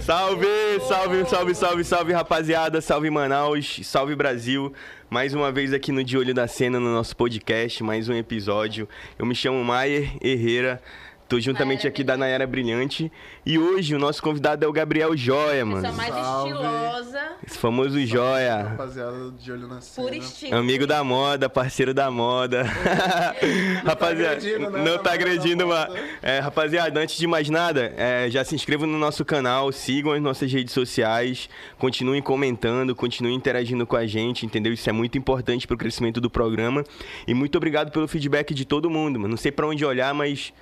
Salve, 0.00 0.46
salve, 0.86 1.24
salve, 1.26 1.54
salve, 1.54 1.84
salve, 1.84 2.12
rapaziada. 2.12 2.80
Salve 2.80 3.10
Manaus, 3.10 3.80
salve 3.84 4.14
Brasil. 4.14 4.72
Mais 5.10 5.34
uma 5.34 5.50
vez 5.50 5.72
aqui 5.72 5.90
no 5.90 6.04
De 6.04 6.16
Olho 6.16 6.34
da 6.34 6.46
Cena, 6.46 6.78
no 6.78 6.92
nosso 6.92 7.16
podcast, 7.16 7.82
mais 7.82 8.08
um 8.08 8.14
episódio. 8.14 8.88
Eu 9.18 9.26
me 9.26 9.34
chamo 9.34 9.62
Maier 9.64 10.16
Herrera. 10.20 10.80
Tô 11.28 11.40
juntamente 11.40 11.78
Nayara 11.80 11.88
aqui 11.88 12.04
da 12.04 12.16
Nayara 12.16 12.46
Brilhante. 12.46 13.10
E 13.44 13.58
hoje 13.58 13.96
o 13.96 13.98
nosso 13.98 14.22
convidado 14.22 14.64
é 14.64 14.68
o 14.68 14.72
Gabriel 14.72 15.16
Joia, 15.16 15.64
Pessoa 15.64 15.82
mano. 15.82 15.92
mais 15.94 16.14
Salve. 16.14 16.50
estilosa, 16.52 17.32
Esse 17.44 17.58
famoso 17.58 18.06
Joia. 18.06 18.62
Rapaziada 18.62 19.30
de 19.32 19.50
olho 19.52 19.66
na 19.66 19.80
cena. 19.80 20.06
por 20.06 20.16
estilo. 20.16 20.56
Amigo 20.56 20.86
da 20.86 21.02
moda, 21.02 21.48
parceiro 21.48 21.92
da 21.92 22.12
moda. 22.12 22.62
rapaziada, 23.84 24.36
agredindo, 24.36 24.70
né? 24.70 24.84
não 24.84 24.98
tá 25.02 25.12
agredindo, 25.14 25.66
mas. 25.66 25.92
É, 26.22 26.38
rapaziada, 26.38 27.00
antes 27.00 27.16
de 27.16 27.26
mais 27.26 27.50
nada, 27.50 27.92
é, 27.96 28.28
já 28.30 28.44
se 28.44 28.54
inscrevam 28.54 28.86
no 28.86 28.98
nosso 28.98 29.24
canal, 29.24 29.72
sigam 29.72 30.12
as 30.12 30.22
nossas 30.22 30.52
redes 30.52 30.72
sociais, 30.72 31.48
continuem 31.76 32.22
comentando, 32.22 32.94
continuem 32.94 33.34
interagindo 33.34 33.84
com 33.84 33.96
a 33.96 34.06
gente, 34.06 34.46
entendeu? 34.46 34.72
Isso 34.72 34.88
é 34.88 34.92
muito 34.92 35.18
importante 35.18 35.66
pro 35.66 35.76
crescimento 35.76 36.20
do 36.20 36.30
programa. 36.30 36.84
E 37.26 37.34
muito 37.34 37.56
obrigado 37.56 37.90
pelo 37.90 38.06
feedback 38.06 38.54
de 38.54 38.64
todo 38.64 38.88
mundo, 38.88 39.18
mano. 39.18 39.30
Não 39.32 39.36
sei 39.36 39.50
pra 39.50 39.66
onde 39.66 39.84
olhar, 39.84 40.14
mas. 40.14 40.52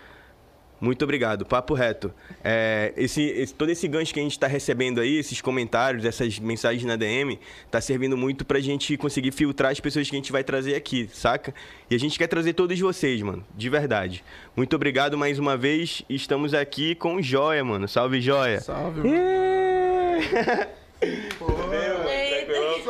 Muito 0.84 1.02
obrigado, 1.02 1.46
papo 1.46 1.72
reto. 1.72 2.12
É, 2.44 2.92
esse, 2.96 3.22
esse- 3.22 3.54
todo 3.54 3.70
esse 3.70 3.88
gancho 3.88 4.12
que 4.12 4.20
a 4.20 4.22
gente 4.22 4.32
está 4.32 4.46
recebendo 4.46 5.00
aí, 5.00 5.16
esses 5.16 5.40
comentários, 5.40 6.04
essas 6.04 6.38
mensagens 6.38 6.84
na 6.84 6.94
DM, 6.94 7.38
tá 7.70 7.80
servindo 7.80 8.16
muito 8.18 8.44
pra 8.44 8.60
gente 8.60 8.94
conseguir 8.98 9.32
filtrar 9.32 9.72
as 9.72 9.80
pessoas 9.80 10.10
que 10.10 10.14
a 10.14 10.18
gente 10.18 10.30
vai 10.30 10.44
trazer 10.44 10.74
aqui, 10.74 11.08
saca? 11.10 11.54
E 11.90 11.94
a 11.94 11.98
gente 11.98 12.18
quer 12.18 12.26
trazer 12.26 12.52
todos 12.52 12.78
vocês, 12.78 13.22
mano, 13.22 13.42
de 13.56 13.70
verdade. 13.70 14.22
Muito 14.54 14.76
obrigado 14.76 15.16
mais 15.16 15.38
uma 15.38 15.56
vez. 15.56 16.02
Estamos 16.08 16.52
aqui 16.52 16.94
com 16.94 17.16
o 17.16 17.22
Joia, 17.22 17.64
mano. 17.64 17.88
Salve, 17.88 18.20
Joia. 18.20 18.60
Salve, 18.60 19.00
mano. 19.00 19.14
Eita. 21.00 21.93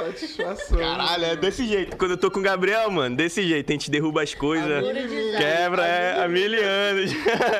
Satisfação. 0.06 0.78
Caralho, 0.78 1.24
é 1.24 1.36
desse 1.36 1.66
jeito. 1.66 1.96
Quando 1.96 2.12
eu 2.12 2.16
tô 2.16 2.30
com 2.30 2.40
o 2.40 2.42
Gabriel, 2.42 2.90
mano, 2.90 3.16
desse 3.16 3.42
jeito. 3.46 3.70
A 3.70 3.72
gente 3.72 3.90
derruba 3.90 4.22
as 4.22 4.34
coisas. 4.34 4.84
Quebra, 5.36 5.86
é, 5.86 6.22
há 6.24 6.28
mil 6.28 6.50
anos. 6.62 7.10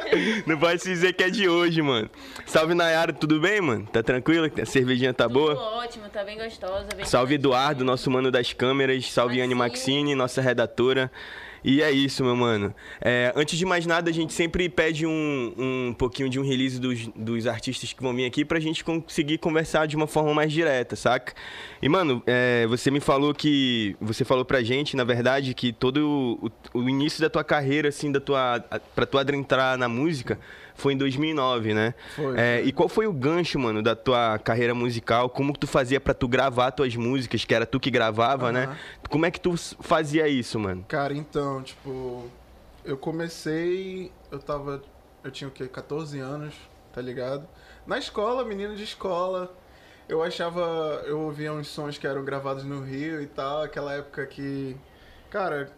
Não 0.46 0.58
pode 0.58 0.82
se 0.82 0.88
dizer 0.88 1.12
que 1.12 1.24
é 1.24 1.30
de 1.30 1.48
hoje, 1.48 1.80
mano. 1.82 2.10
Salve, 2.46 2.74
Nayara, 2.74 3.12
tudo 3.12 3.40
bem, 3.40 3.60
mano? 3.60 3.86
Tá 3.86 4.02
tranquilo? 4.02 4.50
A 4.60 4.66
cervejinha 4.66 5.12
tá 5.14 5.24
Tudo 5.24 5.34
boa? 5.40 5.54
ótimo, 5.78 6.08
tá 6.08 6.24
bem 6.24 6.38
gostosa. 6.38 6.88
Bem 6.96 7.04
Salve, 7.04 7.34
Eduardo, 7.34 7.84
nosso 7.84 8.10
mano 8.10 8.30
das 8.30 8.52
câmeras. 8.52 9.10
Salve, 9.10 9.40
Anne 9.40 9.54
Maxine. 9.54 9.74
Maxine, 9.74 10.14
nossa 10.14 10.40
redatora. 10.40 11.10
E 11.64 11.80
é 11.80 11.90
isso, 11.90 12.22
meu 12.22 12.36
mano. 12.36 12.74
É, 13.00 13.32
antes 13.34 13.58
de 13.58 13.64
mais 13.64 13.86
nada, 13.86 14.10
a 14.10 14.12
gente 14.12 14.34
sempre 14.34 14.68
pede 14.68 15.06
um, 15.06 15.54
um 15.56 15.94
pouquinho 15.94 16.28
de 16.28 16.38
um 16.38 16.44
release 16.44 16.78
dos, 16.78 17.06
dos 17.16 17.46
artistas 17.46 17.90
que 17.90 18.02
vão 18.02 18.14
vir 18.14 18.26
aqui 18.26 18.44
pra 18.44 18.60
gente 18.60 18.84
conseguir 18.84 19.38
conversar 19.38 19.86
de 19.86 19.96
uma 19.96 20.06
forma 20.06 20.34
mais 20.34 20.52
direta, 20.52 20.94
saca? 20.94 21.32
E, 21.80 21.88
mano, 21.88 22.22
é, 22.26 22.66
você 22.66 22.90
me 22.90 23.00
falou 23.00 23.34
que. 23.34 23.96
Você 23.98 24.26
falou 24.26 24.44
pra 24.44 24.62
gente, 24.62 24.94
na 24.94 25.04
verdade, 25.04 25.54
que 25.54 25.72
todo 25.72 26.38
o, 26.74 26.78
o 26.78 26.88
início 26.88 27.22
da 27.22 27.30
tua 27.30 27.42
carreira, 27.42 27.88
assim, 27.88 28.12
da 28.12 28.20
tua. 28.20 28.60
Pra 28.94 29.06
tu 29.06 29.16
adentrar 29.16 29.78
na 29.78 29.88
música, 29.88 30.38
foi 30.74 30.92
em 30.92 30.96
2009, 30.96 31.72
né? 31.74 31.94
Foi, 32.14 32.38
É, 32.38 32.60
e 32.62 32.72
qual 32.72 32.88
foi 32.88 33.06
o 33.06 33.12
gancho, 33.12 33.58
mano, 33.58 33.82
da 33.82 33.94
tua 33.94 34.38
carreira 34.38 34.74
musical? 34.74 35.28
Como 35.30 35.52
que 35.52 35.58
tu 35.60 35.66
fazia 35.66 36.00
pra 36.00 36.12
tu 36.14 36.26
gravar 36.28 36.70
tuas 36.72 36.94
músicas, 36.96 37.44
que 37.44 37.54
era 37.54 37.64
tu 37.64 37.78
que 37.80 37.90
gravava, 37.90 38.50
né? 38.52 38.64
Aham. 38.64 38.76
Como 39.08 39.26
é 39.26 39.30
que 39.30 39.40
tu 39.40 39.56
fazia 39.80 40.26
isso, 40.28 40.58
mano? 40.58 40.84
Cara, 40.88 41.14
então, 41.14 41.62
tipo, 41.62 42.28
eu 42.84 42.96
comecei, 42.96 44.10
eu 44.30 44.38
tava, 44.38 44.82
eu 45.22 45.30
tinha 45.30 45.48
o 45.48 45.50
quê, 45.50 45.66
14 45.66 46.18
anos, 46.18 46.54
tá 46.92 47.00
ligado? 47.00 47.46
Na 47.86 47.98
escola, 47.98 48.44
menino 48.44 48.74
de 48.74 48.82
escola, 48.84 49.54
eu 50.08 50.22
achava, 50.22 51.02
eu 51.06 51.20
ouvia 51.20 51.52
uns 51.52 51.68
sons 51.68 51.96
que 51.96 52.06
eram 52.06 52.24
gravados 52.24 52.64
no 52.64 52.82
Rio 52.82 53.22
e 53.22 53.26
tal, 53.26 53.62
aquela 53.62 53.94
época 53.94 54.26
que, 54.26 54.76
cara, 55.30 55.70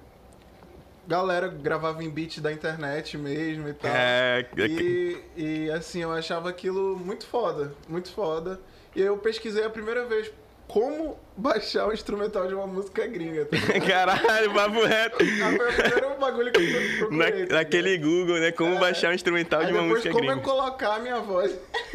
galera 1.06 1.48
gravava 1.48 2.02
em 2.02 2.10
beat 2.10 2.40
da 2.40 2.52
internet 2.52 3.16
mesmo 3.16 3.68
e 3.68 3.72
tal. 3.74 3.90
É, 3.94 4.46
E, 4.56 5.16
e 5.36 5.70
assim, 5.70 6.02
eu 6.02 6.12
achava 6.12 6.48
aquilo 6.48 6.96
muito 6.98 7.26
foda, 7.26 7.72
muito 7.88 8.10
foda. 8.12 8.60
E 8.94 9.00
eu 9.02 9.16
pesquisei 9.18 9.64
a 9.64 9.70
primeira 9.70 10.04
vez 10.06 10.30
como 10.66 11.16
baixar 11.36 11.86
o 11.86 11.92
instrumental 11.92 12.48
de 12.48 12.54
uma 12.54 12.66
música 12.66 13.06
gringa. 13.06 13.44
Tá? 13.44 13.56
Caralho, 13.86 14.52
papo 14.52 14.84
reto. 14.84 15.16
Ah, 15.22 15.90
Foi 16.00 16.06
o 16.12 16.18
bagulho 16.18 16.50
que 16.50 16.60
eu 16.60 16.98
procurei. 16.98 17.18
Na, 17.18 17.24
tá 17.24 17.30
ligado? 17.30 17.52
naquele 17.52 17.98
Google, 17.98 18.38
né? 18.40 18.50
Como 18.50 18.74
É. 18.74 18.78
baixar 18.80 19.10
um 19.10 19.14
instrumental 19.14 19.60
Aí 19.60 19.66
de 19.66 19.72
uma 19.72 19.82
depois 19.82 19.98
música 20.04 20.12
como 20.14 20.26
gringa. 20.26 20.40
eu 20.40 20.44
colocar 20.44 20.94
a 20.94 20.98
minha 20.98 21.20
voz 21.20 21.56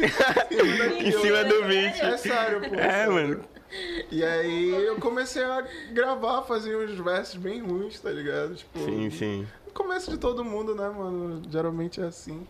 Em 1.04 1.12
cima 1.12 1.44
do 1.44 1.64
beat. 1.64 2.00
É 2.02 2.16
sério, 2.16 2.60
pô. 2.60 2.74
É, 2.76 2.90
sério. 2.92 3.12
mano. 3.12 3.44
E 4.10 4.22
aí 4.22 4.70
eu 4.70 4.96
comecei 4.96 5.42
a 5.42 5.66
gravar, 5.92 6.42
fazer 6.42 6.76
uns 6.76 6.98
versos 6.98 7.36
bem 7.36 7.60
ruins, 7.60 7.98
tá 8.00 8.10
ligado? 8.10 8.54
Tipo, 8.54 8.78
Sim, 8.78 9.10
sim. 9.10 9.46
no 9.66 9.72
começo 9.72 10.10
de 10.10 10.18
todo 10.18 10.44
mundo, 10.44 10.74
né, 10.74 10.88
mano? 10.88 11.42
Geralmente 11.50 12.00
é 12.00 12.04
assim. 12.04 12.46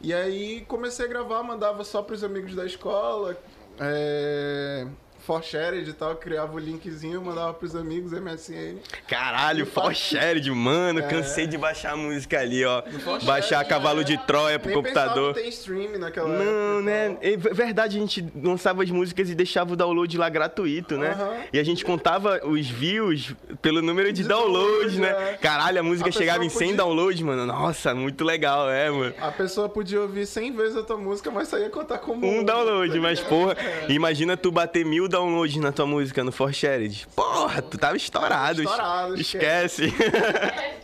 E 0.00 0.12
aí 0.12 0.64
comecei 0.68 1.06
a 1.06 1.08
gravar, 1.08 1.42
mandava 1.42 1.82
só 1.82 2.02
pros 2.02 2.22
amigos 2.22 2.54
da 2.54 2.64
escola, 2.66 3.36
é... 3.80 4.86
For 5.26 5.42
shared 5.42 5.88
e 5.88 5.92
tal, 5.94 6.14
criava 6.16 6.54
o 6.54 6.58
linkzinho, 6.58 7.22
mandava 7.22 7.54
pros 7.54 7.74
amigos, 7.74 8.12
MSN. 8.12 8.76
Caralho, 9.08 9.64
For 9.64 9.94
Shared, 9.94 10.50
mano. 10.50 11.00
É. 11.00 11.02
Cansei 11.02 11.46
de 11.46 11.56
baixar 11.56 11.92
a 11.92 11.96
música 11.96 12.38
ali, 12.40 12.62
ó. 12.64 12.82
Baixar 13.24 13.64
Cavalo 13.66 14.04
de 14.04 14.18
Troia 14.26 14.58
pro 14.58 14.68
Nem 14.68 14.76
computador. 14.76 15.32
pensava 15.32 15.40
em 15.40 15.42
ter 15.44 15.48
stream 15.56 15.98
naquela 15.98 16.28
Não, 16.28 16.78
época. 16.78 16.82
né? 16.82 17.16
É 17.22 17.36
verdade, 17.36 17.96
a 17.96 18.00
gente 18.00 18.24
lançava 18.42 18.82
as 18.82 18.90
músicas 18.90 19.30
e 19.30 19.34
deixava 19.34 19.72
o 19.72 19.76
download 19.76 20.16
lá 20.18 20.28
gratuito, 20.28 20.98
né? 20.98 21.16
E 21.52 21.58
a 21.58 21.64
gente 21.64 21.84
contava 21.84 22.40
os 22.46 22.68
views 22.68 23.34
pelo 23.62 23.80
número 23.80 24.12
de, 24.12 24.22
De 24.22 24.28
downloads, 24.28 24.96
download, 24.96 25.00
né? 25.00 25.32
é. 25.32 25.38
Caralho, 25.40 25.80
a 25.80 25.82
música 25.82 26.10
A 26.10 26.12
chegava 26.12 26.44
em 26.44 26.48
pessoa 26.48 26.58
100 26.58 26.68
podia- 26.68 26.84
downloads, 26.84 27.22
mano. 27.22 27.46
Nossa, 27.46 27.94
muito 27.94 28.22
legal, 28.24 28.68
é, 28.70 28.90
mano. 28.90 29.14
A 29.18 29.30
pessoa 29.30 29.70
podia 29.70 30.00
ouvir 30.02 30.26
100 30.26 30.52
vezes 30.54 30.76
a 30.76 30.82
tua 30.82 30.98
música, 30.98 31.30
mas 31.30 31.48
só 31.48 31.56
ia 31.58 31.70
contar 31.70 31.96
como 31.98 32.26
Um 32.26 32.44
download, 32.44 32.92
tá 32.92 33.00
mas 33.00 33.20
porra, 33.20 33.54
É. 33.58 33.86
imagina 33.90 34.36
tu 34.36 34.50
bater 34.52 34.84
mil 34.84 35.08
downloads 35.14 35.56
na 35.56 35.70
tua 35.70 35.86
música 35.86 36.24
no 36.24 36.32
For 36.32 36.52
Shared. 36.52 37.06
Porra, 37.14 37.62
tu 37.62 37.78
tava 37.78 37.96
estourado. 37.96 38.62
Estourado, 38.62 39.20
esquece. 39.20 39.92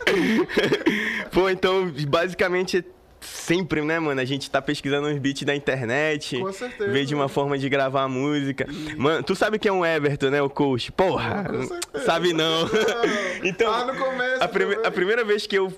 Pô, 1.31 1.49
então, 1.49 1.91
basicamente, 2.07 2.85
sempre, 3.21 3.81
né, 3.81 3.99
mano? 3.99 4.19
A 4.19 4.25
gente 4.25 4.49
tá 4.49 4.61
pesquisando 4.61 5.07
uns 5.07 5.17
beats 5.19 5.43
da 5.43 5.55
internet. 5.55 6.39
Com 6.39 6.51
certeza. 6.51 6.91
Ver 6.91 7.05
de 7.05 7.15
uma 7.15 7.29
forma 7.29 7.57
de 7.57 7.69
gravar 7.69 8.07
música. 8.07 8.67
Mano, 8.97 9.23
tu 9.23 9.35
sabe 9.35 9.57
que 9.59 9.67
é 9.67 9.71
um 9.71 9.85
Everton, 9.85 10.29
né, 10.29 10.41
o 10.41 10.49
coach? 10.49 10.91
Porra, 10.91 11.45
Com 11.45 11.63
certeza. 11.67 12.05
sabe 12.05 12.33
não. 12.33 12.67
então, 13.43 13.71
Ah, 13.73 13.85
no 13.85 13.95
começo 13.95 14.43
a, 14.43 14.47
prime- 14.47 14.77
a 14.83 14.91
primeira 14.91 15.23
vez 15.23 15.45
que 15.47 15.55
eu, 15.57 15.71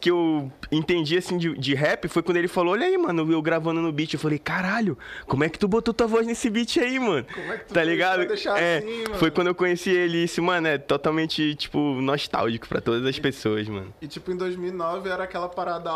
que 0.00 0.10
eu 0.10 0.50
entendi, 0.70 1.16
assim, 1.16 1.36
de, 1.38 1.56
de 1.58 1.74
rap 1.74 2.08
foi 2.08 2.22
quando 2.22 2.36
ele 2.36 2.48
falou, 2.48 2.72
olha 2.74 2.86
aí, 2.86 2.96
mano, 2.98 3.30
eu 3.32 3.42
gravando 3.42 3.80
no 3.80 3.90
beat. 3.92 4.12
Eu 4.14 4.20
falei, 4.20 4.38
caralho, 4.38 4.96
como 5.26 5.44
é 5.44 5.48
que 5.48 5.58
tu 5.58 5.66
botou 5.66 5.92
tua 5.94 6.06
voz 6.06 6.26
nesse 6.26 6.48
beat 6.50 6.76
aí, 6.78 6.98
mano? 6.98 7.26
Como 7.32 7.52
é 7.52 7.58
que 7.58 7.64
tu 7.66 7.74
tá 7.74 7.82
ligado? 7.84 8.22
é, 8.22 8.78
assim, 8.78 9.04
foi 9.14 9.30
quando 9.30 9.46
eu 9.48 9.54
conheci 9.54 9.90
ele 9.90 10.18
e 10.18 10.24
isso, 10.24 10.42
mano, 10.42 10.68
é 10.68 10.78
totalmente, 10.78 11.54
tipo, 11.54 11.78
nostálgico 12.00 12.68
pra 12.68 12.80
todas 12.80 13.04
as 13.06 13.18
pessoas, 13.18 13.66
mano. 13.68 13.92
E 14.00 14.06
tipo, 14.06 14.30
em 14.30 14.36
2009 14.36 15.08
era 15.08 15.24
aquela 15.24 15.48
parada 15.48 15.90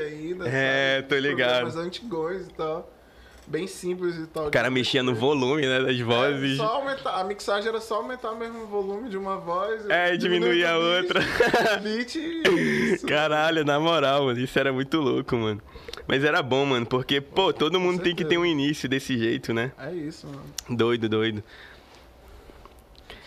Ainda, 0.00 0.48
É, 0.48 0.96
sabe? 0.96 1.08
tô 1.08 1.16
ligado. 1.16 1.60
Programas 1.62 1.76
antigões 1.76 2.46
e 2.46 2.52
tal. 2.52 2.92
Bem 3.48 3.68
simples 3.68 4.16
e 4.16 4.26
tal. 4.26 4.48
O 4.48 4.50
cara 4.50 4.68
mexia 4.68 5.04
no 5.04 5.14
volume, 5.14 5.62
né, 5.64 5.80
das 5.80 6.00
vozes. 6.00 6.54
É, 6.54 6.56
só 6.56 6.78
aumentar, 6.78 7.12
a 7.20 7.22
mixagem 7.22 7.68
era 7.68 7.80
só 7.80 7.96
aumentar 7.96 8.32
mesmo 8.32 8.64
o 8.64 8.66
volume 8.66 9.08
de 9.08 9.16
uma 9.16 9.36
voz. 9.36 9.88
É, 9.88 10.12
e 10.14 10.18
diminuir 10.18 10.64
a 10.64 10.72
beat, 10.76 10.82
outra. 11.04 11.20
Beat 11.80 12.14
e 12.16 12.42
isso. 12.94 13.06
Caralho, 13.06 13.64
na 13.64 13.78
moral, 13.78 14.24
mano, 14.24 14.40
isso 14.40 14.58
era 14.58 14.72
muito 14.72 14.98
louco, 14.98 15.36
mano. 15.36 15.62
Mas 16.08 16.24
era 16.24 16.42
bom, 16.42 16.64
mano, 16.66 16.86
porque, 16.86 17.20
pô, 17.20 17.52
todo 17.52 17.78
mundo 17.78 18.02
tem 18.02 18.16
que 18.16 18.24
ter 18.24 18.36
um 18.36 18.44
início 18.44 18.88
desse 18.88 19.16
jeito, 19.16 19.54
né? 19.54 19.70
É 19.78 19.92
isso, 19.92 20.26
mano. 20.26 20.42
Doido, 20.68 21.08
doido. 21.08 21.44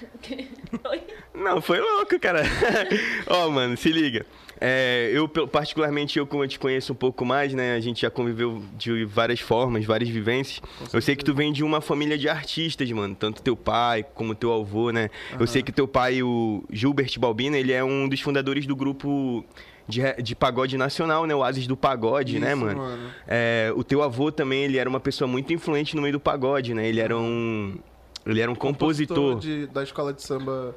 Oi? 0.84 1.02
Não, 1.34 1.62
foi 1.62 1.80
louco, 1.80 2.20
cara. 2.20 2.44
Ó, 3.28 3.50
mano, 3.50 3.78
se 3.78 3.90
liga. 3.92 4.26
É, 4.62 5.10
eu, 5.14 5.26
particularmente, 5.28 6.20
eu 6.20 6.28
como 6.28 6.44
eu 6.44 6.48
te 6.48 6.60
conheço 6.60 6.92
um 6.92 6.96
pouco 6.96 7.24
mais, 7.24 7.54
né? 7.54 7.76
A 7.76 7.80
gente 7.80 8.02
já 8.02 8.10
conviveu 8.10 8.62
de 8.78 9.06
várias 9.06 9.40
formas, 9.40 9.86
várias 9.86 10.10
vivências. 10.10 10.62
Eu 10.92 11.02
sei 11.02 11.16
que 11.16 11.24
tu 11.24 11.34
vem 11.34 11.54
de 11.54 11.64
uma 11.64 11.80
família 11.80 12.18
de 12.18 12.28
artistas, 12.28 12.92
mano. 12.92 13.16
Tanto 13.16 13.42
teu 13.42 13.56
pai 13.56 14.04
como 14.14 14.36
teu 14.36 14.54
avô, 14.54 14.92
né? 14.92 15.10
Eu 15.40 15.48
sei 15.48 15.64
que 15.64 15.72
teu 15.72 15.88
pai, 15.88 16.22
o 16.22 16.64
Gilbert 16.72 17.18
Balbina, 17.18 17.58
ele 17.58 17.72
é 17.72 17.82
um 17.84 18.10
dos 18.10 18.20
fundadores 18.20 18.66
do 18.66 18.76
grupo 18.76 19.46
de, 19.88 20.02
de 20.22 20.36
pagode 20.36 20.78
nacional, 20.78 21.26
né? 21.26 21.34
O 21.34 21.42
Ases 21.42 21.66
do 21.66 21.78
Pagode, 21.78 22.38
né, 22.38 22.50
Isso, 22.52 22.58
mano? 22.62 22.80
mano. 22.82 23.10
É, 23.28 23.72
o 23.78 23.84
teu 23.84 24.04
avô 24.04 24.30
também, 24.30 24.64
ele 24.66 24.78
era 24.78 24.90
uma 24.90 25.00
pessoa 25.00 25.28
muito 25.28 25.54
influente 25.54 25.96
no 25.96 26.02
meio 26.02 26.14
do 26.14 26.20
pagode, 26.20 26.74
né? 26.74 26.86
Ele 26.88 27.00
era 27.00 27.18
um... 27.18 27.78
Ele 28.26 28.42
era 28.42 28.52
um 28.52 28.56
compositor. 28.56 29.40
de- 29.40 29.68
da 29.68 29.82
escola 29.84 30.12
de 30.14 30.22
samba 30.22 30.76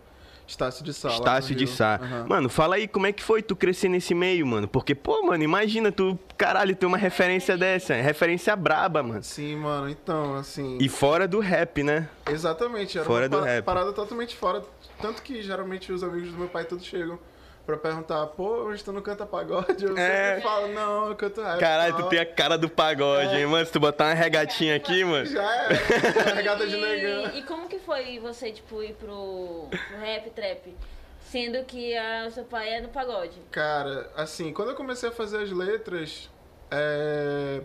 Estácio 0.53 0.85
de 0.85 0.93
Sá. 0.93 1.09
Estácio 1.09 1.55
de. 1.55 1.67
Sá. 1.67 1.99
Aham. 2.03 2.27
Mano, 2.29 2.49
fala 2.51 2.75
aí 2.77 2.87
como 2.87 3.07
é 3.07 3.13
que 3.13 3.23
foi 3.23 3.41
tu 3.43 3.57
crescer 3.57 3.89
nesse 3.89 4.15
meio, 4.15 4.47
mano. 4.47 4.69
Porque, 4.69 4.95
pô, 4.95 5.23
mano, 5.23 5.43
imagina 5.43 5.91
tu, 5.91 6.19
caralho, 6.37 6.77
ter 6.77 6.85
uma 6.85 6.99
referência 6.99 7.57
dessa. 7.57 7.95
Referência 7.95 8.55
braba, 8.55 9.03
mano. 9.03 9.23
Sim, 9.23 9.57
mano, 9.57 9.89
então, 9.89 10.35
assim. 10.37 10.77
E 10.79 10.89
fora 10.91 11.27
do 11.27 11.41
rap, 11.41 11.83
né? 11.83 12.07
Exatamente, 12.31 12.99
era 12.99 13.07
Fora 13.07 13.25
uma 13.25 13.29
do 13.31 13.39
pa- 13.39 13.45
rap. 13.47 13.65
parada 13.65 13.93
totalmente 13.95 14.37
fora. 14.37 14.63
Tanto 15.01 15.23
que 15.23 15.43
geralmente 15.43 15.91
os 15.91 16.03
amigos 16.05 16.31
do 16.31 16.37
meu 16.39 16.49
pai 16.49 16.65
todos 16.65 16.85
chegam 16.85 17.19
pra 17.67 17.77
perguntar, 17.77 18.27
pô, 18.29 18.49
hoje 18.65 18.83
tu 18.83 18.93
não 18.93 19.01
canta 19.03 19.25
pagode? 19.25 19.85
Eu 19.85 19.97
É. 19.97 20.35
sempre 20.37 20.43
falo, 20.43 20.69
não, 20.69 21.09
eu 21.11 21.15
canto 21.17 21.41
rap. 21.43 21.59
Caralho, 21.61 21.97
tu 21.97 22.09
tem 22.09 22.19
a 22.19 22.27
cara 22.27 22.59
do 22.59 22.69
pagode, 22.69 23.37
hein, 23.37 23.47
mano? 23.47 23.65
Se 23.65 23.73
tu 23.73 23.79
botar 23.81 24.07
uma 24.07 24.15
regatinha 24.15 24.75
aqui, 24.77 25.05
mano. 25.05 25.27
Já 25.27 25.43
é, 25.65 25.69
regata 26.35 26.67
de 26.67 26.77
negão. 26.77 27.35
E, 27.37 27.43
como 27.43 27.69
que 27.69 27.79
foi 27.79 28.19
você, 28.19 28.51
tipo, 28.51 28.83
ir 28.83 28.95
pro, 28.95 29.69
pro 29.69 29.99
rap, 30.01 30.31
trap? 30.31 30.75
Sendo 31.21 31.65
que 31.65 31.97
a, 31.97 32.27
o 32.27 32.31
seu 32.31 32.45
pai 32.45 32.69
é 32.75 32.81
no 32.81 32.89
pagode. 32.89 33.41
Cara, 33.51 34.11
assim, 34.17 34.53
quando 34.53 34.71
eu 34.71 34.75
comecei 34.75 35.09
a 35.09 35.13
fazer 35.13 35.39
as 35.43 35.51
letras, 35.51 36.29
é, 36.71 37.63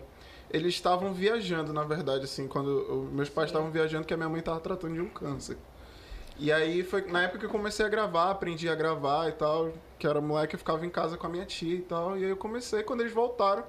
eles 0.50 0.74
estavam 0.74 1.12
viajando, 1.12 1.72
na 1.72 1.82
verdade, 1.82 2.24
assim, 2.24 2.46
quando 2.48 3.08
meus 3.12 3.28
pais 3.28 3.48
estavam 3.48 3.70
viajando, 3.70 4.06
que 4.06 4.14
a 4.14 4.16
minha 4.16 4.28
mãe 4.28 4.40
tava 4.40 4.60
tratando 4.60 4.94
de 4.94 5.00
um 5.00 5.08
câncer. 5.08 5.58
E 6.38 6.52
aí 6.52 6.84
foi 6.84 7.02
na 7.02 7.24
época 7.24 7.40
que 7.40 7.46
eu 7.46 7.50
comecei 7.50 7.84
a 7.84 7.88
gravar, 7.88 8.30
aprendi 8.30 8.68
a 8.68 8.74
gravar 8.74 9.28
e 9.28 9.32
tal, 9.32 9.72
que 9.98 10.06
era 10.06 10.20
moleque, 10.20 10.54
eu 10.54 10.58
ficava 10.58 10.86
em 10.86 10.90
casa 10.90 11.16
com 11.16 11.26
a 11.26 11.30
minha 11.30 11.44
tia 11.44 11.74
e 11.74 11.82
tal, 11.82 12.16
e 12.16 12.24
aí 12.24 12.30
eu 12.30 12.36
comecei, 12.36 12.82
quando 12.82 13.00
eles 13.00 13.12
voltaram, 13.12 13.64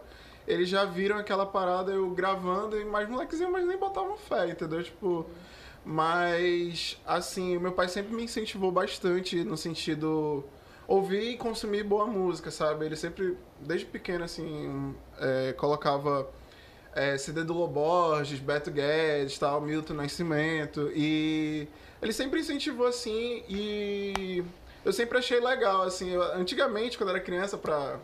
eles 0.47 0.69
já 0.69 0.85
viram 0.85 1.17
aquela 1.17 1.45
parada, 1.45 1.91
eu 1.91 2.09
gravando, 2.11 2.79
e 2.79 2.85
mais 2.85 3.09
molequezinho, 3.09 3.51
mas 3.51 3.65
nem 3.65 3.77
botavam 3.77 4.17
fé, 4.17 4.49
entendeu? 4.49 4.83
Tipo, 4.83 5.25
mas, 5.83 6.99
assim, 7.05 7.57
meu 7.57 7.71
pai 7.71 7.87
sempre 7.87 8.13
me 8.13 8.23
incentivou 8.23 8.71
bastante 8.71 9.43
no 9.43 9.57
sentido 9.57 10.43
ouvir 10.87 11.31
e 11.31 11.37
consumir 11.37 11.83
boa 11.83 12.07
música, 12.07 12.49
sabe? 12.51 12.85
Ele 12.85 12.95
sempre, 12.95 13.37
desde 13.59 13.85
pequeno, 13.85 14.23
assim, 14.23 14.95
é, 15.19 15.53
colocava 15.53 16.29
é, 16.93 17.17
CD 17.17 17.43
do 17.43 17.53
Loborges, 17.53 18.39
Beto 18.39 18.71
Guedes, 18.71 19.37
tal, 19.37 19.61
Milton 19.61 19.93
Nascimento, 19.93 20.91
e 20.95 21.67
ele 22.01 22.11
sempre 22.11 22.39
incentivou, 22.39 22.87
assim, 22.87 23.43
e 23.47 24.43
eu 24.85 24.93
sempre 24.93 25.17
achei 25.17 25.39
legal, 25.39 25.81
assim, 25.83 26.11
eu- 26.11 26.21
antigamente, 26.35 26.97
quando 26.97 27.09
era 27.09 27.19
criança, 27.19 27.57
pra 27.57 27.97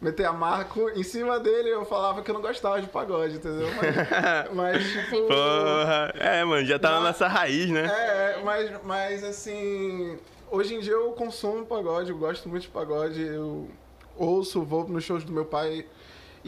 meter 0.00 0.26
a 0.26 0.32
marco, 0.32 0.90
em 0.90 1.02
cima 1.02 1.40
dele 1.40 1.70
eu 1.70 1.84
falava 1.84 2.22
que 2.22 2.30
eu 2.30 2.34
não 2.34 2.42
gostava 2.42 2.80
de 2.80 2.86
pagode, 2.88 3.36
entendeu? 3.36 3.68
Mas, 3.74 4.52
mas 4.52 4.90
tipo... 4.92 5.26
Porra. 5.26 6.12
É, 6.18 6.44
mano, 6.44 6.66
já 6.66 6.78
tá 6.78 6.90
na 6.90 7.00
nossa 7.00 7.26
raiz, 7.26 7.70
né? 7.70 7.86
É, 7.86 8.40
mas, 8.44 8.70
mas 8.84 9.24
assim, 9.24 10.18
hoje 10.50 10.74
em 10.74 10.80
dia 10.80 10.92
eu 10.92 11.12
consumo 11.12 11.64
pagode, 11.64 12.10
eu 12.10 12.18
gosto 12.18 12.48
muito 12.48 12.62
de 12.62 12.68
pagode, 12.68 13.22
eu 13.22 13.70
ouço, 14.16 14.62
vou 14.62 14.86
nos 14.86 15.04
shows 15.04 15.24
do 15.24 15.32
meu 15.32 15.44
pai. 15.46 15.86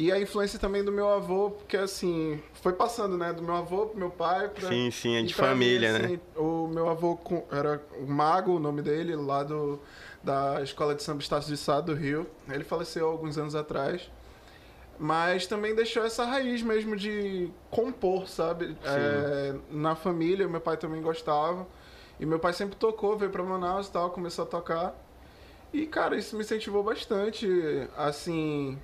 E 0.01 0.13
a 0.13 0.21
influência 0.21 0.61
também 0.61 0.85
do 0.85 0.93
meu 0.93 1.09
avô, 1.09 1.51
porque 1.51 1.77
assim, 1.77 2.41
foi 2.63 2.73
passando, 2.73 3.19
né? 3.19 3.33
Do 3.33 3.43
meu 3.43 3.57
avô 3.57 3.87
pro 3.87 3.99
meu 3.99 4.11
pai. 4.11 4.49
Pra, 4.49 4.69
Sim, 4.69 4.93
sim, 4.93 5.17
é 5.17 5.23
de 5.23 5.35
pra 5.35 5.49
família, 5.49 5.93
mim, 5.93 5.99
né? 5.99 6.05
assim, 6.05 6.21
O 6.37 6.69
meu 6.69 6.89
avô 6.89 7.19
era 7.51 7.83
o 7.99 8.07
Mago, 8.07 8.53
o 8.53 8.61
nome 8.61 8.81
dele, 8.81 9.17
lá 9.17 9.43
do, 9.43 9.81
da 10.23 10.63
Escola 10.63 10.95
de 10.95 11.03
Samba 11.03 11.21
Estácio 11.21 11.51
de 11.51 11.57
Sá, 11.57 11.81
do 11.81 11.95
Rio. 11.95 12.29
Ele 12.49 12.63
faleceu 12.63 13.09
alguns 13.09 13.37
anos 13.37 13.57
atrás. 13.57 14.09
Mas 15.01 15.49
também 15.49 15.75
deixou 15.75 16.05
essa 16.05 16.25
raiz 16.25 16.63
mesmo 16.63 16.95
de 16.95 17.51
compor, 17.69 18.29
sabe? 18.29 18.77
É, 18.85 19.55
na 19.69 19.97
família, 19.97 20.47
meu 20.47 20.61
pai 20.61 20.77
também 20.77 21.03
gostava. 21.03 21.67
E 22.21 22.25
meu 22.27 22.39
pai 22.39 22.53
sempre 22.53 22.77
tocou, 22.77 23.17
veio 23.19 23.33
pra 23.33 23.43
Manaus 23.43 23.89
e 23.89 23.91
tal, 23.93 24.11
começou 24.11 24.45
a 24.45 24.49
tocar. 24.49 24.95
E, 25.73 25.87
cara, 25.87 26.17
isso 26.17 26.37
me 26.37 26.43
incentivou 26.43 26.85
bastante, 26.85 27.49
assim, 27.97 28.79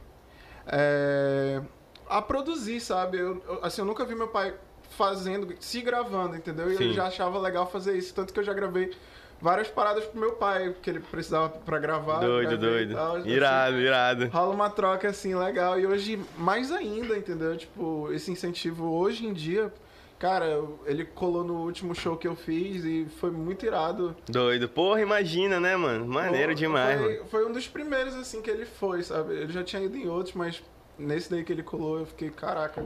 é, 0.66 1.60
a 2.08 2.20
produzir, 2.22 2.80
sabe? 2.80 3.18
Eu, 3.18 3.42
eu- 3.46 3.58
assim, 3.62 3.80
eu 3.80 3.86
nunca 3.86 4.04
vi 4.04 4.14
meu 4.14 4.28
pai 4.28 4.54
fazendo, 4.96 5.52
se 5.60 5.80
gravando, 5.80 6.36
entendeu? 6.36 6.70
E 6.70 6.76
Sim. 6.76 6.88
eu 6.88 6.92
já 6.94 7.06
achava 7.06 7.38
legal 7.38 7.66
fazer 7.70 7.96
isso, 7.96 8.14
tanto 8.14 8.32
que 8.32 8.38
eu 8.40 8.44
já 8.44 8.52
gravei 8.52 8.92
várias 9.40 9.68
paradas 9.68 10.04
pro 10.04 10.20
meu 10.20 10.32
pai, 10.34 10.74
que 10.80 10.88
ele 10.88 11.00
precisava 11.00 11.48
pra 11.48 11.78
gravar. 11.78 12.20
Doido, 12.20 12.56
doido. 12.56 12.94
tal, 12.94 13.16
assim. 13.16 13.28
Irado, 13.28 13.76
irado. 13.78 14.26
Rola 14.28 14.54
uma 14.54 14.70
troca 14.70 15.08
assim 15.08 15.34
legal 15.34 15.78
e 15.78 15.86
hoje 15.86 16.20
mais 16.38 16.70
ainda, 16.70 17.16
entendeu? 17.16 17.56
Tipo, 17.56 18.10
esse 18.12 18.30
incentivo 18.30 18.92
hoje 18.92 19.26
em 19.26 19.32
dia, 19.32 19.72
cara, 20.18 20.62
ele 20.86 21.04
colou 21.04 21.44
no 21.44 21.62
último 21.64 21.94
show 21.94 22.16
que 22.16 22.26
eu 22.26 22.34
fiz 22.36 22.84
e 22.84 23.06
foi 23.20 23.30
muito 23.30 23.64
irado. 23.66 24.16
Doido. 24.28 24.68
Porra, 24.68 25.00
imagina, 25.00 25.60
né, 25.60 25.76
mano? 25.76 26.06
Maneiro 26.06 26.52
Pô, 26.52 26.58
demais, 26.58 27.00
foi, 27.00 27.14
mano. 27.14 27.26
Foi 27.28 27.46
um 27.46 27.52
dos 27.52 27.68
primeiros 27.68 28.14
assim 28.14 28.40
que 28.40 28.50
ele 28.50 28.64
foi, 28.64 29.02
sabe? 29.02 29.34
Ele 29.34 29.52
já 29.52 29.62
tinha 29.62 29.82
ido 29.82 29.96
em 29.96 30.08
outros, 30.08 30.34
mas 30.34 30.62
nesse 30.98 31.30
daí 31.30 31.44
que 31.44 31.52
ele 31.52 31.62
colou, 31.62 31.98
eu 31.98 32.06
fiquei, 32.06 32.30
caraca. 32.30 32.84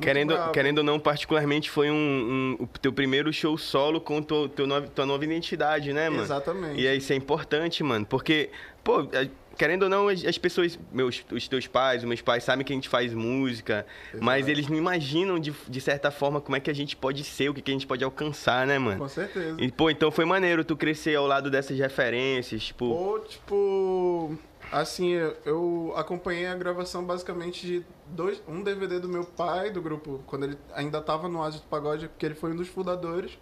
Querendo, 0.00 0.34
bravo. 0.34 0.52
querendo 0.52 0.78
ou 0.78 0.84
não, 0.84 1.00
particularmente, 1.00 1.68
foi 1.70 1.90
um, 1.90 2.56
um- 2.60 2.62
o 2.64 2.66
teu 2.78 2.92
primeiro 2.92 3.32
show 3.32 3.58
solo 3.58 4.00
com 4.00 4.22
teu, 4.22 4.48
teu 4.48 4.64
nova, 4.66 4.86
tua 4.86 5.04
nova 5.04 5.24
identidade, 5.24 5.92
né, 5.92 6.08
mano? 6.08 6.22
Exatamente. 6.22 6.80
E 6.80 6.86
aí 6.86 6.98
isso 6.98 7.12
é 7.12 7.16
importante, 7.16 7.82
mano, 7.82 8.06
porque, 8.06 8.50
pô, 8.84 9.00
a- 9.00 9.28
querendo 9.58 9.82
ou 9.82 9.88
não, 9.88 10.08
as, 10.08 10.24
as 10.24 10.38
pessoas, 10.38 10.78
meus, 10.92 11.22
os 11.30 11.48
teus 11.48 11.66
pais, 11.66 12.02
os 12.02 12.08
meus 12.08 12.22
pais 12.22 12.44
sabem 12.44 12.64
que 12.64 12.72
a 12.72 12.76
gente 12.76 12.88
faz 12.88 13.12
música, 13.12 13.84
mas 14.20 14.46
eles 14.48 14.68
não 14.68 14.76
imaginam 14.76 15.38
de, 15.38 15.52
de 15.68 15.80
certa 15.80 16.10
forma 16.10 16.40
como 16.40 16.56
é 16.56 16.60
que 16.60 16.70
a 16.70 16.74
gente 16.74 16.96
pode 16.96 17.24
ser, 17.24 17.48
o 17.50 17.54
que, 17.54 17.60
que 17.60 17.70
a 17.70 17.74
gente 17.74 17.86
pode 17.86 18.04
alcançar, 18.04 18.66
né, 18.66 18.78
mano? 18.78 19.00
Com 19.00 19.08
certeza. 19.08 19.56
E, 19.60 19.70
pô, 19.70 19.90
então 19.90 20.10
foi 20.10 20.24
maneiro 20.24 20.64
tu 20.64 20.76
crescer 20.76 21.16
ao 21.16 21.26
lado 21.26 21.50
dessas 21.50 21.76
referências, 21.78 22.62
tipo, 22.62 22.84
Ou, 22.86 23.18
tipo, 23.20 24.38
assim, 24.70 25.12
eu- 25.44 25.92
acompanhei 25.96 26.46
a 26.46 26.54
gravação 26.54 27.04
basicamente 27.04 27.66
de 27.66 27.84
dois, 28.06 28.40
um 28.46 28.62
DVD 28.62 29.00
do 29.00 29.08
meu 29.08 29.24
pai, 29.24 29.70
do 29.70 29.82
grupo, 29.82 30.22
quando 30.26 30.44
ele 30.44 30.58
ainda 30.74 31.00
tava 31.00 31.28
no 31.28 31.42
Asio 31.42 31.60
do 31.60 31.66
Pagode, 31.66 32.08
porque 32.08 32.24
ele 32.24 32.34
foi 32.34 32.52
um 32.52 32.56
dos 32.56 32.68
fundadores. 32.68 33.38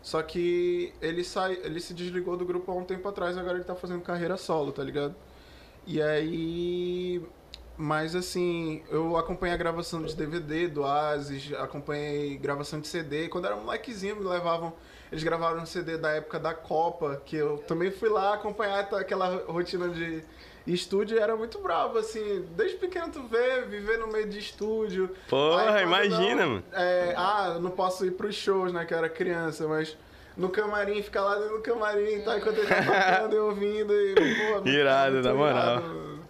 Só 0.00 0.22
que 0.22 0.92
ele, 1.02 1.24
sai, 1.24 1.58
ele 1.64 1.80
se 1.80 1.92
desligou 1.92 2.36
do 2.36 2.44
grupo 2.44 2.70
há 2.70 2.74
um 2.74 2.84
tempo 2.84 3.06
atrás, 3.08 3.36
agora 3.36 3.56
ele 3.56 3.64
tá 3.64 3.74
fazendo 3.74 4.00
carreira 4.00 4.36
solo, 4.36 4.70
tá 4.70 4.82
ligado? 4.82 5.14
E 5.88 6.00
aí. 6.02 7.22
Mas 7.80 8.14
assim, 8.16 8.82
eu 8.90 9.16
acompanhei 9.16 9.54
a 9.54 9.56
gravação 9.58 10.02
de 10.02 10.14
DVD 10.14 10.66
do 10.66 10.84
Asis, 10.84 11.52
acompanhei 11.54 12.36
gravação 12.36 12.80
de 12.80 12.88
CD. 12.88 13.28
Quando 13.28 13.44
eu 13.46 13.52
era 13.52 13.60
molequezinho, 13.60 14.16
me 14.16 14.24
levavam. 14.24 14.72
Eles 15.12 15.22
gravaram 15.24 15.62
um 15.62 15.66
CD 15.66 15.96
da 15.96 16.10
época 16.10 16.38
da 16.40 16.52
Copa, 16.52 17.22
que 17.24 17.36
eu 17.36 17.58
também 17.58 17.90
fui 17.92 18.08
lá 18.10 18.34
acompanhar 18.34 18.80
aquela 18.80 19.42
rotina 19.46 19.88
de 19.88 20.22
estúdio 20.66 21.16
e 21.16 21.20
era 21.20 21.34
muito 21.36 21.60
bravo, 21.60 21.98
assim. 21.98 22.44
Desde 22.56 22.76
pequeno 22.76 23.10
tu 23.12 23.22
vê, 23.22 23.62
viver 23.62 23.96
no 23.98 24.08
meio 24.08 24.28
de 24.28 24.38
estúdio. 24.40 25.08
Porra, 25.28 25.76
Aí, 25.76 25.84
imagina, 25.84 26.42
não- 26.44 26.50
mano. 26.54 26.64
é, 26.72 27.14
ah, 27.16 27.58
não 27.60 27.70
posso 27.70 28.04
ir 28.04 28.10
pros 28.10 28.34
shows, 28.34 28.72
né, 28.72 28.84
que 28.84 28.92
eu 28.92 28.98
era 28.98 29.08
criança, 29.08 29.66
mas 29.68 29.96
no 30.38 30.48
camarim, 30.48 31.02
ficar 31.02 31.22
lá 31.22 31.34
dentro 31.34 31.56
do 31.56 31.62
camarim, 31.62 32.20
tá, 32.20 32.38
enquanto 32.38 32.58
ele 32.58 32.66
tá 32.68 32.76
tocando 33.20 33.34
e 33.34 33.38
ouvindo 33.40 33.92
e, 33.92 34.14
pô, 34.62 34.68
Irado, 34.68 35.20
na 35.20 35.34
moral. 35.34 35.82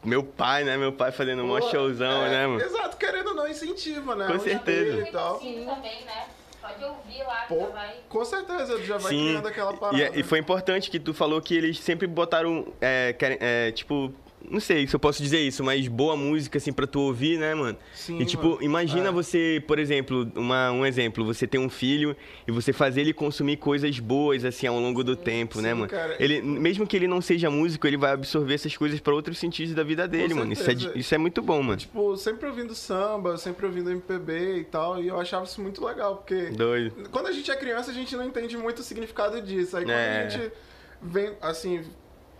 meu 0.02 0.24
pai, 0.24 0.64
né, 0.64 0.76
meu 0.78 0.92
pai 0.92 1.12
fazendo 1.12 1.42
um 1.44 1.60
showzão, 1.62 2.24
é, 2.24 2.30
né, 2.30 2.46
mano? 2.46 2.60
Exato, 2.62 2.96
querendo 2.96 3.28
ou 3.28 3.34
não, 3.34 3.46
incentiva, 3.46 4.14
né? 4.16 4.26
Com 4.26 4.32
Um 4.34 4.40
certeza. 4.40 5.06
E 5.08 5.12
tal. 5.12 5.38
Sim. 5.40 5.64
também, 5.66 6.04
né? 6.06 6.26
Pode 6.60 6.84
ouvir 6.84 7.22
lá 7.22 7.42
que 7.42 7.48
Pô, 7.54 7.60
já 7.60 7.66
vai. 7.66 7.94
com 8.08 8.24
certeza, 8.24 8.82
já 8.82 8.98
vai 8.98 9.12
Sim. 9.12 9.26
criando 9.28 9.46
aquela 9.48 9.72
parada. 9.74 9.98
E, 9.98 10.02
é- 10.02 10.10
e 10.14 10.22
foi 10.22 10.38
importante 10.38 10.90
que 10.90 10.98
tu 10.98 11.12
falou 11.14 11.40
que 11.40 11.54
eles 11.56 11.78
sempre 11.78 12.06
botaram, 12.06 12.66
é, 12.80 13.12
querem- 13.12 13.38
é, 13.40 13.70
tipo, 13.72 14.12
não 14.50 14.60
sei 14.60 14.86
se 14.86 14.94
eu 14.94 15.00
posso 15.00 15.22
dizer 15.22 15.40
isso, 15.40 15.62
mas 15.64 15.86
boa 15.88 16.16
música, 16.16 16.58
assim, 16.58 16.72
pra 16.72 16.86
tu 16.86 17.00
ouvir, 17.00 17.38
né, 17.38 17.54
mano? 17.54 17.76
Sim, 17.94 18.18
e, 18.20 18.24
tipo, 18.24 18.48
mano. 18.50 18.62
imagina 18.62 19.08
É. 19.08 19.12
você, 19.12 19.62
por 19.66 19.78
exemplo, 19.78 20.30
uma, 20.34 20.70
um 20.72 20.84
exemplo, 20.86 21.24
você 21.24 21.46
ter 21.46 21.58
um 21.58 21.68
filho 21.68 22.16
e 22.46 22.52
você 22.52 22.72
fazer 22.72 23.02
ele 23.02 23.12
consumir 23.12 23.56
coisas 23.56 23.98
boas, 23.98 24.44
assim, 24.44 24.66
ao 24.66 24.78
longo 24.78 25.02
do 25.04 25.14
tempo, 25.16 25.60
né, 25.60 25.70
Sim, 25.70 25.74
mano? 25.74 25.88
cara. 25.90 26.16
Ele, 26.18 26.40
mesmo 26.42 26.86
que 26.86 26.96
ele 26.96 27.06
não 27.06 27.20
seja 27.20 27.50
músico, 27.50 27.86
ele 27.86 27.96
vai 27.96 28.12
absorver 28.12 28.54
essas 28.54 28.76
coisas 28.76 29.00
pra 29.00 29.14
outros 29.14 29.38
sentidos 29.38 29.74
da 29.74 29.82
vida 29.82 30.06
dele, 30.08 30.34
mano. 30.34 30.52
Isso 30.52 30.70
é, 30.70 30.74
isso 30.94 31.14
é 31.14 31.18
muito 31.18 31.42
bom, 31.42 31.62
mano. 31.62 31.78
Tipo, 31.78 32.16
sempre 32.16 32.46
ouvindo 32.48 32.74
samba, 32.74 33.36
sempre 33.36 33.66
ouvindo 33.66 33.90
MPB 33.90 34.58
e 34.58 34.64
tal, 34.64 35.02
e 35.02 35.08
eu 35.08 35.18
achava 35.20 35.44
isso 35.44 35.60
muito 35.60 35.84
legal, 35.84 36.16
porque 36.16 36.50
Doido. 36.50 37.08
quando 37.10 37.26
a 37.26 37.32
gente 37.32 37.50
é 37.50 37.56
criança, 37.56 37.90
a 37.90 37.94
gente 37.94 38.14
não 38.16 38.24
entende 38.24 38.56
muito 38.56 38.78
o 38.78 38.82
significado 38.82 39.40
disso. 39.42 39.76
Aí 39.76 39.84
quando 39.84 39.90
É. 39.94 40.26
a 40.26 40.28
gente 40.28 40.52
vem, 41.02 41.32
assim, 41.40 41.82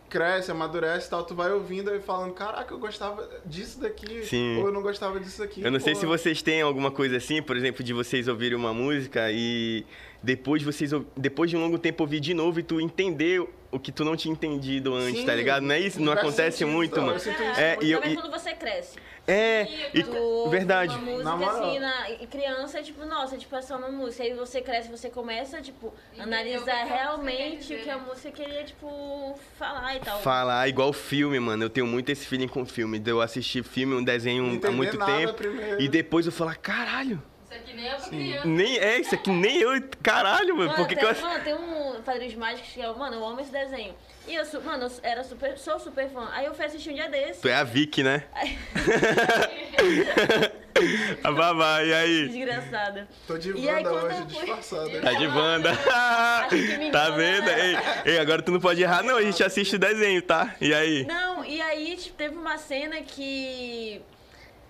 cresce, 0.08 0.50
amadurece 0.50 1.06
e 1.06 1.10
tal, 1.10 1.24
tu 1.24 1.34
vai 1.34 1.52
ouvindo 1.52 1.94
e 1.94 2.00
falando, 2.00 2.32
caraca, 2.32 2.72
eu 2.72 2.78
gostava 2.78 3.28
disso 3.44 3.80
daqui, 3.80 4.24
Sim. 4.24 4.58
ou 4.58 4.66
eu 4.66 4.72
não 4.72 4.82
gostava 4.82 5.20
disso 5.20 5.42
aqui. 5.42 5.62
Eu 5.62 5.70
não 5.70 5.80
sei 5.80 5.94
pô. 5.94 6.00
se 6.00 6.06
vocês 6.06 6.42
têm 6.42 6.62
alguma 6.62 6.90
coisa 6.90 7.16
assim, 7.16 7.42
por 7.42 7.56
exemplo, 7.56 7.84
de 7.84 7.92
vocês 7.92 8.28
ouvirem 8.28 8.56
uma 8.56 8.72
música 8.72 9.30
e 9.30 9.84
depois 10.22 10.62
vocês 10.62 10.90
depois 11.16 11.50
de 11.50 11.56
um 11.56 11.60
longo 11.60 11.78
tempo 11.78 12.02
ouvir 12.02 12.20
de 12.20 12.34
novo 12.34 12.58
e 12.60 12.62
tu 12.62 12.80
entender 12.80 13.46
o 13.70 13.78
que 13.78 13.92
tu 13.92 14.04
não 14.04 14.16
tinha 14.16 14.32
entendido 14.32 14.94
antes, 14.94 15.20
Sim, 15.20 15.26
tá 15.26 15.34
ligado? 15.34 15.62
Não 15.62 15.75
é 15.75 15.78
isso? 15.80 16.00
Não 16.00 16.12
acontece 16.12 16.58
sentido, 16.58 16.75
muito, 16.75 17.00
mano. 17.00 17.12
eu 17.12 17.18
sinto 17.20 17.42
isso 17.42 17.60
É, 17.60 17.76
muito 17.76 17.84
e 17.87 17.92
eu- 17.92 18.04
e- 18.04 18.14
quando 18.16 18.30
você 18.30 18.52
cresce. 18.54 18.98
É, 19.30 19.68
e, 19.92 20.02
Tu 20.02 20.16
ouve 20.16 20.56
verdade. 20.56 20.94
Uma 20.96 21.02
música 21.04 21.37
Na 21.37 21.50
assim, 21.50 21.78
na, 21.78 22.10
e 22.12 22.26
criança, 22.26 22.82
tipo, 22.82 23.04
nossa, 23.04 23.37
tipo, 23.37 23.54
é 23.54 23.60
só 23.60 23.76
uma 23.76 23.90
música. 23.90 24.22
Aí 24.22 24.32
você 24.32 24.62
cresce, 24.62 24.88
você 24.90 25.10
começa, 25.10 25.60
tipo, 25.60 25.92
que 26.14 26.20
analisar 26.22 26.56
a 26.56 26.80
música 26.80 26.94
realmente 26.94 27.75
o 27.75 27.78
que 27.78 27.90
a 27.90 27.98
dizer, 27.98 28.08
música 28.08 28.30
queria, 28.30 28.64
tipo, 28.64 29.38
falar 29.58 29.96
e 29.96 30.00
tal. 30.00 30.18
Falar 30.22 30.66
igual 30.66 30.94
filme, 30.94 31.38
mano. 31.38 31.62
Eu 31.62 31.68
tenho 31.68 31.87
muito 31.87 32.08
esse 32.08 32.25
feeling 32.26 32.48
com 32.48 32.64
filme. 32.64 32.98
De 32.98 33.10
eu 33.10 33.20
assistir 33.20 33.62
filme, 33.62 33.94
um 33.94 34.02
desenho 34.02 34.44
Não 34.44 34.66
há 34.66 34.72
muito 34.72 34.96
tempo. 34.96 35.34
primeiro. 35.34 35.82
E 35.82 35.88
depois 35.88 36.25
eu 36.25 36.32
falar, 36.32 36.56
caralho. 36.56 37.22
Aqui 37.58 37.74
nem 37.74 37.86
é 37.88 37.94
pra 37.94 38.08
criança. 38.08 38.48
Nem, 38.48 38.78
é, 38.78 38.98
isso 38.98 39.14
aqui 39.14 39.30
nem 39.30 39.58
eu. 39.60 39.70
Caralho, 40.02 40.56
mano. 40.56 40.70
Mano, 40.70 40.76
Por 40.76 40.88
que 40.88 40.96
tem, 40.96 41.04
que 41.14 41.20
eu. 41.20 41.26
mano, 41.28 41.44
tem 41.44 41.54
um 41.54 42.02
Padrinhos 42.02 42.34
Mágicos 42.34 42.70
que 42.72 42.80
é, 42.80 42.92
mano, 42.92 43.16
eu 43.16 43.24
amo 43.26 43.40
esse 43.40 43.50
desenho. 43.52 43.94
E 44.26 44.34
eu, 44.34 44.44
mano, 44.62 44.86
eu 44.86 44.92
era 45.02 45.24
super, 45.24 45.56
sou 45.58 45.78
super 45.80 46.08
fã. 46.10 46.28
Aí 46.32 46.44
eu 46.46 46.54
fui 46.54 46.64
assistir 46.64 46.90
um 46.90 46.94
dia 46.94 47.08
desse. 47.08 47.40
Tu 47.40 47.48
é 47.48 47.54
a 47.54 47.64
Vicky, 47.64 48.02
né? 48.02 48.24
a 51.24 51.32
babá, 51.32 51.82
e 51.82 51.92
aí? 51.92 52.28
Desgraçada. 52.28 53.08
Tô 53.26 53.36
de 53.38 53.52
E 53.56 53.68
aí, 53.68 53.82
quando 53.82 53.94
hoje, 53.96 54.18
eu 54.20 54.28
fui- 54.28 54.46
disfarçada. 54.46 55.00
Tá 55.00 55.12
de 55.12 55.26
banda. 55.28 55.70
Tá 56.92 57.10
vendo? 57.10 57.44
né? 57.46 57.70
Ei, 58.04 58.12
ei, 58.12 58.18
agora 58.18 58.42
tu 58.42 58.50
não 58.52 58.60
pode 58.60 58.82
errar, 58.82 59.02
não. 59.02 59.16
A 59.16 59.22
gente 59.22 59.42
assiste 59.42 59.76
o 59.76 59.78
desenho, 59.78 60.22
tá? 60.22 60.54
E 60.60 60.72
aí? 60.72 61.04
Não, 61.06 61.44
e 61.44 61.60
aí 61.60 61.96
tipo, 61.96 62.16
teve 62.16 62.36
uma 62.36 62.56
cena 62.58 63.00
que 63.02 64.00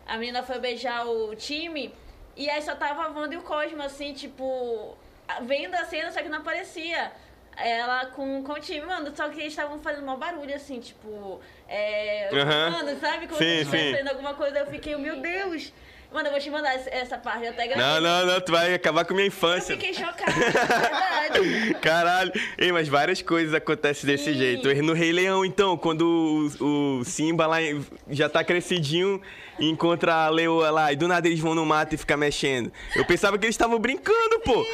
a 0.07 0.16
menina 0.16 0.42
foi 0.42 0.59
beijar 0.59 1.07
o 1.07 1.35
time 1.37 1.92
e 2.38 2.49
aí 2.49 2.62
só 2.62 2.75
tava 2.76 3.02
a 3.02 3.09
Wanda 3.09 3.35
e 3.35 3.37
o 3.37 3.42
Cosmo, 3.42 3.83
assim, 3.83 4.12
tipo, 4.12 4.97
vendo 5.42 5.75
a 5.75 5.85
cena, 5.85 6.12
só 6.12 6.23
que 6.23 6.28
não 6.28 6.38
aparecia. 6.38 7.11
Ela 7.57 8.07
com, 8.07 8.45
com 8.45 8.52
o 8.52 8.61
time, 8.61 8.87
mano, 8.87 9.12
só 9.16 9.28
que 9.28 9.40
eles 9.40 9.52
estavam 9.52 9.80
fazendo 9.80 10.09
um 10.09 10.16
barulho, 10.16 10.54
assim, 10.54 10.78
tipo, 10.78 11.40
é. 11.68 12.28
Aham. 12.33 12.71
Mano, 12.71 13.00
sabe? 13.00 13.26
Como 13.26 13.37
Sim, 13.37 13.64
se 13.64 13.64
sim. 13.64 13.90
fazendo 13.90 14.09
alguma 14.11 14.35
coisa, 14.35 14.61
eu 14.61 14.66
fiquei, 14.66 14.95
meu 14.97 15.21
Deus! 15.21 15.73
Mano, 16.12 16.29
eu 16.29 16.33
vou 16.33 16.41
te 16.41 16.49
mandar 16.50 16.75
essa- 16.75 17.19
parte, 17.19 17.45
eu 17.45 17.50
até 17.50 17.67
gravei. 17.67 17.85
Não, 17.85 18.00
não, 18.00 18.27
não. 18.27 18.41
Tu 18.41 18.50
vai 18.50 18.73
acabar 18.73 19.05
com 19.05 19.12
a 19.12 19.17
minha 19.17 19.27
Eu 19.27 19.29
infância. 19.29 19.77
fiquei 19.77 19.93
chocada, 19.93 20.31
é 20.31 21.31
verdade. 21.31 21.75
Caralho. 21.83 22.33
Ei, 22.57 22.73
mas 22.73 22.88
várias 22.88 23.21
coisas 23.21 23.53
acontecem 23.53 24.07
desse 24.07 24.33
Sim. 24.33 24.38
jeito. 24.38 24.75
No 24.83 24.95
Rei 24.95 25.12
Leão, 25.12 25.45
então, 25.45 25.77
quando 25.77 26.50
o, 26.61 26.99
o 27.00 27.05
Simba 27.05 27.47
lá 27.47 27.59
já 28.09 28.27
tá 28.29 28.43
crescidinho 28.43 29.21
e 29.59 29.69
encontra 29.69 30.15
a 30.15 30.29
leoa 30.31 30.71
lá, 30.71 30.93
e 30.93 30.97
do 30.97 31.07
nada 31.07 31.27
eles 31.29 31.41
vão 31.41 31.55
no 31.55 31.67
mato 31.67 31.95
e 31.95 31.99
ficam 31.99 32.17
mexendo. 32.17 32.73
Eu 32.97 33.05
pensava 33.05 33.37
que 33.37 33.45
eles 33.45 33.55
estavam 33.55 33.79
brincando, 33.79 34.41
pô. 34.41 34.65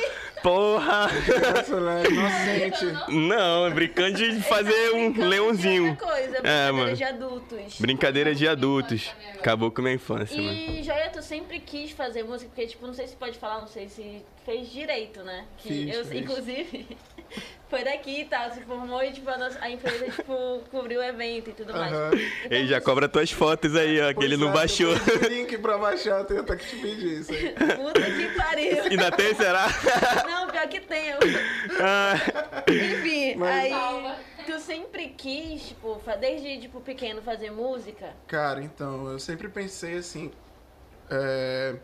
Porra! 0.45 1.09
Né? 1.09 2.03
Inocente. 2.11 3.11
Não, 3.11 3.71
brincando 3.73 4.13
de 4.19 4.43
fazer 4.43 4.91
um 4.93 5.27
leãozinho. 5.27 5.97
coisa, 5.97 6.37
É, 6.45 6.71
brincadeira 6.71 6.73
mano. 6.75 6.97
de 6.97 7.05
adultos. 7.05 7.81
Brincadeira 7.81 8.35
de 8.35 8.47
adultos. 8.47 9.11
Acabou 9.39 9.71
com 9.71 9.81
a 9.81 9.85
minha 9.85 9.95
infância, 9.95 10.37
mano. 10.37 10.53
E 10.53 10.83
Joia, 10.83 11.09
tu 11.11 11.23
sempre 11.23 11.59
quis 11.61 11.93
fazer 11.93 12.25
música, 12.25 12.51
porque, 12.55 12.67
tipo, 12.69 12.87
não 12.87 12.93
sei 12.93 13.07
se 13.07 13.17
pode 13.17 13.39
falar, 13.39 13.63
não 13.63 13.69
sei 13.69 13.89
se 13.89 14.23
fez 14.45 14.71
direito, 14.71 15.23
né? 15.23 15.45
Que 15.59 15.69
Fiz, 15.69 15.95
eu, 15.97 16.05
fiz. 16.05 16.21
Inclusive, 16.23 16.87
foi 17.69 17.83
daqui 17.85 18.21
e 18.21 18.25
tal, 18.27 18.51
se 18.53 18.61
formou 18.63 19.03
e, 19.03 19.11
tipo, 19.13 19.29
a, 19.31 19.37
nossa- 19.39 19.59
a 19.61 19.71
empresa, 19.71 20.05
tipo, 20.11 20.61
cobriu 20.71 21.01
o 21.01 21.03
evento 21.03 21.51
e 21.51 21.53
tudo 21.53 21.73
mais. 21.73 21.93
Aham. 21.93 22.11
Então, 22.15 22.59
Ei, 22.59 22.67
já 22.67 22.81
cobra 22.81 23.09
tuas 23.09 23.31
fotos 23.31 23.75
aí, 23.75 24.01
ó, 24.01 24.13
que 24.15 24.25
ele 24.25 24.37
não 24.37 24.51
é, 24.51 24.53
baixou. 24.53 24.93
eu 24.93 25.01
tenho 25.01 25.29
link 25.41 25.59
pra 25.59 25.79
baixar, 25.79 26.19
eu 26.21 26.25
tenho 26.25 26.41
até 26.41 26.57
que 26.57 26.67
te 26.67 26.77
pedir 26.77 27.21
isso 27.21 27.33
aí. 27.33 27.51
Puta 27.77 28.01
que 28.01 28.29
pariu. 28.37 28.83
Ainda 28.85 29.11
tem, 29.11 29.35
será? 29.35 29.67
Não, 30.29 30.47
pior 30.49 30.69
que 30.69 30.81
tem. 30.81 31.09
eu- 31.09 31.19
Ah, 31.81 32.15
Enfim, 32.71 33.35
Mas- 33.37 33.65
aí 33.65 33.71
Calma. 33.71 34.17
tu 34.47 34.61
sempre 34.61 35.09
quis, 35.17 35.69
tipo, 35.69 36.01
desde, 36.21 36.59
tipo, 36.61 36.81
pequeno 36.81 37.23
fazer 37.23 37.51
música? 37.51 38.11
Cara, 38.29 38.63
então, 38.63 39.09
eu 39.11 39.19
sempre 39.19 39.49
pensei 39.49 39.97
assim. 39.97 40.31
é, 41.11 41.75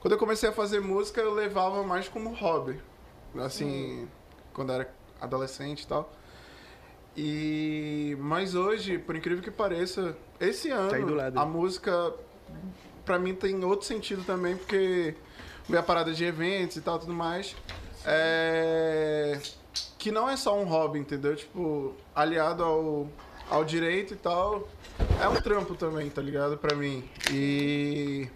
Quando 0.00 0.12
eu 0.12 0.18
comecei 0.18 0.48
a 0.48 0.52
fazer 0.52 0.80
música, 0.80 1.20
eu 1.20 1.32
levava 1.34 1.82
mais 1.82 2.08
como 2.08 2.32
hobby. 2.34 2.80
Assim, 3.38 4.08
quando 4.52 4.70
eu 4.70 4.76
era 4.76 4.94
adolescente 5.20 5.82
e 5.82 5.86
tal. 5.86 6.10
E. 7.16 8.16
Mas 8.18 8.54
hoje, 8.54 8.98
por 8.98 9.14
incrível 9.14 9.42
que 9.42 9.50
pareça, 9.50 10.16
esse 10.40 10.70
ano, 10.70 10.90
Tá 10.90 10.98
do 10.98 11.14
lado. 11.14 11.38
a 11.38 11.44
música, 11.44 12.14
pra 13.04 13.18
mim, 13.18 13.34
tem 13.34 13.62
outro 13.64 13.86
sentido 13.86 14.24
também, 14.24 14.56
porque 14.56 15.14
veio 15.68 15.80
a 15.80 15.82
parada 15.82 16.12
de 16.12 16.24
eventos 16.24 16.76
e 16.76 16.80
tal, 16.80 16.98
tudo 16.98 17.12
mais. 17.12 17.54
É... 18.04 19.38
Que 19.98 20.10
não 20.10 20.28
é 20.28 20.36
só 20.36 20.58
um 20.58 20.64
hobby, 20.64 20.98
entendeu? 20.98 21.36
Tipo, 21.36 21.94
aliado 22.14 22.64
ao, 22.64 23.06
ao 23.50 23.64
direito 23.64 24.14
e 24.14 24.16
tal, 24.16 24.66
é 25.22 25.28
um 25.28 25.36
trampo 25.42 25.74
também, 25.74 26.08
tá 26.08 26.22
ligado? 26.22 26.56
Pra 26.56 26.74
mim. 26.74 27.04
E 27.30 28.28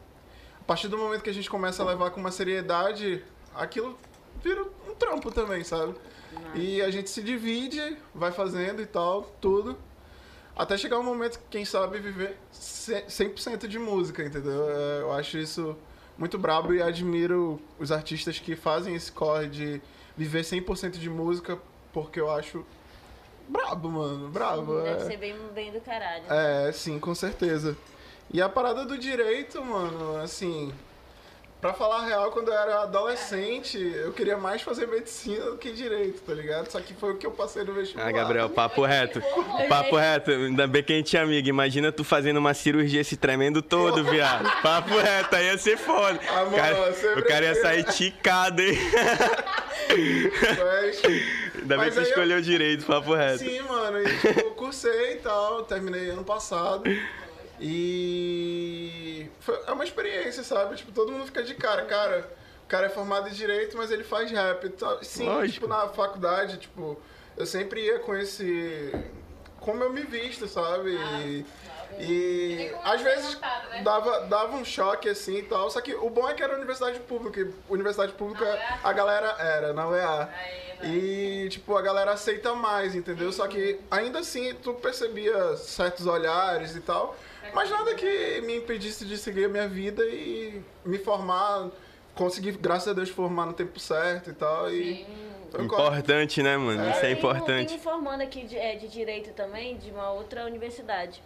a 0.64 0.66
partir 0.66 0.88
do 0.88 0.97
momento 0.97 1.23
que 1.23 1.28
a 1.28 1.35
gente 1.35 1.50
começa 1.50 1.83
a 1.83 1.87
levar 1.87 2.11
com 2.11 2.18
uma 2.18 2.30
seriedade, 2.30 3.23
aquilo 3.54 3.99
vira 4.42 4.62
um 4.88 4.94
trampo 4.94 5.30
também, 5.30 5.62
sabe? 5.62 5.94
E 6.54 6.80
a 6.80 6.90
gente 6.90 7.11
se 7.11 7.23
divide, 7.23 7.99
vai 8.14 8.33
fazendo 8.33 8.80
e 8.80 8.87
tal, 8.87 9.23
tudo. 9.42 9.76
Até 10.56 10.78
chegar 10.78 10.99
um 10.99 11.02
momento 11.02 11.38
que, 11.38 11.44
quem 11.50 11.64
sabe, 11.66 11.99
viver 11.99 12.38
ce- 12.50 13.04
100% 13.09 13.68
de 13.68 13.78
música, 13.78 14.25
entendeu? 14.25 14.68
É, 14.71 15.00
Eu 15.02 15.12
acho 15.12 15.37
isso 15.37 15.76
muito 16.16 16.38
brabo 16.38 16.73
e 16.73 16.80
admiro 16.80 17.61
os 17.78 17.92
artistas 17.92 18.38
que 18.38 18.56
fazem 18.56 18.94
esse 18.94 19.12
corre 19.12 19.49
de 19.49 19.83
viver 20.16 20.44
100% 20.44 20.92
de 20.92 21.11
música, 21.11 21.59
porque 21.92 22.18
eu 22.21 22.30
acho 22.30 22.64
brabo, 23.49 23.90
mano, 23.90 24.28
brabo. 24.28 24.80
Deve 24.80 25.02
é. 25.02 25.06
ser 25.06 25.16
bem, 25.18 25.37
bem 25.54 25.73
do 25.73 25.80
caralho. 25.80 26.25
É, 26.30 26.73
sim, 26.73 26.99
com 26.99 27.14
certeza. 27.14 27.76
E 28.32 28.42
a 28.42 28.48
parada 28.48 28.84
do 28.84 28.98
direito, 28.98 29.62
mano, 29.64 30.16
assim. 30.20 30.72
Pra 31.60 31.72
falar 31.72 32.00
a 32.00 32.04
real, 32.04 32.30
quando 32.30 32.48
eu 32.48 32.58
era 32.58 32.82
adolescente, 32.82 33.78
eu 33.78 34.12
queria 34.12 34.36
mais 34.36 34.60
fazer 34.60 34.86
medicina 34.86 35.46
do 35.46 35.56
que 35.56 35.72
direito, 35.72 36.20
tá 36.20 36.34
ligado? 36.34 36.70
Só 36.70 36.78
que 36.78 36.92
foi 36.92 37.12
o 37.12 37.16
que 37.16 37.24
eu 37.26 37.30
passei 37.30 37.64
no 37.64 37.72
vestibular. 37.72 38.06
Ah, 38.06 38.12
Gabriel, 38.12 38.50
papo 38.50 38.82
reto. 38.84 39.22
Papo 39.66 39.96
reto. 39.96 40.30
Ainda 40.30 40.66
bem 40.66 40.82
que 40.82 40.92
a 40.92 40.96
gente 40.96 41.16
é 41.16 41.20
amigo. 41.20 41.48
Imagina 41.48 41.90
tu 41.90 42.04
fazendo 42.04 42.36
uma 42.36 42.52
cirurgia 42.52 43.02
se 43.02 43.16
tremendo 43.16 43.62
todo, 43.62 44.04
viado. 44.04 44.44
Papo 44.60 44.94
reto, 44.98 45.36
aí 45.36 45.46
ia 45.46 45.56
ser 45.56 45.78
foda. 45.78 46.20
Ah, 46.28 46.42
O 46.42 46.50
cara, 46.50 46.76
mano, 46.80 46.94
sempre 46.96 47.20
o 47.22 47.26
cara 47.26 47.46
ia 47.46 47.54
sair 47.54 47.84
ticado, 47.84 48.60
hein? 48.60 48.76
Mas, 49.88 51.02
Ainda 51.54 51.78
bem 51.78 51.78
Mas 51.78 51.88
que 51.88 51.94
tu 51.94 51.98
aí 52.00 52.04
eu- 52.04 52.08
escolheu 52.10 52.40
direito, 52.42 52.84
papo 52.84 53.14
reto. 53.14 53.38
sim, 53.38 53.60
mano, 53.62 54.02
e 54.02 54.18
tipo, 54.18 54.40
eu 54.40 54.50
cursei 54.50 55.12
e 55.14 55.16
tal, 55.16 55.62
terminei 55.64 56.10
ano 56.10 56.24
passado. 56.24 56.82
E 57.61 59.28
foi, 59.40 59.58
é 59.66 59.73
uma 59.73 59.84
experiência, 59.84 60.42
sabe? 60.42 60.76
Tipo, 60.76 60.92
todo 60.92 61.12
mundo 61.12 61.26
fica 61.26 61.42
de 61.42 61.54
cara, 61.54 61.84
cara. 61.84 62.30
O 62.64 62.66
cara 62.66 62.87
é 62.87 62.90
formado 62.90 63.28
em 63.28 63.32
direito, 63.32 63.76
mas 63.76 63.90
ele 63.90 64.04
faz 64.04 64.30
rap. 64.30 64.64
e 64.64 64.70
tal. 64.70 65.02
Sim, 65.04 65.26
Lógico. 65.26 65.52
tipo, 65.54 65.66
na 65.68 65.88
faculdade, 65.88 66.56
tipo, 66.58 66.99
eu 67.37 67.46
sempre 67.46 67.82
ia 67.84 67.99
com 67.99 68.14
esse. 68.16 68.92
Como 69.61 69.82
eu 69.82 69.92
me 69.92 70.02
visto, 70.02 70.46
sabe? 70.46 70.90
E, 70.94 71.46
e 71.99 72.70
como 72.70 72.87
às 72.87 73.00
é 73.00 73.04
vezes 73.04 73.34
montado, 73.34 73.68
né? 73.70 73.82
dava, 73.82 74.20
dava 74.26 74.56
um 74.56 74.64
choque 74.64 75.08
assim 75.08 75.38
e 75.38 75.42
tal. 75.42 75.70
Só 75.70 75.80
que 75.80 75.94
o 75.94 76.11
bom 76.11 76.28
é 76.28 76.34
que 76.34 76.42
era 76.42 76.54
universidade 76.56 76.99
pública. 77.00 77.40
e 77.40 77.52
Universidade 77.73 78.12
pública, 78.12 78.44
Na 78.44 78.52
UEA? 78.52 78.80
a 78.82 78.92
galera 78.92 79.37
era, 79.38 79.73
na 79.73 79.88
UEA. 79.88 80.30
Aí, 80.34 80.76
vai. 80.78 80.90
E, 80.90 81.49
tipo, 81.50 81.76
a 81.76 81.82
galera 81.82 82.12
aceita 82.12 82.54
mais, 82.54 82.94
entendeu? 82.94 83.30
Só 83.32 83.46
que 83.46 83.80
ainda 83.90 84.18
assim 84.18 84.54
tu 84.54 84.75
percebia 84.75 85.56
certos 85.56 86.06
olhares 86.06 86.75
e 86.76 86.80
tal. 86.80 87.16
Mas 87.54 87.70
nada 87.70 87.94
que 87.94 88.40
me 88.42 88.56
impedisse 88.56 89.04
de 89.04 89.16
seguir 89.16 89.44
a 89.44 89.49
minha 89.49 89.68
vida 89.68 90.04
e 90.04 90.62
me 90.84 90.99
formar. 90.99 91.70
Conseguir, 92.14 92.52
graças 92.52 92.88
a 92.88 92.92
Deus, 92.92 93.08
formar 93.08 93.46
no 93.46 93.52
tempo 93.52 93.78
certo 93.80 94.30
e 94.30 94.34
tal. 94.34 94.70
E. 94.70 95.06
Importante, 95.58 96.42
né, 96.42 96.56
mano? 96.56 96.80
Isso 96.90 96.99
é 96.99 97.00
Tem 97.00 97.00
um- 97.00 97.00
Tem 97.00 97.12
importante. 97.12 97.75
um 97.75 97.78
formando 97.78 98.23
aqui 98.23 98.44
de, 98.44 98.56
é, 98.58 98.75
de 98.76 98.88
direito 98.88 99.32
também, 99.34 99.76
de 99.76 99.90
uma 99.90 100.11
outra 100.11 100.44
universidade. 100.46 101.23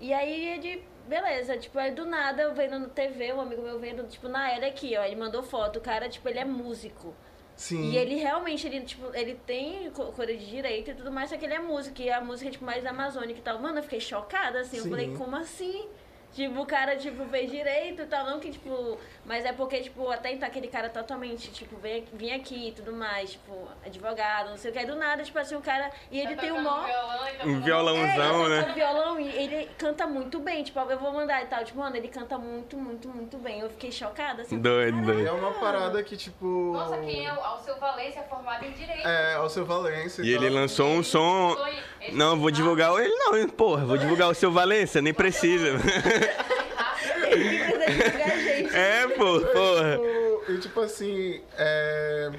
E 0.00 0.12
aí 0.14 0.48
ele, 0.48 0.82
beleza, 1.06 1.56
tipo, 1.58 1.78
aí 1.78 1.90
do 1.90 2.04
nada 2.06 2.42
eu 2.42 2.54
vendo 2.54 2.78
no 2.78 2.88
TV, 2.88 3.32
um 3.34 3.40
amigo 3.40 3.62
meu 3.62 3.78
vendo, 3.78 4.04
tipo, 4.08 4.28
na 4.28 4.50
era 4.50 4.66
aqui, 4.66 4.96
ó, 4.96 5.04
ele 5.04 5.16
mandou 5.16 5.42
foto, 5.42 5.76
o 5.78 5.80
cara, 5.80 6.08
tipo, 6.08 6.26
ele 6.28 6.38
é 6.38 6.44
músico. 6.44 7.14
Sim. 7.56 7.90
E 7.90 7.96
ele 7.96 8.16
realmente, 8.16 8.66
ele, 8.66 8.82
tipo, 8.82 9.06
ele 9.14 9.34
tem 9.46 9.90
co- 9.90 10.12
coisa 10.12 10.34
de 10.36 10.46
direito 10.46 10.90
e 10.90 10.94
tudo 10.94 11.10
mais, 11.10 11.30
só 11.30 11.36
que 11.38 11.44
ele 11.44 11.54
é 11.54 11.58
músico, 11.58 12.00
e 12.02 12.10
a 12.10 12.20
música, 12.20 12.50
tipo, 12.50 12.64
mais 12.64 12.84
amazônica 12.84 13.38
e 13.38 13.42
tal. 13.42 13.58
Mano, 13.58 13.78
eu 13.78 13.82
fiquei 13.82 14.00
chocada, 14.00 14.60
assim, 14.60 14.76
Sim. 14.78 14.84
eu 14.84 14.90
falei, 14.90 15.14
como 15.16 15.34
assim? 15.36 15.88
Tipo, 16.34 16.60
o 16.60 16.66
cara, 16.66 16.96
tipo, 16.96 17.24
fez 17.26 17.50
direito 17.50 18.02
e 18.02 18.06
tal, 18.06 18.26
não 18.26 18.38
que, 18.38 18.50
tipo... 18.50 18.98
Mas 19.26 19.44
é 19.44 19.52
porque, 19.52 19.80
tipo, 19.80 20.08
até 20.10 20.32
então 20.32 20.46
aquele 20.46 20.68
cara 20.68 20.88
totalmente, 20.88 21.50
tipo, 21.50 21.76
vem, 21.78 22.04
vinha 22.12 22.36
aqui 22.36 22.68
e 22.68 22.72
tudo 22.72 22.92
mais, 22.92 23.32
tipo, 23.32 23.68
advogado, 23.84 24.50
não 24.50 24.56
sei 24.56 24.70
o 24.70 24.72
que. 24.72 24.78
Aí 24.78 24.86
do 24.86 24.94
nada, 24.94 25.22
tipo 25.24 25.36
assim, 25.38 25.56
o 25.56 25.60
cara... 25.60 25.90
E 26.12 26.20
ele 26.20 26.36
Tá 26.36 26.42
tem 26.42 26.52
um 26.52 26.62
mó... 26.62 26.82
violão 26.84 27.18
tá 27.38 27.46
Um 27.46 27.60
violãozão, 27.60 28.04
É, 28.04 28.44
ele 28.46 28.54
né? 28.54 28.60
toca 28.62 28.72
violão 28.74 29.20
e 29.20 29.28
ele 29.28 29.68
canta 29.76 30.06
muito 30.06 30.38
bem, 30.38 30.62
tipo, 30.62 30.78
eu 30.78 30.98
vou 30.98 31.12
mandar 31.12 31.42
e 31.42 31.46
tal. 31.46 31.64
Tipo, 31.64 31.80
mano, 31.80 31.96
ele 31.96 32.06
canta 32.08 32.38
muito, 32.38 32.76
muito, 32.76 33.08
muito 33.08 33.36
bem. 33.38 33.60
Eu 33.60 33.68
fiquei 33.70 33.90
chocada, 33.90 34.42
assim. 34.42 34.62
falei, 34.62 34.92
Doido, 34.92 35.10
É 35.10 35.14
doido. 35.24 35.34
uma 35.34 35.52
parada 35.54 36.02
que, 36.04 36.16
tipo. 36.16 36.72
Nossa, 36.72 36.98
quem 36.98 37.26
é 37.26 37.32
o 37.32 37.40
Alceu 37.40 37.76
Valência, 37.80 38.22
formado 38.22 38.64
em 38.64 38.70
Direito. 38.72 39.06
É, 39.08 39.34
ao 39.34 39.48
seu 39.48 39.64
Valência. 39.66 40.22
E 40.22 40.32
ele 40.32 40.46
tal. 40.46 40.54
lançou 40.54 40.86
um 40.88 41.02
som. 41.02 41.56
Foi- 41.56 41.74
ele 42.00 42.16
Não, 42.16 42.38
vou 42.38 42.50
divulgar 42.50 42.92
ele 43.02 43.12
não, 43.14 43.36
hein, 43.36 43.48
porra. 43.48 43.84
Vou 43.84 43.98
divulgar 43.98 44.28
o 44.30 44.34
seu 44.34 44.52
Valência, 44.52 45.02
nem 45.02 45.12
precisa. 45.12 45.72
Ninguém 45.72 45.82
precisa 47.72 48.04
divulgar 48.04 48.30
a 48.30 48.36
gente. 48.36 48.55
É, 48.76 49.08
pô, 49.08 49.40
porra. 49.40 49.98
Tipo, 49.98 50.52
E 50.52 50.58
tipo 50.58 50.80
assim, 50.80 51.42
é, 51.56 52.30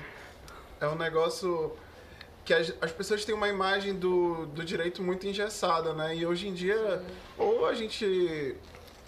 é 0.79 0.87
um 0.87 0.95
negócio 0.95 1.75
que 2.45 2.53
as, 2.53 2.73
as 2.79 2.91
pessoas 2.91 3.25
têm 3.25 3.35
uma 3.35 3.49
imagem 3.49 3.93
do, 3.93 4.45
do 4.47 4.63
direito 4.63 5.03
muito 5.03 5.27
engessada, 5.27 5.93
né? 5.93 6.15
E 6.15 6.25
hoje 6.25 6.47
em 6.47 6.53
dia, 6.53 7.01
ou 7.37 7.65
a 7.65 7.73
gente 7.73 8.55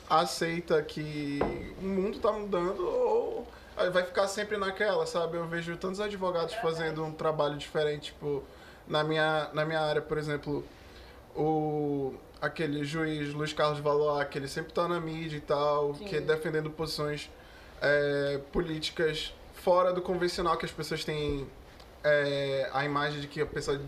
aceita 0.09 0.81
que 0.81 1.39
o 1.81 1.85
mundo 1.85 2.19
tá 2.19 2.31
mudando, 2.31 2.85
ou 2.85 3.47
vai 3.93 4.03
ficar 4.03 4.27
sempre 4.27 4.57
naquela, 4.57 5.05
sabe? 5.05 5.37
Eu 5.37 5.47
vejo 5.47 5.77
tantos 5.77 6.01
advogados 6.01 6.55
fazendo 6.55 7.03
um 7.05 7.13
trabalho 7.13 7.55
diferente, 7.57 8.11
tipo, 8.11 8.43
na 8.87 9.03
minha, 9.03 9.49
na 9.53 9.63
minha 9.63 9.79
área, 9.79 10.01
por 10.01 10.17
exemplo, 10.17 10.65
o 11.35 12.13
aquele 12.41 12.83
juiz 12.83 13.33
Luiz 13.33 13.53
Carlos 13.53 13.79
Valois, 13.79 14.27
que 14.29 14.37
ele 14.37 14.47
sempre 14.47 14.73
tá 14.73 14.87
na 14.87 14.99
mídia 14.99 15.37
e 15.37 15.41
tal, 15.41 15.95
Sim. 15.95 16.05
que 16.05 16.15
é 16.15 16.21
defendendo 16.21 16.69
posições 16.69 17.29
é, 17.81 18.39
políticas 18.51 19.33
fora 19.53 19.91
do 19.91 20.01
convencional 20.01 20.57
que 20.57 20.65
as 20.65 20.71
pessoas 20.71 21.03
têm 21.03 21.47
é, 22.03 22.69
a 22.73 22.85
imagem 22.85 23.19
de 23.19 23.27
que 23.27 23.41
a 23.41 23.45
pessoa 23.45 23.79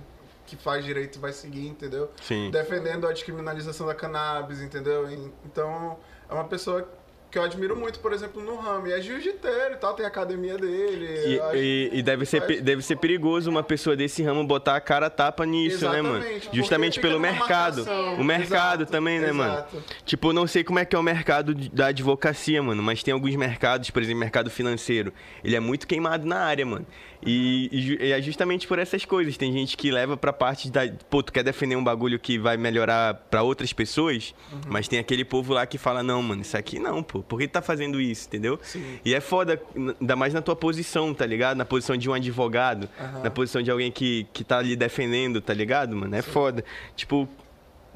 que 0.45 0.55
faz 0.57 0.83
direito 0.83 1.19
vai 1.19 1.31
seguir, 1.31 1.67
entendeu? 1.67 2.11
Sim. 2.21 2.51
Defendendo 2.51 3.07
a 3.07 3.13
descriminalização 3.13 3.87
da 3.87 3.95
cannabis, 3.95 4.61
entendeu? 4.61 5.09
Então, 5.45 5.97
é 6.29 6.33
uma 6.33 6.43
pessoa 6.43 6.87
que 7.31 7.37
eu 7.37 7.43
admiro 7.43 7.75
muito, 7.77 7.99
por 7.99 8.11
exemplo, 8.11 8.43
no 8.43 8.57
ramo. 8.57 8.87
E 8.87 8.91
é 8.93 8.99
jiu-jiteiro 9.01 9.73
e 9.75 9.77
tal, 9.77 9.93
tem 9.93 10.03
a 10.05 10.09
academia 10.09 10.57
dele. 10.57 11.07
E, 11.53 11.57
e- 11.57 11.89
e 11.99 12.03
deve, 12.03 12.25
ser, 12.25 12.41
faz- 12.41 12.61
deve 12.61 12.81
ser 12.81 12.97
perigoso 12.97 13.49
uma 13.49 13.63
pessoa 13.63 13.95
desse 13.95 14.21
ramo 14.21 14.43
botar 14.43 14.75
a 14.75 14.81
cara 14.81 15.09
tapa 15.09 15.45
nisso, 15.45 15.89
né, 15.89 16.01
mano? 16.01 16.17
Exatamente, 16.17 16.49
Justamente 16.53 16.99
pelo 16.99 17.19
mercado. 17.19 17.83
O 18.19 18.23
mercado 18.23 18.81
Exato, 18.81 18.91
também, 18.91 19.19
né, 19.19 19.31
mano? 19.31 19.53
exato. 19.53 19.83
Tipo, 20.05 20.29
eu 20.29 20.33
não 20.33 20.45
sei 20.45 20.63
como 20.63 20.77
é 20.79 20.83
que 20.85 20.93
é 20.95 20.99
o 20.99 21.03
mercado 21.03 21.55
da 21.55 21.87
advocacia, 21.87 22.61
mano, 22.61 22.83
mas 22.83 23.01
tem 23.01 23.13
alguns 23.13 23.35
mercados, 23.35 23.89
por 23.89 24.01
exemplo, 24.01 24.19
mercado 24.19 24.49
financeiro. 24.49 25.13
Ele 25.43 25.55
é 25.55 25.59
muito 25.59 25.87
queimado 25.87 26.25
na 26.27 26.39
área, 26.39 26.65
mano. 26.65 26.85
E, 27.25 27.97
e 28.01 28.11
é 28.11 28.21
justamente 28.21 28.67
por 28.67 28.79
essas 28.79 29.05
coisas. 29.05 29.37
Tem 29.37 29.51
gente 29.53 29.77
que 29.77 29.91
leva 29.91 30.17
pra 30.17 30.33
parte 30.33 30.69
da. 30.71 30.81
Pô, 31.09 31.21
tu 31.21 31.31
quer 31.31 31.43
defender 31.43 31.75
um 31.75 31.83
bagulho 31.83 32.17
que 32.19 32.37
vai 32.39 32.57
melhorar 32.57 33.13
pra 33.13 33.43
outras 33.43 33.71
pessoas, 33.73 34.33
Uhum. 34.51 34.59
mas 34.67 34.87
tem 34.87 34.99
aquele 34.99 35.23
povo 35.23 35.53
lá 35.53 35.65
que 35.65 35.77
fala: 35.77 36.01
não, 36.03 36.21
mano, 36.21 36.41
isso 36.41 36.57
aqui 36.57 36.79
não, 36.79 37.03
pô. 37.03 37.21
Por 37.21 37.39
que 37.39 37.47
tu 37.47 37.51
tá 37.51 37.61
fazendo 37.61 37.99
isso, 38.01 38.27
entendeu? 38.27 38.59
Sim. 38.63 38.99
E 39.05 39.13
é 39.13 39.19
foda, 39.21 39.61
ainda 39.99 40.15
mais 40.15 40.33
na 40.33 40.41
tua 40.41 40.55
posição, 40.55 41.13
tá 41.13 41.25
ligado? 41.25 41.57
Na 41.57 41.65
posição 41.65 41.95
de 41.95 42.09
um 42.09 42.13
advogado, 42.13 42.89
Aham. 42.99 43.23
na 43.23 43.29
posição 43.29 43.61
de 43.61 43.69
alguém 43.71 43.91
que, 43.91 44.25
que 44.33 44.43
tá 44.43 44.57
ali 44.57 44.75
defendendo, 44.75 45.39
tá 45.41 45.53
ligado, 45.53 45.95
mano? 45.95 46.15
É 46.15 46.21
foda. 46.21 46.63
Tipo, 46.95 47.27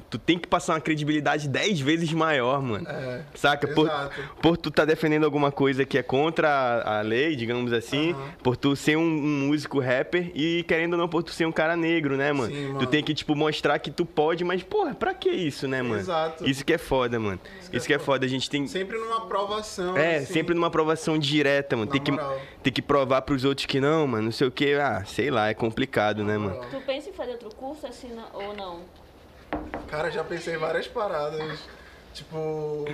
tu 0.08 0.18
tem 0.18 0.38
que 0.38 0.46
passar 0.46 0.74
uma 0.74 0.80
credibilidade 0.80 1.48
10 1.48 1.80
vezes 1.80 2.12
maior, 2.12 2.62
mano. 2.62 2.86
É, 2.88 3.22
Saca? 3.34 3.66
Por, 3.68 3.90
por 4.40 4.56
tu 4.56 4.70
tá 4.70 4.84
defendendo 4.84 5.24
alguma 5.24 5.50
coisa 5.50 5.84
que 5.84 5.98
é 5.98 6.02
contra 6.02 6.48
a, 6.48 6.98
a 6.98 7.02
lei, 7.02 7.34
digamos 7.36 7.72
assim, 7.72 8.12
Aham. 8.12 8.28
por 8.42 8.56
tu 8.56 8.76
ser 8.76 8.96
um, 8.96 9.02
um 9.02 9.46
músico 9.48 9.80
rapper 9.80 10.30
e 10.34 10.62
querendo 10.64 10.92
ou 10.94 10.98
não, 10.98 11.08
por 11.08 11.22
tu 11.22 11.30
ser 11.32 11.46
um 11.46 11.52
cara 11.52 11.76
negro, 11.76 12.16
né, 12.16 12.32
mano? 12.32 12.52
Sim, 12.54 12.66
Tu 12.68 12.72
mano. 12.74 12.86
tem 12.86 13.02
que, 13.02 13.12
tipo, 13.14 13.34
mostrar 13.34 13.78
que 13.78 13.90
tu 13.90 14.06
pode, 14.06 14.44
mas, 14.44 14.62
porra, 14.62 14.94
pra 14.94 15.12
que 15.14 15.28
isso, 15.30 15.66
né, 15.66 15.82
mano? 15.82 16.00
Exato. 16.00 16.48
Isso 16.48 16.64
que 16.64 16.72
é 16.72 16.78
foda, 16.78 17.18
mano. 17.18 17.40
Isso, 17.72 17.86
que 17.86 17.92
é 17.94 17.98
foda. 17.98 18.24
A 18.24 18.28
gente 18.28 18.48
tem. 18.48 18.66
Sempre 18.66 18.98
numa 18.98 19.18
aprovação. 19.18 19.96
É, 19.96 20.16
assim. 20.18 20.32
sempre 20.32 20.54
numa 20.54 20.68
aprovação 20.68 21.18
direta, 21.18 21.76
mano. 21.76 21.86
Na 21.86 21.92
Tem 21.92 22.00
que, 22.02 22.10
moral. 22.10 22.40
tem 22.62 22.72
que 22.72 22.80
provar 22.82 23.22
pros 23.22 23.44
outros 23.44 23.66
que 23.66 23.80
não, 23.80 24.06
mano, 24.06 24.24
não 24.24 24.32
sei 24.32 24.46
o 24.46 24.50
que. 24.50 24.74
Ah, 24.74 25.02
sei 25.04 25.30
lá, 25.30 25.48
é 25.48 25.54
complicado, 25.54 26.22
né, 26.24 26.38
mano? 26.38 26.60
Tu 26.70 26.80
pensa 26.82 27.10
em 27.10 27.12
fazer 27.12 27.32
outro 27.32 27.54
curso 27.54 27.86
assim 27.86 28.12
na- 28.14 28.28
ou 28.32 28.54
não? 28.56 28.80
Cara, 29.88 30.10
já 30.10 30.24
pensei 30.24 30.54
em 30.54 30.58
várias 30.58 30.88
paradas. 30.88 31.60
Tipo, 32.12 32.84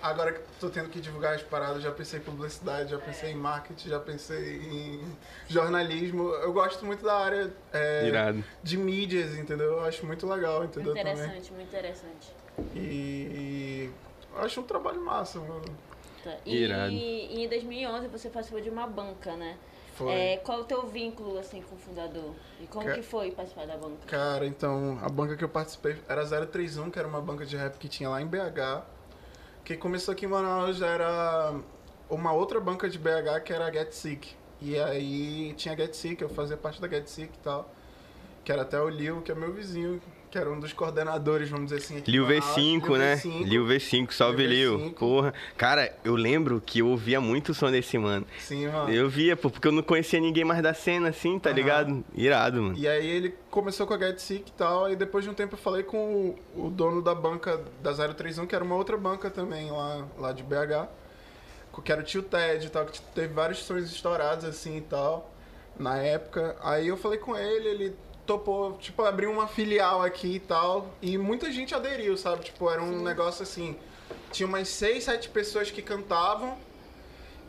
agora 0.00 0.32
que 0.32 0.40
tô 0.58 0.68
tendo 0.68 0.88
que 0.88 1.00
divulgar 1.00 1.34
as 1.34 1.42
paradas, 1.42 1.82
já 1.82 1.92
pensei 1.92 2.18
em 2.18 2.22
publicidade, 2.22 2.90
já 2.90 2.98
pensei 2.98 3.30
em 3.30 3.36
marketing, 3.36 3.88
já 3.88 4.00
pensei 4.00 4.56
em 4.56 5.16
jornalismo. 5.48 6.28
Eu 6.30 6.52
gosto 6.52 6.84
muito 6.84 7.04
da 7.04 7.14
área 7.14 7.52
é, 7.72 8.34
de 8.62 8.76
mídias, 8.76 9.36
entendeu? 9.36 9.72
Eu 9.72 9.84
acho 9.84 10.04
muito 10.06 10.26
legal, 10.26 10.64
entendeu? 10.64 10.94
Também. 10.94 11.12
Interessante, 11.12 11.52
muito 11.52 11.68
interessante. 11.68 12.32
E 12.74 13.90
eu 14.34 14.42
acho 14.42 14.60
um 14.60 14.64
trabalho 14.64 15.00
massa, 15.00 15.38
mano. 15.38 15.64
Tá. 16.24 16.36
E, 16.46 16.56
Irado. 16.56 16.92
e 16.92 17.44
em 17.44 17.48
2011 17.48 18.08
você 18.08 18.28
participou 18.28 18.60
de 18.60 18.70
uma 18.70 18.86
banca, 18.86 19.34
né? 19.36 19.56
É, 20.10 20.36
qual 20.38 20.60
o 20.60 20.64
teu 20.64 20.86
vínculo 20.86 21.38
assim 21.38 21.62
com 21.62 21.74
o 21.74 21.78
fundador? 21.78 22.32
E 22.60 22.66
como 22.66 22.86
Ca- 22.86 22.94
que 22.94 23.02
foi 23.02 23.30
participar 23.30 23.66
da 23.66 23.76
banca? 23.76 23.98
Cara, 24.06 24.46
então, 24.46 24.98
a 25.02 25.08
banca 25.08 25.36
que 25.36 25.44
eu 25.44 25.48
participei 25.48 25.96
era 26.08 26.24
031, 26.46 26.90
que 26.90 26.98
era 26.98 27.06
uma 27.08 27.20
banca 27.20 27.44
de 27.46 27.56
rap 27.56 27.76
que 27.78 27.88
tinha 27.88 28.08
lá 28.08 28.20
em 28.22 28.26
BH. 28.26 28.82
Que 29.64 29.76
começou 29.76 30.12
aqui 30.12 30.24
em 30.26 30.28
Manaus, 30.28 30.80
era 30.82 31.54
uma 32.10 32.32
outra 32.32 32.58
banca 32.60 32.88
de 32.88 32.98
BH 32.98 33.40
que 33.44 33.52
era 33.52 33.66
a 33.66 33.72
Get 33.72 33.92
Sick. 33.92 34.34
E 34.60 34.78
aí 34.78 35.52
tinha 35.54 35.74
a 35.74 35.76
Get 35.76 35.94
Sick, 35.94 36.20
eu 36.22 36.28
fazia 36.28 36.56
parte 36.56 36.80
da 36.80 36.88
Get 36.88 37.06
Sick 37.06 37.32
e 37.32 37.38
tal. 37.42 37.70
Que 38.44 38.50
era 38.50 38.62
até 38.62 38.80
o 38.80 38.88
Lil, 38.88 39.22
que 39.22 39.30
é 39.30 39.34
meu 39.34 39.52
vizinho, 39.52 40.00
que 40.32 40.38
era 40.38 40.50
um 40.50 40.58
dos 40.58 40.72
coordenadores, 40.72 41.50
vamos 41.50 41.66
dizer 41.70 41.84
assim. 41.84 42.02
Liu 42.10 42.24
Manaus. 42.26 42.44
V5, 42.46 42.86
Lil 42.86 42.96
né? 42.96 43.16
V5. 43.16 43.44
Liu 43.44 43.66
V5, 43.66 44.12
salve 44.12 44.46
Liu 44.46 44.78
Liu. 44.78 44.90
V5. 44.90 44.94
Porra. 44.94 45.34
Cara, 45.58 45.94
eu 46.02 46.16
lembro 46.16 46.58
que 46.64 46.78
eu 46.78 46.88
ouvia 46.88 47.20
muito 47.20 47.50
o 47.50 47.54
som 47.54 47.70
desse 47.70 47.98
mano. 47.98 48.26
Sim, 48.40 48.66
mano. 48.68 48.90
Eu 48.90 49.10
via, 49.10 49.36
pô, 49.36 49.50
porque 49.50 49.68
eu 49.68 49.72
não 49.72 49.82
conhecia 49.82 50.18
ninguém 50.18 50.42
mais 50.42 50.62
da 50.62 50.72
cena, 50.72 51.10
assim, 51.10 51.38
tá 51.38 51.50
Aham. 51.50 51.56
ligado? 51.56 52.04
Irado, 52.14 52.62
mano. 52.62 52.78
E 52.78 52.88
aí 52.88 53.06
ele 53.06 53.34
começou 53.50 53.86
com 53.86 53.92
a 53.92 53.98
Get 53.98 54.18
Sick 54.20 54.48
e 54.48 54.52
tal, 54.54 54.90
e 54.90 54.96
depois 54.96 55.22
de 55.22 55.30
um 55.30 55.34
tempo 55.34 55.54
eu 55.54 55.58
falei 55.58 55.82
com 55.82 56.34
o, 56.56 56.66
o 56.66 56.70
dono 56.70 57.02
da 57.02 57.14
banca 57.14 57.60
da 57.82 57.92
031, 57.92 58.46
que 58.46 58.54
era 58.54 58.64
uma 58.64 58.74
outra 58.74 58.96
banca 58.96 59.28
também 59.28 59.70
lá, 59.70 60.06
lá 60.18 60.32
de 60.32 60.42
BH, 60.42 60.88
que 61.84 61.92
era 61.92 62.00
o 62.00 62.04
tio 62.04 62.22
Ted 62.22 62.66
e 62.66 62.70
tal, 62.70 62.86
que 62.86 63.02
teve 63.14 63.34
vários 63.34 63.58
sonhos 63.58 63.92
estourados 63.92 64.46
assim 64.46 64.78
e 64.78 64.80
tal, 64.80 65.30
na 65.78 65.98
época. 65.98 66.56
Aí 66.62 66.88
eu 66.88 66.96
falei 66.96 67.18
com 67.18 67.36
ele, 67.36 67.68
ele 67.68 67.96
topou, 68.26 68.76
tipo, 68.78 69.02
abrir 69.02 69.26
uma 69.26 69.46
filial 69.46 70.02
aqui 70.02 70.36
e 70.36 70.40
tal, 70.40 70.90
e 71.00 71.18
muita 71.18 71.50
gente 71.50 71.74
aderiu, 71.74 72.16
sabe? 72.16 72.44
Tipo, 72.44 72.70
era 72.70 72.82
um 72.82 73.02
negócio 73.02 73.42
assim, 73.42 73.76
tinha 74.30 74.46
umas 74.46 74.68
6, 74.68 75.04
7 75.04 75.28
pessoas 75.30 75.70
que 75.70 75.82
cantavam, 75.82 76.56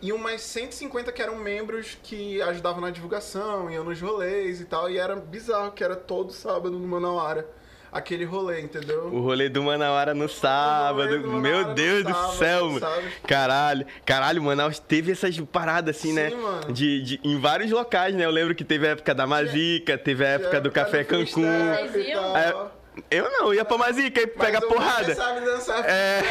e 0.03 0.11
umas 0.11 0.41
150 0.41 1.13
que 1.13 1.21
eram 1.21 1.37
membros 1.37 1.97
que 2.03 2.41
ajudavam 2.41 2.81
na 2.81 2.89
divulgação, 2.89 3.71
iam 3.71 3.85
nos 3.85 4.01
rolês 4.01 4.59
e 4.59 4.65
tal. 4.65 4.89
E 4.89 4.97
era 4.97 5.15
bizarro, 5.15 5.71
que 5.71 5.81
era 5.81 5.95
todo 5.95 6.33
sábado 6.33 6.77
no 6.77 6.85
Manauara. 6.85 7.47
Aquele 7.93 8.25
rolê, 8.25 8.61
entendeu? 8.61 9.05
O 9.13 9.19
rolê 9.21 9.49
do 9.49 9.61
Manauara 9.63 10.13
no 10.13 10.27
sábado. 10.27 11.19
do 11.21 11.27
Manauara 11.29 11.41
Meu 11.65 11.73
Deus 11.75 12.03
do 12.03 12.11
sábado, 12.11 12.33
céu, 12.37 12.69
mano. 12.71 12.87
Caralho. 13.27 13.85
Caralho, 14.05 14.41
Manaus 14.43 14.79
teve 14.79 15.11
essas 15.11 15.39
paradas 15.41 15.95
assim, 15.95 16.09
Sim, 16.09 16.13
né? 16.15 16.29
mano. 16.31 16.73
De, 16.73 17.01
de- 17.03 17.19
em 17.23 17.39
vários 17.39 17.69
locais, 17.71 18.15
né? 18.15 18.25
Eu 18.25 18.31
lembro 18.31 18.55
que 18.55 18.63
teve 18.63 18.87
a 18.87 18.91
época 18.91 19.13
da 19.13 19.27
Mazica, 19.27 19.97
teve 19.97 20.25
a 20.25 20.29
época 20.29 20.59
do 20.59 20.71
Café 20.71 21.03
Cancún. 21.03 21.43
Vocês 21.91 22.07
iam? 22.07 22.82
Eu 23.09 23.29
não, 23.31 23.53
ia 23.53 23.65
pra 23.65 23.77
Mazica 23.77 24.21
e 24.21 24.27
pegar 24.27 24.61
porrada. 24.61 25.15
sabe 25.15 25.41
dançar 25.41 25.83
É. 25.87 26.21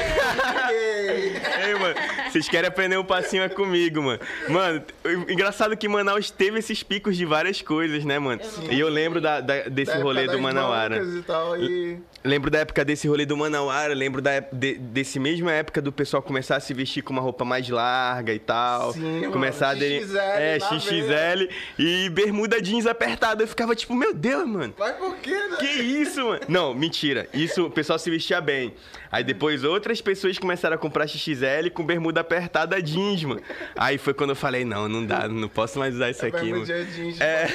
Ei, 0.70 1.32
Ei, 1.68 1.74
mano, 1.74 1.94
vocês 2.30 2.48
querem 2.48 2.68
aprender 2.68 2.96
um 2.96 3.04
passinho 3.04 3.42
é 3.42 3.48
comigo, 3.48 4.00
mano. 4.02 4.20
Mano, 4.48 4.82
o 5.04 5.30
engraçado 5.30 5.76
que 5.76 5.88
Manaus 5.88 6.30
teve 6.30 6.58
esses 6.60 6.82
picos 6.82 7.16
de 7.16 7.24
várias 7.24 7.60
coisas, 7.62 8.04
né, 8.04 8.18
mano? 8.18 8.42
Sim. 8.44 8.68
E 8.70 8.78
eu 8.78 8.88
lembro 8.88 9.20
da- 9.20 9.40
da- 9.40 9.62
desse 9.62 9.96
da 9.96 10.02
rolê 10.02 10.26
do 10.26 10.38
Manauara. 10.38 11.02
E 11.02 11.22
tal, 11.22 11.56
e... 11.56 11.98
Lembro 12.24 12.50
da 12.50 12.60
época 12.60 12.84
desse 12.84 13.08
rolê 13.08 13.26
do 13.26 13.36
Manauara, 13.36 13.92
lembro 13.94 14.22
da, 14.22 14.38
de- 14.38 14.74
desse 14.78 15.18
mesma 15.18 15.50
época 15.50 15.82
do 15.82 15.90
pessoal 15.90 16.22
começar 16.22 16.54
a 16.56 16.60
se 16.60 16.72
vestir 16.72 17.02
com 17.02 17.12
uma 17.12 17.20
roupa 17.20 17.44
mais 17.44 17.68
larga 17.68 18.32
e 18.32 18.38
tal. 18.38 18.92
Sim, 18.92 19.20
mano, 19.22 19.32
começar 19.32 19.70
a 19.70 19.74
XXL 19.76 20.16
É, 20.18 20.58
XXL 20.60 21.48
e 21.78 22.08
bermuda 22.10 22.62
jeans 22.62 22.86
apertada. 22.86 23.42
Eu 23.42 23.48
ficava 23.48 23.74
tipo, 23.74 23.92
meu 23.94 24.14
Deus, 24.14 24.46
mano. 24.46 24.72
Mas 24.78 24.94
por 24.96 25.16
quê, 25.16 25.34
né? 25.34 25.56
Que 25.58 25.66
isso, 25.66 26.24
mano? 26.24 26.40
Não, 26.48 26.72
mentira. 26.72 27.28
Isso, 27.34 27.66
o 27.66 27.70
pessoal 27.70 27.98
se 27.98 28.08
vestia 28.08 28.40
bem. 28.40 28.72
Aí 29.10 29.24
depois 29.24 29.64
outras 29.64 30.00
pessoas 30.00 30.38
começaram 30.38 30.76
a 30.76 30.78
comprar 30.78 31.08
XXL 31.08 31.70
com 31.74 31.84
bermuda 31.84 32.20
apertada 32.20 32.80
jeans, 32.80 33.24
mano. 33.24 33.42
Aí 33.76 33.98
foi 33.98 34.14
quando 34.14 34.30
eu 34.30 34.36
falei, 34.36 34.64
não, 34.64 34.88
não 34.88 35.04
dá, 35.04 35.26
não 35.28 35.48
posso 35.48 35.78
mais 35.78 35.94
usar 35.96 36.10
isso 36.10 36.24
aqui, 36.24 36.36
Vai 36.36 36.60
no 36.60 36.60
mano. 36.60 36.66
jeans 36.86 37.20
É. 37.20 37.48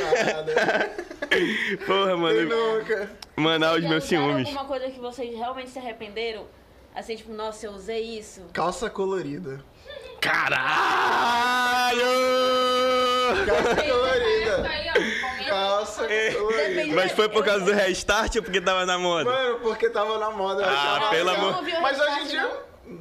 Porra, 1.85 2.15
mano. 2.17 2.49
nunca? 2.77 3.11
Manaus, 3.35 3.81
meus 3.81 4.03
ciúmes. 4.05 4.47
alguma 4.47 4.65
coisa 4.65 4.89
que 4.89 4.99
vocês 4.99 5.35
realmente 5.35 5.69
se 5.69 5.77
arrependeram? 5.79 6.45
Assim, 6.95 7.15
tipo, 7.15 7.31
nossa, 7.33 7.65
eu 7.67 7.71
usei 7.73 8.17
isso. 8.17 8.41
Calça 8.53 8.89
colorida. 8.89 9.63
Caralho! 10.19 10.65
Calça 13.45 13.75
colorida. 13.75 14.69
Calça 15.47 16.07
Depende- 16.07 16.35
colorida. 16.37 16.95
Mas 16.95 17.11
foi 17.11 17.29
por 17.29 17.43
causa 17.45 17.65
do 17.65 17.73
restart 17.73 18.35
ou 18.37 18.43
porque 18.43 18.59
tava 18.61 18.85
na 18.85 18.97
moda? 18.97 19.29
Mano, 19.29 19.59
porque 19.59 19.89
tava 19.89 20.17
na 20.17 20.31
moda. 20.31 20.63
Ah, 20.65 21.07
pelo 21.11 21.29
amor- 21.29 21.61
Mas 21.81 21.99
hoje 21.99 22.19
em 22.21 22.27
dia. 22.27 22.51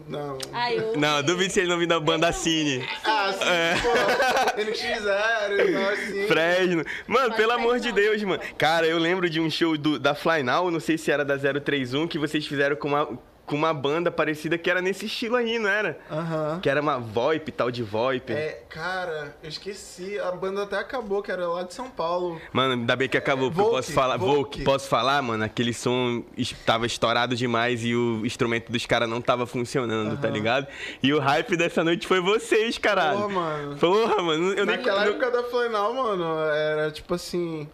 Não. 0.09 0.39
Ai, 0.53 0.79
eu... 0.79 0.97
Não, 0.97 1.23
duvido 1.23 1.53
se 1.53 1.61
ele 1.61 1.69
não 1.69 1.79
vindo 1.79 1.89
da 1.91 2.01
banda 2.01 2.33
Cine. 2.33 2.87
Ah, 3.05 3.33
sim, 3.33 3.45
É. 3.49 3.75
pô. 3.83 4.61
NX0 4.61 5.69
e 5.69 5.73
tal, 5.73 5.89
assim. 5.93 6.27
Fresno. 6.27 6.85
Mano, 7.07 7.29
Mas 7.29 7.37
pelo 7.37 7.53
amor 7.53 7.79
de. 7.81 7.93
Deus, 7.93 8.23
mano. 8.23 8.43
Cara, 8.59 8.87
eu 8.87 8.99
lembro 8.99 9.29
de 9.31 9.41
um 9.41 9.51
show 9.51 9.77
do- 9.77 9.99
da 9.99 10.15
Fly 10.15 10.43
Now, 10.43 10.71
não 10.71 10.81
sei 10.81 10.99
se 10.99 11.11
era 11.11 11.25
da 11.25 11.37
031, 11.39 12.07
que 12.09 12.19
vocês 12.19 12.47
fizeram 12.47 12.77
com 12.77 12.89
uma. 12.89 13.09
Com 13.47 13.55
uma 13.55 13.73
banda 13.73 14.11
parecida 14.11 14.59
que 14.59 14.69
era 14.69 14.83
nesse 14.83 15.07
estilo 15.07 15.37
aí, 15.37 15.59
não 15.59 15.71
era? 15.71 15.99
Aham. 16.11 16.59
Que 16.61 16.69
era 16.69 16.81
uma 16.81 16.99
VoIP, 16.99 17.53
tal 17.53 17.71
de 17.71 17.83
VoIP. 17.83 18.33
É, 18.33 18.63
cara, 18.69 19.37
eu 19.43 19.49
esqueci. 19.49 20.19
A 20.19 20.33
banda 20.33 20.65
até 20.65 20.77
acabou, 20.79 21.23
que 21.23 21.31
era 21.31 21.47
lá 21.49 21.63
de 21.63 21.73
São 21.73 21.89
Paulo. 21.89 22.41
Mano, 22.53 22.75
ainda 22.75 22.97
bem 22.97 23.09
que 23.09 23.17
acabou, 23.17 23.49
porque 23.51 23.61
eu 23.61 23.65
Volk, 23.67 23.77
posso 23.79 23.93
falar. 23.93 24.17
Volk. 24.17 24.65
Posso 24.65 24.89
falar, 24.89 25.23
mano? 25.23 25.45
Aquele 25.45 25.73
som 25.73 26.25
estava 26.37 26.87
estourado 26.87 27.37
demais 27.37 27.85
e 27.85 27.95
o 27.95 28.27
instrumento 28.27 28.71
dos 28.73 28.85
caras 28.85 29.09
não 29.09 29.21
tava 29.21 29.47
funcionando, 29.47 30.17
tá 30.21 30.27
Aham. 30.27 30.35
ligado? 30.37 30.67
E 31.03 31.15
o 31.15 31.21
hype 31.21 31.57
dessa 31.57 31.85
noite 31.85 32.07
foi 32.07 32.21
vocês, 32.21 32.77
caralho. 32.79 33.21
Porra, 33.21 33.29
mano. 33.29 33.77
Porra, 33.77 34.23
mano, 34.23 34.53
eu 34.55 34.67
nem 34.67 34.77
Naquela 34.77 35.05
eu- 35.07 35.11
época 35.13 35.31
da 35.31 35.43
Flanal, 35.45 35.95
mano, 35.95 36.39
era 36.51 36.91
tipo 36.91 37.15
assim. 37.15 37.69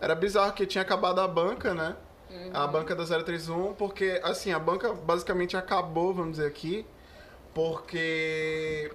Era 0.00 0.14
bizarro 0.14 0.52
que 0.52 0.66
tinha 0.66 0.82
acabado 0.82 1.18
a 1.20 1.26
banca, 1.26 1.72
né? 1.72 1.96
A 2.52 2.66
banca 2.66 2.94
da 2.94 3.04
031, 3.04 3.74
porque, 3.74 4.20
assim, 4.22 4.52
a 4.52 4.58
banca 4.58 4.92
basicamente 4.92 5.56
acabou, 5.56 6.12
vamos 6.12 6.32
dizer 6.32 6.46
aqui, 6.46 6.86
porque 7.52 8.90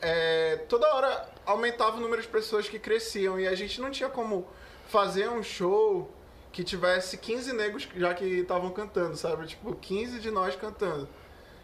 é, 0.00 0.56
toda 0.68 0.92
hora 0.94 1.28
aumentava 1.46 1.96
o 1.96 2.00
número 2.00 2.22
de 2.22 2.28
pessoas 2.28 2.68
que 2.68 2.78
cresciam 2.78 3.38
e 3.38 3.46
a 3.46 3.54
gente 3.54 3.80
não 3.80 3.90
tinha 3.90 4.08
como 4.08 4.46
fazer 4.88 5.28
um 5.28 5.42
show 5.42 6.10
que 6.52 6.64
tivesse 6.64 7.16
15 7.16 7.52
negros 7.52 7.88
já 7.96 8.12
que 8.14 8.24
estavam 8.24 8.70
cantando, 8.70 9.16
sabe? 9.16 9.46
Tipo, 9.46 9.74
15 9.74 10.18
de 10.20 10.30
nós 10.30 10.56
cantando. 10.56 11.08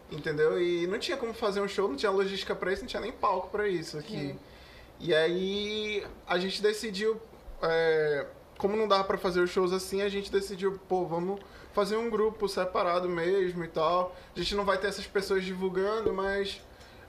Entendeu? 0.09 0.61
E 0.61 0.87
não 0.87 0.97
tinha 0.97 1.17
como 1.17 1.33
fazer 1.33 1.59
um 1.59 1.67
show, 1.67 1.89
não 1.89 1.97
tinha 1.97 2.11
logística 2.11 2.55
pra 2.55 2.71
isso, 2.71 2.83
não 2.83 2.87
tinha 2.87 3.01
nem 3.01 3.11
palco 3.11 3.49
pra 3.49 3.67
isso 3.67 3.97
aqui. 3.97 4.35
E 4.99 5.13
aí 5.13 6.05
a 6.25 6.39
gente 6.39 6.61
decidiu, 6.61 7.21
é, 7.61 8.25
como 8.57 8.75
não 8.75 8.87
dava 8.87 9.03
pra 9.03 9.17
fazer 9.17 9.41
os 9.41 9.49
shows 9.49 9.71
assim, 9.71 10.01
a 10.01 10.09
gente 10.09 10.31
decidiu, 10.31 10.79
pô, 10.87 11.05
vamos 11.05 11.39
fazer 11.73 11.95
um 11.95 12.09
grupo 12.09 12.47
separado 12.47 13.07
mesmo 13.07 13.63
e 13.63 13.67
tal. 13.67 14.15
A 14.35 14.39
gente 14.39 14.55
não 14.55 14.65
vai 14.65 14.77
ter 14.77 14.87
essas 14.87 15.05
pessoas 15.05 15.43
divulgando, 15.45 16.13
mas 16.13 16.59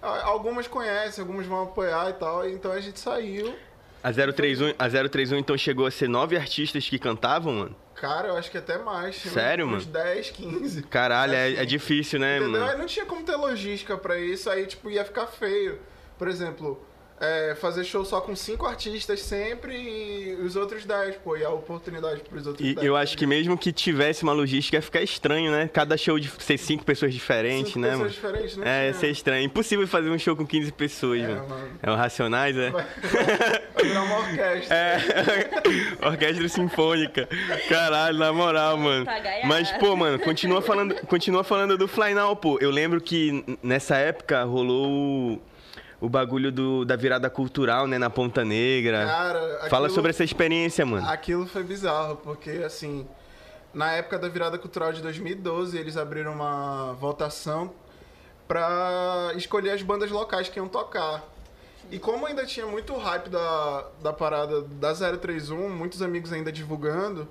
algumas 0.03 0.67
conhecem, 0.67 1.23
algumas 1.23 1.47
vão 1.47 1.63
apoiar 1.63 2.11
e 2.11 2.13
tal. 2.15 2.49
Então 2.49 2.71
a 2.73 2.81
gente 2.81 3.01
saiu. 3.01 3.55
A 4.03 4.13
031, 4.13 4.75
a 4.79 4.89
031 5.09 5.39
então 5.39 5.57
chegou 5.59 5.87
a 5.87 5.91
ser 5.91 6.09
nove 6.09 6.37
artistas 6.37 6.89
que 6.89 6.99
cantavam, 6.99 7.53
mano? 7.53 7.77
Cara, 7.95 8.29
eu 8.29 8.37
acho 8.37 8.49
que 8.51 8.59
até 8.59 8.79
mais. 8.79 9.17
tinha 9.19 9.35
Sério, 9.35 9.67
uns 9.67 9.85
mano? 9.87 10.05
10, 10.05 10.31
15. 10.31 10.83
Caralho, 10.83 11.35
é, 11.35 11.47
Assim, 11.49 11.57
é 11.57 11.65
difícil, 11.65 12.21
né, 12.21 12.39
Entendeu? 12.39 12.63
Aí 12.63 12.69
mano? 12.69 12.79
não 12.79 12.87
tinha 12.87 13.05
como 13.05 13.25
ter 13.25 13.35
logística 13.35 13.97
pra 13.99 14.17
isso, 14.21 14.49
aí 14.49 14.67
tipo 14.67 14.89
ia 14.89 15.05
ficar 15.05 15.27
feio. 15.27 15.81
Por 16.17 16.29
exemplo, 16.29 16.81
é, 17.21 17.55
fazer 17.61 17.85
show 17.85 18.05
só 18.05 18.21
com 18.21 18.35
cinco 18.37 18.67
artistas 18.67 19.21
sempre 19.21 19.75
e 19.75 20.35
os 20.45 20.55
outros 20.57 20.85
10, 20.85 21.17
pô, 21.17 21.37
e 21.37 21.45
a 21.45 21.51
oportunidade 21.51 22.21
pros 22.21 22.47
outros 22.47 22.67
E 22.69 22.75
10. 22.75 22.87
eu 22.87 22.97
acho 22.97 23.17
que 23.17 23.27
mesmo 23.27 23.57
que 23.59 23.73
tivesse 23.73 24.23
uma 24.23 24.33
logística 24.33 24.77
ia 24.77 24.83
ficar 24.83 25.03
estranho, 25.03 25.51
né? 25.51 25.69
Cada 25.73 25.97
show 25.97 26.19
de 26.19 26.31
ser 26.39 26.57
cinco 26.59 26.85
pessoas 26.85 27.13
diferentes, 27.13 27.73
Cinco 27.73 27.81
né, 27.81 27.91
pessoas 27.91 28.17
mano? 28.19 28.33
diferentes, 28.33 28.57
né? 28.57 28.85
É, 28.85 28.87
ia 28.89 28.95
ser 28.95 29.11
estranho. 29.11 29.45
Impossível 29.45 29.87
fazer 29.89 30.11
um 30.11 30.19
show 30.19 30.37
com 30.37 30.47
15 30.47 30.71
pessoas, 30.73 31.21
É, 31.21 31.27
mano. 31.29 31.49
mano. 31.49 31.69
É 31.83 31.91
o 31.91 31.95
Racionais, 31.95 32.57
é? 32.57 32.71
Vai 32.71 32.87
virar 33.83 34.03
uma 34.03 34.19
orquestra. 34.19 34.77
É, 34.79 36.07
orquestra 36.07 36.49
sinfônica. 36.49 37.29
Caralho, 37.69 38.19
na 38.19 38.33
moral, 38.33 38.77
mano. 38.77 39.07
Mas, 39.45 39.71
pô, 39.73 39.97
mano, 39.97 40.19
continua 40.19 40.63
falando, 40.63 40.95
continua 41.07 41.43
falando 41.45 41.77
do 41.77 41.89
Fly 41.89 42.15
Now, 42.15 42.35
pô. 42.37 42.59
Eu 42.61 42.71
lembro 42.71 43.01
que 43.01 43.45
nessa 43.63 43.97
época 43.97 44.43
rolou 44.45 44.87
o, 45.35 45.43
o 46.01 46.09
bagulho 46.09 46.53
do, 46.53 46.85
da 46.85 46.95
virada 46.97 47.29
cultural, 47.29 47.87
né, 47.87 47.99
na 47.99 48.09
Ponta 48.11 48.45
Negra. 48.45 49.05
Cara, 49.07 49.41
Fala 49.69 49.87
aquilo- 49.87 49.91
sobre 49.91 50.11
essa 50.11 50.23
experiência, 50.25 50.87
mano. 50.87 51.09
Aquilo 51.09 51.47
foi 51.47 51.63
bizarro, 51.65 52.17
porque 52.17 52.51
assim, 52.65 53.07
na 53.75 53.93
época 53.93 54.19
da 54.19 54.29
virada 54.29 54.57
cultural 54.59 54.93
de 54.93 55.03
2012, 55.03 55.77
eles 55.77 55.97
abriram 55.97 56.33
uma 56.33 56.93
votação 56.95 57.73
pra 58.47 59.33
escolher 59.37 59.71
as 59.71 59.83
bandas 59.83 60.11
locais 60.11 60.49
que 60.49 60.59
iam 60.59 60.69
tocar. 60.69 61.25
E 61.91 61.99
como 61.99 62.27
ainda 62.27 62.45
tinha 62.47 62.67
muito 62.67 62.95
hype 62.97 63.29
da, 63.31 63.87
da 64.03 64.13
parada 64.13 64.63
da 64.63 64.95
031, 64.95 65.69
muitos 65.71 66.03
amigos 66.03 66.33
ainda 66.33 66.53
divulgando, 66.53 67.27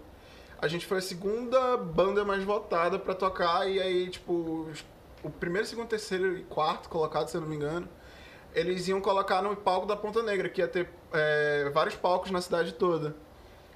a 0.60 0.68
gente 0.68 0.86
foi 0.86 0.98
a 0.98 1.02
segunda 1.02 1.78
banda 1.78 2.26
mais 2.26 2.44
votada 2.44 2.98
pra 2.98 3.14
tocar, 3.14 3.70
e 3.70 3.80
aí, 3.80 4.10
tipo, 4.10 4.68
o 5.24 5.30
primeiro, 5.30 5.68
segundo, 5.68 5.88
terceiro 5.88 6.38
e 6.38 6.44
quarto 6.44 6.90
colocado, 6.90 7.28
se 7.30 7.38
eu 7.38 7.42
não 7.42 7.48
me 7.48 7.56
engano, 7.56 7.88
eles 8.60 8.88
iam 8.88 9.00
colocar 9.00 9.42
no 9.42 9.56
palco 9.56 9.86
da 9.86 9.96
Ponta 9.96 10.22
Negra, 10.24 10.50
que 10.50 10.62
ia 10.62 10.68
ter 10.68 10.90
é, 11.14 11.70
vários 11.74 11.96
palcos 11.96 12.32
na 12.32 12.42
cidade 12.42 12.74
toda. 12.74 13.16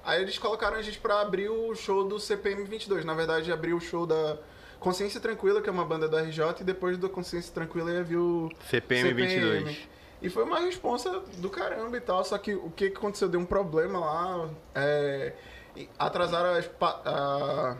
Aí 0.04 0.20
eles 0.20 0.36
colocaram 0.38 0.76
a 0.76 0.82
gente 0.82 0.98
pra 0.98 1.20
abrir 1.20 1.48
o 1.48 1.74
show 1.76 2.02
do 2.04 2.18
CPM 2.18 2.64
22. 2.64 3.04
Na 3.04 3.14
verdade, 3.14 3.52
abriu 3.52 3.76
o 3.76 3.80
show 3.80 4.04
da 4.06 4.36
Consciência 4.80 5.20
Tranquila, 5.20 5.62
que 5.62 5.68
é 5.68 5.72
uma 5.72 5.84
banda 5.84 6.08
do 6.08 6.16
RJ, 6.18 6.42
e 6.60 6.64
depois 6.64 6.98
do 6.98 7.08
Consciência 7.08 7.54
Tranquila 7.54 7.92
ia 7.92 8.02
vir 8.02 8.16
o 8.16 8.50
CPM 9.08 9.14
22. 9.62 9.88
E 10.20 10.28
foi 10.28 10.42
uma 10.44 10.58
responsa 10.60 11.20
do 11.38 11.48
caramba 11.48 11.96
e 11.96 12.00
tal, 12.00 12.24
só 12.24 12.36
que 12.38 12.54
o 12.54 12.70
que 12.70 12.86
aconteceu? 12.86 13.28
Deu 13.28 13.38
um 13.40 13.44
problema 13.46 14.00
lá, 14.00 14.48
é, 14.74 15.32
atrasaram 15.98 16.50
as 16.54 16.66
pa- 16.66 17.00
a, 17.04 17.76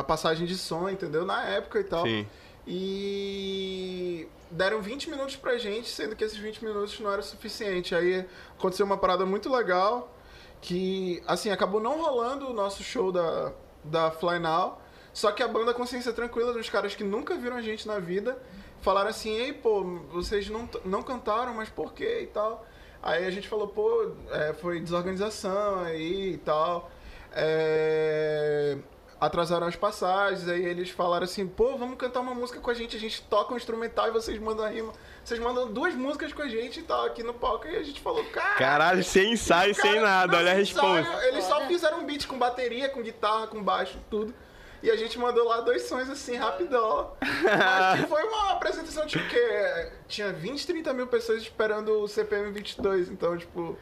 a 0.00 0.02
passagem 0.02 0.46
de 0.46 0.56
som, 0.56 0.88
entendeu? 0.88 1.24
Na 1.24 1.44
época 1.44 1.80
e 1.80 1.84
tal. 1.84 2.04
Sim. 2.04 2.26
E 2.66 4.28
deram 4.50 4.80
20 4.80 5.10
minutos 5.10 5.36
pra 5.36 5.56
gente, 5.58 5.88
sendo 5.88 6.16
que 6.16 6.24
esses 6.24 6.38
20 6.38 6.64
minutos 6.64 6.98
não 6.98 7.12
era 7.12 7.22
suficiente. 7.22 7.94
Aí 7.94 8.26
aconteceu 8.58 8.84
uma 8.84 8.96
parada 8.96 9.24
muito 9.24 9.50
legal, 9.50 10.12
que, 10.60 11.22
assim, 11.26 11.50
acabou 11.50 11.80
não 11.80 12.02
rolando 12.02 12.48
o 12.50 12.52
nosso 12.52 12.82
show 12.82 13.12
da, 13.12 13.52
da 13.84 14.10
Fly 14.10 14.38
Now, 14.38 14.80
só 15.12 15.30
que 15.32 15.42
a 15.42 15.48
banda 15.48 15.72
Consciência 15.72 16.12
Tranquila, 16.12 16.52
dos 16.52 16.68
caras 16.68 16.94
que 16.94 17.04
nunca 17.04 17.36
viram 17.36 17.56
a 17.56 17.62
gente 17.62 17.86
na 17.86 17.98
vida, 17.98 18.36
falaram 18.80 19.10
assim, 19.10 19.30
ei, 19.30 19.52
pô, 19.52 19.82
vocês 20.10 20.48
não, 20.48 20.68
não 20.84 21.02
cantaram, 21.02 21.54
mas 21.54 21.68
por 21.68 21.94
quê 21.94 22.20
e 22.22 22.26
tal. 22.26 22.66
Aí 23.02 23.24
a 23.24 23.30
gente 23.30 23.48
falou, 23.48 23.68
pô, 23.68 24.12
é, 24.30 24.52
foi 24.54 24.80
desorganização 24.80 25.80
aí 25.84 26.32
e 26.32 26.38
tal. 26.38 26.90
É, 27.32 28.76
atrasaram 29.20 29.66
as 29.66 29.76
passagens, 29.76 30.48
aí 30.48 30.64
eles 30.64 30.90
falaram 30.90 31.24
assim, 31.24 31.46
pô, 31.46 31.76
vamos 31.76 31.96
cantar 31.96 32.20
uma 32.20 32.34
música 32.34 32.60
com 32.60 32.70
a 32.70 32.74
gente, 32.74 32.96
a 32.96 33.00
gente 33.00 33.22
toca 33.22 33.54
um 33.54 33.56
instrumental 33.56 34.08
e 34.08 34.10
vocês 34.10 34.38
mandam 34.38 34.64
a 34.64 34.68
rima. 34.68 34.92
Vocês 35.24 35.40
mandam 35.40 35.72
duas 35.72 35.94
músicas 35.94 36.32
com 36.32 36.42
a 36.42 36.48
gente 36.48 36.80
e 36.80 36.82
tal, 36.82 37.06
aqui 37.06 37.22
no 37.22 37.34
palco. 37.34 37.66
E 37.66 37.76
a 37.76 37.82
gente 37.82 38.00
falou, 38.00 38.24
cara... 38.26 38.54
Caralho, 38.54 39.02
sem 39.02 39.32
ensaio, 39.32 39.74
sem 39.74 39.94
cara, 39.94 40.00
nada, 40.00 40.32
não, 40.32 40.38
olha 40.38 40.52
a 40.52 40.54
sem 40.54 40.64
resposta. 40.64 41.00
ensaio, 41.00 41.28
Eles 41.28 41.44
só 41.44 41.60
fizeram 41.66 42.00
um 42.00 42.06
beat 42.06 42.26
com 42.26 42.38
bateria, 42.38 42.88
com 42.88 43.02
guitarra, 43.02 43.46
com 43.46 43.62
baixo, 43.62 43.98
tudo. 44.10 44.34
E 44.82 44.90
a 44.90 44.96
gente 44.96 45.18
mandou 45.18 45.44
lá 45.44 45.62
dois 45.62 45.82
sons 45.82 46.08
assim, 46.08 46.36
rapidão. 46.36 47.12
Mas 47.20 48.00
que 48.00 48.06
foi 48.06 48.22
uma 48.22 48.52
apresentação, 48.52 49.06
tipo, 49.06 49.26
que 49.28 49.92
tinha 50.06 50.32
20, 50.32 50.66
30 50.66 50.92
mil 50.92 51.06
pessoas 51.06 51.42
esperando 51.42 52.02
o 52.02 52.06
CPM 52.06 52.52
22. 52.52 53.08
Então, 53.08 53.36
tipo, 53.36 53.76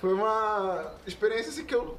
foi 0.00 0.12
uma 0.12 0.92
experiência 1.06 1.48
assim 1.48 1.64
que 1.64 1.74
eu. 1.74 1.98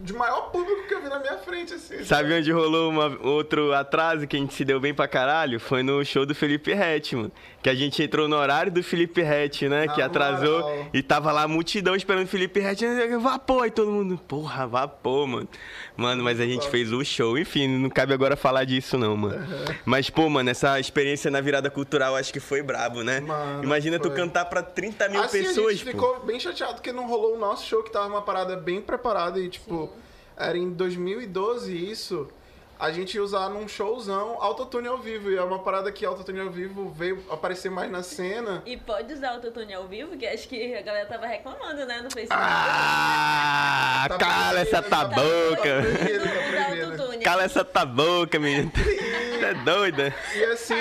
De 0.00 0.12
maior 0.12 0.50
público 0.50 0.86
que 0.86 0.94
eu 0.94 1.02
vi 1.02 1.08
na 1.08 1.18
minha 1.18 1.36
frente, 1.38 1.74
assim. 1.74 2.04
Sabe 2.04 2.32
onde 2.32 2.52
rolou 2.52 2.90
uma, 2.90 3.06
outro 3.26 3.72
atraso 3.72 4.26
que 4.26 4.36
a 4.36 4.38
gente 4.38 4.54
se 4.54 4.64
deu 4.64 4.78
bem 4.78 4.94
pra 4.94 5.08
caralho? 5.08 5.58
Foi 5.58 5.82
no 5.82 6.04
show 6.04 6.24
do 6.24 6.34
Felipe 6.34 6.72
Rett, 6.72 7.16
mano. 7.16 7.32
Que 7.66 7.70
a 7.70 7.74
gente 7.74 8.00
entrou 8.00 8.28
no 8.28 8.36
horário 8.36 8.70
do 8.70 8.80
Felipe 8.80 9.20
Rett, 9.22 9.68
né? 9.68 9.86
Na 9.86 9.92
que 9.92 10.00
atrasou. 10.00 10.60
moral. 10.60 10.86
E 10.94 11.02
tava 11.02 11.32
lá 11.32 11.42
a 11.42 11.48
multidão 11.48 11.96
esperando 11.96 12.22
o 12.22 12.28
Felipe 12.28 12.60
Rett. 12.60 12.86
Vapor! 13.20 13.66
E 13.66 13.72
todo 13.72 13.90
mundo, 13.90 14.16
porra, 14.28 14.68
vapor, 14.68 15.26
mano. 15.26 15.48
Mano, 15.96 16.22
mas 16.22 16.38
a 16.38 16.46
gente 16.46 16.70
fez 16.70 16.92
o 16.92 17.04
show. 17.04 17.36
Enfim, 17.36 17.66
não 17.66 17.90
cabe 17.90 18.14
agora 18.14 18.36
falar 18.36 18.62
disso, 18.62 18.96
não, 18.96 19.16
mano. 19.16 19.44
Mas, 19.84 20.08
pô, 20.08 20.30
mano, 20.30 20.48
essa 20.48 20.78
experiência 20.78 21.28
na 21.28 21.40
virada 21.40 21.68
cultural 21.68 22.14
acho 22.14 22.32
que 22.32 22.38
foi 22.38 22.62
brabo, 22.62 23.02
né? 23.02 23.18
Mano, 23.18 23.64
Imagina 23.64 23.98
tu 23.98 24.10
foi. 24.10 24.16
cantar 24.16 24.44
pra 24.44 24.62
30 24.62 25.08
mil 25.08 25.22
assim, 25.22 25.42
pessoas, 25.42 25.66
a 25.66 25.72
gente 25.72 25.84
pô. 25.86 25.90
ficou 25.90 26.20
bem 26.24 26.38
chateado 26.38 26.80
que 26.80 26.92
não 26.92 27.08
rolou 27.08 27.34
o 27.34 27.38
nosso 27.40 27.66
show, 27.66 27.82
que 27.82 27.90
tava 27.90 28.06
uma 28.06 28.22
parada 28.22 28.54
bem 28.54 28.80
preparada 28.80 29.40
e, 29.40 29.48
tipo, 29.48 29.90
era 30.36 30.56
em 30.56 30.70
2012 30.70 31.74
isso. 31.74 32.28
A 32.78 32.92
gente 32.92 33.14
ia 33.14 33.22
usar 33.22 33.48
num 33.48 33.66
showzão 33.66 34.36
autotune 34.40 34.86
ao 34.86 34.98
vivo. 34.98 35.30
E 35.30 35.36
é 35.36 35.42
uma 35.42 35.58
parada 35.60 35.90
que 35.90 36.04
autotune 36.04 36.40
ao 36.40 36.50
vivo 36.50 36.90
veio 36.90 37.24
aparecer 37.30 37.70
mais 37.70 37.90
na 37.90 38.02
cena. 38.02 38.62
E 38.66 38.76
pode 38.76 39.12
usar 39.14 39.30
autotune 39.30 39.72
ao 39.72 39.86
vivo, 39.86 40.16
que 40.16 40.26
acho 40.26 40.46
que 40.46 40.74
a 40.74 40.82
galera 40.82 41.06
tava 41.06 41.26
reclamando, 41.26 41.86
né, 41.86 42.02
no 42.02 42.10
Facebook. 42.10 42.38
Ah, 42.40 44.06
Tá 44.08 44.18
cala 44.18 44.60
essa 44.60 44.82
proibido, 44.82 44.90
tua 44.90 44.98
tá 44.98 45.04
boca. 45.22 45.82
proibido, 45.82 46.24
tá 46.24 46.30
Usa 46.30 46.64
proibido. 46.64 46.92
autotune. 46.92 47.24
Cala 47.24 47.42
essa 47.44 47.64
tua 47.64 47.84
boca, 47.86 48.38
menino. 48.38 48.70
Você 48.74 49.44
é 49.44 49.54
doida? 49.54 50.14
E 50.34 50.44
assim, 50.44 50.74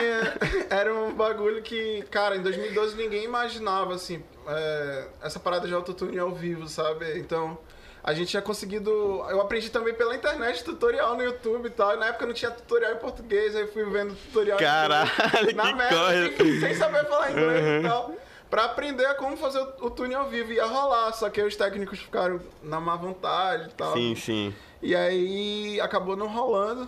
era 0.69 0.93
um 0.93 1.13
bagulho 1.13 1.61
que, 1.61 2.03
cara, 2.11 2.35
em 2.35 2.41
2012 2.41 2.95
ninguém 2.95 3.23
imaginava, 3.23 3.93
assim, 3.95 4.21
é, 4.47 5.07
essa 5.23 5.39
parada 5.39 5.67
de 5.67 5.73
autotune 5.73 6.19
ao 6.19 6.31
vivo, 6.31 6.67
sabe? 6.67 7.17
Então, 7.19 7.57
a 8.05 8.13
gente 8.13 8.29
tinha 8.29 8.41
conseguido. 8.41 8.91
Eu 9.27 9.41
aprendi 9.41 9.71
também 9.71 9.91
pela 9.91 10.15
internet, 10.15 10.63
tutorial 10.63 11.15
no 11.17 11.23
YouTube 11.23 11.65
e 11.65 11.71
tal. 11.71 11.95
E 11.95 11.97
na 11.97 12.05
época 12.05 12.27
não 12.27 12.33
tinha 12.35 12.51
tutorial 12.51 12.93
em 12.93 12.97
português, 12.97 13.55
aí 13.55 13.63
eu 13.63 13.67
fui 13.67 13.83
vendo 13.85 14.13
tutorial 14.15 14.59
em 14.59 14.63
Caralho, 14.63 15.09
que 15.47 15.53
na 15.53 15.73
merda, 15.73 15.95
corre. 15.95 16.37
sem, 16.37 16.59
sem 16.61 16.75
saber 16.75 17.03
falar 17.07 17.31
inglês 17.31 17.83
e 17.83 17.87
tal. 17.87 18.13
Pra 18.47 18.65
aprender 18.65 19.11
como 19.15 19.35
fazer 19.35 19.57
o, 19.59 19.87
o 19.87 19.89
tune 19.89 20.13
ao 20.13 20.29
vivo. 20.29 20.53
Ia 20.53 20.67
rolar, 20.67 21.13
só 21.13 21.31
que 21.31 21.41
os 21.41 21.55
técnicos 21.55 21.97
ficaram 21.97 22.39
na 22.61 22.79
má 22.79 22.95
vontade 22.95 23.69
e 23.69 23.73
tal. 23.73 23.93
Sim, 23.93 24.15
sim. 24.15 24.55
E 24.83 24.95
aí 24.95 25.81
acabou 25.81 26.15
não 26.15 26.27
rolando. 26.27 26.87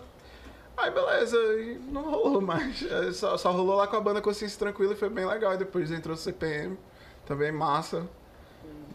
Aí 0.78 0.92
beleza, 0.92 1.36
não 1.90 2.04
rolou 2.12 2.40
mais. 2.42 2.84
É, 2.84 3.12
Só, 3.12 3.36
só 3.38 3.50
rolou 3.52 3.76
lá 3.76 3.88
com 3.88 3.96
a 3.96 4.00
banda 4.00 4.22
Consciência 4.22 4.60
Tranquila 4.60 4.94
e 4.94 4.96
foi 4.96 5.10
bem 5.10 5.26
legal. 5.26 5.56
E 5.56 5.58
depois 5.58 5.90
entrou 5.90 6.14
o 6.14 6.18
CPM, 6.18 6.78
também 7.26 7.52
massa. 7.52 8.08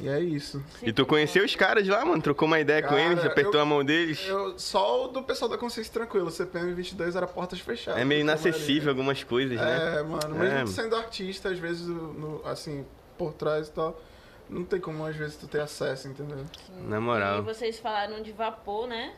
E 0.02 0.08
é 0.08 0.18
isso. 0.18 0.60
E 0.82 0.92
tu 0.92 1.06
conheceu 1.06 1.44
os 1.44 1.54
caras 1.54 1.86
lá, 1.86 2.04
mano? 2.04 2.20
Trocou 2.20 2.48
uma 2.48 2.58
ideia 2.58 2.82
com 2.82 2.88
Cara, 2.88 3.00
eles, 3.02 3.24
apertou 3.24 3.54
eu- 3.54 3.60
a 3.60 3.64
mão 3.64 3.84
deles? 3.84 4.20
Eu, 4.26 4.58
só 4.58 5.04
o 5.04 5.08
do 5.08 5.22
pessoal 5.22 5.48
da 5.48 5.56
Consciência 5.56 5.92
Tranquila, 5.92 6.26
o 6.26 6.30
CPM 6.32 6.74
22 6.74 7.14
era 7.14 7.26
portas 7.26 7.60
fechadas. 7.60 8.00
É 8.00 8.04
meio 8.04 8.22
inacessível 8.22 8.90
algumas 8.90 9.22
coisas, 9.22 9.56
né? 9.60 9.98
É, 9.98 10.02
mano, 10.02 10.34
mesmo 10.34 10.58
É. 10.58 10.64
tu 10.64 10.70
sendo 10.70 10.96
artista, 10.96 11.50
às 11.50 11.58
vezes, 11.60 11.86
no- 11.86 12.42
assim, 12.44 12.84
por 13.16 13.32
trás 13.32 13.68
e 13.68 13.70
tal, 13.72 14.02
não 14.50 14.64
tem 14.64 14.80
como 14.80 15.06
às 15.06 15.14
vezes 15.14 15.36
tu 15.36 15.46
ter 15.46 15.60
acesso, 15.60 16.08
entendeu? 16.08 16.44
Na 16.80 16.96
E 16.96 17.00
moral. 17.00 17.42
vocês 17.44 17.78
falaram 17.78 18.20
de 18.20 18.32
vapor, 18.32 18.88
né? 18.88 19.12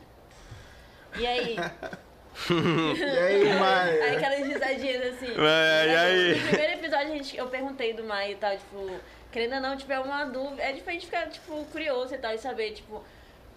E 1.17 1.25
aí? 1.25 1.55
E 2.49 3.01
aí, 3.01 3.47
Aí 3.49 3.59
Maia? 3.59 4.17
aquelas 4.17 4.45
risadinhas 4.45 5.13
assim. 5.15 5.33
Vai, 5.35 5.89
e 5.89 5.95
aí? 5.95 6.35
No 6.41 6.47
primeiro 6.49 6.73
episódio 6.73 7.07
a 7.13 7.15
gente, 7.17 7.37
eu 7.37 7.47
perguntei 7.47 7.93
do 7.93 8.03
Maia 8.03 8.33
e 8.33 8.35
tal, 8.35 8.51
tipo, 8.57 8.91
querendo 9.35 9.55
ou 9.55 9.61
não, 9.61 9.75
tiver 9.75 9.99
uma 9.99 10.23
dúvida. 10.23 10.63
É 10.63 10.71
diferente 10.71 11.07
ficar, 11.07 11.27
tipo, 11.27 11.65
curioso 11.65 12.15
e 12.15 12.17
tal, 12.17 12.33
e 12.33 12.37
saber, 12.37 12.71
tipo, 12.71 13.03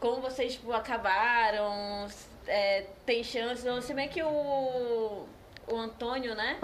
como 0.01 0.21
vocês, 0.21 0.55
tipo, 0.55 0.73
acabaram, 0.73 2.09
é, 2.49 2.87
tem 3.07 3.23
chance. 3.23 3.64
Não 3.64 3.81
sei 3.81 3.95
bem 3.95 4.09
que 4.09 4.21
o. 4.21 5.25
O 5.71 5.77
Antônio, 5.77 6.35
né? 6.35 6.57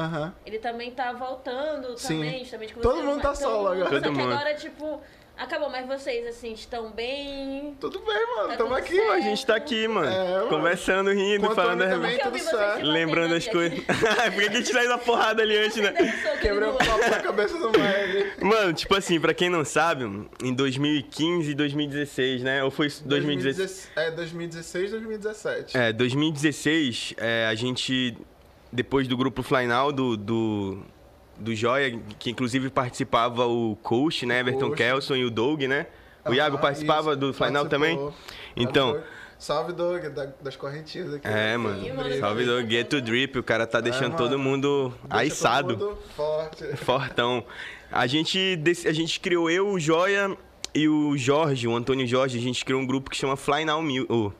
Ele 0.46 0.58
também 0.58 0.90
tá 0.90 1.12
voltando 1.12 1.96
Sim. 1.98 2.20
também, 2.20 2.38
justamente 2.38 2.72
com 2.72 2.80
Todo 2.80 3.04
mundo 3.04 3.20
tá 3.20 3.34
solo 3.34 3.68
agora. 3.68 4.00
Só 4.00 4.10
que 4.10 4.20
agora, 4.20 4.54
tipo, 4.54 4.98
acabou. 5.36 5.68
Mas 5.70 5.86
vocês, 5.86 6.26
assim, 6.26 6.52
estão 6.52 6.90
bem. 6.90 7.76
Tudo 7.80 7.98
bem, 8.00 8.26
mano, 8.36 8.48
Tá 8.48 8.56
tamo 8.56 8.74
aqui. 8.74 8.94
certo. 8.94 9.06
Pô, 9.06 9.12
a 9.12 9.20
gente 9.20 9.46
tá 9.46 9.56
aqui, 9.56 9.88
mano. 9.88 10.06
É, 10.06 10.30
mano. 10.30 10.48
Conversando, 10.48 11.10
rindo, 11.10 11.46
Com 11.46 11.52
o 11.52 11.54
falando 11.54 11.80
também, 11.80 12.18
tudo 12.18 12.38
certo. 12.38 12.84
Lembrando 12.84 13.34
as 13.34 13.46
coisas. 13.48 13.78
Por 13.84 14.42
que 14.42 14.48
a 14.48 14.52
gente 14.52 14.72
saiu 14.72 14.88
da 14.88 14.98
porrada 14.98 15.42
ali 15.42 15.56
antes, 15.56 15.76
né? 15.76 15.92
Quebrou 16.40 16.74
o 16.74 17.10
na 17.10 17.20
cabeça 17.20 17.58
do 17.58 17.78
Maia 17.78 18.04
ali. 18.04 18.32
Mano, 18.40 18.72
tipo 18.72 18.94
assim, 18.94 19.18
pra 19.20 19.34
quem 19.34 19.48
não 19.48 19.64
sabe, 19.64 20.04
em 20.42 20.54
2015 20.54 21.50
e 21.50 21.54
2016, 21.54 22.42
né? 22.42 22.62
Ou 22.64 22.70
foi 22.70 22.88
2016? 23.04 23.90
É, 23.96 24.10
2016, 24.10 24.90
2017. 24.90 25.76
É, 25.76 25.92
2016, 25.92 27.14
é, 27.16 27.46
a 27.46 27.54
gente, 27.54 28.16
depois 28.72 29.08
do 29.08 29.16
grupo 29.16 29.42
Fly 29.42 29.66
Now, 29.66 29.92
do, 29.92 30.16
do, 30.16 30.78
do 31.38 31.54
Joia, 31.54 31.98
que 32.18 32.30
inclusive 32.30 32.70
participava 32.70 33.46
o 33.46 33.76
coach, 33.82 34.24
né? 34.26 34.40
Everton 34.40 34.68
Coach. 34.68 34.78
Kelson 34.78 35.16
e 35.16 35.24
o 35.24 35.30
Doug, 35.30 35.62
né? 35.62 35.86
O 36.24 36.28
Aham, 36.28 36.36
Iago 36.36 36.58
participava 36.58 37.10
isso, 37.10 37.20
do 37.20 37.50
Now 37.50 37.66
também? 37.68 37.98
Então, 38.56 39.00
Salve, 39.38 39.72
Doug, 39.74 40.02
da- 40.06 40.32
das 40.40 40.56
correntinhas 40.56 41.12
aqui. 41.14 41.26
é, 41.26 41.56
mano. 41.56 41.82
Sim, 41.82 41.92
mano. 41.92 42.18
Salve 42.18 42.44
do 42.44 42.60
Get 42.70 42.88
to 42.88 43.00
Drip, 43.02 43.38
o 43.38 43.42
cara 43.42 43.66
tá 43.66 43.80
deixando 43.80 44.12
mano. 44.12 44.16
todo 44.16 44.38
mundo 44.38 44.94
Deixa 45.02 45.16
aiçado. 45.18 45.76
todo 45.76 45.88
mundo 45.90 45.98
Forte. 46.16 46.76
Fortão. 46.76 47.44
A 47.92 48.06
gente, 48.06 48.58
a 48.86 48.92
gente 48.92 49.20
criou 49.20 49.50
eu, 49.50 49.68
o 49.68 49.78
Joia 49.78 50.34
e 50.74 50.88
o 50.88 51.16
Jorge, 51.16 51.68
o 51.68 51.76
Antônio 51.76 52.06
Jorge, 52.06 52.38
a 52.38 52.40
gente 52.40 52.64
criou 52.64 52.80
um 52.80 52.86
grupo 52.86 53.10
que 53.10 53.16
chama 53.16 53.36
Fly 53.36 53.64
Now 53.64 53.82
Mil. 53.82 54.06
Oh, 54.08 54.30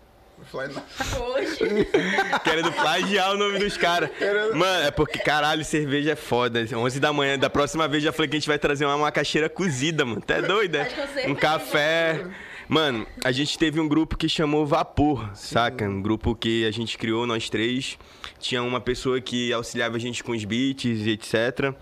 Fly. 0.45 0.75
Hoje. 1.21 1.87
querendo 2.45 2.73
plagiar 2.73 3.33
o 3.33 3.37
nome 3.39 3.59
dos 3.59 3.77
caras. 3.77 4.11
Querendo- 4.17 4.55
Mano, 4.57 4.87
é 4.87 4.91
porque 4.91 5.19
caralho, 5.19 5.65
cerveja 5.65 6.13
é 6.13 6.17
foda. 6.17 6.67
11 6.73 7.01
da 7.01 7.13
manhã, 7.13 7.39
da 7.39 7.51
próxima 7.51 7.87
vez 7.89 8.03
já 8.03 8.13
falei 8.13 8.29
que 8.29 8.37
a 8.37 8.39
gente 8.39 8.49
vai 8.49 8.59
trazer 8.59 8.85
uma 8.85 8.99
macaxeira 8.99 9.49
cozida, 9.49 10.05
mano. 10.05 10.21
Tá 10.21 10.37
é? 10.37 10.85
Que 10.85 11.01
eu 11.01 11.09
sei 11.09 11.31
Um 11.31 11.35
café. 11.35 12.25
Mano, 12.69 13.07
a 13.23 13.31
gente 13.31 13.59
teve 13.59 13.79
um 13.79 13.87
grupo 13.87 14.17
que 14.17 14.29
chamou 14.29 14.65
Vapor, 14.65 15.31
saca? 15.35 15.85
Um 15.85 16.01
grupo 16.01 16.35
que 16.35 16.65
a 16.67 16.71
gente 16.71 16.97
criou, 16.97 17.27
nós 17.27 17.51
três. 17.51 17.99
Tinha 18.39 18.63
uma 18.63 18.81
pessoa 18.81 19.21
que 19.21 19.53
auxiliava 19.53 19.97
a 19.97 20.01
gente 20.01 20.25
com 20.25 20.33
os 20.33 20.45
beats 20.45 21.07
e 21.07 21.11
etc. 21.11 21.75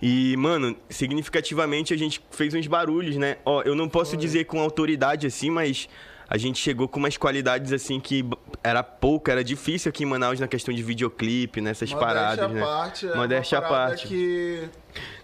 E, 0.00 0.36
mano, 0.36 0.76
significativamente 0.88 1.92
a 1.92 1.96
gente 1.96 2.20
fez 2.30 2.54
uns 2.54 2.66
barulhos, 2.66 3.16
né? 3.16 3.36
Ó, 3.44 3.62
eu 3.62 3.74
não 3.74 3.88
posso 3.88 4.16
dizer 4.16 4.44
com 4.44 4.60
autoridade 4.60 5.26
assim, 5.26 5.50
mas 5.50 5.88
a 6.28 6.36
gente 6.36 6.58
chegou 6.58 6.86
com 6.86 6.98
umas 6.98 7.16
qualidades 7.16 7.72
assim 7.72 7.98
que 7.98 8.24
era 8.62 8.82
pouco, 8.82 9.30
era 9.30 9.42
difícil 9.42 9.88
aqui 9.88 10.02
em 10.02 10.06
Manaus 10.06 10.38
na 10.38 10.46
questão 10.46 10.74
de 10.74 10.82
videoclipe, 10.82 11.60
nessas 11.60 11.90
Modéstia 11.90 12.14
paradas, 12.14 12.50
né? 12.50 12.60
parte, 12.60 13.08
é 13.08 13.16
Modéstia 13.16 13.58
à 13.58 13.62
parte. 13.62 14.06
que 14.08 14.68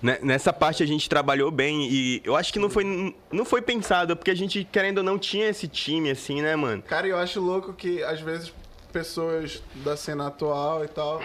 Né, 0.01 0.19
Nessa 0.23 0.53
parte 0.53 0.83
a 0.83 0.87
gente 0.87 1.09
trabalhou 1.09 1.51
bem 1.51 1.87
e 1.91 2.23
eu 2.25 2.35
acho 2.35 2.53
que 2.53 2.59
não 2.59 2.71
foi, 2.71 3.15
não 3.31 3.45
foi 3.45 3.61
pensado, 3.61 4.17
porque 4.17 4.31
a 4.31 4.35
gente, 4.35 4.65
querendo 4.65 4.99
ou 4.99 5.05
não, 5.05 5.19
tinha 5.19 5.49
esse 5.49 5.69
time, 5.69 6.11
assim, 6.11 6.41
né, 6.41 6.57
mano? 6.57 6.83
Cara, 6.83 7.07
eu 7.07 7.19
acho 7.19 7.41
louco 7.41 7.73
que 7.75 8.03
às 8.03 8.21
vezes 8.21 8.53
pessoas 8.93 9.63
da 9.77 9.97
cena 9.97 10.29
atual 10.29 10.85
e 10.85 10.89
tal. 10.89 11.21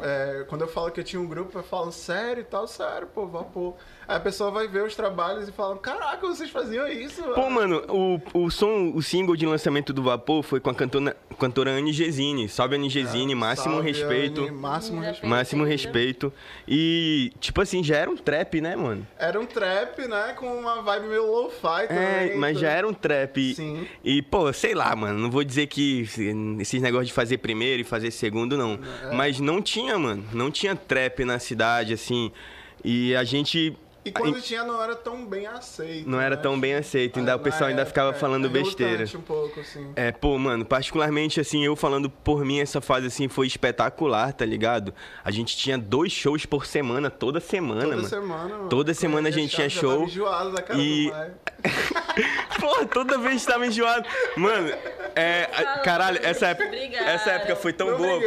é, 0.00 0.44
quando 0.48 0.60
eu 0.60 0.68
falo 0.68 0.90
que 0.92 1.00
eu 1.00 1.04
tinha 1.04 1.20
um 1.20 1.26
grupo, 1.26 1.58
eu 1.58 1.62
falo 1.62 1.90
sério 1.90 2.42
e 2.42 2.44
tal, 2.44 2.68
sério, 2.68 3.08
pô, 3.12 3.26
vapor. 3.26 3.74
Aí 4.08 4.16
a 4.16 4.20
pessoa 4.20 4.50
vai 4.50 4.66
ver 4.66 4.82
os 4.84 4.96
trabalhos 4.96 5.46
e 5.48 5.52
fala, 5.52 5.76
caraca, 5.76 6.26
vocês 6.26 6.48
faziam 6.48 6.88
isso, 6.88 7.20
mano. 7.20 7.34
Pô, 7.34 7.50
mano, 7.50 7.82
o, 7.90 8.44
o 8.46 8.50
som, 8.50 8.90
o 8.94 9.02
single 9.02 9.36
de 9.36 9.44
lançamento 9.44 9.92
do 9.92 10.02
Vapor 10.02 10.42
foi 10.42 10.60
com 10.60 10.70
a 10.70 10.74
cantora, 10.74 11.14
cantora 11.38 11.72
Anne 11.72 11.92
Gesine. 11.92 12.48
Salve 12.48 12.76
Anne 12.76 12.88
Gesine, 12.88 13.34
máximo 13.34 13.74
Salve, 13.74 13.90
respeito. 13.92 14.40
Anne, 14.40 14.50
máximo 14.52 15.00
respeito. 15.02 15.26
Máximo 15.28 15.64
respeito. 15.64 16.32
E, 16.66 17.30
tipo 17.38 17.60
assim, 17.60 17.84
já 17.84 17.96
era 17.98 18.10
um 18.10 18.16
trap, 18.16 18.62
né, 18.62 18.74
mano? 18.76 19.06
Era 19.18 19.38
um 19.38 19.44
trap, 19.44 19.98
né? 20.08 20.32
Com 20.38 20.58
uma 20.58 20.80
vibe 20.80 21.08
meio 21.08 21.26
lo-fi 21.30 21.86
também. 21.88 22.02
É, 22.02 22.34
mas 22.36 22.52
então- 22.52 22.62
já 22.62 22.70
era 22.70 22.88
um 22.88 22.94
trap. 22.94 23.36
E- 23.38 23.54
Sim. 23.54 23.86
E, 24.02 24.22
pô, 24.22 24.50
sei 24.54 24.74
lá, 24.74 24.96
mano, 24.96 25.18
não 25.18 25.30
vou 25.30 25.44
dizer 25.44 25.66
que 25.66 26.08
esses 26.60 26.80
negócios 26.80 27.08
de 27.08 27.12
fazer 27.12 27.36
primeiro 27.38 27.82
e 27.82 27.84
fazer 27.84 28.10
segundo, 28.10 28.56
não. 28.56 28.78
É. 29.02 29.14
Mas 29.14 29.38
não 29.38 29.60
tinha, 29.60 29.98
mano. 29.98 30.24
Não 30.32 30.50
tinha 30.50 30.74
trap 30.74 31.26
na 31.26 31.38
cidade, 31.38 31.92
assim. 31.92 32.32
E 32.82 33.14
a 33.14 33.22
gente. 33.22 33.76
E 34.04 34.10
quando 34.12 34.40
tinha, 34.40 34.64
não 34.64 34.82
era 34.82 34.94
tão 34.96 35.26
bem 35.26 35.46
aceito. 35.46 36.08
Não 36.08 36.20
era 36.20 36.34
né? 36.36 36.42
tão 36.42 36.58
bem 36.58 36.74
aceito, 36.74 37.18
ainda 37.18 37.32
Ah, 37.32 37.36
o 37.36 37.38
pessoal 37.40 37.68
ainda 37.68 37.84
ficava 37.84 38.08
época, 38.10 38.20
falando 38.20 38.46
é 38.46 38.48
besteira. 38.48 38.92
relutante 38.92 39.16
um 39.16 39.20
pouco, 39.20 39.60
assim. 39.60 39.92
É, 39.96 40.10
pô, 40.12 40.38
mano, 40.38 40.64
particularmente 40.64 41.40
assim, 41.40 41.64
eu 41.64 41.76
falando 41.76 42.08
por 42.08 42.44
mim, 42.44 42.60
essa 42.60 42.80
fase 42.80 43.08
assim 43.08 43.28
foi 43.28 43.46
espetacular, 43.46 44.32
tá 44.32 44.46
ligado? 44.46 44.94
A 45.22 45.30
gente 45.30 45.56
tinha 45.56 45.76
dois 45.76 46.10
shows 46.12 46.46
por 46.46 46.64
semana, 46.64 47.10
toda 47.10 47.38
semana, 47.40 47.82
Toda 47.82 47.96
mano. 47.96 48.08
semana, 48.08 48.48
mano. 48.56 48.68
Toda 48.68 48.94
semana 48.94 49.28
a 49.28 49.32
gente 49.32 49.54
tinha 49.54 49.68
show. 49.68 50.04
enjoado 50.04 50.52
da 50.52 50.62
cara 50.62 50.78
e-. 50.80 51.12
Porra, 52.60 52.86
toda 52.92 53.18
vez 53.18 53.44
tava 53.44 53.66
enjoado. 53.66 54.08
Mano, 54.36 54.70
é. 55.18 55.50
a- 55.52 55.78
Caralho, 55.80 56.18
essa 56.22 56.48
época, 56.48 56.66
Obrigada. 56.66 57.10
essa 57.10 57.30
época 57.32 57.56
foi 57.56 57.72
tão 57.72 57.90
Não 57.90 57.98
boa. 57.98 58.20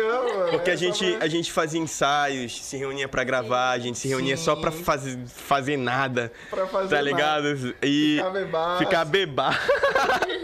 Porque 0.52 0.70
a 0.70 0.74
É 0.74 0.78
gente, 0.78 1.18
a 1.20 1.28
gente 1.28 1.52
fazia 1.52 1.80
ensaios, 1.80 2.64
se 2.64 2.78
reunia 2.78 3.08
pra 3.08 3.24
gravar, 3.24 3.72
a 3.72 3.80
gente 3.80 3.98
se 3.98 4.08
reunia 4.08 4.36
Sim. 4.38 4.44
só 4.44 4.56
pra 4.56 4.72
fazer, 4.72 5.18
fazer 5.28 5.78
nada. 5.78 6.32
Pra 6.50 6.68
fazer 6.68 6.90
tá 6.90 6.96
nada. 6.98 7.02
ligado? 7.02 7.76
E 7.84 8.18
Ficar 8.18 8.30
bebaço. 8.32 8.80
ficar 8.80 9.06
bebar. 9.06 9.60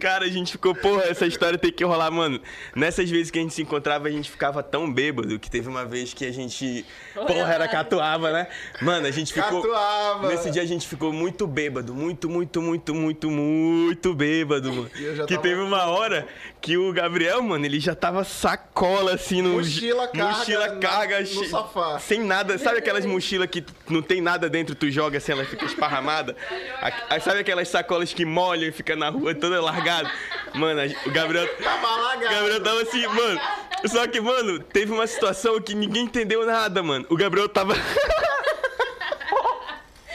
Cara, 0.00 0.24
a 0.24 0.28
gente 0.28 0.52
ficou, 0.52 0.74
porra, 0.74 1.02
essa 1.04 1.26
história 1.26 1.58
tem 1.58 1.70
que 1.70 1.84
rolar, 1.84 2.10
mano. 2.10 2.40
Nessas 2.74 3.10
vezes 3.10 3.30
que 3.30 3.38
a 3.38 3.42
gente 3.42 3.52
se 3.52 3.60
encontrava, 3.62 4.08
a 4.08 4.10
gente 4.10 4.30
ficava 4.30 4.62
tão 4.62 4.90
bêbado 4.90 5.38
que 5.38 5.50
teve 5.50 5.68
uma 5.68 5.84
vez 5.84 6.14
que 6.14 6.24
a 6.24 6.32
gente. 6.32 6.86
Porra, 7.14 7.52
era 7.54 7.68
catuava, 7.68 8.32
né? 8.32 8.46
Mano, 8.80 9.06
a 9.06 9.10
gente 9.10 9.32
ficou. 9.32 9.60
Catuava. 9.62 10.28
Nesse 10.28 10.50
dia 10.50 10.62
a 10.62 10.66
gente 10.66 10.88
ficou 10.88 11.12
muito 11.12 11.46
bêbado, 11.46 11.94
muito, 11.94 12.30
muito, 12.30 12.62
muito, 12.62 12.94
muito, 12.94 13.30
muito 13.30 14.14
bêbado, 14.14 14.72
mano. 14.72 14.90
E 14.98 15.04
eu 15.04 15.16
já 15.16 15.26
Que 15.36 15.42
teve 15.42 15.60
uma 15.60 15.86
hora 15.86 16.26
que 16.60 16.76
o 16.76 16.92
Gabriel, 16.92 17.42
mano, 17.42 17.64
ele 17.64 17.80
já 17.80 17.94
tava 17.94 18.22
sacola 18.24 19.14
assim 19.14 19.40
no. 19.42 19.50
Mochila 19.54 20.06
carga 20.08 20.24
mochila 20.38 20.66
na- 20.68 20.76
carga 20.76 21.20
no 21.20 21.26
che- 21.26 21.48
sofá. 21.48 21.98
Sem 21.98 22.20
nada. 22.20 22.58
Sabe 22.58 22.78
aquelas 22.78 23.04
mochilas 23.06 23.48
que 23.50 23.64
não 23.88 24.02
tem 24.02 24.20
nada 24.20 24.48
dentro, 24.48 24.74
tu 24.74 24.90
joga 24.90 25.18
assim, 25.18 25.32
ela 25.32 25.44
fica 25.44 25.64
esparramada? 25.64 26.36
A- 26.80 27.16
a- 27.16 27.20
sabe 27.20 27.40
aquelas 27.40 27.68
sacolas 27.68 28.12
que 28.12 28.24
molham 28.24 28.68
e 28.68 28.72
fica 28.72 28.94
na 28.94 29.08
rua 29.08 29.34
toda 29.34 29.60
largada? 29.60 30.10
Mano, 30.54 30.80
a- 30.80 31.08
o 31.08 31.12
Gabriel. 31.12 31.48
Tava 31.62 31.86
O 31.86 31.90
alagado. 31.90 32.34
Gabriel 32.34 32.62
tava 32.62 32.82
assim, 32.82 33.06
mano. 33.06 33.40
Só 33.86 34.06
que, 34.06 34.20
mano, 34.20 34.58
teve 34.60 34.92
uma 34.92 35.06
situação 35.06 35.60
que 35.60 35.74
ninguém 35.74 36.04
entendeu 36.04 36.46
nada, 36.46 36.82
mano. 36.82 37.04
O 37.08 37.16
Gabriel 37.16 37.48
tava. 37.48 37.74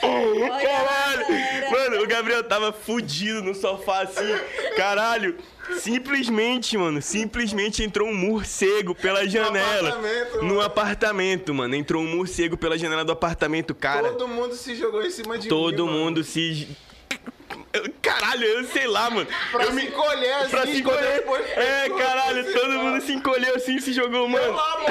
Caralho! 0.02 1.28
galera. 1.28 1.70
Mano, 1.72 2.04
o 2.04 2.08
Gabriel 2.08 2.44
tava 2.44 2.72
fudido 2.72 3.42
no 3.44 3.54
sofá 3.56 4.02
assim. 4.04 4.36
Caralho! 4.76 5.38
Simplesmente, 5.80 6.78
mano, 6.78 7.02
simplesmente 7.02 7.84
entrou 7.84 8.08
um 8.08 8.14
morcego 8.16 8.96
pela 8.96 9.28
janela. 9.28 9.90
apartamento, 9.90 10.38
no 10.38 10.44
mano. 10.48 10.62
apartamento, 10.62 11.54
mano. 11.54 11.76
Entrou 11.76 12.02
um 12.02 12.16
morcego 12.16 12.56
pela 12.56 12.78
janela 12.78 13.04
do 13.04 13.12
apartamento, 13.12 13.76
cara. 13.76 14.10
Todo 14.12 14.28
mundo 14.30 14.56
se 14.56 14.76
jogou 14.76 15.04
em 15.04 15.10
cima 15.12 15.38
de 15.38 15.50
Todo 15.50 15.86
mim, 15.86 15.92
mano. 15.92 16.06
mundo 16.06 16.24
se. 16.24 16.70
Caralho, 18.02 18.44
eu 18.46 18.64
sei 18.66 18.88
lá, 18.88 19.10
mano. 19.10 19.28
Pra 19.52 19.66
eu 19.66 19.74
se 19.74 19.86
encolher 19.86 20.34
assim, 20.36 20.50
Pra 20.50 20.66
se 20.66 20.78
encolher. 20.80 21.14
depois. 21.16 21.46
É, 21.50 21.90
caralho, 21.90 22.54
todo 22.54 22.72
mundo 22.72 23.02
se 23.02 23.12
encolheu 23.14 23.56
assim 23.56 23.76
e 23.76 23.82
se 23.82 23.92
jogou, 23.94 24.28
mano. 24.28 24.54
lá, 24.54 24.74
amor. 24.76 24.90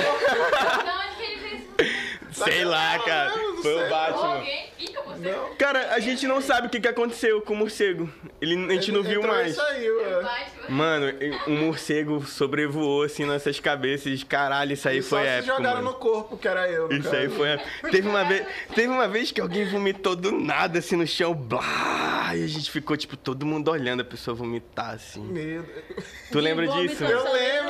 Sei 2.32 2.64
lá, 2.64 2.98
cara. 3.00 3.32
Foi 3.62 3.74
o 3.74 3.88
Batman. 3.88 4.34
alguém 4.34 4.66
fica 4.78 5.02
você. 5.02 5.30
Não. 5.30 5.54
Cara, 5.56 5.94
a 5.94 6.00
gente 6.00 6.26
não 6.26 6.40
sabe 6.40 6.66
o 6.66 6.70
que, 6.70 6.80
que 6.80 6.88
aconteceu 6.88 7.40
com 7.40 7.54
o 7.54 7.56
morcego. 7.56 8.10
Ele, 8.40 8.54
a 8.66 8.72
gente 8.74 8.92
não 8.92 9.02
viu 9.02 9.20
entrou 9.20 9.34
e 9.34 9.38
mais. 9.38 9.54
saiu, 9.56 10.00
é. 10.04 10.22
Mano, 10.68 11.06
um 11.46 11.56
morcego 11.66 12.24
sobrevoou 12.26 13.02
assim 13.04 13.24
nas 13.24 13.34
nossas 13.44 13.58
cabeças. 13.60 14.22
Caralho, 14.24 14.72
isso 14.74 14.88
aí 14.88 14.98
E 14.98 15.02
foi 15.02 15.18
só 15.20 15.24
se 15.24 15.30
épico. 15.30 15.56
jogaram 15.56 15.76
Mano. 15.76 15.90
no 15.92 15.94
corpo, 15.94 16.36
que 16.36 16.46
era 16.46 16.68
eu. 16.70 16.88
no 16.88 16.94
Isso 16.94 17.14
aí 17.14 17.28
foi. 17.28 17.48
épico. 17.50 17.90
Teve 17.90 18.08
uma 18.08 18.24
vez, 18.24 18.46
teve 18.74 18.88
uma 18.88 19.08
vez 19.08 19.32
que 19.32 19.40
alguém 19.40 19.64
vomitou 19.68 20.14
do 20.14 20.32
nada 20.32 20.78
assim 20.80 20.96
no 20.96 21.06
chão, 21.06 21.32
blá, 21.34 22.32
e 22.34 22.44
a 22.44 22.46
gente 22.48 22.70
ficou 22.70 22.96
tipo 22.96 23.16
todo 23.16 23.46
mundo 23.46 23.70
olhando 23.70 24.00
a 24.00 24.04
pessoa 24.04 24.34
vomitar 24.34 24.90
assim. 24.90 25.26
Deus. 25.32 25.64
Tu 26.30 26.38
lembra 26.40 26.66
disso? 26.68 27.04
eu 27.04 27.32
lembro. 27.32 27.65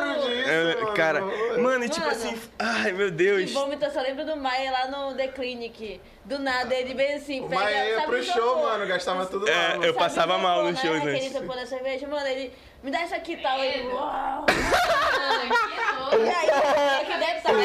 É, 0.46 0.74
mano. 0.74 0.94
cara, 0.94 1.20
mano, 1.58 1.84
e 1.84 1.88
tipo 1.88 2.06
assim, 2.08 2.38
ai 2.58 2.92
meu 2.92 3.06
Que 3.08 3.12
Deus. 3.12 3.52
vômito, 3.52 3.84
eu 3.84 3.90
só 3.90 4.00
lembro 4.00 4.24
do 4.24 4.36
Maia 4.36 4.70
lá 4.70 4.86
no 4.88 5.14
The 5.14 5.28
Clinic. 5.28 6.00
Do 6.24 6.38
nada, 6.40 6.74
ele 6.74 6.92
veio 6.94 7.16
assim, 7.16 7.40
O 7.44 7.48
pega... 7.48 7.62
Maia 7.62 7.88
ia 7.90 8.02
pro 8.02 8.18
o 8.18 8.22
show, 8.22 8.62
mano, 8.62 8.86
gastava 8.86 9.26
tudo 9.26 9.46
lá. 9.46 9.52
É, 9.52 9.68
mano. 9.70 9.84
eu 9.84 9.94
passava 9.94 10.36
o 10.36 10.38
mal 10.40 10.64
nos 10.64 10.74
né? 10.74 10.80
shows 10.80 10.96
Aquele 10.98 11.16
antes. 11.16 11.26
isopor 11.30 11.54
da 11.56 11.66
cerveja, 11.66 12.06
mano, 12.08 12.26
ele... 12.26 12.52
Me 12.82 12.90
dá 12.90 13.02
isso 13.04 13.14
aqui 13.14 13.32
e 13.32 13.36
tal. 13.38 13.58
Ele... 13.58 13.88
Uau. 13.88 14.44
Mano, 14.46 14.46
que 16.10 16.16
E 16.16 16.18
nojo. 16.18 16.32
aí, 16.36 17.06
que 17.06 17.16
detalhe... 17.18 17.64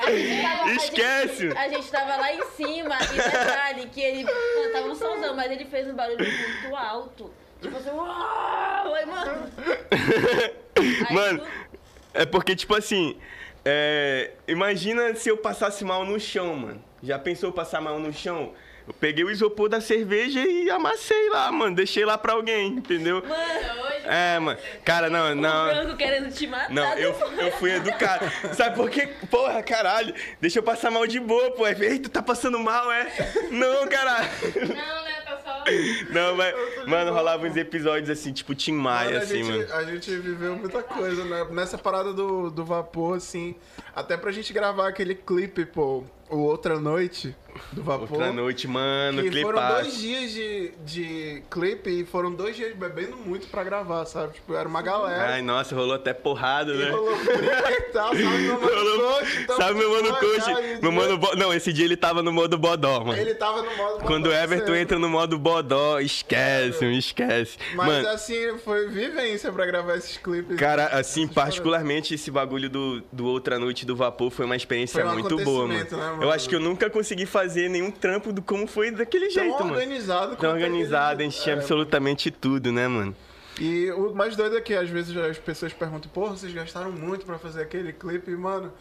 A 0.00 0.10
gente 0.10 0.42
tava, 0.42 0.64
a 0.64 0.74
Esquece. 0.74 1.36
gente- 1.48 1.58
A 1.58 1.68
gente 1.68 1.90
tava 1.90 2.16
lá 2.16 2.32
em 2.32 2.42
cima 2.56 2.96
e 3.12 3.16
detalhe 3.16 3.86
que 3.86 4.00
ele 4.00 4.24
cantava 4.24 4.88
um 4.88 4.94
somzão, 4.94 5.34
mas 5.36 5.50
ele 5.52 5.64
fez 5.66 5.86
um 5.88 5.94
barulho 5.94 6.18
muito 6.18 6.76
alto. 6.76 7.30
Tipo 7.60 7.76
assim, 7.76 7.90
uau! 7.90 8.94
Aí, 8.94 9.06
mano... 9.06 9.52
Aí, 10.80 11.14
Mano, 11.14 11.40
tu- 11.40 11.69
é 12.14 12.26
porque, 12.26 12.56
tipo 12.56 12.74
assim, 12.74 13.16
é, 13.64 14.32
imagina 14.48 15.14
se 15.14 15.28
eu 15.28 15.36
passasse 15.36 15.84
mal 15.84 16.04
no 16.04 16.18
chão, 16.18 16.54
mano. 16.54 16.82
Já 17.02 17.18
pensou 17.18 17.52
passar 17.52 17.80
mal 17.80 17.98
no 17.98 18.12
chão? 18.12 18.52
Eu 18.90 18.94
peguei 18.94 19.22
o 19.22 19.30
isopor 19.30 19.68
da 19.68 19.80
cerveja 19.80 20.40
e 20.40 20.68
amassei 20.68 21.28
lá, 21.30 21.52
mano. 21.52 21.76
Deixei 21.76 22.04
lá 22.04 22.18
pra 22.18 22.32
alguém, 22.32 22.66
entendeu? 22.72 23.22
Mano, 23.22 23.82
Hoje, 23.84 24.02
É, 24.04 24.36
mano. 24.40 24.58
Cara, 24.84 25.08
não, 25.08 25.30
o 25.30 25.34
não. 25.36 25.66
branco 25.66 25.96
querendo 25.96 26.28
te 26.34 26.44
matar. 26.48 26.70
Não, 26.70 26.94
eu, 26.94 27.14
eu 27.38 27.52
fui 27.52 27.70
educado. 27.70 28.24
Sabe 28.52 28.74
por 28.74 28.90
quê? 28.90 29.08
Porra, 29.30 29.62
caralho. 29.62 30.12
Deixa 30.40 30.58
eu 30.58 30.62
passar 30.64 30.90
mal 30.90 31.06
de 31.06 31.20
boa, 31.20 31.52
pô. 31.52 31.68
Ei, 31.68 32.00
tu 32.00 32.08
tá 32.08 32.20
passando 32.20 32.58
mal, 32.58 32.90
é? 32.90 33.06
Não, 33.52 33.86
caralho. 33.86 34.28
não, 34.56 35.04
né? 35.04 35.20
Tá 35.24 35.38
só. 35.44 35.64
Não, 36.12 36.34
mas. 36.34 36.52
Mano, 36.88 37.12
rolava 37.12 37.46
uns 37.46 37.56
episódios 37.56 38.10
assim, 38.10 38.32
tipo 38.32 38.56
Tim 38.56 38.72
Maia, 38.72 39.10
Mano, 39.12 39.22
assim, 39.22 39.44
gente, 39.44 39.68
mano. 39.68 39.74
a 39.74 39.84
gente 39.84 40.16
viveu 40.16 40.56
muita 40.56 40.82
coisa, 40.82 41.24
né? 41.24 41.46
Nessa 41.52 41.78
parada 41.78 42.12
do, 42.12 42.50
do 42.50 42.64
vapor, 42.64 43.18
assim. 43.18 43.54
Até 43.94 44.16
pra 44.16 44.32
gente 44.32 44.52
gravar 44.52 44.88
aquele 44.88 45.14
clipe, 45.14 45.64
pô, 45.64 46.02
o 46.30 46.38
Outra 46.38 46.78
Noite 46.78 47.34
do 47.72 47.82
vapor. 47.82 48.08
Outra 48.12 48.32
noite, 48.32 48.68
mano, 48.68 49.22
Que 49.24 49.42
foram 49.42 49.68
dois 49.74 49.98
dias 49.98 50.30
de, 50.30 50.72
de 50.86 51.42
clipe 51.50 51.90
e 51.90 52.04
foram 52.06 52.32
dois 52.32 52.54
dias 52.54 52.74
bebendo 52.76 53.16
muito 53.16 53.48
pra 53.48 53.64
gravar, 53.64 54.06
sabe? 54.06 54.34
Tipo, 54.34 54.54
era 54.54 54.68
uma 54.68 54.80
galera. 54.80 55.32
Ai, 55.34 55.42
nossa, 55.42 55.74
rolou 55.74 55.94
até 55.94 56.14
porrada, 56.14 56.72
e 56.72 56.76
né? 56.78 56.90
rolou 56.90 57.12
e 57.20 57.80
tal, 57.92 58.08
sabe? 58.14 58.18
Meu 58.24 58.60
mano 58.60 58.72
Rolou- 58.72 59.14
coach, 59.18 59.44
tamo 59.46 59.58
Sabe 59.60 59.74
meu 59.78 59.90
mano 59.90 60.16
coach? 60.16 60.80
Meu 60.80 60.92
mano 60.92 61.18
bo... 61.18 61.34
Não, 61.36 61.52
esse 61.52 61.72
dia 61.72 61.84
ele 61.84 61.96
tava 61.96 62.22
no 62.22 62.32
modo 62.32 62.56
bodó, 62.56 63.00
mano. 63.04 63.20
Ele 63.20 63.34
tava 63.34 63.62
no 63.62 63.76
modo 63.76 64.04
Quando 64.04 64.26
o 64.26 64.28
bodó 64.30 64.40
Everton 64.42 64.66
sempre. 64.66 64.80
entra 64.80 64.98
no 64.98 65.08
modo 65.08 65.36
bodó, 65.38 65.98
esquece, 65.98 66.84
me 66.84 66.98
esquece. 66.98 67.58
Mas 67.74 67.86
mano, 67.86 68.08
assim, 68.10 68.58
foi 68.58 68.88
vivência 68.88 69.50
pra 69.52 69.66
gravar 69.66 69.96
esses 69.96 70.16
clipes. 70.16 70.56
cara, 70.56 70.86
assim, 70.86 71.26
particularmente 71.26 72.14
esse 72.14 72.30
bagulho 72.30 72.70
do, 72.70 73.02
do 73.12 73.26
Outra 73.26 73.58
Noite 73.58 73.84
do 73.84 73.96
Vapor 73.96 74.30
foi 74.30 74.44
uma 74.46 74.56
experiência 74.56 75.02
Foi 75.02 75.10
um 75.10 75.14
muito 75.14 75.36
boa, 75.38 75.66
mano. 75.66 75.80
né, 75.80 75.86
mano? 75.90 76.19
Eu 76.20 76.30
acho 76.30 76.48
que 76.48 76.54
eu 76.54 76.60
nunca 76.60 76.88
consegui 76.90 77.26
fazer 77.26 77.68
nenhum 77.68 77.90
trampo 77.90 78.32
do 78.32 78.42
como 78.42 78.66
foi 78.66 78.90
daquele 78.90 79.26
Tão 79.28 79.42
jeito, 79.44 79.58
mano. 79.64 79.72
organizado. 79.74 80.28
Tão 80.30 80.36
quanto 80.36 80.52
organizado, 80.54 81.20
a 81.20 81.24
gente 81.24 81.40
tinha 81.40 81.54
é, 81.54 81.58
absolutamente 81.58 82.30
tudo, 82.30 82.70
né, 82.72 82.86
mano? 82.88 83.14
E 83.58 83.90
o 83.92 84.14
mais 84.14 84.36
doido 84.36 84.56
é 84.56 84.60
que 84.60 84.74
às 84.74 84.88
vezes 84.88 85.14
as 85.16 85.38
pessoas 85.38 85.72
perguntam, 85.72 86.10
porra, 86.10 86.36
vocês 86.36 86.52
gastaram 86.52 86.90
muito 86.92 87.26
pra 87.26 87.38
fazer 87.38 87.62
aquele 87.62 87.92
clipe, 87.92 88.30
mano. 88.30 88.72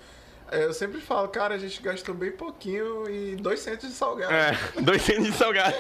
é, 0.52 0.64
Eu 0.66 0.74
sempre 0.74 1.02
falo, 1.02 1.28
cara, 1.28 1.56
a 1.56 1.58
gente 1.58 1.82
gastou 1.82 2.16
bem 2.16 2.32
pouquinho 2.32 3.10
e 3.10 3.36
dois 3.36 3.60
centos 3.60 3.90
de 3.90 3.96
salgado. 3.96 4.34
É, 4.34 4.58
dois 4.82 5.02
centos 5.02 5.26
de 5.26 5.34
salgado. 5.34 5.76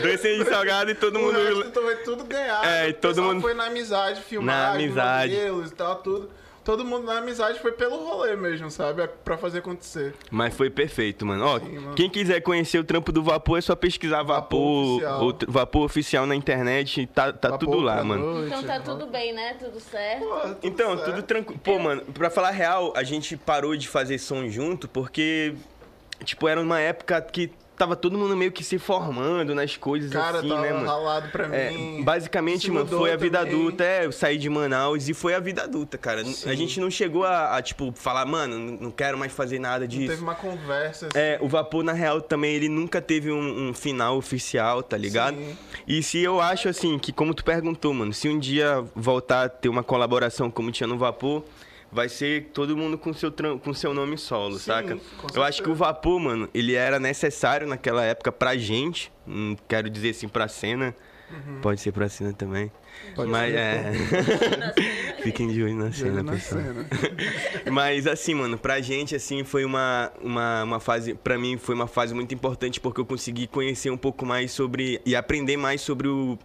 dois 0.00 0.20
centos 0.20 0.44
de 0.44 0.50
salgado 0.50 0.90
e 0.90 0.94
todo 0.94 1.16
O 1.16 1.22
mundo. 1.22 1.38
resto 1.38 1.64
então 1.68 1.82
foi 1.82 1.96
tudo 1.96 2.24
ganhado. 2.24 2.66
É, 2.66 2.88
e 2.90 2.92
todo 2.92 3.22
mundo- 3.22 3.40
foi 3.40 3.54
na 3.54 3.64
amizade, 3.66 4.20
filmagem, 4.22 4.86
amizade. 4.86 5.32
modelos 5.34 5.70
e 5.70 5.74
tal, 5.74 5.96
tudo. 5.96 6.30
Todo 6.64 6.84
mundo 6.84 7.04
na 7.06 7.18
amizade 7.18 7.58
foi 7.58 7.72
pelo 7.72 7.96
rolê 7.96 8.36
mesmo, 8.36 8.70
sabe? 8.70 9.08
Pra 9.24 9.36
fazer 9.36 9.58
acontecer. 9.58 10.14
Mas 10.30 10.54
foi 10.54 10.70
perfeito, 10.70 11.26
mano. 11.26 11.44
Ó, 11.44 11.58
Sim, 11.58 11.78
mano. 11.80 11.94
quem 11.94 12.08
quiser 12.08 12.40
conhecer 12.40 12.78
o 12.78 12.84
trampo 12.84 13.10
do 13.10 13.22
Vapor, 13.22 13.58
é 13.58 13.60
só 13.60 13.74
pesquisar 13.74 14.22
Vapor, 14.22 14.94
Oficial. 14.96 15.22
ou 15.24 15.32
t- 15.32 15.46
vapor 15.48 15.82
oficial 15.84 16.24
na 16.24 16.36
internet, 16.36 17.06
tá, 17.06 17.32
tá 17.32 17.48
Vapor 17.50 17.68
tudo 17.68 17.80
lá, 17.80 18.04
mano. 18.04 18.34
noite, 18.34 18.46
Então 18.46 18.62
tá 18.62 18.74
rola. 18.78 18.84
tudo 18.84 19.06
bem, 19.10 19.32
né? 19.32 19.54
Tudo 19.58 19.80
certo. 19.80 20.24
Pô, 20.24 20.38
tudo 20.40 20.58
Então, 20.62 20.96
certo. 20.96 21.04
tudo 21.10 21.22
tranquilo. 21.22 21.60
Pô, 21.64 21.78
mano, 21.80 22.02
pra 22.14 22.30
falar 22.30 22.50
real, 22.50 22.92
a 22.94 23.02
gente 23.02 23.36
parou 23.36 23.76
de 23.76 23.88
fazer 23.88 24.18
som 24.18 24.48
junto 24.48 24.86
porque, 24.88 25.54
tipo, 26.24 26.46
era 26.46 26.60
uma 26.60 26.78
época 26.78 27.20
que 27.22 27.50
tava 27.76 27.96
todo 27.96 28.16
mundo 28.18 28.36
meio 28.36 28.52
que 28.52 28.62
se 28.62 28.78
formando 28.78 29.54
nas 29.54 29.76
coisas 29.76 30.10
Cara, 30.12 30.38
assim, 30.38 30.48
tava 30.48 30.60
né, 30.62 30.72
mano? 30.72 30.86
ralado 30.86 31.28
pra 31.30 31.46
É, 31.54 31.70
mim. 31.70 32.02
basicamente, 32.04 32.62
Se 32.66 32.70
mano, 32.70 32.86
foi 32.86 33.12
a 33.12 33.16
vida 33.16 33.38
também. 33.38 33.54
adulta. 33.54 33.84
É, 33.84 34.06
eu 34.06 34.12
saí 34.12 34.38
de 34.38 34.48
Manaus 34.48 35.08
e 35.08 35.14
foi 35.14 35.34
a 35.34 35.40
vida 35.40 35.62
adulta, 35.64 35.96
cara. 35.98 36.24
Sim. 36.24 36.48
A 36.48 36.54
gente 36.54 36.78
não 36.80 36.90
chegou 36.90 37.24
a, 37.24 37.56
a, 37.56 37.62
tipo, 37.62 37.92
falar, 37.94 38.24
mano, 38.26 38.58
não- 38.58 38.78
não 38.82 38.90
quero 38.90 39.16
mais 39.18 39.32
fazer 39.32 39.58
nada 39.58 39.80
Não 39.80 39.86
disso. 39.88 40.08
Teve 40.10 40.22
uma 40.22 40.34
conversa 40.34 41.06
assim. 41.06 41.18
É, 41.18 41.38
o 41.40 41.48
Vapor, 41.48 41.82
na 41.82 41.92
real, 41.92 42.20
também, 42.20 42.54
ele 42.54 42.68
nunca 42.68 43.00
teve 43.00 43.30
um, 43.32 43.68
um 43.70 43.74
final 43.74 44.16
oficial, 44.16 44.82
tá 44.82 44.96
ligado? 44.96 45.36
Sim. 45.36 45.56
E 45.86 46.02
se 46.02 46.18
eu 46.22 46.40
acho, 46.40 46.68
assim, 46.68 46.98
que 46.98 47.12
como 47.12 47.34
tu 47.34 47.44
perguntou, 47.44 47.92
mano, 47.92 48.12
se 48.12 48.28
um 48.28 48.38
dia 48.38 48.84
voltar 48.94 49.44
a 49.44 49.48
ter 49.48 49.68
uma 49.68 49.82
colaboração 49.82 50.50
como 50.50 50.70
tinha 50.70 50.86
no 50.86 50.96
Vapor, 50.98 51.42
vai 51.92 52.08
ser 52.08 52.50
todo 52.54 52.76
mundo 52.76 52.96
com 52.96 53.12
seu, 53.12 53.30
com 53.62 53.74
seu 53.74 53.92
nome 53.92 54.16
solo, 54.16 54.58
Sim, 54.58 54.64
saca? 54.64 54.98
Eu 55.34 55.42
acho 55.42 55.62
que 55.62 55.68
o. 55.68 55.74
Vapor, 55.74 56.18
mano, 56.18 56.48
ele 56.54 56.74
era 56.74 56.98
necessário 56.98 57.66
naquela 57.66 58.04
época 58.04 58.32
pra 58.32 58.56
gente, 58.56 59.12
não 59.26 59.56
quero 59.68 59.90
dizer 59.90 60.10
assim 60.10 60.28
pra 60.28 60.48
cena, 60.48 60.94
pode 61.60 61.80
ser 61.80 61.92
pra 61.92 62.08
cena 62.08 62.32
também. 62.32 62.64
Uhum. 62.64 63.14
Pode 63.14 63.30
Mas 63.30 63.52
ser, 63.52 63.58
é. 63.58 63.92
Fiquem 65.22 65.48
de 65.48 65.62
olho 65.62 65.74
na 65.74 65.92
cena, 65.92 66.22
na 66.22 66.32
pessoal. 66.32 66.60
cena. 66.62 66.86
Mas 67.72 68.06
assim, 68.06 68.34
mano, 68.34 68.58
pra 68.58 68.80
gente, 68.80 69.14
assim, 69.16 69.42
foi 69.44 69.64
uma, 69.64 70.12
uma, 70.20 70.62
uma 70.62 70.80
fase. 70.80 71.14
Pra 71.14 71.38
mim, 71.38 71.56
foi 71.56 71.74
uma 71.74 71.86
fase 71.86 72.14
muito 72.14 72.34
importante 72.34 72.80
porque 72.80 73.00
eu 73.00 73.06
consegui 73.06 73.46
conhecer 73.46 73.90
um 73.90 73.96
pouco 73.96 74.24
mais 74.26 74.52
sobre. 74.52 75.00
e 75.06 75.16
aprender 75.16 75.56
mais 75.56 75.80
sobre 75.80 76.06
o, 76.06 76.38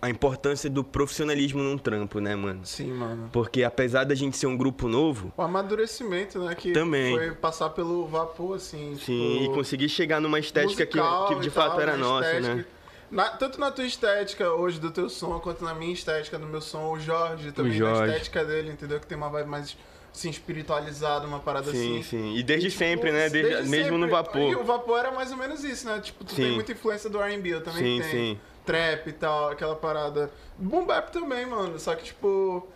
a 0.00 0.08
importância 0.08 0.70
do 0.70 0.84
profissionalismo 0.84 1.62
num 1.62 1.76
trampo, 1.76 2.20
né, 2.20 2.36
mano? 2.36 2.60
Sim, 2.64 2.92
mano. 2.92 3.28
Porque 3.32 3.64
apesar 3.64 4.04
da 4.04 4.14
gente 4.14 4.36
ser 4.36 4.46
um 4.46 4.56
grupo 4.56 4.86
novo, 4.88 5.32
O 5.36 5.42
amadurecimento, 5.42 6.38
né? 6.38 6.54
Que 6.54 6.72
Também. 6.72 7.14
foi 7.16 7.30
passar 7.32 7.70
pelo 7.70 8.06
vapor, 8.06 8.56
assim. 8.56 8.96
sim, 8.96 9.36
e 9.36 9.42
tipo, 9.42 9.54
conseguir 9.54 9.88
chegar 9.88 10.20
numa 10.20 10.38
estética 10.38 10.86
que, 10.86 10.98
que 11.28 11.40
de 11.40 11.48
e 11.48 11.50
fato 11.50 11.72
tal, 11.72 11.80
era 11.80 11.92
na 11.92 11.98
nossa, 11.98 12.26
estética. 12.28 12.54
né? 12.54 12.64
Na- 13.10 13.30
tanto 13.30 13.58
na 13.58 13.70
tua 13.70 13.84
estética 13.86 14.52
hoje 14.52 14.78
do 14.78 14.90
teu 14.90 15.08
som, 15.08 15.38
quanto 15.40 15.64
na 15.64 15.74
minha 15.74 15.92
estética 15.94 16.38
do 16.38 16.46
meu 16.46 16.60
som, 16.60 16.92
o 16.92 17.00
Jorge 17.00 17.52
também, 17.52 17.72
na 17.72 17.78
Jorge. 17.78 18.12
estética 18.12 18.44
dele, 18.44 18.70
entendeu? 18.70 19.00
Que 19.00 19.06
tem 19.06 19.16
uma 19.16 19.30
vibe 19.30 19.48
mais 19.48 19.76
assim, 20.14 20.30
espiritualizada, 20.30 21.26
uma 21.26 21.38
parada 21.38 21.70
Sim, 21.70 22.00
assim. 22.00 22.02
sim. 22.02 22.36
E 22.36 22.42
desde 22.42 22.66
E, 22.68 22.70
tipo, 22.70 22.78
sempre, 22.84 23.10
né? 23.12 23.28
Desde- 23.30 23.68
mesmo 23.70 23.96
no 23.96 24.06
sempre. 24.06 24.10
vapor. 24.10 24.50
E 24.52 24.56
o 24.56 24.64
vapor 24.64 24.98
era 24.98 25.10
mais 25.10 25.30
ou 25.30 25.36
menos 25.38 25.64
isso, 25.64 25.86
né? 25.86 26.00
Tipo, 26.00 26.24
tu 26.24 26.34
Sim. 26.34 26.42
tem 26.42 26.52
muita 26.52 26.72
influência 26.72 27.08
do 27.08 27.18
R&B, 27.20 27.48
eu 27.54 27.62
também 27.62 27.82
Sim, 27.82 28.00
tenho. 28.10 28.10
sim. 28.34 28.40
Trap 28.68 29.06
e 29.08 29.12
tal, 29.12 29.48
aquela 29.50 29.74
parada. 29.74 30.30
Boom 30.58 30.84
bap 30.84 31.10
também, 31.10 31.46
mano. 31.46 31.78
Só 31.78 31.94
que, 31.94 32.04
tipo, 32.04 32.68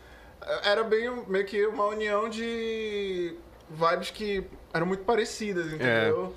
era 0.64 0.82
bem 0.82 1.10
meio 1.26 1.44
que 1.44 1.66
uma 1.66 1.84
união 1.86 2.30
de 2.30 3.34
vibes 3.68 4.10
que 4.10 4.42
eram 4.72 4.86
muito 4.86 5.04
parecidas, 5.04 5.66
entendeu? 5.66 6.34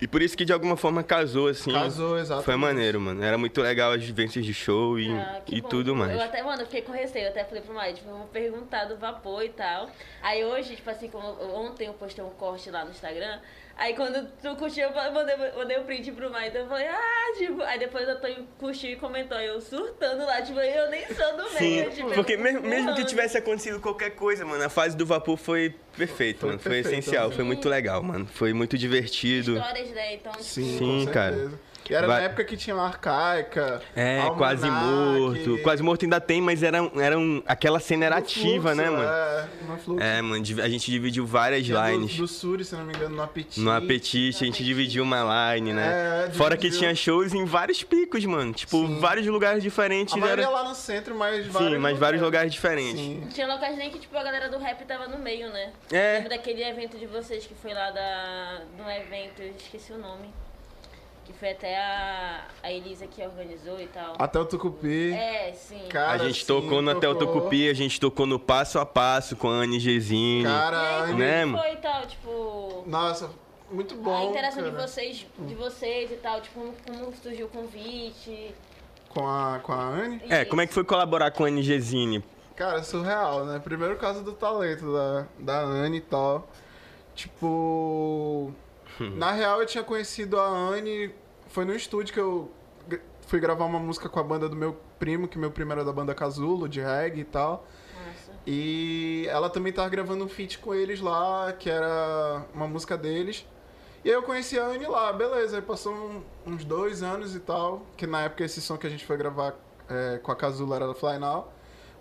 E 0.00 0.08
por 0.08 0.22
isso 0.22 0.34
que 0.34 0.46
de 0.46 0.52
alguma 0.54 0.74
forma 0.78 1.02
casou, 1.02 1.48
assim. 1.48 1.70
Casou, 1.70 2.18
exatamente. 2.18 2.46
Foi 2.46 2.56
maneiro, 2.56 2.98
mano. 2.98 3.22
Era 3.22 3.36
muito 3.36 3.60
legal 3.60 3.92
as 3.92 4.02
vivências 4.02 4.42
de 4.42 4.54
show 4.54 4.98
e, 4.98 5.12
Ah, 5.12 5.42
e 5.46 5.60
bom. 5.60 5.68
tudo 5.68 5.94
mais. 5.94 6.10
Eu 6.12 6.22
até, 6.22 6.42
mano, 6.42 6.62
eu 6.62 6.64
fiquei 6.64 6.80
com 6.80 6.92
receio, 6.92 7.26
eu 7.26 7.30
até 7.30 7.44
falei 7.44 7.62
pro 7.62 7.74
Maio, 7.74 7.94
tipo, 7.94 8.08
vou 8.08 8.26
perguntar 8.28 8.86
do 8.86 8.96
vapor 8.96 9.44
e 9.44 9.50
tal. 9.50 9.90
Aí 10.22 10.42
hoje, 10.42 10.76
tipo 10.76 10.88
assim, 10.88 11.08
como 11.08 11.26
ontem 11.54 11.86
eu 11.88 11.92
postei 11.92 12.24
um 12.24 12.30
corte 12.30 12.70
lá 12.70 12.82
no 12.86 12.92
Instagram, 12.92 13.38
aí 13.76 13.94
quando 13.94 14.28
tu 14.42 14.56
curtiu, 14.56 14.84
eu 14.88 15.12
mandei, 15.12 15.36
mandei 15.56 15.78
o 15.78 15.84
print 15.84 16.12
pro 16.12 16.26
então 16.26 16.62
eu 16.62 16.68
falei, 16.68 16.86
ah, 16.86 17.34
tipo, 17.36 17.62
aí 17.62 17.78
depois 17.78 18.08
eu 18.08 18.20
tô 18.20 18.28
curtiu 18.58 18.90
e 18.90 18.96
comentou, 18.96 19.38
eu 19.38 19.60
surtando 19.60 20.24
lá, 20.24 20.42
tipo, 20.42 20.58
eu 20.60 20.90
nem 20.90 21.06
sou 21.06 21.36
do 21.36 21.48
Sim, 21.50 21.76
meio, 21.76 21.90
tipo, 21.90 22.08
eu 22.08 22.14
porque 22.14 22.36
mesmo, 22.36 22.62
mesmo 22.62 22.94
que 22.94 23.04
tivesse 23.04 23.36
acontecido 23.36 23.80
qualquer 23.80 24.10
coisa, 24.10 24.44
mano, 24.44 24.64
a 24.64 24.68
fase 24.68 24.96
do 24.96 25.04
vapor 25.04 25.36
foi 25.36 25.74
perfeita, 25.96 26.40
Foi 26.40 26.48
mano. 26.50 26.60
Foi 26.60 26.78
essencial, 26.78 27.28
né? 27.28 27.34
foi 27.34 27.44
muito 27.44 27.68
legal, 27.68 28.02
mano. 28.02 28.26
Foi 28.26 28.52
muito 28.52 28.76
divertido. 28.76 29.56
Histórias, 29.56 29.90
né, 29.90 30.14
então, 30.14 30.32
tipo, 30.32 30.44
Sim, 30.44 30.78
Sim, 30.78 31.06
com 31.06 31.12
cara. 31.12 31.52
E 31.88 31.94
era 31.94 32.06
Vai- 32.06 32.20
na 32.20 32.26
época 32.26 32.44
que 32.44 32.56
tinha 32.56 32.74
uma 32.74 32.86
arcaica. 32.86 33.82
É, 33.94 34.20
Almanac, 34.20 34.38
quase 34.38 34.70
morto. 34.70 35.62
Quase 35.62 35.82
morto 35.82 36.04
ainda 36.04 36.20
tem, 36.20 36.40
mas 36.40 36.62
era, 36.62 36.78
era 36.96 37.18
um, 37.18 37.42
aquela 37.46 37.78
cena 37.78 38.06
era 38.06 38.16
ativa, 38.16 38.70
Fluxo, 38.70 38.76
né, 38.76 38.90
mano? 38.90 39.04
É, 39.04 39.48
no 39.68 39.78
fluxo. 39.78 40.02
É, 40.02 40.22
mano, 40.22 40.44
a 40.62 40.68
gente 40.68 40.90
dividiu 40.90 41.26
várias 41.26 41.64
Tinha 41.64 41.90
lines. 41.90 42.16
Do, 42.16 42.22
do 42.22 42.28
Suri, 42.28 42.64
se 42.64 42.74
não 42.74 42.84
me 42.84 42.94
engano, 42.94 43.16
no 43.16 43.22
Apetite. 43.22 43.60
No 43.60 43.70
apetite, 43.70 44.42
a 44.42 44.46
gente 44.46 44.64
dividiu 44.64 45.02
uma 45.02 45.54
line, 45.54 45.72
né? 45.72 46.26
É, 46.28 46.30
Fora 46.32 46.56
que 46.56 46.70
tinha 46.70 46.94
shows 46.94 47.34
em 47.34 47.44
vários 47.44 47.82
picos, 47.82 48.24
mano. 48.24 48.52
Tipo, 48.52 48.86
Sim. 48.86 48.98
vários 49.00 49.26
lugares 49.26 49.62
diferentes. 49.62 50.14
A 50.14 50.16
maioria 50.16 50.44
Era... 50.44 50.52
lá 50.52 50.68
no 50.68 50.74
centro, 50.74 51.14
mas 51.14 51.46
Sim, 51.52 51.78
mas 51.78 51.98
vários 51.98 52.22
lugares 52.22 52.52
diferentes. 52.52 53.00
Sim. 53.00 53.28
Tinha 53.32 53.46
locais 53.46 53.76
nem 53.76 53.90
que, 53.90 53.98
tipo, 53.98 54.16
a 54.16 54.22
galera 54.22 54.48
do 54.48 54.58
rap 54.58 54.84
tava 54.84 55.06
no 55.06 55.18
meio, 55.18 55.48
né? 55.50 55.72
É. 55.92 56.14
Lembro 56.14 56.30
daquele 56.30 56.62
evento 56.64 56.98
de 56.98 57.06
vocês 57.06 57.44
que 57.46 57.54
foi 57.54 57.74
lá 57.74 57.90
da... 57.90 58.62
de 58.74 58.82
um 58.82 58.90
evento, 58.90 59.42
eu 59.42 59.50
esqueci 59.56 59.92
o 59.92 59.98
nome. 59.98 60.32
Que 61.24 61.32
foi 61.32 61.52
até 61.52 61.76
a, 61.78 62.44
a 62.62 62.72
Elisa 62.72 63.06
que 63.06 63.22
organizou 63.22 63.80
e 63.80 63.86
tal. 63.86 64.14
Até 64.18 64.38
o 64.38 64.44
Tucupi. 64.44 65.12
É, 65.12 65.52
sim. 65.54 65.88
Cara, 65.88 66.12
A 66.12 66.18
gente 66.18 66.40
sim, 66.40 66.46
tocou 66.46 66.82
no 66.82 66.90
Hotel 66.90 67.14
tocou. 67.14 67.34
Tucupi, 67.34 67.68
a 67.68 67.74
gente 67.74 67.98
tocou 67.98 68.26
no 68.26 68.38
Passo 68.38 68.78
a 68.78 68.84
Passo 68.84 69.34
com 69.34 69.48
a 69.48 69.52
Anne 69.52 69.80
Gesine. 69.80 70.44
Cara, 70.44 71.06
né, 71.06 71.44
mano? 71.44 71.58
foi 71.58 71.72
e 71.72 71.76
tal, 71.76 72.06
tipo... 72.06 72.84
nossa, 72.86 73.30
muito 73.70 73.94
bom. 73.96 74.14
a 74.14 74.24
interação 74.24 74.62
de 74.62 74.70
cara. 74.70 74.86
vocês, 74.86 75.26
de 75.38 75.54
vocês 75.54 76.10
e 76.12 76.16
tal, 76.16 76.40
tipo, 76.40 76.60
como, 76.60 76.74
como 77.00 77.16
surgiu 77.16 77.46
o 77.46 77.48
convite. 77.48 78.54
Com 79.08 79.26
a, 79.26 79.60
com 79.62 79.72
a 79.72 79.82
Anne. 79.82 80.20
É, 80.28 80.44
como 80.44 80.60
é 80.60 80.66
que 80.66 80.74
foi 80.74 80.84
colaborar 80.84 81.30
com 81.30 81.44
a 81.44 81.48
Anne 81.48 81.62
Gesine? 81.62 82.22
Cara, 82.54 82.82
surreal, 82.82 83.44
né? 83.46 83.58
Primeiro 83.58 83.96
caso 83.96 84.22
do 84.22 84.32
talento 84.32 84.92
da, 84.92 85.26
da 85.38 85.60
Anne 85.60 85.98
e 85.98 86.00
tal. 86.00 86.48
Tipo. 87.14 88.52
Na 89.00 89.32
real, 89.32 89.60
eu 89.60 89.66
tinha 89.66 89.82
conhecido 89.84 90.38
a 90.38 90.46
Anne. 90.46 91.14
Foi 91.48 91.64
no 91.64 91.74
estúdio 91.74 92.12
que 92.14 92.20
eu 92.20 92.50
fui 93.26 93.40
gravar 93.40 93.64
uma 93.64 93.78
música 93.78 94.08
com 94.08 94.20
a 94.20 94.22
banda 94.22 94.48
do 94.48 94.56
meu 94.56 94.76
primo, 94.98 95.26
que 95.28 95.38
meu 95.38 95.50
primo 95.50 95.72
era 95.72 95.84
da 95.84 95.92
banda 95.92 96.14
Casulo, 96.14 96.68
de 96.68 96.80
reggae 96.80 97.20
e 97.20 97.24
tal. 97.24 97.66
Nossa. 98.06 98.32
E 98.46 99.26
ela 99.28 99.48
também 99.48 99.72
tava 99.72 99.88
gravando 99.88 100.24
um 100.24 100.28
feat 100.28 100.58
com 100.58 100.74
eles 100.74 101.00
lá, 101.00 101.52
que 101.52 101.70
era 101.70 102.44
uma 102.54 102.66
música 102.66 102.96
deles. 102.96 103.46
E 104.04 104.08
aí 104.10 104.14
eu 104.14 104.22
conheci 104.22 104.58
a 104.58 104.66
Anne 104.66 104.86
lá, 104.86 105.12
beleza. 105.12 105.56
Aí 105.56 105.62
passou 105.62 105.94
um- 105.94 106.22
uns 106.46 106.64
dois 106.64 107.02
anos 107.02 107.34
e 107.34 107.40
tal, 107.40 107.82
que 107.96 108.06
na 108.06 108.22
época 108.22 108.44
esse 108.44 108.60
som 108.60 108.76
que 108.76 108.86
a 108.86 108.90
gente 108.90 109.04
foi 109.06 109.16
gravar 109.16 109.54
é, 109.88 110.18
com 110.22 110.32
a 110.32 110.36
Cazula 110.36 110.76
era 110.76 110.86
da 110.86 110.94
Fly 110.94 111.18
Now. 111.18 111.52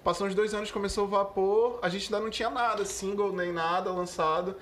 Passou 0.03 0.25
uns 0.27 0.33
dois 0.35 0.53
anos, 0.53 0.69
começou 0.71 1.05
o 1.05 1.07
Vapor, 1.07 1.79
a 1.81 1.87
gente 1.89 2.05
ainda 2.13 2.23
não 2.23 2.29
tinha 2.29 2.49
nada, 2.49 2.83
single 2.85 3.31
nem 3.33 3.51
nada 3.53 3.89
lançado. 3.91 4.55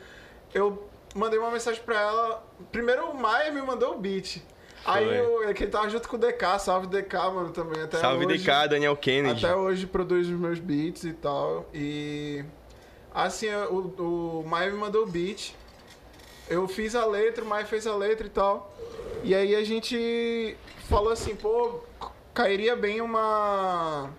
Eu 0.53 0.87
mandei 1.15 1.39
uma 1.39 1.51
mensagem 1.51 1.81
pra 1.83 1.99
ela. 1.99 2.43
Primeiro 2.71 3.09
o 3.09 3.15
Maia 3.15 3.51
me 3.51 3.61
mandou 3.61 3.95
o 3.95 3.99
beat. 3.99 4.41
Aí 4.83 5.15
eu, 5.15 5.47
é 5.47 5.53
que 5.53 5.63
ele 5.63 5.71
tava 5.71 5.89
junto 5.89 6.09
com 6.09 6.15
o 6.15 6.19
DK, 6.19 6.59
salve 6.59 6.87
DK, 6.87 7.13
mano, 7.33 7.51
também. 7.51 7.83
Até 7.83 7.99
Salve 7.99 8.25
hoje. 8.25 8.39
DK, 8.39 8.69
Daniel 8.69 8.97
Kennedy. 8.97 9.45
Até 9.45 9.55
hoje 9.55 9.85
produz 9.85 10.27
os 10.27 10.39
meus 10.39 10.59
beats 10.59 11.03
e 11.03 11.13
tal. 11.13 11.69
E 11.73 12.43
assim, 13.13 13.47
o, 13.69 14.41
o 14.41 14.47
Maia 14.47 14.71
me 14.71 14.77
mandou 14.77 15.03
o 15.03 15.07
beat. 15.07 15.53
Eu 16.49 16.67
fiz 16.67 16.95
a 16.95 17.05
letra, 17.05 17.43
o 17.43 17.47
Maia 17.47 17.65
fez 17.65 17.85
a 17.85 17.95
letra 17.95 18.25
e 18.25 18.29
tal. 18.29 18.75
E 19.23 19.35
aí 19.35 19.55
a 19.55 19.63
gente 19.63 20.57
falou 20.89 21.13
assim, 21.13 21.35
pô, 21.35 21.81
cairia 22.33 22.75
bem 22.75 23.01
uma 23.01 24.09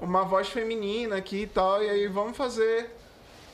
uma 0.00 0.22
voz 0.22 0.48
feminina 0.48 1.16
aqui 1.16 1.42
e 1.42 1.46
tal. 1.48 1.82
E 1.82 1.90
aí 1.90 2.06
vamos 2.06 2.36
fazer. 2.36 2.97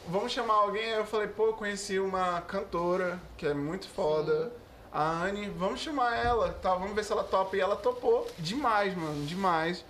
Vamos 0.08 0.32
chamar 0.32 0.54
alguém. 0.54 0.84
Aí 0.92 0.98
eu 0.98 1.06
falei, 1.06 1.28
pô, 1.28 1.46
eu 1.46 1.52
conheci 1.54 1.98
uma 1.98 2.40
cantora 2.42 3.20
que 3.36 3.46
é 3.46 3.54
muito 3.54 3.88
foda. 3.88 4.52
A 4.92 5.24
Anne, 5.24 5.48
vamos 5.48 5.80
chamar 5.80 6.16
ela, 6.16 6.52
tá? 6.52 6.74
Vamos 6.74 6.94
ver 6.94 7.04
se 7.04 7.12
ela 7.12 7.24
topa. 7.24 7.56
E 7.56 7.60
ela 7.60 7.74
topou 7.76 8.26
demais, 8.38 8.94
mano, 8.96 9.24
demais. 9.26 9.84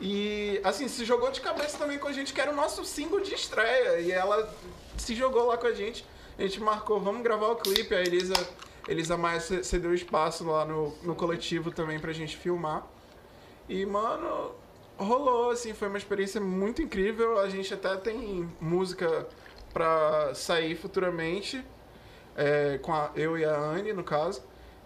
E, 0.00 0.60
assim, 0.62 0.86
se 0.88 1.04
jogou 1.04 1.30
de 1.30 1.40
cabeça 1.40 1.78
também 1.78 1.98
com 1.98 2.06
a 2.06 2.12
gente, 2.12 2.32
que 2.32 2.40
era 2.40 2.50
o 2.52 2.54
nosso 2.54 2.84
single 2.84 3.20
de 3.20 3.34
estreia. 3.34 3.98
E 4.00 4.12
ela 4.12 4.52
se 4.96 5.14
jogou 5.14 5.46
lá 5.46 5.56
com 5.56 5.66
a 5.66 5.72
gente. 5.72 6.04
A 6.38 6.42
gente 6.42 6.60
marcou, 6.60 7.00
vamos 7.00 7.22
gravar 7.22 7.48
o 7.48 7.56
clipe. 7.56 7.94
A 7.94 8.00
Elisa, 8.00 8.34
Elisa 8.86 9.16
Maia 9.16 9.40
ce- 9.40 9.64
cedeu 9.64 9.94
espaço 9.94 10.44
lá 10.44 10.64
no, 10.64 10.94
no 11.02 11.14
coletivo 11.14 11.70
também 11.70 11.98
pra 11.98 12.12
gente 12.12 12.36
filmar. 12.36 12.86
E, 13.68 13.84
mano, 13.86 14.52
rolou, 14.98 15.50
assim, 15.50 15.72
foi 15.72 15.88
uma 15.88 15.98
experiência 15.98 16.40
muito 16.40 16.82
incrível. 16.82 17.40
A 17.40 17.48
gente 17.48 17.72
até 17.74 17.96
tem 17.96 18.48
música 18.60 19.26
pra 19.76 20.34
sair 20.34 20.74
futuramente, 20.74 21.62
é, 22.34 22.78
com 22.78 22.94
a, 22.94 23.10
eu 23.14 23.36
e 23.36 23.44
a 23.44 23.54
Anne, 23.54 23.92
no 23.92 24.02
caso. 24.02 24.42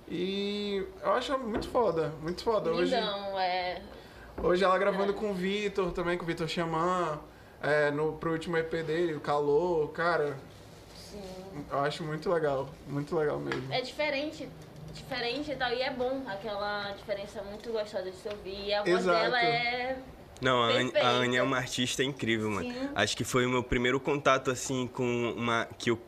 E 0.08 0.84
eu 1.00 1.12
acho 1.12 1.38
muito 1.38 1.68
foda, 1.68 2.12
muito 2.20 2.42
foda. 2.42 2.72
Hoje, 2.72 2.96
Lindão, 2.96 3.38
é. 3.38 3.82
hoje 4.42 4.64
ela 4.64 4.76
gravando 4.76 5.14
com 5.14 5.30
o 5.30 5.34
Vitor, 5.34 5.92
também 5.92 6.18
com 6.18 6.24
o 6.24 6.26
Vitor 6.26 6.48
Xamã, 6.48 7.20
é, 7.62 7.92
no, 7.92 8.14
pro 8.14 8.32
último 8.32 8.56
EP 8.56 8.84
dele, 8.84 9.14
o 9.14 9.20
Calor, 9.20 9.92
cara, 9.92 10.36
Sim. 10.96 11.22
eu 11.70 11.78
acho 11.78 12.02
muito 12.02 12.28
legal, 12.28 12.68
muito 12.88 13.14
legal 13.14 13.38
mesmo. 13.38 13.72
É 13.72 13.80
diferente, 13.82 14.48
diferente 14.92 15.52
e 15.52 15.54
tal. 15.54 15.72
E 15.72 15.82
é 15.82 15.90
bom, 15.90 16.24
aquela 16.26 16.90
diferença 16.94 17.40
muito 17.44 17.70
gostosa 17.70 18.10
de 18.10 18.16
se 18.16 18.28
ouvir. 18.28 18.66
E 18.66 18.74
a 18.74 18.82
voz 18.82 18.98
Exato. 18.98 19.20
dela 19.20 19.40
é. 19.40 19.98
Não, 20.40 20.62
a 20.62 20.68
Anne, 20.68 20.92
a. 20.96 21.08
Anne 21.08 21.36
é 21.36 21.42
uma 21.42 21.56
artista 21.56 22.02
incrível, 22.02 22.50
mano. 22.50 22.70
Sim. 22.72 22.88
Acho 22.94 23.16
que 23.16 23.24
foi 23.24 23.46
o 23.46 23.50
meu 23.50 23.62
primeiro 23.62 24.00
contato, 24.00 24.50
assim, 24.50 24.86
com 24.86 25.34
uma. 25.36 25.68
que 25.78 25.90
eu 25.90 26.00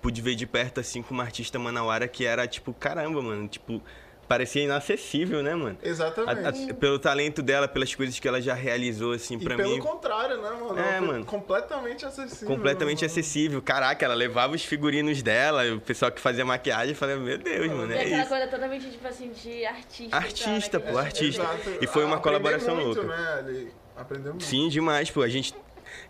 pude 0.00 0.20
ver 0.22 0.34
de 0.34 0.46
perto, 0.46 0.80
assim, 0.80 1.02
com 1.02 1.14
uma 1.14 1.24
artista 1.24 1.58
manauara 1.58 2.06
que 2.06 2.24
era, 2.24 2.46
tipo, 2.46 2.72
caramba, 2.74 3.20
mano. 3.22 3.48
Tipo, 3.48 3.82
parecia 4.28 4.62
inacessível, 4.62 5.42
né, 5.42 5.54
mano? 5.54 5.78
A- 5.82 5.88
Exatamente. 5.88 6.70
a- 6.70 6.74
pelo 6.74 6.98
talento 6.98 7.40
dela, 7.42 7.66
pelas 7.66 7.94
coisas 7.94 8.18
que 8.20 8.28
ela 8.28 8.40
já 8.40 8.54
realizou, 8.54 9.12
assim, 9.12 9.36
e 9.36 9.42
pra 9.44 9.56
pelo 9.56 9.70
mim. 9.74 9.80
contrário, 9.80 10.40
né, 10.42 10.50
mano? 10.50 10.78
É, 10.78 11.00
mano. 11.00 11.24
Completamente 11.24 12.04
acessível. 12.04 12.46
Completamente 12.46 12.98
mano. 13.02 13.06
acessível. 13.06 13.62
Caraca, 13.62 14.04
ela 14.04 14.14
levava 14.14 14.54
os 14.54 14.64
figurinos 14.64 15.22
dela, 15.22 15.64
o 15.74 15.80
pessoal 15.80 16.12
que 16.12 16.20
fazia 16.20 16.44
maquiagem, 16.44 16.90
eu 16.90 16.94
falei, 16.96 17.16
meu 17.16 17.38
Deus, 17.38 17.66
mano, 17.68 17.92
E 17.92 17.96
é 17.96 18.00
aquela 18.02 18.20
isso. 18.20 18.28
coisa 18.28 18.46
totalmente, 18.46 18.90
tipo 18.90 19.08
assim, 19.08 19.30
de 19.30 19.64
artista. 19.64 20.16
Artista, 20.16 20.78
né? 20.78 20.84
pô, 20.86 20.92
Que 20.92 20.98
artista. 20.98 21.42
Exato. 21.42 21.70
E 21.80 21.86
foi 21.86 22.04
uma 22.04 22.16
Aprender 22.16 22.22
colaboração 22.38 22.76
muito, 22.76 23.00
louca. 23.02 23.16
Né, 23.16 23.34
ali. 23.38 23.72
Aprendeu 23.96 24.32
muito. 24.32 24.44
Sim, 24.44 24.68
demais, 24.68 25.10
pô. 25.10 25.22
A 25.22 25.28
gente. 25.28 25.54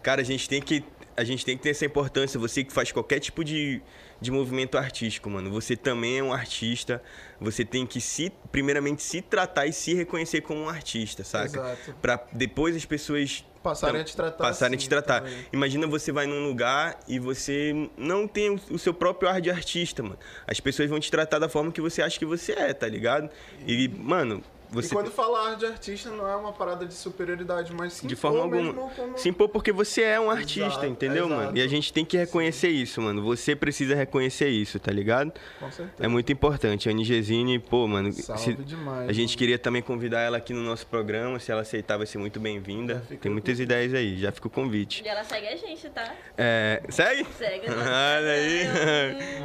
Cara, 0.02 0.20
a 0.20 0.24
gente 0.24 0.48
tem 0.48 0.60
que. 0.60 0.84
A 1.16 1.24
gente 1.24 1.44
tem 1.44 1.56
que 1.56 1.62
ter 1.62 1.70
essa 1.70 1.84
importância. 1.84 2.38
Você 2.38 2.62
que 2.62 2.72
faz 2.72 2.92
qualquer 2.92 3.18
tipo 3.18 3.42
de, 3.42 3.80
de 4.20 4.30
movimento 4.30 4.76
artístico, 4.76 5.30
mano. 5.30 5.50
Você 5.50 5.76
também 5.76 6.18
é 6.18 6.22
um 6.22 6.32
artista. 6.32 7.02
Você 7.40 7.64
tem 7.64 7.86
que 7.86 8.00
se, 8.00 8.32
primeiramente, 8.50 9.02
se 9.02 9.22
tratar 9.22 9.66
e 9.66 9.72
se 9.72 9.94
reconhecer 9.94 10.40
como 10.40 10.62
um 10.62 10.68
artista, 10.68 11.22
saca? 11.24 11.46
Exato. 11.46 11.94
Pra 12.02 12.24
depois 12.32 12.74
as 12.76 12.84
pessoas 12.84 13.44
Passarem 13.62 14.00
a 14.00 14.04
te 14.04 14.14
tratar 14.16 14.38
Passarem 14.38 14.74
a 14.74 14.76
assim 14.76 14.84
te 14.86 14.88
tratar. 14.88 15.20
também. 15.20 15.46
Imagina 15.52 15.86
você 15.86 16.12
vai 16.12 16.26
num 16.26 16.46
lugar 16.46 16.98
e 17.08 17.18
você 17.18 17.90
não 17.96 18.26
tem 18.26 18.58
o 18.70 18.78
seu 18.78 18.94
próprio 18.94 19.28
ar 19.28 19.40
de 19.40 19.50
artista, 19.50 20.02
mano. 20.02 20.18
As 20.46 20.60
pessoas 20.60 20.88
vão 20.88 20.98
te 21.00 21.10
tratar 21.10 21.38
da 21.38 21.48
forma 21.48 21.72
que 21.72 21.80
você 21.80 22.00
acha 22.00 22.18
que 22.18 22.24
você 22.24 22.52
é, 22.52 22.72
tá 22.72 22.88
ligado? 22.88 23.28
E, 23.66 23.88
mano, 23.88 24.42
você. 24.70 24.88
E 24.88 24.90
quando 24.90 25.10
falar 25.10 25.54
de 25.56 25.66
artista 25.66 26.10
não 26.10 26.28
é 26.28 26.36
uma 26.36 26.52
parada 26.52 26.84
de 26.86 26.94
superioridade, 26.94 27.72
mas 27.74 27.94
sim 27.94 28.06
De 28.06 28.14
forma 28.16 28.38
pô, 28.38 28.44
alguma. 28.56 28.72
como- 28.90 29.18
Se 29.18 29.28
impor 29.28 29.48
porque 29.48 29.72
você 29.72 30.02
é 30.02 30.20
um 30.20 30.30
artista, 30.30 30.66
Exato, 30.66 30.86
entendeu, 30.86 31.26
exato. 31.26 31.42
mano? 31.42 31.56
E 31.58 31.62
a 31.62 31.66
gente 31.68 31.92
tem 31.92 32.04
que 32.04 32.16
reconhecer 32.16 32.68
isso, 32.68 33.00
mano. 33.00 33.22
Você 33.22 33.56
precisa 33.56 33.94
reconhecer 33.94 34.48
isso, 34.48 34.78
tá 34.78 34.92
ligado? 34.92 35.32
Com 35.58 35.70
certeza. 35.70 36.04
É 36.04 36.08
muito 36.08 36.30
importante. 36.32 36.88
A 36.88 36.92
Nigesine, 36.92 37.58
pô, 37.58 37.86
mano. 37.86 38.12
Salve 38.12 38.42
se- 38.42 38.52
demais. 38.54 39.08
A 39.08 39.12
gente 39.12 39.30
mano. 39.30 39.38
queria 39.38 39.58
também 39.58 39.82
convidar 39.82 40.20
ela 40.20 40.36
aqui 40.38 40.52
no 40.52 40.60
nosso 40.62 40.86
programa. 40.86 41.38
Se 41.38 41.50
ela 41.52 41.62
aceitar, 41.62 41.96
vai 41.96 42.06
ser 42.06 42.18
muito 42.18 42.38
bem-vinda. 42.38 43.02
Tem 43.20 43.30
muitas 43.32 43.58
ideias 43.60 43.94
aí, 43.94 44.18
já 44.18 44.30
fica 44.32 44.46
o 44.48 44.50
convite. 44.50 45.02
E 45.04 45.08
ela 45.08 45.24
segue 45.24 45.46
a 45.48 45.56
gente, 45.56 45.88
tá? 45.90 46.12
É, 46.36 46.82
segue? 46.88 47.26
Segue. 47.38 47.66
Olha 47.70 48.32
aí. 48.32 48.64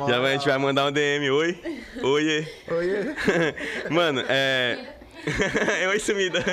Já 0.08 0.20
vai, 0.20 0.32
a 0.34 0.38
gente 0.38 0.48
vai 0.48 0.58
mandar 0.58 0.86
um 0.88 0.92
DM. 0.92 1.30
Oi. 1.32 1.58
Oi. 2.04 2.48
Oi. 2.72 3.90
Mano, 3.90 4.24
é. 4.28 4.96
Oi, 5.90 6.00
sumida. 6.00 6.44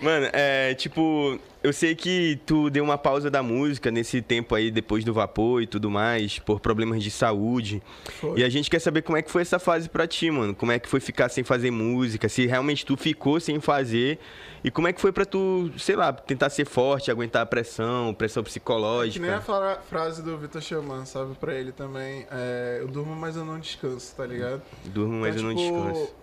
Mano, 0.00 0.28
é 0.32 0.74
tipo, 0.74 1.38
eu 1.62 1.72
sei 1.72 1.94
que 1.94 2.38
tu 2.44 2.68
deu 2.68 2.82
uma 2.82 2.98
pausa 2.98 3.30
da 3.30 3.40
música 3.42 3.88
nesse 3.90 4.20
tempo 4.20 4.54
aí 4.54 4.68
depois 4.70 5.04
do 5.04 5.14
vapor 5.14 5.62
e 5.62 5.66
tudo 5.66 5.88
mais, 5.88 6.38
por 6.40 6.58
problemas 6.60 7.02
de 7.02 7.10
saúde. 7.10 7.80
Foi. 8.20 8.40
E 8.40 8.44
a 8.44 8.48
gente 8.48 8.68
quer 8.68 8.80
saber 8.80 9.02
como 9.02 9.16
é 9.16 9.22
que 9.22 9.30
foi 9.30 9.42
essa 9.42 9.58
fase 9.60 9.88
pra 9.88 10.06
ti, 10.06 10.28
mano. 10.30 10.54
Como 10.54 10.72
é 10.72 10.78
que 10.80 10.88
foi 10.88 10.98
ficar 10.98 11.28
sem 11.28 11.44
fazer 11.44 11.70
música, 11.70 12.28
se 12.28 12.46
realmente 12.46 12.84
tu 12.84 12.96
ficou 12.96 13.38
sem 13.38 13.60
fazer 13.60 14.18
e 14.64 14.70
como 14.72 14.88
é 14.88 14.92
que 14.92 15.00
foi 15.00 15.12
pra 15.12 15.24
tu, 15.24 15.70
sei 15.78 15.94
lá, 15.96 16.12
tentar 16.12 16.50
ser 16.50 16.66
forte, 16.66 17.10
aguentar 17.10 17.42
a 17.42 17.46
pressão, 17.46 18.12
pressão 18.12 18.42
Que 18.42 18.48
nem 18.48 18.50
a 18.50 18.52
psicológica. 18.52 19.40
fra- 19.40 19.80
frase 19.88 20.22
do 20.22 20.36
Vitor 20.36 20.60
Xamã, 20.60 21.04
sabe 21.04 21.34
pra 21.36 21.54
ele 21.54 21.70
também. 21.70 22.26
É, 22.30 22.78
eu 22.80 22.88
durmo, 22.88 23.14
mas 23.14 23.36
eu 23.36 23.44
não 23.44 23.58
descanso, 23.60 24.14
tá 24.16 24.26
ligado? 24.26 24.62
Durmo, 24.86 25.20
mas 25.20 25.36
eu 25.36 25.42
Então, 25.42 25.54
não 25.54 25.56
tipo, 25.56 25.88
descanso. 25.92 26.14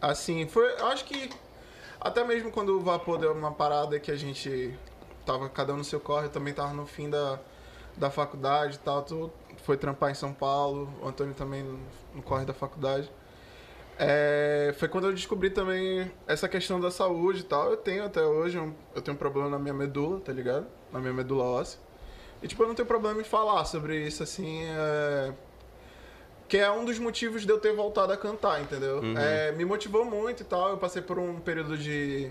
Assim, 0.00 0.46
foi. 0.46 0.72
Acho 0.80 1.04
que. 1.04 1.30
Até 2.00 2.24
mesmo 2.24 2.50
quando 2.52 2.70
o 2.78 2.80
Vapor 2.80 3.18
deu 3.18 3.32
uma 3.32 3.52
parada 3.52 3.98
que 4.00 4.10
a 4.10 4.16
gente 4.16 4.76
tava 5.26 5.48
cada 5.48 5.74
um 5.74 5.78
no 5.78 5.84
seu 5.84 6.00
corre, 6.00 6.26
eu 6.26 6.30
também 6.30 6.54
tava 6.54 6.72
no 6.74 6.86
fim 6.86 7.10
da, 7.10 7.40
da 7.96 8.10
faculdade 8.10 8.76
e 8.76 8.78
tal. 8.80 9.02
Tu 9.02 9.30
foi 9.64 9.76
trampar 9.76 10.10
em 10.10 10.14
São 10.14 10.32
Paulo, 10.32 10.92
o 11.02 11.08
Antônio 11.08 11.34
também 11.34 11.62
no, 11.64 11.78
no 12.14 12.22
corre 12.22 12.44
da 12.44 12.54
faculdade. 12.54 13.10
é, 13.98 14.74
foi 14.78 14.88
quando 14.88 15.06
eu 15.08 15.12
descobri 15.14 15.50
também 15.50 16.10
essa 16.26 16.48
questão 16.48 16.80
da 16.80 16.90
saúde 16.90 17.40
e 17.40 17.44
tal. 17.44 17.70
Eu 17.70 17.76
tenho 17.78 18.04
até 18.04 18.22
hoje, 18.22 18.58
um- 18.58 18.74
eu 18.94 19.02
tenho 19.02 19.14
um 19.16 19.18
problema 19.18 19.48
na 19.50 19.58
minha 19.58 19.74
medula, 19.74 20.20
tá 20.20 20.32
ligado? 20.32 20.66
Na 20.92 21.00
minha 21.00 21.12
medula 21.14 21.44
óssea. 21.44 21.80
E, 22.42 22.48
tipo, 22.48 22.62
eu 22.62 22.68
não 22.68 22.74
tenho 22.74 22.86
problema 22.88 23.20
em 23.20 23.24
falar 23.24 23.64
sobre 23.66 24.06
isso, 24.06 24.22
assim, 24.22 24.64
é... 24.64 25.32
Que 26.48 26.58
é 26.58 26.70
um 26.70 26.84
dos 26.84 26.98
motivos 26.98 27.44
de 27.44 27.50
eu 27.52 27.58
ter 27.58 27.74
voltado 27.74 28.12
a 28.12 28.16
cantar, 28.16 28.60
entendeu? 28.62 28.98
Uhum. 29.00 29.18
É, 29.18 29.50
me 29.52 29.64
motivou 29.64 30.04
muito 30.04 30.42
e 30.42 30.44
tal. 30.44 30.70
Eu 30.70 30.78
passei 30.78 31.02
por 31.02 31.18
um 31.18 31.40
período 31.40 31.76
de... 31.76 32.30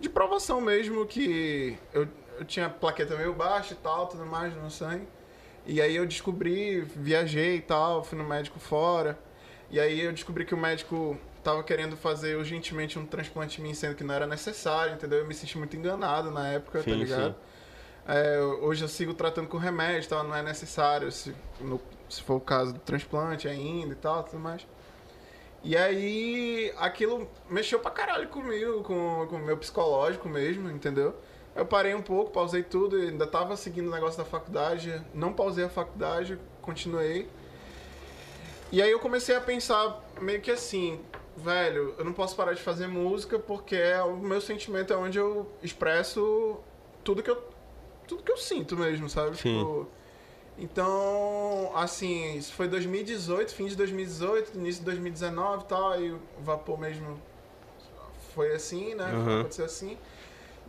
De 0.00 0.08
provação 0.08 0.60
mesmo, 0.60 1.06
que 1.06 1.78
eu, 1.92 2.06
eu 2.38 2.44
tinha 2.44 2.68
plaqueta 2.68 3.16
meio 3.16 3.32
baixa 3.32 3.74
e 3.74 3.76
tal, 3.76 4.06
tudo 4.06 4.26
mais 4.26 4.54
no 4.54 4.70
sangue. 4.70 5.06
E 5.66 5.80
aí 5.80 5.96
eu 5.96 6.04
descobri, 6.04 6.80
viajei 6.82 7.56
e 7.56 7.60
tal, 7.60 8.02
fui 8.04 8.18
no 8.18 8.24
médico 8.24 8.58
fora. 8.58 9.18
E 9.70 9.78
aí 9.80 10.00
eu 10.00 10.12
descobri 10.12 10.44
que 10.44 10.52
o 10.54 10.58
médico 10.58 11.18
tava 11.42 11.62
querendo 11.62 11.96
fazer 11.96 12.36
urgentemente 12.36 12.98
um 12.98 13.06
transplante 13.06 13.60
em 13.60 13.64
mim, 13.64 13.72
sendo 13.74 13.94
que 13.94 14.04
não 14.04 14.14
era 14.14 14.26
necessário, 14.26 14.94
entendeu? 14.94 15.20
Eu 15.20 15.26
me 15.26 15.34
senti 15.34 15.56
muito 15.56 15.76
enganado 15.76 16.30
na 16.30 16.48
época, 16.48 16.78
tá 16.78 16.84
Sim, 16.84 16.94
ligado? 16.96 17.30
sim. 17.30 17.34
É, 18.06 18.38
hoje 18.60 18.84
eu 18.84 18.88
sigo 18.88 19.14
tratando 19.14 19.48
com 19.48 19.56
remédio, 19.56 20.08
tal, 20.08 20.24
não 20.24 20.34
é 20.36 20.42
necessário, 20.42 21.10
se, 21.10 21.34
no- 21.60 21.80
se 22.08 22.22
for 22.22 22.34
o 22.34 22.40
caso 22.40 22.72
do 22.72 22.80
transplante 22.80 23.48
ainda 23.48 23.92
e 23.92 23.96
tal, 23.96 24.22
tudo 24.22 24.38
mais. 24.38 24.66
E 25.62 25.76
aí, 25.76 26.72
aquilo 26.76 27.28
mexeu 27.48 27.78
pra 27.80 27.90
caralho 27.90 28.28
comigo, 28.28 28.82
com, 28.82 29.26
com 29.28 29.36
o 29.36 29.38
meu 29.38 29.56
psicológico 29.56 30.28
mesmo, 30.28 30.70
entendeu? 30.70 31.14
Eu 31.56 31.64
parei 31.64 31.94
um 31.94 32.02
pouco, 32.02 32.30
pausei 32.30 32.62
tudo, 32.62 32.96
ainda 32.96 33.26
tava 33.26 33.56
seguindo 33.56 33.88
o 33.88 33.90
negócio 33.90 34.18
da 34.18 34.24
faculdade, 34.24 35.00
não 35.14 35.32
pausei 35.32 35.64
a 35.64 35.68
faculdade, 35.68 36.38
continuei. 36.60 37.30
E 38.70 38.82
aí 38.82 38.90
eu 38.90 38.98
comecei 38.98 39.36
a 39.36 39.40
pensar 39.40 40.02
meio 40.20 40.40
que 40.40 40.50
assim, 40.50 41.00
velho, 41.36 41.94
eu 41.96 42.04
não 42.04 42.12
posso 42.12 42.34
parar 42.34 42.54
de 42.54 42.60
fazer 42.60 42.88
música 42.88 43.38
porque 43.38 43.76
é 43.76 44.02
o 44.02 44.16
meu 44.16 44.40
sentimento 44.40 44.92
é 44.92 44.96
onde 44.96 45.18
eu 45.18 45.50
expresso 45.62 46.58
tudo 47.02 47.22
que 47.22 47.30
eu 47.30 47.42
tudo 48.06 48.22
que 48.22 48.32
eu 48.32 48.36
sinto 48.36 48.76
mesmo, 48.76 49.08
sabe? 49.08 49.36
Sim. 49.36 49.58
Tipo, 49.58 49.88
então, 50.56 51.72
assim, 51.74 52.36
isso 52.36 52.52
foi 52.52 52.68
2018, 52.68 53.54
fim 53.54 53.66
de 53.66 53.76
2018, 53.76 54.56
início 54.56 54.80
de 54.80 54.86
2019 54.86 55.64
e 55.64 55.66
tal, 55.66 55.90
aí 55.90 56.12
o 56.12 56.20
vapor 56.40 56.78
mesmo 56.78 57.20
foi 58.34 58.52
assim, 58.52 58.94
né? 58.94 59.12
Uhum. 59.12 59.40
Aconteceu 59.40 59.64
assim. 59.64 59.98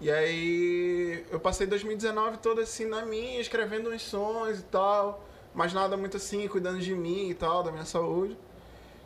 E 0.02 0.12
aí 0.12 1.26
eu 1.32 1.40
passei 1.40 1.66
2019 1.68 2.38
todo 2.38 2.62
assim 2.62 2.86
na 2.86 3.06
minha, 3.06 3.40
escrevendo 3.40 3.92
uns 3.92 4.02
sons 4.02 4.60
e 4.60 4.64
tal, 4.64 5.24
mas 5.54 5.72
nada 5.74 5.96
muito 5.96 6.18
assim, 6.18 6.48
cuidando 6.48 6.80
de 6.80 6.94
mim 6.94 7.30
e 7.30 7.34
tal, 7.34 7.64
da 7.64 7.72
minha 7.72 7.86
saúde. 7.86 8.38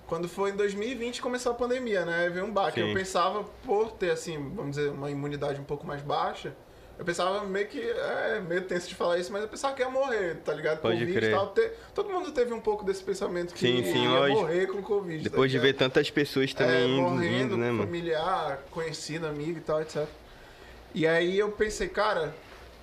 Quando 0.07 0.27
foi 0.27 0.49
em 0.49 0.55
2020 0.55 1.21
começou 1.21 1.51
a 1.51 1.55
pandemia, 1.55 2.05
né? 2.05 2.30
Veio 2.30 2.45
um 2.45 2.51
baque. 2.51 2.82
Sim. 2.82 2.88
Eu 2.88 2.95
pensava, 2.95 3.43
por 3.63 3.91
ter 3.91 4.11
assim, 4.11 4.38
vamos 4.55 4.77
dizer, 4.77 4.89
uma 4.89 5.11
imunidade 5.11 5.61
um 5.61 5.63
pouco 5.63 5.86
mais 5.86 6.01
baixa, 6.01 6.55
eu 7.00 7.06
pensava 7.06 7.45
meio 7.45 7.66
que, 7.68 7.80
é 7.80 8.41
meio 8.45 8.62
tenso 8.64 8.89
de 8.89 8.93
falar 8.93 9.18
isso, 9.18 9.32
mas 9.32 9.41
eu 9.41 9.47
pensava 9.47 9.74
que 9.74 9.82
ia 9.82 9.89
morrer, 9.89 10.36
tá 10.43 10.54
ligado? 10.54 10.82
Pode 10.82 10.97
Covid 11.00 11.14
crer. 11.14 11.32
e 11.32 11.34
tal. 11.34 11.47
Te- 11.47 11.72
todo 11.95 12.10
mundo 12.10 12.32
teve 12.34 12.54
um 12.54 12.60
pouco 12.60 12.84
desse 12.84 13.02
pensamento 13.02 13.54
que 13.54 13.60
Sim, 13.62 13.84
sim, 13.86 14.04
ia 14.04 14.10
lógico. 14.10 14.41
morrer 14.41 14.68
com 14.68 14.82
Covid. 14.84 15.24
tá 15.24 15.30
Depois 15.30 15.50
de 15.50 15.58
ver 15.60 15.74
tantas 15.76 16.12
pessoas 16.12 16.54
também 16.54 16.76
é, 16.76 16.86
indo, 16.86 17.02
morrendo, 17.10 17.34
indo, 17.45 17.58
né, 17.58 17.72
mano? 17.72 17.86
familiar, 17.86 18.60
conhecido, 18.70 19.26
amigo 19.28 19.60
e 19.60 19.62
tal, 19.62 19.82
etc. 19.82 20.06
E 20.93 21.08
aí 21.08 21.39
eu 21.39 21.50
pensei, 21.54 21.88
cara, 21.88 22.36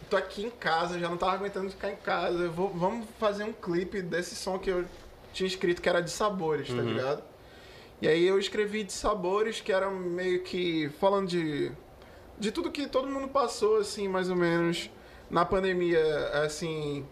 tô 0.08 0.16
aqui 0.16 0.44
em 0.46 0.50
casa, 0.50 0.98
já 0.98 1.10
não 1.10 1.18
tava 1.18 1.32
aguentando 1.32 1.68
ficar 1.68 1.90
em 1.90 1.96
casa, 1.96 2.48
vou, 2.48 2.70
vamos 2.70 3.06
fazer 3.20 3.44
um 3.44 3.52
clipe 3.52 4.00
desse 4.00 4.34
som 4.34 4.58
que 4.58 4.70
eu 4.70 4.86
tinha 5.34 5.46
escrito 5.46 5.82
que 5.82 5.88
era 5.90 6.00
de 6.00 6.10
sabores, 6.10 6.68
tá 6.68 6.74
Uhum. 6.74 6.84
ligado? 6.94 7.22
E 8.00 8.08
aí 8.08 8.26
eu 8.26 8.38
escrevi 8.38 8.82
de 8.82 8.94
sabores 8.94 9.60
que 9.60 9.70
era 9.72 9.90
meio 9.90 10.42
que 10.42 10.88
falando 11.00 11.28
de 11.28 11.70
de 12.38 12.52
tudo 12.52 12.70
que 12.70 12.86
todo 12.86 13.08
mundo 13.08 13.28
passou 13.28 13.78
assim, 13.78 14.08
mais 14.08 14.30
ou 14.30 14.36
menos 14.36 14.90
na 15.30 15.44
pandemia, 15.44 16.28
assim, 16.44 17.06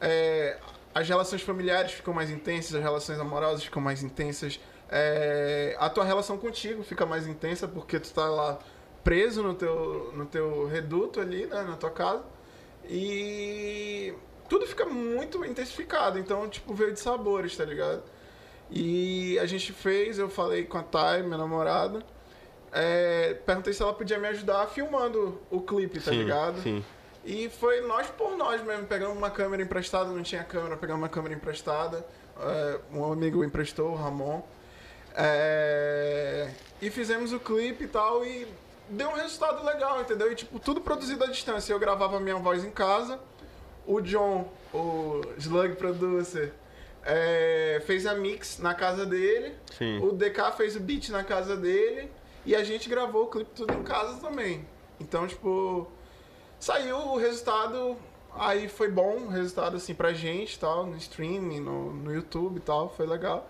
é, 0.00 0.58
as 0.94 1.08
relações 1.08 1.42
familiares 1.42 1.92
ficam 1.92 2.14
mais 2.14 2.30
intensas, 2.30 2.74
as 2.74 2.82
relações 2.82 3.18
amorosas 3.18 3.64
ficam 3.64 3.82
mais 3.82 4.02
intensas, 4.02 4.60
é, 4.88 5.76
a 5.78 5.88
tua 5.88 6.04
relação 6.04 6.36
contigo 6.36 6.82
fica 6.82 7.06
mais 7.06 7.26
intensa 7.26 7.66
porque 7.68 7.98
tu 7.98 8.12
tá 8.12 8.28
lá 8.28 8.58
preso 9.02 9.42
no 9.42 9.54
teu, 9.54 10.12
no 10.14 10.26
teu 10.26 10.66
reduto 10.66 11.20
ali, 11.20 11.46
né, 11.46 11.62
na 11.62 11.76
tua 11.76 11.90
casa, 11.90 12.22
e 12.88 14.12
tudo 14.48 14.66
fica 14.66 14.84
muito 14.84 15.44
intensificado, 15.44 16.18
então, 16.18 16.48
tipo, 16.48 16.74
veio 16.74 16.92
de 16.92 17.00
sabores, 17.00 17.56
tá 17.56 17.64
ligado? 17.64 18.02
E 18.70 19.38
a 19.38 19.46
gente 19.46 19.72
fez, 19.72 20.18
eu 20.18 20.28
falei 20.28 20.64
com 20.64 20.78
a 20.78 20.82
Thay, 20.82 21.22
minha 21.22 21.38
namorada, 21.38 22.04
é, 22.72 23.34
perguntei 23.44 23.72
se 23.72 23.82
ela 23.82 23.92
podia 23.92 24.18
me 24.18 24.28
ajudar 24.28 24.66
filmando 24.68 25.40
o 25.50 25.60
clipe, 25.60 26.00
tá 26.00 26.10
sim, 26.10 26.18
ligado? 26.18 26.60
Sim. 26.60 26.84
E 27.24 27.48
foi 27.48 27.80
nós 27.82 28.06
por 28.08 28.36
nós 28.36 28.62
mesmo, 28.62 28.86
pegamos 28.86 29.16
uma 29.16 29.30
câmera 29.30 29.62
emprestada, 29.62 30.10
não 30.10 30.22
tinha 30.22 30.42
câmera, 30.42 30.76
pegamos 30.76 31.02
uma 31.02 31.08
câmera 31.08 31.34
emprestada, 31.34 32.06
é, 32.40 32.78
um 32.92 33.12
amigo 33.12 33.44
emprestou, 33.44 33.90
o 33.90 33.94
Ramon, 33.94 34.42
é, 35.14 36.50
e 36.80 36.90
fizemos 36.90 37.32
o 37.32 37.40
clipe 37.40 37.84
e 37.84 37.88
tal, 37.88 38.24
e 38.24 38.46
deu 38.88 39.08
um 39.10 39.14
resultado 39.14 39.64
legal, 39.64 40.00
entendeu? 40.00 40.32
E 40.32 40.34
tipo, 40.34 40.58
tudo 40.58 40.80
produzido 40.80 41.24
à 41.24 41.26
distância, 41.26 41.72
eu 41.72 41.78
gravava 41.78 42.16
a 42.16 42.20
minha 42.20 42.36
voz 42.36 42.64
em 42.64 42.70
casa, 42.70 43.20
o 43.86 44.00
John, 44.00 44.48
o 44.72 45.20
Slug 45.36 45.74
Producer, 45.74 46.52
é, 47.04 47.82
fez 47.86 48.06
a 48.06 48.14
mix 48.14 48.58
na 48.58 48.74
casa 48.74 49.04
dele, 49.04 49.54
Sim. 49.76 49.98
o 49.98 50.12
DK 50.12 50.52
fez 50.56 50.76
o 50.76 50.80
beat 50.80 51.08
na 51.10 51.24
casa 51.24 51.56
dele, 51.56 52.10
e 52.44 52.54
a 52.54 52.64
gente 52.64 52.88
gravou 52.88 53.24
o 53.24 53.26
clipe 53.28 53.50
tudo 53.54 53.72
em 53.72 53.82
casa 53.82 54.20
também. 54.20 54.64
Então, 54.98 55.26
tipo, 55.26 55.86
saiu 56.58 56.96
o 56.96 57.16
resultado, 57.16 57.96
aí 58.34 58.68
foi 58.68 58.90
bom 58.90 59.16
o 59.16 59.28
resultado, 59.28 59.76
assim, 59.76 59.94
pra 59.94 60.12
gente, 60.12 60.58
tal, 60.58 60.86
no 60.86 60.96
streaming, 60.96 61.60
no, 61.60 61.92
no 61.92 62.12
YouTube 62.14 62.58
e 62.58 62.60
tal, 62.60 62.88
foi 62.90 63.06
legal. 63.06 63.48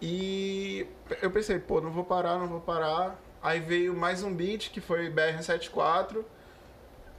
E 0.00 0.86
eu 1.22 1.30
pensei, 1.30 1.58
pô, 1.58 1.80
não 1.80 1.90
vou 1.90 2.04
parar, 2.04 2.38
não 2.38 2.46
vou 2.46 2.60
parar. 2.60 3.18
Aí 3.42 3.60
veio 3.60 3.94
mais 3.96 4.22
um 4.22 4.32
beat, 4.34 4.70
que 4.70 4.80
foi 4.80 5.10
BR-74. 5.10 6.24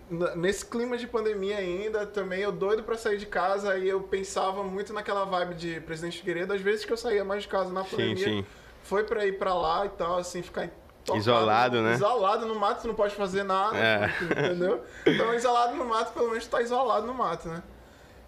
N- 0.09 0.35
Nesse 0.35 0.65
clima 0.65 0.97
de 0.97 1.07
pandemia 1.07 1.57
ainda, 1.57 2.05
também 2.05 2.41
eu 2.41 2.51
doido 2.51 2.83
pra 2.83 2.97
sair 2.97 3.17
de 3.17 3.25
casa, 3.25 3.73
aí 3.73 3.87
eu 3.87 4.01
pensava 4.01 4.63
muito 4.63 4.93
naquela 4.93 5.25
vibe 5.25 5.55
de 5.55 5.79
Presidente 5.81 6.19
Figueiredo. 6.19 6.53
Às 6.53 6.61
vezes 6.61 6.85
que 6.85 6.91
eu 6.93 6.97
saía 6.97 7.23
mais 7.23 7.43
de 7.43 7.49
casa 7.49 7.71
na 7.71 7.83
Sim, 7.83 7.91
pandemia, 7.91 8.23
sim. 8.23 8.45
Foi 8.83 9.03
pra 9.03 9.25
ir 9.25 9.37
pra 9.37 9.53
lá 9.53 9.85
e 9.85 9.89
tal, 9.89 10.17
assim, 10.17 10.41
ficar 10.41 10.69
tocado, 11.05 11.19
Isolado, 11.19 11.81
né? 11.81 11.93
Isolado 11.93 12.45
no 12.45 12.55
mato, 12.55 12.81
tu 12.81 12.87
não 12.87 12.95
pode 12.95 13.15
fazer 13.15 13.43
nada, 13.43 13.77
É. 13.77 14.09
entendeu? 14.23 14.83
Então, 15.05 15.33
isolado 15.33 15.75
no 15.75 15.85
mato, 15.85 16.13
pelo 16.13 16.29
menos 16.29 16.45
tu 16.45 16.49
tá 16.51 16.61
isolado 16.61 17.05
no 17.05 17.13
mato, 17.13 17.49
né? 17.49 17.63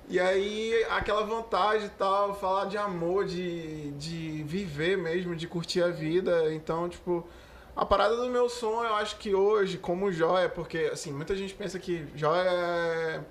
E 0.09 0.19
aí, 0.19 0.85
aquela 0.89 1.23
vontade 1.23 1.85
e 1.85 1.89
tal, 1.89 2.33
falar 2.35 2.65
de 2.65 2.77
amor, 2.77 3.25
de, 3.25 3.91
de 3.91 4.43
viver 4.43 4.97
mesmo, 4.97 5.35
de 5.35 5.47
curtir 5.47 5.81
a 5.81 5.87
vida. 5.87 6.53
Então, 6.53 6.89
tipo, 6.89 7.25
a 7.73 7.85
parada 7.85 8.17
do 8.17 8.29
meu 8.29 8.49
som, 8.49 8.83
eu 8.83 8.95
acho 8.95 9.15
que 9.17 9.33
hoje, 9.33 9.77
como 9.77 10.11
joia, 10.11 10.49
porque, 10.49 10.89
assim, 10.91 11.13
muita 11.13 11.33
gente 11.33 11.53
pensa 11.53 11.79
que 11.79 12.05
joia 12.13 12.41
é, 12.43 13.21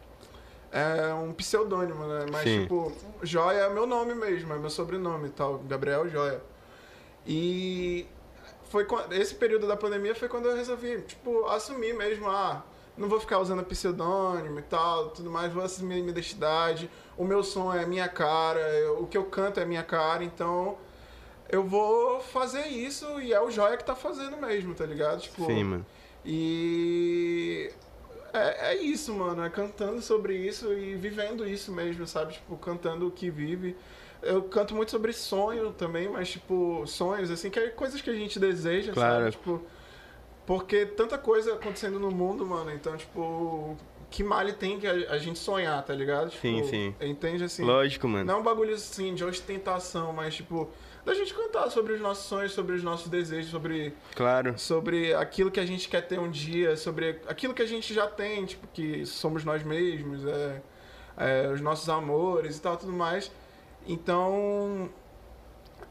é 0.73 1.15
um 1.15 1.35
pseudônimo, 1.35 2.07
né? 2.07 2.27
Mas, 2.33 2.45
Sim. 2.45 2.63
tipo, 2.63 2.93
joia 3.23 3.59
é 3.65 3.69
meu 3.69 3.87
nome 3.87 4.15
mesmo, 4.15 4.55
é 4.55 4.59
meu 4.59 4.71
sobrenome 4.71 5.29
e 5.29 5.33
tal, 5.33 5.59
Gabriel 5.59 6.09
Joia. 6.09 6.41
E 7.33 8.07
foi 8.71 8.85
esse 9.13 9.37
período 9.37 9.69
da 9.69 9.77
pandemia 9.77 10.17
foi 10.17 10.29
quando 10.29 10.47
eu 10.49 10.57
resolvi, 10.57 11.01
tipo, 11.03 11.47
assumir 11.47 11.95
mesmo, 11.95 12.29
ah, 12.29 12.65
não 12.99 13.09
vou 13.09 13.21
ficar 13.21 13.39
usando 13.39 13.63
pseudônimo 13.65 14.59
e 14.59 14.63
tal, 14.63 15.11
tudo 15.11 15.31
mais, 15.31 15.53
vou 15.53 15.63
assumir 15.63 16.01
minha 16.01 16.11
identidade, 16.11 16.91
o 17.17 17.25
meu 17.25 17.45
som 17.45 17.73
é 17.73 17.87
minha 17.87 18.09
cara, 18.09 18.59
eu- 18.81 19.03
o 19.03 19.07
que 19.07 19.17
eu 19.17 19.25
canto 19.27 19.61
é 19.61 19.65
minha 19.65 19.85
cara, 19.85 20.25
então 20.25 20.77
eu 21.49 21.63
vou 21.63 22.21
fazer 22.21 22.67
isso 22.67 23.21
e 23.21 23.33
é 23.33 23.41
o 23.41 23.49
Joia 23.49 23.77
que 23.77 23.85
tá 23.85 23.95
fazendo 23.95 24.37
mesmo, 24.37 24.75
tá 24.75 24.85
ligado? 24.85 25.21
Tipo, 25.21 25.47
Sim, 25.47 25.63
mano. 25.63 25.87
e 26.25 27.71
é, 28.33 28.73
é 28.73 28.77
isso, 28.77 29.13
mano. 29.15 29.45
É 29.45 29.51
cantando 29.51 30.01
sobre 30.03 30.35
isso 30.37 30.73
e 30.73 30.95
vivendo 30.95 31.47
isso 31.47 31.73
mesmo, 31.73 32.07
sabe? 32.07 32.35
Tipo, 32.35 32.57
cantando 32.57 33.07
o 33.07 33.11
que 33.11 33.31
vive. 33.31 33.77
Eu 34.23 34.43
canto 34.43 34.75
muito 34.75 34.91
sobre 34.91 35.13
sonho 35.13 35.73
também, 35.73 36.09
mas, 36.09 36.31
tipo, 36.31 36.85
sonhos, 36.87 37.31
assim, 37.31 37.49
que 37.51 37.59
é 37.59 37.69
coisas 37.69 38.01
que 38.01 38.11
a 38.11 38.15
gente 38.15 38.39
deseja, 38.39 38.93
Claro. 38.93 39.19
sabe? 39.25 39.31
Tipo, 39.33 39.63
porque 40.47 40.85
tanta 40.85 41.17
coisa 41.17 41.55
acontecendo 41.55 41.99
no 41.99 42.11
mundo, 42.11 42.45
mano. 42.45 42.71
Então, 42.73 42.97
tipo, 42.97 43.77
que 44.11 44.23
mal 44.25 44.45
tem 44.53 44.79
que 44.79 44.87
a, 44.87 44.93
a 45.13 45.19
gente 45.19 45.39
sonhar, 45.39 45.83
tá 45.85 45.95
ligado? 45.95 46.31
Tipo, 46.31 46.43
Sim, 46.43 46.65
sim. 46.65 46.95
Entende 47.01 47.45
assim? 47.45 47.65
Lógico, 47.65 48.09
mano. 48.09 48.25
Não 48.25 48.35
é 48.35 48.37
um 48.39 48.43
bagulho 48.43 48.75
assim 48.75 49.15
de 49.15 49.25
ostentação, 49.25 50.13
mas, 50.13 50.35
tipo, 50.35 50.69
da 51.05 51.15
gente 51.15 51.33
cantar 51.33 51.71
sobre 51.71 51.93
os 51.95 52.01
nossos 52.01 52.27
sonhos, 52.27 52.53
sobre 52.53 52.75
os 52.75 52.83
nossos 52.83 53.09
desejos, 53.09 53.51
sobre 53.51 53.95
Claro. 54.15 54.55
sobre 54.59 55.15
aquilo 55.15 55.51
que 55.51 55.61
a 55.61 55.65
gente 55.67 55.89
quer 55.89 56.03
ter 56.07 56.19
um 56.19 56.31
dia, 56.31 56.77
sobre 56.77 57.21
aquilo 57.27 57.55
que 57.55 57.63
a 57.63 57.67
gente 57.67 57.95
já 57.95 58.07
tem, 58.07 58.45
tipo, 58.45 58.67
que 58.69 59.07
somos 59.07 59.45
nós 59.45 59.63
mesmos, 59.63 60.27
é, 60.27 60.63
é, 61.17 61.49
os 61.53 61.61
nossos 61.61 61.89
amores 61.89 62.59
e 62.59 62.61
tal, 62.61 62.77
tudo 62.77 62.93
mais. 62.93 63.31
Então, 63.87 64.91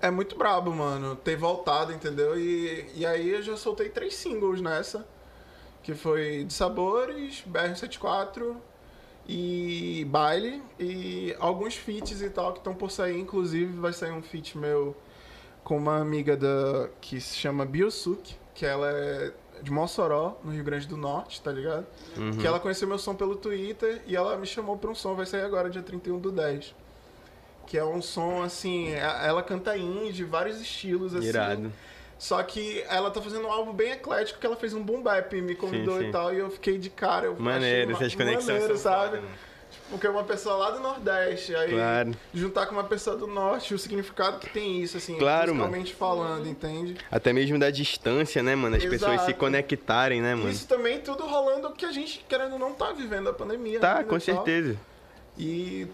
é 0.01 0.09
muito 0.09 0.37
brabo, 0.37 0.73
mano, 0.73 1.15
ter 1.15 1.35
voltado, 1.35 1.91
entendeu? 1.91 2.39
E, 2.39 2.89
e 2.95 3.05
aí 3.05 3.29
eu 3.29 3.41
já 3.41 3.57
soltei 3.57 3.89
três 3.89 4.15
singles 4.15 4.61
nessa, 4.61 5.05
que 5.83 5.93
foi 5.93 6.43
De 6.45 6.53
Sabores, 6.53 7.43
BR-74 7.47 8.55
e 9.27 10.05
Baile, 10.09 10.63
e 10.79 11.35
alguns 11.39 11.75
feats 11.75 12.21
e 12.21 12.29
tal 12.29 12.53
que 12.53 12.59
estão 12.59 12.73
por 12.73 12.89
sair, 12.89 13.19
inclusive 13.19 13.71
vai 13.79 13.93
sair 13.93 14.11
um 14.11 14.21
feat 14.21 14.57
meu 14.57 14.95
com 15.63 15.77
uma 15.77 15.99
amiga 15.99 16.35
da 16.35 16.89
que 17.01 17.19
se 17.19 17.35
chama 17.35 17.65
Biosuke, 17.65 18.35
que 18.55 18.65
ela 18.65 18.89
é 18.91 19.31
de 19.61 19.71
Mossoró, 19.71 20.39
no 20.43 20.51
Rio 20.51 20.63
Grande 20.63 20.87
do 20.87 20.95
Norte, 20.95 21.41
tá 21.41 21.51
ligado? 21.51 21.85
Uhum. 22.17 22.37
Que 22.37 22.47
ela 22.47 22.59
conheceu 22.59 22.87
meu 22.87 22.97
som 22.97 23.13
pelo 23.13 23.35
Twitter 23.35 24.01
e 24.07 24.15
ela 24.15 24.37
me 24.37 24.45
chamou 24.45 24.77
pra 24.77 24.89
um 24.89 24.95
som, 24.95 25.15
vai 25.15 25.25
sair 25.25 25.41
agora, 25.41 25.69
dia 25.69 25.83
31 25.83 26.17
do 26.19 26.31
10. 26.31 26.73
Que 27.69 27.77
é 27.77 27.85
um 27.85 28.01
som, 28.01 28.41
assim, 28.41 28.93
a- 28.95 29.21
ela 29.25 29.41
canta 29.43 29.77
indie, 29.77 30.23
vários 30.25 30.59
estilos, 30.59 31.15
assim. 31.15 31.27
Irado. 31.27 31.71
Só 32.17 32.41
que 32.43 32.83
ela 32.89 33.09
tá 33.11 33.21
fazendo 33.21 33.47
um 33.47 33.51
álbum 33.51 33.71
bem 33.71 33.91
eclético, 33.91 34.39
que 34.39 34.45
ela 34.45 34.55
fez 34.57 34.73
um 34.73 34.83
boom 34.83 35.01
bap, 35.01 35.31
me 35.39 35.55
convidou 35.55 35.95
Sim, 35.97 36.01
sim. 36.01 36.09
e 36.09 36.11
tal, 36.11 36.33
e 36.33 36.39
eu 36.39 36.49
fiquei 36.49 36.77
de 36.77 36.89
cara. 36.89 37.27
Eu 37.27 37.35
Maneiro, 37.39 37.91
achei 37.93 38.07
essas 38.07 38.15
conexões 38.15 38.47
maneiro, 38.59 38.77
sabe? 38.77 39.05
foda, 39.17 39.21
mano. 39.21 39.33
Porque 39.91 40.05
é 40.05 40.09
uma 40.09 40.23
pessoa 40.23 40.55
lá 40.55 40.71
do 40.71 40.79
Nordeste, 40.79 41.55
aí 41.55 41.69
Claro. 41.71 42.11
juntar 42.33 42.65
com 42.65 42.73
uma 42.73 42.83
pessoa 42.83 43.15
do 43.15 43.25
Norte, 43.27 43.73
o 43.73 43.79
significado 43.79 44.39
que 44.39 44.49
tem 44.49 44.81
isso, 44.81 44.97
assim, 44.97 45.15
Claro, 45.17 45.53
mano. 45.53 45.59
musicalmente 45.69 45.93
falando, 45.95 46.47
entende? 46.47 46.97
Até 47.09 47.31
mesmo 47.31 47.57
da 47.59 47.69
distância, 47.69 48.41
né, 48.43 48.55
mano? 48.55 48.75
As 48.75 48.83
pessoas 48.83 49.21
se 49.21 49.27
Exato. 49.27 49.39
conectarem, 49.39 50.21
né, 50.21 50.33
mano? 50.35 50.49
Isso 50.49 50.67
também 50.67 50.99
tudo 50.99 51.25
rolando 51.25 51.71
que 51.71 51.85
a 51.85 51.91
gente, 51.91 52.25
querendo 52.27 52.53
ou 52.53 52.59
não, 52.59 52.73
tá 52.73 52.91
vivendo 52.91 53.29
a 53.29 53.33
pandemia. 53.33 53.79
Tá, 53.79 53.97
ainda 53.99 54.03
com 54.05 54.17
e 54.17 54.19
tal. 54.21 54.35
certeza. 54.35 54.75
E 55.37 55.87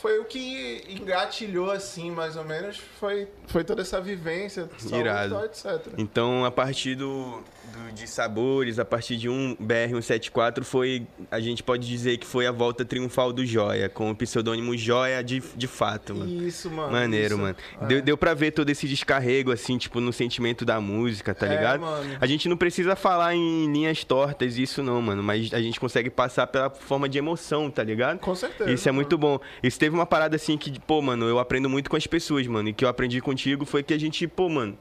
foi 0.00 0.18
o 0.18 0.24
que 0.24 0.84
engatilhou, 0.88 1.70
assim, 1.70 2.10
mais 2.10 2.36
ou 2.36 2.44
menos, 2.44 2.78
foi, 2.98 3.28
foi 3.46 3.64
toda 3.64 3.82
essa 3.82 4.00
vivência, 4.00 4.68
saúde, 4.78 4.96
Irado. 4.96 5.34
tal, 5.34 5.44
etc. 5.44 5.94
Então, 5.98 6.44
a 6.44 6.50
partir 6.50 6.94
do, 6.94 7.42
do- 7.72 7.92
de 7.92 8.06
sabores, 8.08 8.78
a 8.78 8.84
partir 8.84 9.16
de 9.16 9.28
um 9.28 9.54
BR-174, 9.56 10.64
foi, 10.64 11.06
a 11.30 11.40
gente 11.40 11.62
pode 11.62 11.86
dizer 11.86 12.16
que 12.18 12.26
foi 12.26 12.46
a 12.46 12.52
volta 12.52 12.84
triunfal 12.84 13.32
do 13.32 13.44
Joia, 13.44 13.88
com 13.88 14.10
o 14.10 14.16
pseudônimo 14.16 14.76
Joia 14.76 15.22
de, 15.22 15.42
de 15.56 15.66
fato, 15.66 16.14
mano. 16.14 16.42
Isso, 16.46 16.70
mano. 16.70 16.92
Maneiro, 16.92 17.34
isso. 17.34 17.38
mano. 17.42 17.56
É. 17.80 17.86
Deu, 17.86 18.02
deu 18.02 18.16
pra 18.18 18.34
ver 18.34 18.50
todo 18.52 18.68
esse 18.70 18.86
descarrego, 18.88 19.52
assim, 19.52 19.76
tipo, 19.78 20.00
no 20.00 20.12
sentimento 20.12 20.64
da 20.64 20.80
música, 20.80 21.34
tá 21.34 21.46
É, 21.46 21.50
ligado? 21.50 21.80
mano. 21.80 22.16
A 22.20 22.26
gente 22.26 22.48
não 22.48 22.56
precisa 22.56 22.96
falar 22.96 23.34
em 23.34 23.70
linhas 23.72 24.04
tortas, 24.04 24.56
isso 24.58 24.82
não, 24.82 25.00
mano. 25.00 25.22
Mas 25.22 25.52
a 25.52 25.60
gente 25.60 25.78
consegue 25.78 26.10
passar 26.10 26.46
pela 26.46 26.70
forma 26.70 27.08
de 27.08 27.18
emoção, 27.18 27.70
tá 27.70 27.82
ligado? 27.82 28.18
Com 28.18 28.34
certeza. 28.34 28.70
Isso 28.70 28.88
é 28.88 28.92
mano. 28.92 28.96
muito 29.02 29.16
bom. 29.18 29.38
Isso 29.62 29.78
teve 29.78 29.94
uma 29.94 30.06
parada 30.06 30.36
assim 30.36 30.56
que, 30.58 30.78
pô, 30.80 31.00
mano, 31.02 31.26
eu 31.26 31.38
aprendo 31.38 31.68
muito 31.68 31.88
com 31.90 31.96
as 31.96 32.06
pessoas, 32.06 32.46
mano. 32.46 32.68
E 32.68 32.72
que 32.72 32.84
eu 32.84 32.88
aprendi 32.88 33.20
contigo 33.20 33.64
foi 33.64 33.82
que 33.82 33.92
a 33.94 33.98
gente, 33.98 34.26
pô, 34.26 34.48
mano. 34.48 34.76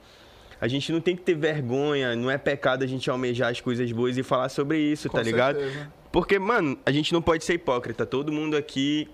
A 0.61 0.67
gente 0.67 0.91
não 0.91 1.01
tem 1.01 1.15
que 1.15 1.23
ter 1.23 1.33
vergonha, 1.33 2.15
não 2.15 2.29
é 2.29 2.37
pecado 2.37 2.83
a 2.83 2.87
gente 2.87 3.09
almejar 3.09 3.49
as 3.49 3.59
coisas 3.59 3.91
boas 3.91 4.15
e 4.15 4.21
falar 4.21 4.47
sobre 4.47 4.77
isso, 4.79 5.09
Com 5.09 5.17
tá 5.17 5.23
ligado? 5.23 5.57
certeza. 5.59 5.91
Porque, 6.11 6.37
mano, 6.37 6.77
a 6.85 6.91
gente 6.91 7.11
não 7.11 7.21
pode 7.21 7.43
ser 7.43 7.55
hipócrita. 7.55 8.05
Todo 8.05 8.31
mundo 8.31 8.55
aqui 8.55 9.09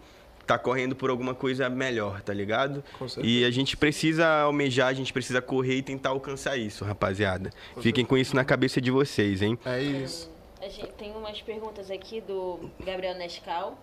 tá 0.46 0.58
correndo 0.58 0.96
por 0.96 1.10
alguma 1.10 1.34
coisa 1.34 1.70
melhor, 1.70 2.22
tá 2.22 2.34
ligado? 2.34 2.84
Com 3.00 3.08
certeza. 3.08 3.34
E 3.34 3.46
a 3.46 3.52
gente 3.52 3.78
precisa 3.78 4.28
almejar, 4.42 4.88
a 4.90 4.94
gente 4.94 5.14
precisa 5.14 5.42
correr 5.42 5.76
e 5.76 5.82
tentar 5.82 6.10
alcançar 6.10 6.58
isso, 6.58 6.84
rapaziada. 6.84 7.50
Fiquem 7.82 8.04
com 8.04 8.18
isso 8.18 8.36
na 8.36 8.44
cabeça 8.44 8.82
de 8.82 8.92
vocês, 8.92 9.42
hein? 9.42 9.58
É 9.66 9.82
isso. 9.82 10.30
A 10.62 10.68
gente 10.68 10.92
tem 10.98 11.12
umas 11.12 11.42
perguntas 11.42 11.90
aqui 11.90 12.20
do 12.20 12.70
Gabriel 12.84 13.16
Nescal. 13.16 13.78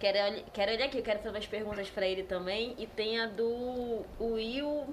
Quero, 0.00 0.42
quero 0.52 0.72
olhar 0.72 0.86
aqui, 0.86 0.98
eu 0.98 1.02
quero 1.02 1.18
fazer 1.20 1.30
umas 1.30 1.46
perguntas 1.46 1.88
pra 1.88 2.06
ele 2.06 2.24
também. 2.24 2.74
E 2.78 2.86
tem 2.86 3.20
a 3.20 3.26
do 3.26 4.02
Will 4.20 4.86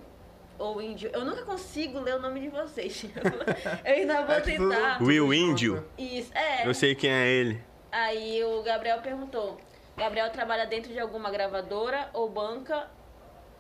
ou 0.62 0.82
Índio. 0.82 1.10
Eu 1.14 1.26
nunca 1.26 1.44
consigo 1.44 2.00
ler 2.00 2.16
o 2.16 2.20
nome 2.20 2.40
de 2.40 2.50
vocês. 2.50 3.04
eu 3.84 3.94
ainda 3.94 4.22
vou 4.24 4.36
É 4.36 4.42
tentar. 4.42 5.02
Will. 5.02 5.34
Índio? 5.34 5.86
Isso, 5.98 6.32
é. 6.36 6.68
Eu 6.68 6.74
sei 6.74 6.94
quem 6.96 7.12
é 7.12 7.28
ele. 7.28 7.62
Aí 7.92 8.44
o 8.44 8.62
Gabriel 8.62 9.00
perguntou: 9.02 9.60
Gabriel 9.98 10.30
trabalha 10.32 10.66
dentro 10.66 10.92
de 10.92 11.00
alguma 11.00 11.30
gravadora 11.32 12.10
ou 12.14 12.30
banca 12.30 12.88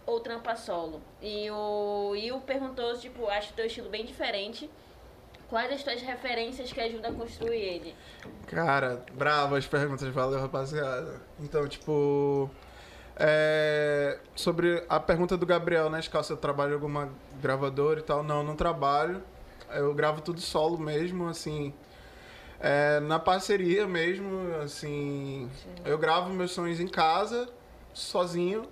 ou 0.06 0.20
trampa 0.20 0.56
solo? 0.56 1.02
E 1.22 1.50
o 1.50 2.10
Will 2.12 2.40
perguntou: 2.42 2.98
tipo, 2.98 3.28
acho 3.28 3.52
o 3.52 3.54
teu 3.54 3.66
estilo 3.66 3.90
bem 3.90 4.06
diferente. 4.06 4.70
Quais 5.50 5.70
as 5.70 5.84
tuas 5.84 6.02
referências 6.02 6.72
que 6.72 6.80
ajudam 6.80 7.12
a 7.12 7.14
construir 7.14 7.60
ele? 7.60 7.96
Cara, 8.48 9.04
bravo 9.12 9.56
as 9.56 9.68
perguntas, 9.68 10.08
valeu, 10.08 10.40
rapaziada. 10.40 11.20
Então, 11.42 11.68
tipo. 11.68 12.50
É, 13.24 14.18
sobre 14.36 14.84
a 14.90 15.00
pergunta 15.00 15.38
do 15.38 15.46
Gabriel, 15.46 15.92
né? 15.92 16.00
Escal, 16.00 16.24
se 16.24 16.34
eu 16.34 16.38
trabalho 16.38 16.72
em 16.72 16.74
alguma 16.74 17.10
gravadora 17.40 18.00
e 18.00 18.04
tal. 18.04 18.24
Não, 18.24 18.44
não 18.44 18.56
trabalho. 18.56 19.22
Eu 19.70 19.94
gravo 19.94 20.22
tudo 20.22 20.42
solo 20.42 20.78
mesmo, 20.80 21.28
assim. 21.28 21.72
é, 22.60 23.00
na 23.02 23.20
parceria 23.20 23.88
mesmo, 23.88 24.56
assim. 24.64 25.50
Eu 25.86 25.98
gravo 25.98 26.32
meus 26.32 26.52
sons 26.52 26.80
em 26.80 26.88
casa, 26.88 27.50
sozinho. 27.94 28.64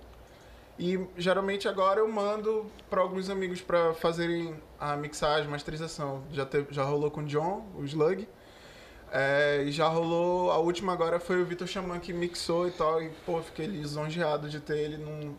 E 0.78 0.98
geralmente 1.16 1.68
agora 1.68 2.00
eu 2.00 2.08
mando 2.08 2.66
para 2.88 3.00
alguns 3.02 3.28
amigos 3.28 3.60
para 3.60 3.94
fazerem 3.94 4.54
a 4.80 4.96
mixagem, 4.96 5.48
masterização. 5.48 6.22
Já, 6.32 6.46
teve, 6.46 6.72
já 6.72 6.82
rolou 6.84 7.10
com 7.10 7.20
o 7.20 7.24
John, 7.26 7.66
o 7.76 7.84
Slug. 7.84 8.26
É, 9.12 9.64
e 9.66 9.72
já 9.72 9.88
rolou, 9.88 10.50
a 10.52 10.58
última 10.58 10.92
agora 10.92 11.18
foi 11.18 11.40
o 11.42 11.44
Vitor 11.44 11.66
Xamã 11.66 11.98
que 11.98 12.12
mixou 12.12 12.68
e 12.68 12.70
tal. 12.70 13.02
E, 13.02 13.10
pô, 13.26 13.40
fiquei 13.42 13.66
lisonjeado 13.66 14.48
de 14.48 14.60
ter 14.60 14.78
ele 14.78 14.96
num, 14.96 15.34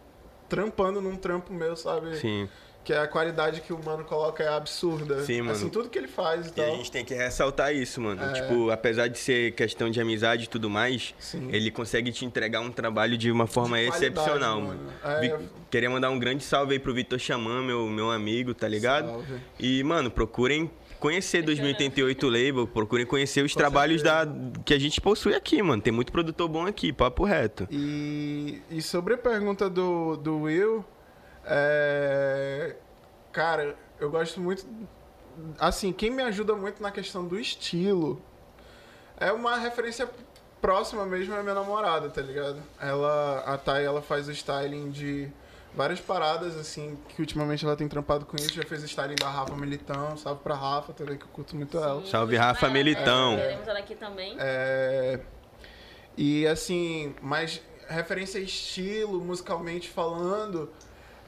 trampando 0.49 1.01
num 1.01 1.15
trampo 1.15 1.53
meu, 1.53 1.76
sabe? 1.76 2.15
Sim. 2.17 2.49
Que 2.84 2.93
a 2.93 3.07
qualidade 3.07 3.61
que 3.61 3.72
o 3.72 3.80
mano 3.86 4.03
coloca 4.03 4.41
é 4.43 4.47
absurda. 4.49 5.24
Sim, 5.24 5.41
mano. 5.41 5.51
Assim, 5.51 5.69
tudo 5.69 5.88
que 5.88 5.99
ele 5.99 6.07
faz 6.07 6.47
e 6.47 6.49
E 6.49 6.51
tal. 6.51 6.65
a 6.65 6.69
gente 6.78 6.91
tem 6.91 7.05
que 7.05 7.13
ressaltar 7.13 7.74
isso, 7.76 8.01
mano. 8.01 8.22
É. 8.24 8.34
Tipo, 8.34 8.72
apesar 8.72 9.07
de 9.07 9.19
ser 9.19 9.51
questão 9.53 9.88
de 9.91 10.01
amizade 10.01 10.45
e 10.45 10.47
tudo 10.47 10.67
mais, 10.67 11.13
Sim. 11.19 11.47
ele 11.51 11.69
consegue 11.69 12.11
te 12.11 12.26
entregar 12.26 12.59
um 12.59 12.72
trabalho 12.72 13.15
de 13.19 13.32
uma 13.32 13.45
forma 13.45 13.78
De 13.78 13.86
excepcional, 13.88 14.59
mano. 14.59 14.80
mano. 15.03 15.17
É, 15.24 15.38
Vi- 15.38 15.49
Queria 15.69 15.91
mandar 15.91 16.09
um 16.09 16.17
grande 16.17 16.43
salve 16.43 16.74
aí 16.74 16.80
pro 16.80 16.91
Vitor 16.91 17.19
Xamã, 17.19 17.61
meu, 17.61 17.86
meu 17.88 18.09
amigo, 18.09 18.51
tá 18.53 18.67
ligado? 18.67 19.09
Salve. 19.09 19.36
E, 19.59 19.84
mano, 19.84 20.09
procurem 20.09 20.69
conhecer 21.01 21.41
2088 21.41 22.29
Label, 22.29 22.67
procurem 22.67 23.05
conhecer 23.05 23.43
os 23.43 23.51
Com 23.51 23.59
trabalhos 23.59 24.03
da, 24.03 24.25
que 24.63 24.73
a 24.73 24.79
gente 24.79 25.01
possui 25.01 25.33
aqui, 25.33 25.61
mano. 25.61 25.81
Tem 25.81 25.91
muito 25.91 26.11
produtor 26.11 26.47
bom 26.47 26.65
aqui, 26.65 26.93
papo 26.93 27.25
reto. 27.25 27.67
E, 27.69 28.61
e 28.69 28.81
sobre 28.81 29.15
a 29.15 29.17
pergunta 29.17 29.69
do, 29.69 30.15
do 30.15 30.43
Will, 30.43 30.85
é, 31.43 32.75
cara, 33.33 33.75
eu 33.99 34.09
gosto 34.11 34.39
muito. 34.39 34.65
Assim, 35.59 35.91
quem 35.91 36.11
me 36.11 36.21
ajuda 36.21 36.55
muito 36.55 36.81
na 36.81 36.91
questão 36.91 37.27
do 37.27 37.39
estilo 37.39 38.21
é 39.17 39.31
uma 39.31 39.57
referência 39.57 40.07
próxima 40.61 41.05
mesmo 41.05 41.33
é 41.33 41.41
minha 41.41 41.55
namorada, 41.55 42.09
tá 42.09 42.21
ligado? 42.21 42.61
Ela, 42.79 43.39
a 43.39 43.57
Thay, 43.57 43.83
ela 43.83 44.01
faz 44.01 44.27
o 44.27 44.31
styling 44.31 44.91
de 44.91 45.31
várias 45.74 45.99
paradas, 46.01 46.55
assim, 46.57 46.97
que 47.09 47.22
ultimamente 47.22 47.65
ela 47.65 47.76
tem 47.76 47.88
trampado 47.88 48.26
com 48.26 48.36
isso. 48.36 48.53
Já 48.53 48.63
fez 48.63 48.84
o 48.84 48.86
styling 48.86 49.15
da 49.15 49.30
Rafa 49.30 49.55
Militão, 49.55 50.17
salve 50.17 50.41
pra 50.43 50.55
Rafa 50.55 50.93
também, 50.93 51.17
que 51.17 51.24
eu 51.24 51.30
curto 51.30 51.55
muito 51.55 51.78
ela. 51.78 52.05
Salve, 52.05 52.36
Rafa 52.36 52.65
Ela- 52.65 52.74
Militão. 52.74 53.36
Queremos 53.38 53.67
ela 53.67 53.80
aqui 53.80 53.95
também. 53.95 54.36
É, 54.39 55.19
e 56.17 56.45
assim, 56.47 57.15
mas 57.22 57.61
referência 57.88 58.39
a 58.39 58.43
estilo, 58.43 59.19
musicalmente 59.22 59.89
falando, 59.89 60.69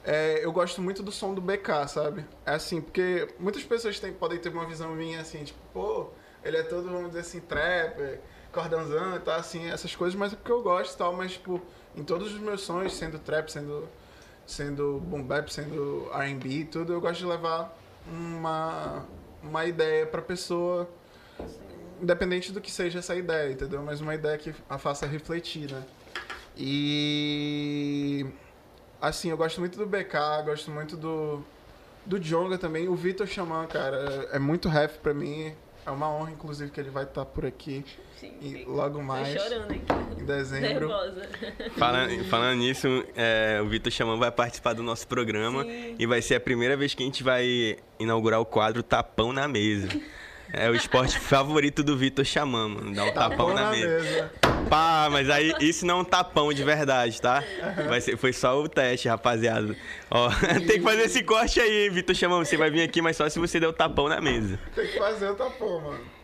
é, 0.04 0.44
eu 0.44 0.52
gosto 0.52 0.82
muito 0.82 1.02
do 1.02 1.12
som 1.12 1.34
do 1.34 1.42
BK, 1.42 1.88
sabe? 1.88 2.26
É 2.46 2.54
assim, 2.54 2.82
porque 2.82 3.28
muitas 3.40 3.64
pessoas 3.64 4.00
têm, 4.00 4.14
podem 4.14 4.38
ter 4.40 4.50
uma 4.50 4.66
visão 4.66 4.94
minha 4.94 5.22
assim, 5.22 5.44
tipo, 5.44 5.60
pô, 5.74 6.10
ele 6.44 6.58
é 6.58 6.64
todo, 6.64 6.90
vamos 6.90 7.08
dizer 7.08 7.22
assim, 7.22 7.40
trapper, 7.40 8.20
cordãozão 8.52 9.16
e 9.16 9.20
tal, 9.20 9.40
assim, 9.40 9.70
essas 9.70 9.96
coisas, 9.96 10.16
mas 10.18 10.34
é 10.34 10.36
porque 10.36 10.52
eu 10.52 10.62
gosto 10.62 10.94
e 10.94 10.98
tal, 10.98 11.14
mas, 11.14 11.32
tipo, 11.34 11.62
em 11.96 12.04
todos 12.04 12.34
os 12.34 12.40
meus 12.40 12.62
sons, 12.62 12.94
sendo 12.94 13.18
trap, 13.20 13.50
sendo, 13.50 13.88
sendo 14.46 15.00
boom 15.06 15.24
bap, 15.24 15.52
sendo 15.52 16.10
R&B 16.14 16.50
e 16.50 16.66
tudo, 16.66 16.94
eu 16.94 17.02
gosto 17.02 17.20
de 17.20 17.26
levar 17.26 17.76
uma, 18.08 19.06
uma 19.42 19.66
ideia 19.66 20.06
pra 20.06 20.22
pessoa 20.22 20.90
independente 22.02 22.52
do 22.52 22.60
que 22.60 22.72
seja 22.72 23.00
essa 23.00 23.16
ideia, 23.16 23.52
entendeu? 23.52 23.82
Mas 23.82 24.02
uma 24.02 24.14
ideia 24.14 24.38
que 24.38 24.54
a 24.70 24.78
faça 24.78 25.06
refletir, 25.06 25.72
né? 25.72 25.84
E 26.58 28.26
assim, 29.02 29.30
eu 29.30 29.38
gosto 29.38 29.60
muito 29.60 29.78
do 29.78 29.86
BK, 29.86 30.44
gosto 30.46 30.70
muito 30.70 30.98
do 30.98 31.44
do 32.06 32.20
Jonga 32.20 32.58
também, 32.58 32.88
o 32.90 32.96
Vitor 32.96 33.26
Xamã, 33.26 33.66
cara, 33.66 34.28
é 34.32 34.40
muito 34.40 34.68
ref 34.68 34.98
pra 34.98 35.14
mim. 35.14 35.56
É 35.86 35.92
uma 35.92 36.10
honra, 36.10 36.32
inclusive, 36.32 36.72
que 36.72 36.80
ele 36.80 36.90
vai 36.90 37.04
estar 37.04 37.26
por 37.26 37.46
aqui 37.46 37.84
Sim, 38.16 38.32
e 38.42 38.50
sim. 38.50 38.66
logo 38.66 39.00
Tô 39.00 39.04
mais, 39.04 39.42
chorando 39.42 39.72
aqui. 39.72 40.22
em 40.22 40.26
dezembro. 40.26 40.88
Nervosa. 40.88 41.30
Falando, 41.78 42.24
falando 42.30 42.58
nisso, 42.58 42.88
é, 43.16 43.60
o 43.62 43.68
Vitor 43.68 43.92
Xamã 43.92 44.18
vai 44.18 44.32
participar 44.32 44.74
do 44.74 44.82
nosso 44.82 45.06
programa 45.08 45.64
Sim. 45.64 45.96
e 46.00 46.06
vai 46.08 46.22
ser 46.22 46.36
a 46.36 46.40
primeira 46.40 46.78
vez 46.78 46.94
que 46.94 47.04
a 47.04 47.06
gente 47.06 47.22
vai 47.22 47.78
inaugurar 48.00 48.40
o 48.40 48.46
quadro 48.46 48.82
Tapão 48.82 49.34
na 49.34 49.48
Mesa. 49.48 49.90
É 50.52 50.70
o 50.70 50.76
esporte 50.76 51.18
favorito 51.20 51.84
do 51.84 51.98
Vitor 51.98 52.26
Xamã, 52.26 52.68
mano. 52.68 52.94
Dar 52.94 53.06
um 53.06 53.12
tapão, 53.12 53.30
Tapão 53.30 53.54
na, 53.54 53.72
mesa. 53.72 54.00
mesa. 54.04 54.32
Pá, 54.70 55.08
mas 55.12 55.30
aí 55.30 55.54
isso 55.60 55.86
não 55.86 56.00
é 56.00 56.02
um 56.02 56.06
tapão 56.06 56.52
de 56.54 56.64
verdade, 56.64 57.22
tá? 57.22 57.44
Vai 57.88 58.02
ser, 58.02 58.18
foi 58.18 58.34
só 58.34 58.60
o 58.62 58.68
teste, 58.68 59.08
rapaziada. 59.08 59.76
Ó, 60.12 60.30
tem 60.68 60.78
que 60.78 60.82
fazer 60.82 61.04
esse 61.04 61.24
corte 61.24 61.60
aí, 61.60 61.86
hein, 61.86 61.90
Vitor 61.90 62.16
Chamão. 62.16 62.44
Você 62.44 62.58
vai 62.58 62.70
vir 62.70 62.82
aqui, 62.82 63.02
mas 63.02 63.18
só 63.18 63.28
se 63.30 63.40
você 63.40 63.60
der 63.60 63.68
o 63.68 63.74
tapão 63.74 64.08
na 64.08 64.22
mesa. 64.22 64.60
Tem 64.76 64.88
que 64.88 64.98
fazer 64.98 65.30
o 65.30 65.36
tapão, 65.36 65.82
mano. 65.82 66.23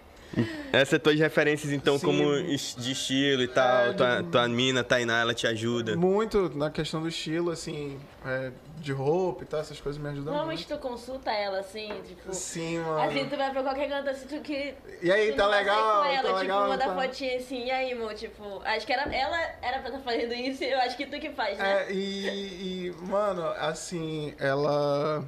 Essas 0.72 0.90
são 0.90 1.00
tuas 1.00 1.20
referências, 1.20 1.72
então, 1.72 1.98
Sim. 1.98 2.06
como 2.06 2.44
de 2.44 2.92
estilo 2.92 3.42
e 3.42 3.48
tal. 3.48 3.88
É, 3.88 3.94
tua, 3.94 4.22
de- 4.22 4.30
tua 4.30 4.48
mina, 4.48 4.84
Tainá, 4.84 5.22
ela 5.22 5.34
te 5.34 5.48
ajuda. 5.48 5.96
Muito 5.96 6.56
na 6.56 6.70
questão 6.70 7.02
do 7.02 7.08
estilo, 7.08 7.50
assim, 7.52 8.00
é, 8.26 8.52
de 8.78 8.92
roupa 8.92 9.44
e 9.44 9.48
tal, 9.48 9.60
essas 9.60 9.80
coisas 9.80 10.02
me 10.02 10.08
ajudam 10.10 10.26
Normalmente 10.34 10.68
muito. 10.68 10.80
tu 10.80 10.88
consulta 10.88 11.32
ela, 11.32 11.60
assim, 11.60 11.90
tipo... 12.08 12.34
Sim, 12.34 12.80
mano. 12.80 13.02
Assim, 13.02 13.28
tu 13.28 13.36
vai 13.36 13.52
pra 13.52 13.64
qualquer 13.64 13.90
canto, 13.90 14.10
assim, 14.10 14.28
tu 14.28 14.42
que... 14.42 14.76
E 15.02 15.12
aí, 15.12 15.32
tu 15.32 15.38
tá 15.38 15.48
legal? 15.48 16.04
Com 16.04 16.10
ela, 16.10 16.22
tá 16.22 16.28
tipo, 16.28 16.40
legal? 16.40 16.68
mandar 16.70 16.88
tá... 16.88 16.96
fotinha 16.96 17.38
assim, 17.38 17.66
e 17.66 17.72
aí, 17.72 17.94
amor, 17.94 18.14
tipo... 18.14 18.62
Acho 18.64 18.86
que 18.86 18.94
era, 18.94 19.14
ela 19.14 19.38
era 19.62 19.80
pra 19.80 19.90
estar 19.90 20.02
fazendo 20.02 20.34
isso, 20.34 20.64
eu 20.64 20.78
acho 20.80 20.96
que 20.96 21.06
tu 21.06 21.20
que 21.20 21.32
faz, 21.32 21.58
né? 21.58 21.86
É, 21.88 21.92
e, 21.92 22.88
e, 22.88 22.96
mano, 23.08 23.44
assim, 23.58 24.34
ela. 24.38 25.24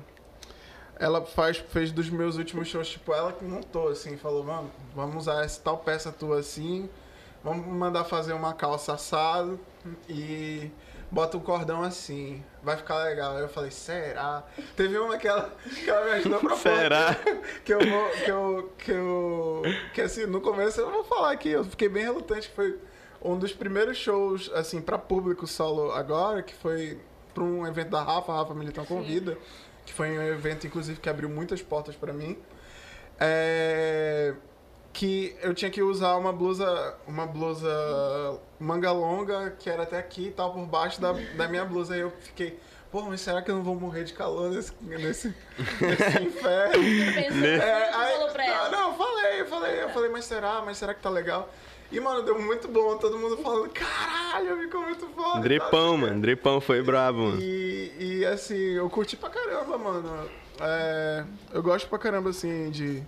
Ela 1.02 1.26
faz, 1.26 1.58
fez 1.58 1.92
dos 1.92 2.12
meus 2.12 2.38
últimos 2.38 2.68
shows, 2.68 2.88
tipo, 2.90 3.12
ela 3.12 3.34
que 3.34 3.44
montou, 3.44 3.88
assim, 3.88 4.16
falou, 4.18 4.44
mano, 4.44 4.70
vamos 4.96 5.16
usar 5.16 5.44
essa 5.44 5.60
tal 5.60 5.80
peça 5.80 6.12
tua 6.12 6.38
assim, 6.38 6.88
vamos 7.44 7.66
mandar 7.66 8.04
fazer 8.04 8.34
uma 8.34 8.54
calça 8.54 8.94
assado 8.94 9.60
e 10.08 10.70
bota 11.10 11.38
o 11.38 11.42
cordão 11.42 11.82
assim, 11.82 12.44
vai 12.62 12.78
ficar 12.78 13.04
legal. 13.04 13.36
Aí 13.36 13.42
eu 13.42 13.50
falei, 13.50 13.72
será? 13.72 14.44
Teve 14.76 14.96
uma 15.00 15.18
que 15.18 15.28
ela, 15.28 15.52
que 15.84 15.90
ela 15.90 16.06
me 16.06 16.12
ajudou 16.12 16.40
pra 16.40 16.56
Será? 16.62 17.16
Que 17.66 17.74
eu 17.74 17.80
vou, 17.80 18.10
que 18.12 18.32
eu, 18.32 18.74
que 18.78 18.92
eu, 18.92 19.62
que 19.96 20.02
assim, 20.02 20.28
no 20.28 20.40
começo 20.40 20.80
eu 20.80 20.92
vou 20.92 21.04
falar 21.04 21.32
aqui, 21.32 21.50
eu 21.50 21.66
fiquei 21.66 21.90
bem 21.90 22.04
relutante, 22.04 22.48
que 22.48 22.56
foi 22.56 22.80
um 23.24 23.40
dos 23.40 23.52
primeiros 23.54 23.98
shows, 23.98 24.52
assim, 24.54 24.80
pra 24.80 25.00
público 25.00 25.48
solo 25.48 25.92
agora, 25.94 26.44
que 26.44 26.54
foi 26.54 27.00
pra 27.34 27.44
um 27.44 27.66
evento 27.66 27.90
da 27.90 28.04
Rafa, 28.04 28.32
a 28.32 28.36
Rafa 28.38 28.54
Militão 28.54 28.86
Convida, 28.86 29.34
que 29.34 29.42
foi 30.02 30.18
um 30.18 30.24
evento, 30.24 30.66
inclusive, 30.66 31.00
que 31.00 31.08
abriu 31.08 31.30
muitas 31.30 31.62
portas 31.62 31.96
pra 31.96 32.12
mim. 32.12 32.36
É, 33.20 34.34
que 34.92 35.36
eu 35.44 35.54
tinha 35.54 35.70
que 35.70 35.84
usar 35.84 36.16
uma 36.18 36.34
blusa, 36.34 36.96
uma 37.08 37.28
blusa 37.28 37.70
manga 38.60 38.92
longa, 38.92 39.52
que 39.60 39.70
era 39.70 39.84
até 39.84 40.00
aqui 40.00 40.30
e 40.30 40.32
tal, 40.32 40.52
por 40.54 40.66
baixo 40.66 41.00
da, 41.00 41.14
da 41.38 41.48
minha 41.48 41.64
blusa. 41.64 41.94
Aí 41.94 42.00
eu 42.00 42.12
fiquei, 42.20 42.60
pô, 42.92 43.04
mas 43.04 43.22
será 43.22 43.44
que 43.44 43.52
eu 43.52 43.56
não 43.56 43.64
vou 43.64 43.76
morrer 43.76 44.04
de 44.04 44.14
calor 44.14 44.50
nesse, 44.50 44.74
nesse, 44.82 45.36
nesse 45.80 46.18
inferno? 46.26 46.84
Pensou, 46.84 47.46
É, 47.46 47.94
aí- 47.94 48.14
falou 48.14 48.30
pra 48.32 48.48
não, 48.48 48.54
ela. 48.54 48.70
Não, 48.70 48.90
eu 48.92 48.98
falei, 48.98 49.42
eu 49.42 49.46
falei, 49.46 49.84
eu 49.84 49.90
falei, 49.90 50.10
mas 50.10 50.26
será? 50.26 50.62
Mas 50.66 50.78
será 50.80 50.96
que 50.96 51.02
tá 51.02 51.12
legal? 51.12 51.48
E, 51.92 52.00
mano, 52.00 52.24
deu 52.24 52.40
muito 52.40 52.68
bom, 52.70 52.96
todo 52.98 53.18
mundo 53.18 53.38
falando, 53.38 53.70
caralho, 53.70 54.58
ficou 54.58 54.82
muito 54.82 55.06
foda. 55.08 55.42
Drepão, 55.42 55.98
mano. 55.98 56.22
Drepão 56.22 56.62
foi 56.62 56.82
brabo, 56.82 57.20
mano. 57.20 57.42
E, 57.42 57.92
e 58.00 58.26
assim, 58.26 58.56
eu 58.56 58.90
curti 58.90 59.18
pra 59.18 59.30
caramba, 59.30 59.78
mano. 59.78 60.30
É, 60.62 61.26
eu 61.54 61.62
gosto 61.62 61.90
pra 61.90 62.00
caramba, 62.00 62.30
assim, 62.30 62.70
de, 62.72 63.04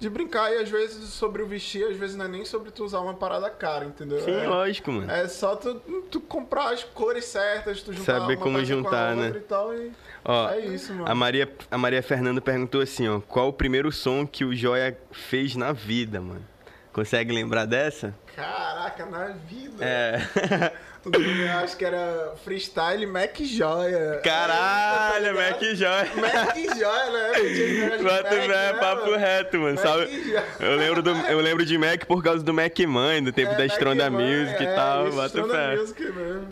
de 0.00 0.10
brincar. 0.10 0.52
E 0.52 0.56
às 0.56 0.68
vezes 0.68 1.10
sobre 1.10 1.40
o 1.40 1.46
vestir, 1.46 1.84
às 1.84 1.96
vezes 1.96 2.16
não 2.16 2.24
é 2.24 2.28
nem 2.28 2.44
sobre 2.44 2.72
tu 2.72 2.84
usar 2.84 2.98
uma 2.98 3.14
parada 3.14 3.48
cara, 3.48 3.84
entendeu? 3.84 4.18
Sim, 4.20 4.32
é, 4.32 4.48
lógico, 4.48 4.90
mano. 4.90 5.08
é 5.08 5.28
só 5.28 5.54
tu, 5.54 5.76
tu 6.10 6.20
comprar 6.20 6.72
as 6.72 6.82
cores 6.82 7.26
certas, 7.26 7.80
tu 7.80 7.92
juntar 7.92 8.20
Saber 8.20 8.38
como 8.38 8.58
peça 8.58 8.74
com 8.74 8.82
juntar, 8.82 9.14
né? 9.14 9.28
E 9.36 9.40
tal, 9.40 9.72
e 9.72 9.92
Ó, 10.24 10.50
é 10.50 10.60
isso, 10.66 10.92
mano. 10.92 11.10
a 11.10 11.14
Maria, 11.14 11.48
a 11.70 11.78
Maria 11.78 12.02
Fernanda 12.02 12.40
perguntou 12.40 12.80
assim, 12.80 13.08
ó. 13.08 13.20
Qual 13.20 13.48
o 13.48 13.52
primeiro 13.52 13.92
som 13.92 14.26
que 14.26 14.44
o 14.44 14.54
Joia 14.54 14.98
fez 15.12 15.54
na 15.54 15.72
vida, 15.72 16.20
mano? 16.20 16.44
Consegue 16.92 17.32
lembrar 17.32 17.66
dessa? 17.66 18.14
Caraca, 18.34 19.06
na 19.06 19.26
vida. 19.28 19.84
É. 19.84 20.20
Eu 21.02 21.52
acho 21.64 21.78
que 21.78 21.84
era 21.86 22.34
freestyle 22.44 23.06
Mac 23.06 23.34
Joia. 23.40 24.20
Caralho, 24.22 25.28
Tá? 25.28 25.32
Mac 25.32 25.62
Joia. 25.74 26.10
Mac 26.16 26.56
Joia, 26.76 27.10
né? 27.10 27.98
Bota 28.02 28.28
fé, 28.28 28.46
né, 28.48 28.72
papo 28.74 29.16
reto, 29.16 29.56
mano. 29.58 29.76
Mac 29.76 29.82
Sabe? 29.86 30.22
Joia. 30.24 30.44
Eu 30.60 30.76
lembro, 30.76 31.02
do, 31.02 31.10
eu 31.10 31.40
lembro 31.40 31.64
de 31.64 31.78
Mac 31.78 32.04
por 32.04 32.22
causa 32.22 32.44
do 32.44 32.52
Mac 32.52 32.78
Mãe, 32.80 33.22
do 33.22 33.32
tempo 33.32 33.52
É, 33.52 33.56
da 33.56 33.64
Stronda 33.66 34.10
Music 34.10 34.62
é, 34.62 34.72
e 34.72 34.74
tal. 34.74 35.10
Bota 35.10 35.46
mesmo. 35.46 35.94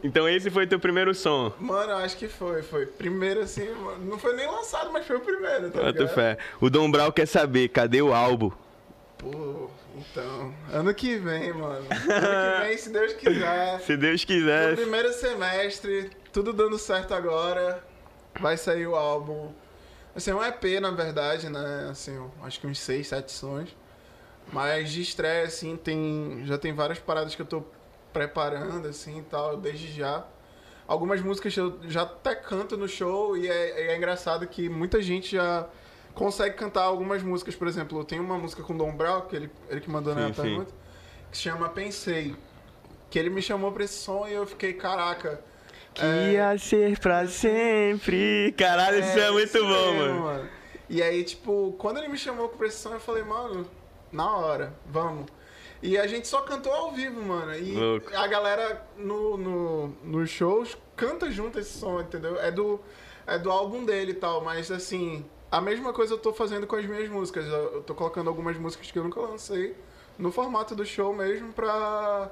Então 0.02 0.26
esse 0.26 0.48
foi 0.50 0.66
teu 0.66 0.80
primeiro 0.80 1.14
som. 1.14 1.52
Mano, 1.58 1.92
eu 1.92 1.96
acho 1.98 2.16
que 2.16 2.26
foi. 2.28 2.62
Foi 2.62 2.86
primeiro 2.86 3.40
assim, 3.40 3.68
mano, 3.74 3.98
não 4.06 4.18
foi 4.18 4.34
nem 4.34 4.46
lançado, 4.46 4.90
mas 4.90 5.06
foi 5.06 5.16
o 5.16 5.20
primeiro, 5.20 5.70
tá 5.70 5.80
Bota 5.82 5.90
ligado? 5.90 6.08
fé. 6.14 6.38
O 6.58 6.70
Dom 6.70 6.90
Brau 6.90 7.12
quer 7.12 7.26
saber, 7.26 7.68
cadê 7.68 8.00
o 8.00 8.14
álbum? 8.14 8.50
Pô, 9.18 9.68
então. 9.98 10.54
Ano 10.72 10.94
que 10.94 11.16
vem, 11.16 11.52
mano. 11.52 11.86
Ano 11.88 11.88
que 11.88 12.66
vem, 12.66 12.76
se 12.78 12.90
Deus 12.90 13.12
quiser. 13.14 13.80
Se 13.80 13.96
Deus 13.96 14.20
No 14.22 14.26
quiser. 14.26 14.76
primeiro 14.76 15.12
semestre, 15.12 16.10
tudo 16.32 16.52
dando 16.52 16.78
certo 16.78 17.14
agora, 17.14 17.82
vai 18.40 18.56
sair 18.56 18.86
o 18.86 18.94
álbum. 18.94 19.52
Assim, 20.14 20.30
é 20.30 20.34
um 20.34 20.42
EP, 20.44 20.80
na 20.80 20.90
verdade, 20.90 21.48
né? 21.48 21.88
Assim, 21.90 22.18
acho 22.42 22.60
que 22.60 22.66
uns 22.66 22.78
6, 22.80 23.06
7 23.06 23.30
sons. 23.32 23.76
Mas 24.52 24.90
de 24.90 25.02
estreia, 25.02 25.44
assim, 25.44 25.76
tem. 25.76 26.42
Já 26.46 26.56
tem 26.58 26.72
várias 26.72 26.98
paradas 26.98 27.34
que 27.34 27.42
eu 27.42 27.46
tô 27.46 27.62
preparando, 28.12 28.88
assim 28.88 29.18
e 29.18 29.22
tal, 29.22 29.56
desde 29.58 29.92
já. 29.92 30.24
Algumas 30.86 31.20
músicas 31.20 31.54
eu 31.56 31.78
já 31.86 32.02
até 32.02 32.34
canto 32.34 32.74
no 32.76 32.88
show 32.88 33.36
e 33.36 33.46
é, 33.46 33.92
é 33.92 33.96
engraçado 33.96 34.46
que 34.46 34.70
muita 34.70 35.02
gente 35.02 35.32
já 35.36 35.68
consegue 36.18 36.56
cantar 36.56 36.82
algumas 36.82 37.22
músicas, 37.22 37.54
por 37.54 37.68
exemplo, 37.68 38.04
tem 38.04 38.18
uma 38.18 38.36
música 38.36 38.60
com 38.64 38.74
o 38.74 38.76
Dom 38.76 38.92
Brau, 38.92 39.22
que 39.22 39.36
ele, 39.36 39.50
ele 39.70 39.80
que 39.80 39.88
mandou 39.88 40.14
na 40.16 40.26
Sim, 40.26 40.34
sim. 40.34 40.42
pergunta, 40.42 40.72
que 41.30 41.36
se 41.36 41.44
chama 41.44 41.68
Pensei. 41.68 42.34
Que 43.08 43.18
ele 43.18 43.30
me 43.30 43.40
chamou 43.40 43.70
pra 43.72 43.84
esse 43.84 43.94
som 43.94 44.26
e 44.26 44.32
eu 44.34 44.44
fiquei, 44.44 44.74
caraca. 44.74 45.40
Que 45.94 46.04
ia 46.32 46.58
ser 46.58 46.98
pra 46.98 47.26
sempre. 47.26 48.52
Caralho, 48.58 48.98
isso 48.98 49.18
é, 49.18 49.30
muito 49.30 49.56
isso 49.56 49.64
bom, 49.64 49.92
mesmo, 49.94 50.20
mano. 50.20 50.48
E 50.90 51.02
aí, 51.02 51.22
tipo, 51.22 51.74
quando 51.78 51.98
ele 51.98 52.08
me 52.08 52.18
chamou 52.18 52.48
pra 52.48 52.66
esse 52.66 52.78
som, 52.78 52.92
eu 52.92 53.00
falei, 53.00 53.22
mano, 53.22 53.64
na 54.12 54.36
hora, 54.36 54.74
vamos. 54.86 55.26
E 55.80 55.96
a 55.96 56.06
gente 56.06 56.26
só 56.26 56.40
cantou 56.42 56.72
ao 56.72 56.90
vivo, 56.92 57.22
mano. 57.22 57.54
E 57.56 57.72
Louco. 57.72 58.14
a 58.14 58.26
galera 58.26 58.84
no, 58.96 59.36
no, 59.36 59.88
nos 60.02 60.28
shows 60.28 60.76
canta 60.96 61.30
junto 61.30 61.58
esse 61.58 61.78
som, 61.78 62.00
entendeu? 62.00 62.38
É 62.40 62.50
do, 62.50 62.80
é 63.26 63.38
do 63.38 63.50
álbum 63.50 63.84
dele 63.84 64.10
e 64.10 64.14
tal, 64.16 64.42
mas 64.42 64.70
assim, 64.70 65.24
a 65.50 65.60
mesma 65.60 65.92
coisa 65.92 66.14
eu 66.14 66.18
tô 66.18 66.32
fazendo 66.32 66.66
com 66.66 66.76
as 66.76 66.84
minhas 66.84 67.08
músicas. 67.08 67.46
Eu, 67.46 67.82
tô 67.82 67.94
colocando 67.94 68.28
algumas 68.28 68.56
músicas 68.56 68.90
que 68.90 68.98
eu 68.98 69.04
nunca 69.04 69.20
lancei 69.20 69.74
no 70.18 70.30
formato 70.30 70.74
do 70.74 70.84
show 70.84 71.14
mesmo 71.14 71.52
pra, 71.52 72.28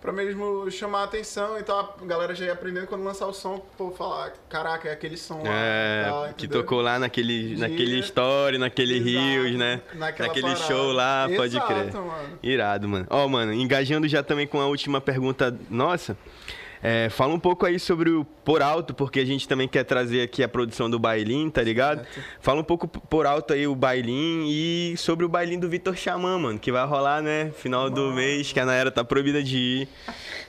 pra 0.00 0.12
mesmo 0.12 0.68
chamar 0.70 1.02
a 1.02 1.04
atenção 1.04 1.58
e 1.58 1.62
tal. 1.62 1.96
A 2.00 2.04
galera 2.04 2.34
já 2.34 2.46
ia 2.46 2.52
aprendendo 2.52 2.86
quando 2.86 3.04
lançar 3.04 3.26
o 3.26 3.32
som, 3.32 3.60
pô, 3.78 3.90
falar, 3.92 4.32
caraca, 4.48 4.88
é 4.88 4.92
aquele 4.92 5.16
som 5.16 5.42
lá. 5.42 5.50
É, 5.50 6.04
tal, 6.08 6.24
que 6.24 6.46
entendeu? 6.46 6.62
tocou 6.62 6.80
lá 6.80 6.98
naquele, 6.98 7.56
naquele 7.56 7.98
story, 8.00 8.58
naquele 8.58 8.98
Rios, 8.98 9.54
né? 9.56 9.80
Naquele 9.94 10.42
parada. 10.42 10.60
show 10.64 10.90
lá, 10.90 11.28
pode 11.36 11.56
Exato, 11.56 11.66
crer. 11.66 11.94
mano. 11.94 12.38
Irado, 12.42 12.88
mano. 12.88 13.06
Ó, 13.08 13.28
mano, 13.28 13.52
engajando 13.52 14.08
já 14.08 14.22
também 14.22 14.46
com 14.46 14.60
a 14.60 14.66
última 14.66 15.00
pergunta 15.00 15.56
nossa. 15.70 16.16
É, 16.82 17.08
fala 17.10 17.32
um 17.32 17.38
pouco 17.38 17.64
aí 17.64 17.78
sobre 17.78 18.10
o 18.10 18.24
Por 18.44 18.60
Alto, 18.60 18.92
porque 18.92 19.20
a 19.20 19.24
gente 19.24 19.46
também 19.46 19.68
quer 19.68 19.84
trazer 19.84 20.22
aqui 20.22 20.42
a 20.42 20.48
produção 20.48 20.90
do 20.90 20.98
Bailim, 20.98 21.48
tá 21.48 21.62
ligado? 21.62 21.98
Certo. 22.04 22.20
Fala 22.40 22.60
um 22.60 22.64
pouco 22.64 22.88
por 22.88 23.24
alto 23.26 23.52
aí 23.52 23.66
o 23.66 23.74
Bailim 23.76 24.46
e 24.48 24.94
sobre 24.96 25.24
o 25.24 25.28
Bailim 25.28 25.58
do 25.58 25.68
Vitor 25.68 25.96
Xamã, 25.96 26.36
mano, 26.38 26.58
que 26.58 26.72
vai 26.72 26.84
rolar, 26.86 27.22
né? 27.22 27.50
Final 27.56 27.88
do 27.88 28.12
mês, 28.12 28.52
que 28.52 28.58
a 28.60 28.64
Naera 28.66 28.90
tá 28.90 29.04
proibida 29.04 29.42
de 29.42 29.56
ir. 29.58 29.88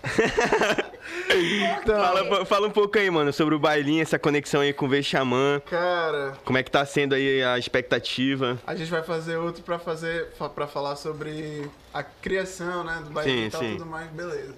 Então, 1.35 1.95
Fala, 1.99 2.45
fala 2.45 2.67
um 2.67 2.71
pouco 2.71 2.97
aí, 2.97 3.09
mano, 3.09 3.33
sobre 3.33 3.55
o 3.55 3.59
Bailim, 3.59 3.99
essa 3.99 4.17
conexão 4.19 4.61
aí 4.61 4.71
com 4.71 4.85
o 4.85 4.89
V 4.89 5.01
Xamã. 5.03 5.61
Cara, 5.69 6.33
Como 6.45 6.57
é 6.57 6.63
que 6.63 6.69
tá 6.71 6.85
sendo 6.85 7.13
aí 7.15 7.43
a 7.43 7.57
expectativa? 7.57 8.57
a 8.65 8.75
gente 8.75 8.89
vai 8.89 9.03
fazer 9.03 9.37
outro 9.37 9.63
pra 9.63 9.79
fazer 9.79 10.29
fa- 10.37 10.49
para 10.49 10.67
falar 10.67 10.95
sobre 10.95 11.69
a 11.93 12.03
criação, 12.03 12.83
né, 12.83 13.01
do 13.03 13.09
baile 13.11 13.31
Sim, 13.31 13.45
e 13.45 13.49
tal, 13.49 13.61
sim. 13.61 13.71
tudo 13.77 13.85
mais, 13.85 14.07
beleza. 14.11 14.55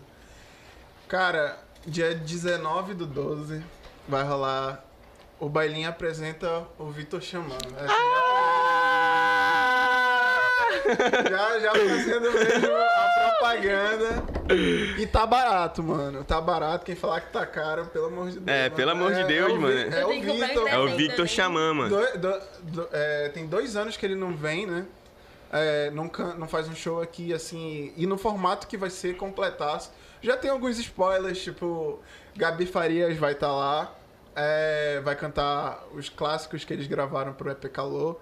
Cara, 1.08 1.58
dia 1.86 2.14
19 2.16 2.94
do 2.94 3.06
12 3.06 3.62
vai 4.08 4.24
rolar 4.24 4.84
o 5.40 5.50
Bailinho 5.50 5.90
apresenta 5.90 6.64
o 6.80 6.86
Vitor 6.90 7.22
Xamã. 7.22 7.58
É, 7.78 7.86
Já, 11.30 11.60
já 11.60 11.72
fazendo 11.72 12.32
mesmo 12.32 12.76
a 12.76 13.30
propaganda. 13.30 14.24
E 14.98 15.08
tá 15.08 15.26
barato, 15.26 15.82
mano. 15.84 16.24
Tá 16.24 16.40
barato. 16.40 16.86
Quem 16.86 16.96
falar 16.96 17.22
que 17.22 17.32
tá 17.32 17.46
caro, 17.46 17.86
pelo 17.88 18.06
amor 18.08 18.30
de 18.30 18.40
Deus. 18.40 18.48
É, 18.58 18.64
mano. 18.64 18.76
pelo 18.76 18.92
amor 18.92 19.14
de 19.14 19.24
Deus, 19.26 19.52
o 19.52 19.56
Vi- 19.56 19.62
mano. 19.62 19.80
É 19.96 20.06
o 20.06 20.10
Vitor. 20.22 21.20
É 21.20 21.22
o. 21.24 21.28
Xamã, 21.28 21.74
mano. 21.74 21.90
Do- 21.98 22.18
do- 22.20 22.42
do- 22.64 22.88
é, 22.92 23.30
tem 23.30 23.46
dois 23.48 23.76
anos 23.76 23.98
que 23.98 24.06
ele 24.06 24.16
não 24.16 24.36
vem, 24.36 24.68
né? 24.68 24.86
É, 25.52 25.90
não, 25.92 26.10
não 26.38 26.48
faz 26.48 26.68
um 26.68 26.76
show 26.76 27.02
aqui, 27.02 27.34
assim, 27.34 27.92
e 27.98 28.06
no 28.06 28.18
formato 28.18 28.68
que 28.68 28.78
vai 28.78 28.90
ser 28.90 29.16
completaço. 29.18 29.92
Já 30.22 30.38
tem 30.38 30.50
alguns 30.50 30.80
spoilers, 30.80 31.42
tipo, 31.44 32.00
Gabi 32.36 32.66
Farias 32.66 33.18
vai 33.18 33.34
estar 33.34 33.52
lá, 33.52 33.96
é, 34.36 35.00
vai 35.04 35.16
cantar 35.16 35.84
os 35.94 36.10
clássicos 36.10 36.64
que 36.66 36.74
eles 36.74 36.88
gravaram 36.88 37.34
pro 37.34 37.50
EP 37.52 37.66
Calor 37.72 38.20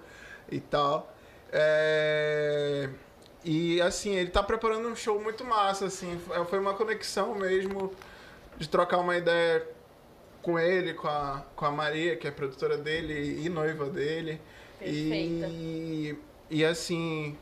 e 0.50 0.60
tal. 0.60 1.12
É, 1.52 2.88
E 3.44 3.80
assim, 3.82 4.14
ele 4.14 4.30
tá 4.30 4.42
preparando 4.42 4.88
um 4.88 4.96
show 4.96 5.20
muito 5.20 5.44
massa, 5.44 5.86
assim. 5.86 6.18
Foi 6.48 6.58
uma 6.58 6.74
conexão 6.74 7.34
mesmo 7.34 7.92
de 8.58 8.68
trocar 8.68 8.98
uma 8.98 9.16
ideia 9.16 9.66
com 10.42 10.58
ele, 10.58 10.94
com 10.94 11.08
a, 11.08 11.44
com 11.56 11.64
a 11.66 11.70
Maria, 11.70 12.16
que 12.16 12.26
é 12.26 12.30
produtora 12.30 12.76
dele 12.78 13.44
e 13.44 13.48
noiva 13.48 13.86
dele. 13.90 14.40
Perfeita. 14.78 15.46
E, 15.48 16.16
e 16.50 16.64
assim, 16.64 17.36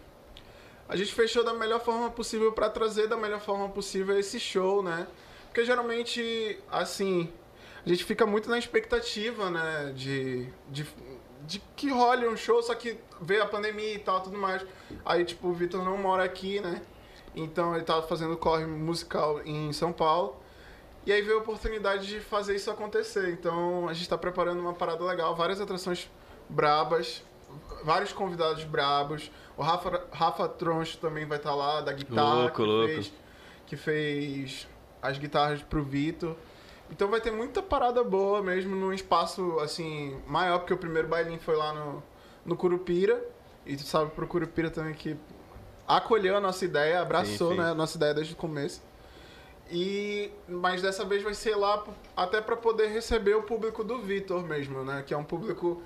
a 0.89 0.97
gente 0.97 1.13
fechou 1.13 1.45
da 1.45 1.55
melhor 1.55 1.81
forma 1.81 2.11
possível 2.11 2.53
para 2.53 2.69
trazer 2.69 3.09
da 3.09 3.17
melhor 3.17 3.41
forma 3.41 3.69
possível 3.69 4.19
esse 4.19 4.39
show, 4.39 4.83
né? 4.83 5.07
Porque 5.47 5.65
geralmente, 5.65 6.59
assim, 6.71 7.33
a 7.85 7.89
gente 7.89 8.05
fica 8.05 8.25
muito 8.27 8.49
na 8.49 8.59
expectativa, 8.59 9.51
né? 9.51 9.93
De, 9.95 10.49
de, 10.69 10.87
de 11.47 11.59
que 11.77 11.91
role 11.91 12.29
um 12.29 12.37
show, 12.37 12.63
só 12.63 12.75
que 12.75 12.99
veio 13.21 13.43
a 13.43 13.47
pandemia 13.47 13.95
e 13.95 13.99
tal, 13.99 14.21
tudo 14.21 14.39
mais. 14.39 14.65
Aí, 15.05 15.25
tipo, 15.25 15.49
o 15.49 15.53
Vitor 15.53 15.85
não 15.85 15.97
mora 15.99 16.25
aqui, 16.25 16.61
né? 16.61 16.83
Então 17.35 17.75
ele 17.75 17.85
tava 17.85 18.03
fazendo 18.03 18.37
corre 18.37 18.67
musical 18.67 19.41
em 19.45 19.73
São 19.73 19.93
Paulo. 19.93 20.37
E 21.05 21.13
aí 21.13 21.21
veio 21.21 21.39
a 21.39 21.41
oportunidade 21.41 22.07
de 22.07 22.21
fazer 22.21 22.55
isso 22.55 22.71
acontecer. 22.71 23.31
Então 23.33 23.89
a 23.89 23.93
gente 23.93 24.09
tá 24.09 24.17
preparando 24.17 24.61
uma 24.61 24.75
parada 24.75 25.05
legal, 25.05 25.35
várias 25.35 25.61
atrações 25.61 26.09
brabas, 26.49 27.25
vários 27.85 28.13
convidados 28.13 28.65
brabos. 28.65 29.31
O 29.63 29.65
Rafa, 29.65 30.03
Rafa 30.11 30.49
Troncho 30.49 30.99
também 30.99 31.25
vai 31.25 31.39
estar 31.39 31.55
lá, 31.55 31.81
da 31.81 31.93
guitarra. 31.93 32.35
Louco, 32.35 32.57
que 32.57 32.63
louco. 32.63 32.95
Fez, 32.95 33.13
que 33.65 33.77
fez 33.77 34.69
as 35.01 35.19
guitarras 35.19 35.63
pro 35.63 35.85
Vitor. 35.85 36.35
Então 36.91 37.09
vai 37.09 37.21
ter 37.21 37.31
muita 37.31 37.63
parada 37.63 38.03
boa 38.03 38.43
mesmo 38.43 38.75
num 38.75 38.93
espaço 38.93 39.61
assim 39.61 40.21
maior, 40.27 40.59
porque 40.59 40.75
o 40.75 40.77
primeiro 40.77 41.07
bailinho 41.07 41.39
foi 41.39 41.55
lá 41.55 41.73
no, 41.73 42.03
no 42.45 42.57
Curupira. 42.57 43.25
E 43.65 43.77
tu 43.77 43.85
sabe 43.85 44.11
pro 44.11 44.27
Curupira 44.27 44.69
também 44.69 44.95
que 44.95 45.17
acolheu 45.87 46.37
a 46.37 46.41
nossa 46.41 46.65
ideia, 46.65 47.01
abraçou 47.01 47.51
Sim, 47.51 47.55
sim. 47.55 47.63
Né, 47.63 47.71
a 47.71 47.75
nossa 47.75 47.97
ideia 47.97 48.13
desde 48.13 48.33
o 48.33 48.37
começo. 48.37 48.83
E 49.71 50.33
mas 50.49 50.83
dessa 50.83 51.05
vez 51.05 51.23
vai 51.23 51.35
ser 51.35 51.55
lá 51.55 51.85
até 52.17 52.41
para 52.41 52.57
poder 52.57 52.89
receber 52.89 53.37
o 53.37 53.45
público 53.45 53.85
do 53.85 54.01
Vitor 54.01 54.43
mesmo, 54.43 54.83
né? 54.83 55.05
Que 55.07 55.15
é 55.15 55.17
um 55.17 55.23
público 55.23 55.81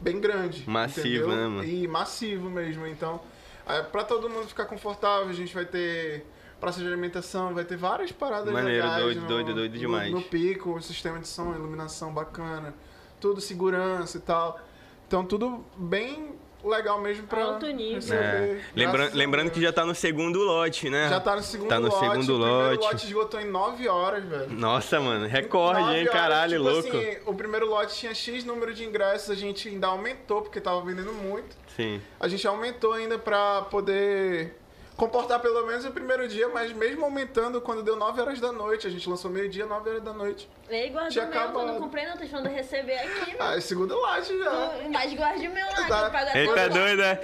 bem 0.00 0.20
grande. 0.20 0.68
Massivo, 0.68 1.06
entendeu? 1.08 1.28
né, 1.28 1.48
mano? 1.48 1.64
E 1.64 1.86
massivo 1.88 2.50
mesmo. 2.50 2.86
Então, 2.86 3.20
é, 3.66 3.82
para 3.82 4.04
todo 4.04 4.28
mundo 4.28 4.46
ficar 4.46 4.66
confortável, 4.66 5.28
a 5.28 5.32
gente 5.32 5.54
vai 5.54 5.64
ter 5.64 6.26
praça 6.60 6.80
de 6.80 6.86
alimentação, 6.86 7.52
vai 7.54 7.64
ter 7.64 7.76
várias 7.76 8.10
paradas 8.12 8.52
Maneiro, 8.52 8.84
legais 8.84 9.02
doido, 9.02 9.20
no, 9.20 9.26
doido, 9.26 9.54
doido 9.54 9.72
no- 9.74 9.78
demais. 9.78 10.10
No 10.12 10.22
pico, 10.22 10.74
o 10.74 10.82
sistema 10.82 11.18
de 11.18 11.28
som, 11.28 11.54
iluminação 11.54 12.12
bacana, 12.12 12.74
tudo 13.20 13.40
segurança 13.40 14.18
e 14.18 14.20
tal. 14.20 14.58
Então, 15.06 15.24
tudo 15.24 15.64
bem 15.76 16.34
legal 16.68 17.00
mesmo 17.00 17.26
para 17.26 17.42
Alto 17.44 17.66
nível. 17.66 18.16
É. 18.16 18.60
Lembra- 18.74 19.10
lembrando 19.12 19.50
que 19.50 19.60
já 19.60 19.72
tá 19.72 19.84
no 19.84 19.94
segundo 19.94 20.38
lote, 20.40 20.88
né? 20.90 21.08
já 21.08 21.20
tá 21.20 21.36
no 21.36 21.42
segundo 21.42 21.68
Tá 21.68 21.78
no 21.80 21.88
lote. 21.88 21.98
segundo 22.00 22.22
o 22.34 22.38
primeiro 22.40 22.70
lote. 22.70 22.82
lote 22.84 23.06
esgotou 23.06 23.40
em 23.40 23.50
9 23.50 23.88
horas, 23.88 24.24
velho. 24.24 24.50
Nossa, 24.50 25.00
mano, 25.00 25.26
recorde, 25.26 25.80
hein? 25.80 26.00
horas, 26.08 26.10
Caralho, 26.12 26.58
tipo 26.58 26.70
louco. 26.70 26.88
assim, 26.96 27.16
o 27.26 27.34
primeiro 27.34 27.66
lote 27.66 27.94
tinha 27.96 28.14
X 28.14 28.44
número 28.44 28.72
de 28.74 28.84
ingressos, 28.84 29.30
a 29.30 29.34
gente 29.34 29.68
ainda 29.68 29.86
aumentou, 29.88 30.42
porque 30.42 30.60
tava 30.60 30.80
vendendo 30.82 31.12
muito. 31.12 31.56
Sim. 31.76 32.00
A 32.20 32.28
gente 32.28 32.46
aumentou 32.46 32.92
ainda 32.92 33.18
pra 33.18 33.62
poder 33.62 34.56
comportar 34.96 35.40
pelo 35.40 35.66
menos 35.66 35.84
o 35.84 35.90
primeiro 35.90 36.26
dia, 36.28 36.48
mas 36.48 36.72
mesmo 36.72 37.04
aumentando, 37.04 37.60
quando 37.60 37.82
deu 37.82 37.96
9 37.96 38.20
horas 38.20 38.40
da 38.40 38.52
noite, 38.52 38.86
a 38.86 38.90
gente 38.90 39.08
lançou 39.08 39.30
meio-dia, 39.30 39.66
9 39.66 39.90
horas 39.90 40.02
da 40.02 40.12
noite. 40.12 40.48
Ei, 40.68 40.88
guarda 40.90 41.10
Tinha 41.10 41.24
o 41.24 41.28
meu, 41.28 41.36
eu 41.36 41.42
acabado. 41.44 41.66
não 41.66 41.80
comprei 41.80 42.06
não, 42.06 42.16
tô 42.16 42.24
esperando 42.24 42.48
receber 42.48 42.98
aqui, 42.98 43.32
meu. 43.32 43.36
Ah, 43.42 43.56
é 43.56 43.60
segundo 43.60 43.94
lote 43.94 44.38
já. 44.38 44.50
Tu- 44.50 44.90
Mas 44.92 45.14
guarde 45.14 45.48
o 45.48 45.50
meu 45.52 45.66
lá, 45.66 45.74
que 45.74 45.88
Tá. 45.88 46.02
eu 46.04 46.10
pago 46.10 46.30
Ele 46.38 46.52
tá 46.54 46.68
doido, 46.68 47.02
né? 47.02 47.20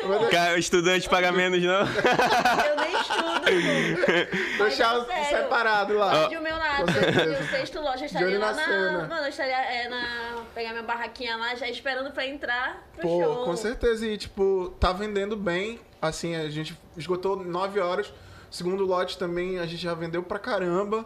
O 0.54 0.58
estudante 0.58 1.08
paga 1.08 1.32
menos, 1.32 1.62
não? 1.62 1.80
Eu 2.66 2.76
nem 2.76 3.00
estudo, 3.00 3.40
pô. 4.58 4.64
Deixar 4.64 5.06
é 5.10 5.24
separado 5.24 5.94
lá. 5.94 6.10
Guarde 6.10 6.36
o 6.36 6.42
meu 6.42 6.56
lá, 6.56 6.80
eu- 6.80 7.40
o 7.40 7.48
sexto 7.48 7.80
loja 7.80 8.02
eu 8.02 8.06
estaria 8.06 8.38
lá 8.38 8.52
na 8.52 8.52
na... 8.52 8.64
cena. 8.64 9.06
Mano, 9.08 9.22
eu 9.22 9.28
estaria 9.28 9.56
é, 9.56 9.88
na... 9.88 10.36
Pegar 10.54 10.70
minha 10.70 10.82
barraquinha 10.82 11.36
lá, 11.36 11.54
já 11.54 11.68
esperando 11.68 12.10
pra 12.12 12.26
entrar 12.26 12.86
pro 12.94 13.02
Pô, 13.02 13.22
show. 13.22 13.44
com 13.44 13.56
certeza. 13.56 14.06
E, 14.06 14.16
tipo, 14.18 14.74
tá 14.80 14.92
vendendo 14.92 15.36
bem. 15.36 15.80
Assim, 16.00 16.34
a 16.34 16.48
gente 16.48 16.78
esgotou 16.96 17.36
9 17.36 17.80
horas. 17.80 18.12
Segundo 18.50 18.84
lote 18.84 19.18
também 19.18 19.58
a 19.58 19.66
gente 19.66 19.82
já 19.82 19.94
vendeu 19.94 20.22
pra 20.22 20.38
caramba. 20.38 21.04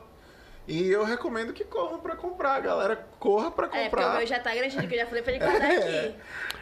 E 0.67 0.89
eu 0.89 1.05
recomendo 1.05 1.53
que 1.53 1.65
corram 1.65 1.99
pra 1.99 2.17
comprar, 2.17 2.61
galera. 2.61 3.07
Corra 3.25 3.51
pra 3.51 3.67
É, 3.69 3.69
porque 3.69 3.85
o 3.87 3.91
comprar. 3.91 4.19
meu 4.19 4.27
já 4.27 4.39
tá 4.39 4.55
garantido, 4.55 4.87
que 4.87 4.95
eu 4.95 4.99
já 4.99 5.07
falei 5.07 5.23
pra 5.23 5.33
ele 5.33 5.43
guardar 5.43 5.71
aqui. 5.71 6.15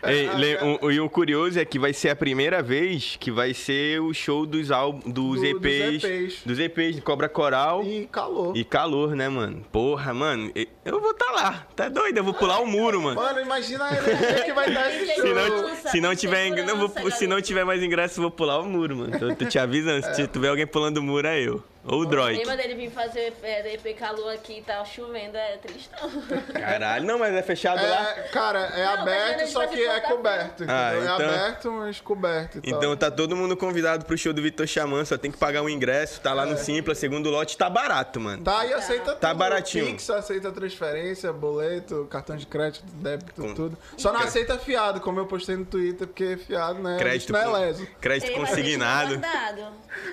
Ei, 0.07 0.29
Ah, 0.29 0.79
o, 0.81 0.91
e 0.93 1.01
o 1.01 1.09
curioso 1.11 1.59
é 1.61 1.65
que 1.65 1.77
vai 1.79 1.93
ser 1.93 2.11
a 2.11 2.17
primeira 2.17 2.63
vez 2.63 3.17
que 3.19 3.31
vai 3.33 3.53
ser 3.55 4.01
o 4.01 4.13
show 4.15 4.47
dos, 4.47 4.71
álbum, 4.71 4.99
dos, 5.11 5.41
Do- 5.41 5.59
dos 5.59 5.65
EPs, 5.65 6.05
EPs. 6.05 6.43
Dos 6.45 6.59
EPs 6.61 6.95
de 6.97 7.01
Cobra 7.01 7.29
Coral 7.29 7.83
E 7.85 8.07
calor. 8.11 8.57
e 8.57 8.65
Calor, 8.65 9.15
né, 9.17 9.29
mano? 9.29 9.65
Porra, 9.73 10.13
mano, 10.15 10.53
eu 10.85 11.01
vou 11.01 11.15
tá 11.15 11.31
lá. 11.33 11.67
Tá 11.77 11.89
doido? 11.89 12.17
Eu 12.19 12.25
vou 12.25 12.35
pular 12.35 12.61
o 12.61 12.67
muro, 12.67 13.01
mano. 13.03 13.21
Mano, 13.21 13.41
imagina 13.41 13.85
a 13.87 13.97
energia 13.97 14.45
que 14.45 14.53
vai 14.53 14.73
dar 14.73 14.89
esse 14.93 15.07
Se 15.15 15.15
show. 15.15 15.25
Se 15.27 15.33
não, 15.35 15.77
se 15.91 16.01
não 16.01 16.15
tiver, 16.17 16.45
segurança, 16.45 16.75
não 16.75 16.89
vou- 16.89 17.11
se 17.11 17.27
não 17.29 17.41
tiver 17.43 17.65
mais 17.65 17.83
ingresso, 17.83 18.19
eu 18.19 18.23
vou 18.23 18.31
pular 18.31 18.59
o 18.61 18.65
muro, 18.65 18.97
mano. 18.97 19.19
Tô, 19.19 19.35
tô 19.35 19.45
te 19.47 19.59
avisando. 19.59 20.05
Se 20.15 20.27
tiver 20.29 20.49
alguém 20.49 20.67
pulando 20.67 20.99
o 20.99 21.03
muro, 21.03 21.27
é 21.27 21.41
eu. 21.41 21.63
Ou 21.85 22.03
o 22.03 22.07
Droid. 22.07 22.39
Lembra 22.39 22.57
dele 22.57 22.75
vir 22.77 22.91
fazer 22.93 23.33
é, 23.43 23.61
DP 23.63 23.95
calor 23.95 24.33
aqui 24.33 24.59
e 24.59 24.63
tá 24.63 24.85
chovendo, 24.85 25.37
é 25.37 25.57
tristão. 25.57 26.09
Caralho, 26.53 27.05
não, 27.07 27.19
mas 27.19 27.35
é 27.35 27.43
fechado 27.43 27.81
lá. 27.83 28.11
É, 28.17 28.23
cara, 28.29 28.59
é 28.75 28.85
Não, 28.85 28.93
aberto, 29.03 29.47
só 29.49 29.67
que 29.67 29.83
é 29.85 30.01
coberto. 30.01 30.65
Ah, 30.69 30.93
entendeu? 30.95 31.15
então- 31.15 31.27
É 31.27 31.35
aberto, 31.39 31.73
mas 31.73 32.01
coberto. 32.01 32.61
E 32.63 32.71
Então 32.71 32.97
tá 32.97 33.11
todo 33.11 33.35
mundo 33.37 33.57
convidado 33.57 34.05
pro 34.05 34.17
show 34.17 34.33
do 34.33 34.43
Vitor 34.43 34.67
Xamã, 34.67 35.05
só 35.05 35.17
tem 35.17 35.31
que 35.31 35.39
pagar 35.39 35.63
o 35.63 35.69
ingresso, 35.69 36.21
tá 36.21 36.33
lá 36.33 36.45
no 36.47 36.57
Simpla, 36.57 36.95
segundo 36.95 37.31
lote, 37.31 37.57
tá 37.57 37.69
barato, 37.71 38.21
mano. 38.21 38.43
Tá, 38.43 38.65
e 38.67 38.73
aceita 38.75 39.15
Tá 39.15 39.29
tudo. 39.31 39.39
baratinho. 39.39 39.87
Pix, 39.87 40.09
aceita 40.11 40.51
transferência, 40.53 41.33
boleto, 41.33 42.07
cartão 42.11 42.37
de 42.37 42.47
crédito, 42.47 42.85
débito, 42.95 43.41
Com- 43.43 43.55
tudo. 43.55 43.79
Só 43.97 44.13
não 44.13 44.21
Cre- 44.21 44.29
aceita 44.29 44.59
fiado, 44.59 45.01
como 45.01 45.19
eu 45.21 45.27
postei 45.27 45.57
no 45.57 45.65
Twitter, 45.65 46.07
porque 46.07 46.37
fiado, 46.37 46.81
né? 46.83 46.97
Crédito, 46.99 47.33
não 47.33 47.41
é 47.41 47.67
leso. 47.67 47.87
crédito 48.01 48.29
Ei, 48.31 48.37
consignado. 48.37 49.21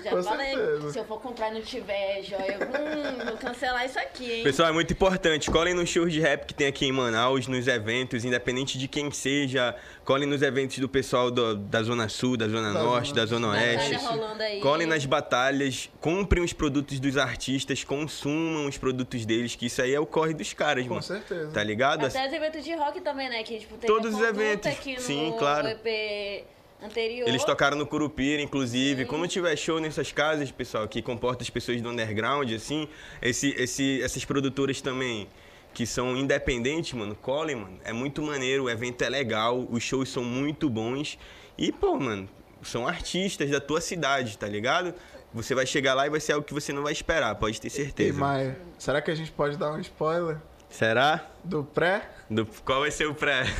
Já 0.04 0.10
Com 0.10 0.22
falei, 0.22 0.54
certeza. 0.54 0.92
se 0.92 0.98
eu 0.98 1.04
for 1.04 1.20
comprar 1.20 1.50
e 1.50 1.54
não 1.54 1.62
tiver 1.62 2.22
joia, 2.22 2.58
eu 2.60 2.66
hum, 2.66 3.24
vou 3.26 3.36
cancelar 3.38 3.84
isso 3.86 3.98
aqui, 3.98 4.30
hein? 4.30 4.44
Pessoal, 4.44 4.68
é 4.68 4.72
muito 4.72 4.92
importante. 4.92 5.50
Colhem 5.50 5.74
nos 5.74 5.88
shows 5.88 6.12
de 6.12 6.20
rap 6.30 6.46
que 6.46 6.54
tem 6.54 6.66
aqui 6.68 6.86
em 6.86 6.92
Manaus, 6.92 7.46
nos 7.48 7.66
eventos, 7.66 8.24
independente 8.24 8.78
de 8.78 8.86
quem 8.86 9.10
seja. 9.10 9.74
Colhem 10.04 10.28
nos 10.28 10.42
eventos 10.42 10.78
do 10.78 10.88
pessoal 10.88 11.30
do- 11.30 11.56
da 11.56 11.82
Zona 11.82 12.08
Sul, 12.08 12.36
da 12.36 12.46
Zona 12.48 12.72
Da 12.72 12.82
Norte, 12.82 13.08
Zona- 13.08 13.20
da 13.20 13.26
Zona 13.26 13.48
Oeste. 13.48 13.94
rolando 13.96 14.42
aí. 14.42 14.60
Colhem 14.60 14.86
nas 14.86 15.04
batalhas, 15.04 15.90
comprem 16.00 16.42
os 16.42 16.52
produtos 16.52 17.00
dos 17.00 17.16
artistas, 17.16 17.82
consumam 17.84 18.66
os 18.66 18.78
produtos 18.78 19.26
deles, 19.26 19.56
que 19.56 19.66
isso 19.66 19.82
aí 19.82 19.92
é 19.94 20.00
o 20.00 20.06
corre 20.06 20.32
dos 20.34 20.52
caras, 20.52 20.84
Com 20.84 20.90
mano. 20.90 21.02
certeza. 21.02 21.50
Tá 21.50 21.62
ligado? 21.62 22.06
Até 22.06 22.26
os 22.28 22.32
eventos 22.32 22.64
de 22.64 22.74
rock 22.74 23.00
também, 23.00 23.28
né? 23.28 23.42
Que, 23.42 23.58
tipo, 23.58 23.76
tem 23.76 23.88
Todos 23.88 24.14
os 24.14 24.20
eventos. 24.20 24.70
Aqui 24.70 24.94
no 24.94 25.00
Sim, 25.00 25.34
claro. 25.38 25.66
EP 25.68 26.44
anterior. 26.82 27.28
Eles 27.28 27.44
tocaram 27.44 27.76
no 27.76 27.86
Curupira, 27.86 28.40
inclusive. 28.40 29.04
Quando 29.04 29.26
tiver 29.28 29.54
show 29.56 29.78
nessas 29.80 30.12
casas, 30.12 30.50
pessoal, 30.50 30.86
que 30.88 31.02
comporta 31.02 31.42
as 31.42 31.50
pessoas 31.50 31.80
do 31.82 31.88
underground, 31.90 32.50
assim, 32.52 32.88
esse, 33.20 33.50
esse, 33.58 34.00
essas 34.02 34.24
produtoras 34.24 34.80
também 34.80 35.28
que 35.72 35.86
são 35.86 36.16
independentes, 36.16 36.92
mano, 36.92 37.14
colhem, 37.14 37.56
mano. 37.56 37.78
É 37.84 37.92
muito 37.92 38.22
maneiro, 38.22 38.64
o 38.64 38.70
evento 38.70 39.02
é 39.02 39.08
legal, 39.08 39.66
os 39.70 39.82
shows 39.82 40.08
são 40.08 40.24
muito 40.24 40.68
bons. 40.68 41.18
E, 41.56 41.70
pô, 41.72 41.96
mano, 41.98 42.28
são 42.62 42.86
artistas 42.86 43.50
da 43.50 43.60
tua 43.60 43.80
cidade, 43.80 44.36
tá 44.36 44.46
ligado? 44.46 44.94
Você 45.32 45.54
vai 45.54 45.64
chegar 45.66 45.94
lá 45.94 46.06
e 46.06 46.10
vai 46.10 46.18
ser 46.20 46.32
algo 46.32 46.44
que 46.44 46.52
você 46.52 46.72
não 46.72 46.82
vai 46.82 46.92
esperar, 46.92 47.34
pode 47.36 47.60
ter 47.60 47.68
E 47.68 47.70
certeza. 47.70 48.18
Maia, 48.18 48.58
será 48.78 49.00
que 49.00 49.10
a 49.10 49.14
gente 49.14 49.30
pode 49.30 49.56
dar 49.56 49.72
um 49.72 49.78
spoiler 49.80 50.38
Será? 50.68 51.28
do 51.44 51.62
pré? 51.64 52.08
Do- 52.28 52.46
qual 52.64 52.80
vai 52.80 52.90
ser 52.90 53.06
o 53.06 53.14
pré? 53.14 53.44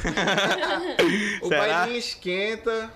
O 1.43 1.49
Será? 1.49 1.61
bailinho 1.81 1.99
esquenta, 1.99 2.91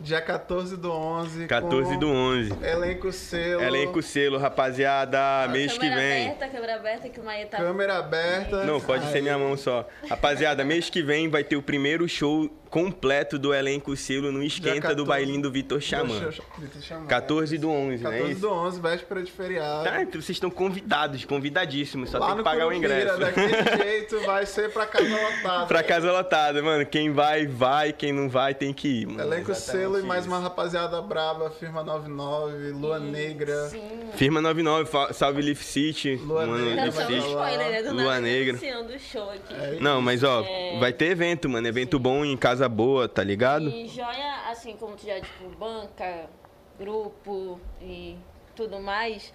dia 0.00 0.20
14 0.20 0.76
do 0.76 0.90
11. 0.90 1.46
14 1.46 1.94
com 1.94 1.98
do 1.98 2.08
11. 2.08 2.52
Elenco 2.62 3.12
selo. 3.12 3.62
Elenco 3.62 4.02
selo, 4.02 4.38
rapaziada, 4.38 5.48
mês 5.48 5.72
que 5.72 5.78
Câmera 5.78 5.96
vem. 5.96 6.26
aberta, 6.26 6.48
câmera 6.48 6.74
aberta, 6.76 7.08
que 7.08 7.20
o 7.20 7.24
Maia 7.24 7.46
tá... 7.46 7.56
Câmera 7.58 7.98
aberta. 7.98 8.64
Não, 8.64 8.80
pode 8.80 9.06
ser 9.10 9.16
Aí. 9.16 9.22
minha 9.22 9.38
mão 9.38 9.56
só. 9.56 9.88
Rapaziada, 10.08 10.64
mês 10.64 10.90
que 10.90 11.02
vem 11.02 11.28
vai 11.28 11.44
ter 11.44 11.56
o 11.56 11.62
primeiro 11.62 12.08
show 12.08 12.50
completo 12.72 13.38
do 13.38 13.52
elenco 13.52 13.94
selo 13.94 14.32
no 14.32 14.42
esquenta 14.42 14.94
do 14.94 15.04
14. 15.04 15.06
bailinho 15.06 15.42
do 15.42 15.50
Vitor 15.52 15.78
Xamã. 15.78 16.18
Vitor 16.58 16.82
Xamã. 16.82 17.06
14 17.06 17.58
do 17.58 17.68
11, 17.70 18.02
né? 18.02 18.10
14 18.10 18.32
Isso? 18.32 18.40
do 18.40 18.50
11, 18.50 18.80
véspera 18.80 19.22
de 19.22 19.30
feriado. 19.30 19.84
Tá, 19.84 20.02
então 20.02 20.12
vocês 20.22 20.30
estão 20.36 20.50
convidados, 20.50 21.22
convidadíssimos. 21.26 22.08
Só 22.08 22.18
Lá 22.18 22.28
tem 22.28 22.36
que 22.38 22.42
pagar 22.42 22.66
o 22.66 22.72
ingresso. 22.72 23.18
daquele 23.18 23.52
jeito, 23.84 24.18
vai 24.20 24.46
ser 24.46 24.72
pra 24.72 24.86
casa 24.86 25.06
lotada. 25.06 25.66
pra 25.66 25.82
casa 25.82 26.10
lotada, 26.10 26.62
mano. 26.62 26.86
Quem 26.86 27.12
vai, 27.12 27.46
vai. 27.46 27.92
Quem 27.92 28.10
não 28.10 28.26
vai, 28.30 28.54
tem 28.54 28.72
que 28.72 29.02
ir, 29.02 29.06
mano. 29.06 29.20
Elenco 29.20 29.50
Exatamente 29.50 29.82
selo 29.84 30.00
e 30.00 30.02
mais 30.02 30.22
isso. 30.24 30.32
uma 30.32 30.40
rapaziada 30.40 31.00
braba, 31.02 31.50
firma 31.50 31.84
99, 31.84 32.70
Lua 32.70 32.98
Negra. 32.98 33.68
Sim. 33.68 33.82
Firma 34.14 34.40
99, 34.40 34.88
fa- 34.90 35.12
salve 35.12 35.42
Leaf 35.42 35.62
City. 35.62 36.16
Lua 36.24 36.46
mano, 36.46 36.64
Negra, 36.64 36.84
Leaf 36.84 36.96
Tá 36.96 37.06
City. 37.06 37.18
spoiler, 37.18 37.70
né? 37.70 37.82
Do 37.82 37.92
Lua 37.94 38.04
nada, 38.04 38.20
Negra. 38.22 38.58
show 38.98 39.28
aqui. 39.30 39.52
É 39.54 39.76
Não, 39.78 40.00
mas 40.00 40.24
ó, 40.24 40.40
É. 40.42 40.78
vai 40.80 40.90
ter 40.92 41.06
evento, 41.10 41.50
mano. 41.50 41.68
Evento 41.68 41.98
bom 41.98 42.24
em 42.24 42.34
casa 42.36 42.61
boa, 42.68 43.08
tá 43.08 43.22
ligado? 43.22 43.68
E 43.68 43.88
joia, 43.88 44.50
assim, 44.50 44.76
como 44.76 44.96
tu 44.96 45.06
já, 45.06 45.20
tipo, 45.20 45.48
banca, 45.50 46.28
grupo 46.78 47.60
e 47.80 48.16
tudo 48.54 48.80
mais. 48.80 49.32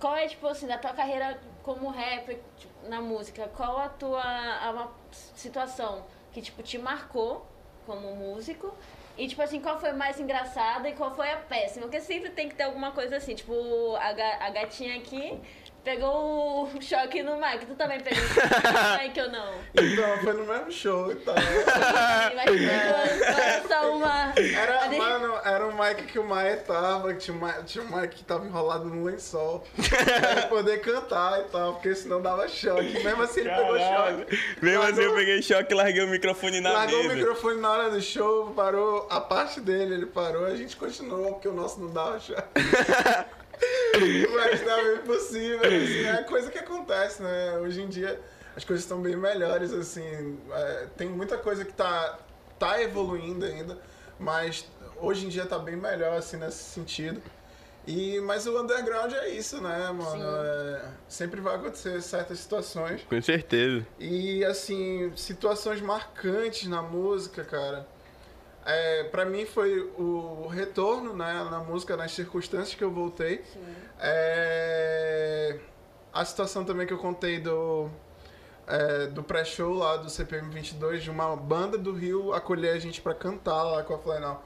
Qual 0.00 0.14
é, 0.14 0.28
tipo 0.28 0.46
assim, 0.46 0.66
da 0.66 0.78
tua 0.78 0.92
carreira 0.92 1.40
como 1.62 1.88
rapper, 1.88 2.38
tipo, 2.56 2.88
na 2.88 3.00
música, 3.00 3.48
qual 3.56 3.78
a 3.78 3.88
tua 3.88 4.22
a 4.22 4.88
situação 5.34 6.04
que, 6.32 6.40
tipo, 6.40 6.62
te 6.62 6.78
marcou 6.78 7.46
como 7.84 8.14
músico? 8.14 8.72
E, 9.16 9.26
tipo 9.26 9.42
assim, 9.42 9.60
qual 9.60 9.80
foi 9.80 9.92
mais 9.92 10.20
engraçada 10.20 10.88
e 10.88 10.92
qual 10.92 11.12
foi 11.14 11.28
a 11.30 11.38
péssima? 11.38 11.86
Porque 11.86 12.00
sempre 12.00 12.30
tem 12.30 12.48
que 12.48 12.54
ter 12.54 12.62
alguma 12.62 12.92
coisa 12.92 13.16
assim, 13.16 13.34
tipo, 13.34 13.52
a, 13.96 14.46
a 14.46 14.50
gatinha 14.50 14.96
aqui 14.96 15.40
pegou 15.88 16.64
o 16.64 16.70
choque 16.82 17.22
no 17.22 17.36
Mike. 17.40 17.64
Tu 17.66 17.74
também 17.74 17.98
pegou 18.00 18.22
o 18.22 18.26
choque 18.28 18.72
no 18.72 18.98
Mike 19.02 19.20
ou 19.22 19.30
não? 19.30 19.54
Então, 19.74 20.18
foi 20.18 20.32
no 20.34 20.44
mesmo 20.44 20.70
show 20.70 21.10
e 21.12 21.14
tal. 21.16 21.34
Mas 22.34 23.66
só 23.66 23.96
uma... 23.96 24.32
Era, 24.36 24.90
mano, 24.90 25.34
era 25.44 25.66
o 25.66 25.72
mic 25.72 26.04
que 26.04 26.18
o 26.18 26.24
Maia 26.24 26.58
tava, 26.58 27.12
que 27.14 27.20
tinha 27.20 27.36
um 27.36 27.40
mic, 27.44 27.64
tinha 27.64 27.84
um 27.84 27.96
mic 28.00 28.14
que 28.16 28.24
tava 28.24 28.44
enrolado 28.44 28.84
no 28.84 29.04
lençol. 29.04 29.64
pra 29.78 30.42
poder 30.48 30.80
cantar 30.82 31.40
e 31.40 31.44
tal, 31.44 31.74
porque 31.74 31.94
senão 31.94 32.20
dava 32.20 32.46
choque. 32.48 33.02
Mesmo 33.02 33.22
assim 33.22 33.40
ele 33.40 33.50
pegou 33.50 33.78
choque. 33.78 34.38
Mesmo 34.60 34.82
assim, 34.82 34.92
eu 35.00 35.08
Largou- 35.08 35.16
peguei 35.16 35.42
choque 35.42 35.72
e 35.72 35.76
larguei 35.76 36.04
o 36.04 36.08
microfone 36.08 36.60
na 36.60 36.72
Largou 36.72 37.00
o 37.00 37.02
mesa. 37.04 37.14
microfone 37.14 37.60
na 37.60 37.70
hora 37.70 37.90
do 37.90 38.00
show, 38.02 38.52
parou 38.54 39.06
a 39.10 39.20
parte 39.20 39.60
dele, 39.60 39.94
ele 39.94 40.06
parou, 40.06 40.44
a 40.44 40.54
gente 40.56 40.76
continuou, 40.76 41.32
porque 41.32 41.48
o 41.48 41.52
nosso 41.54 41.80
não 41.80 41.90
dava 41.90 42.20
choque. 42.20 42.42
Mas 44.34 44.60
tava 44.62 44.94
impossível, 44.94 45.60
assim, 45.60 46.04
é 46.04 46.22
coisa 46.22 46.50
que 46.50 46.58
acontece, 46.58 47.22
né? 47.22 47.58
Hoje 47.58 47.82
em 47.82 47.88
dia 47.88 48.20
as 48.56 48.64
coisas 48.64 48.84
estão 48.84 49.00
bem 49.00 49.16
melhores, 49.16 49.72
assim, 49.72 50.36
é, 50.50 50.86
tem 50.96 51.08
muita 51.08 51.38
coisa 51.38 51.64
que 51.64 51.72
tá, 51.72 52.18
tá 52.58 52.82
evoluindo 52.82 53.44
ainda, 53.44 53.78
mas 54.18 54.66
hoje 54.96 55.26
em 55.26 55.28
dia 55.28 55.46
tá 55.46 55.58
bem 55.60 55.76
melhor, 55.76 56.18
assim, 56.18 56.36
nesse 56.38 56.64
sentido. 56.64 57.22
E, 57.86 58.20
mas 58.20 58.46
o 58.46 58.60
underground 58.60 59.12
é 59.12 59.28
isso, 59.30 59.62
né, 59.62 59.90
mano? 59.92 60.10
Sim. 60.10 60.22
É, 60.22 60.82
sempre 61.08 61.40
vai 61.40 61.54
acontecer 61.54 62.02
certas 62.02 62.40
situações. 62.40 63.02
Com 63.08 63.22
certeza. 63.22 63.86
E 63.98 64.44
assim, 64.44 65.12
situações 65.16 65.80
marcantes 65.80 66.68
na 66.68 66.82
música, 66.82 67.44
cara. 67.44 67.86
É, 68.70 69.04
para 69.04 69.24
mim 69.24 69.46
foi 69.46 69.80
o 69.96 70.46
retorno 70.46 71.16
né, 71.16 71.32
na 71.50 71.60
música, 71.60 71.96
nas 71.96 72.12
circunstâncias 72.12 72.74
que 72.74 72.84
eu 72.84 72.90
voltei. 72.90 73.42
É, 73.98 75.58
a 76.12 76.22
situação 76.22 76.66
também 76.66 76.86
que 76.86 76.92
eu 76.92 76.98
contei 76.98 77.40
do, 77.40 77.88
é, 78.66 79.06
do 79.06 79.22
pré-show 79.22 79.72
lá 79.72 79.96
do 79.96 80.10
CPM 80.10 80.50
22, 80.50 81.02
de 81.02 81.10
uma 81.10 81.34
banda 81.34 81.78
do 81.78 81.94
Rio 81.94 82.34
acolher 82.34 82.74
a 82.74 82.78
gente 82.78 83.00
pra 83.00 83.14
cantar 83.14 83.62
lá 83.62 83.82
com 83.82 83.94
a 83.94 83.98
Flanel. 83.98 84.42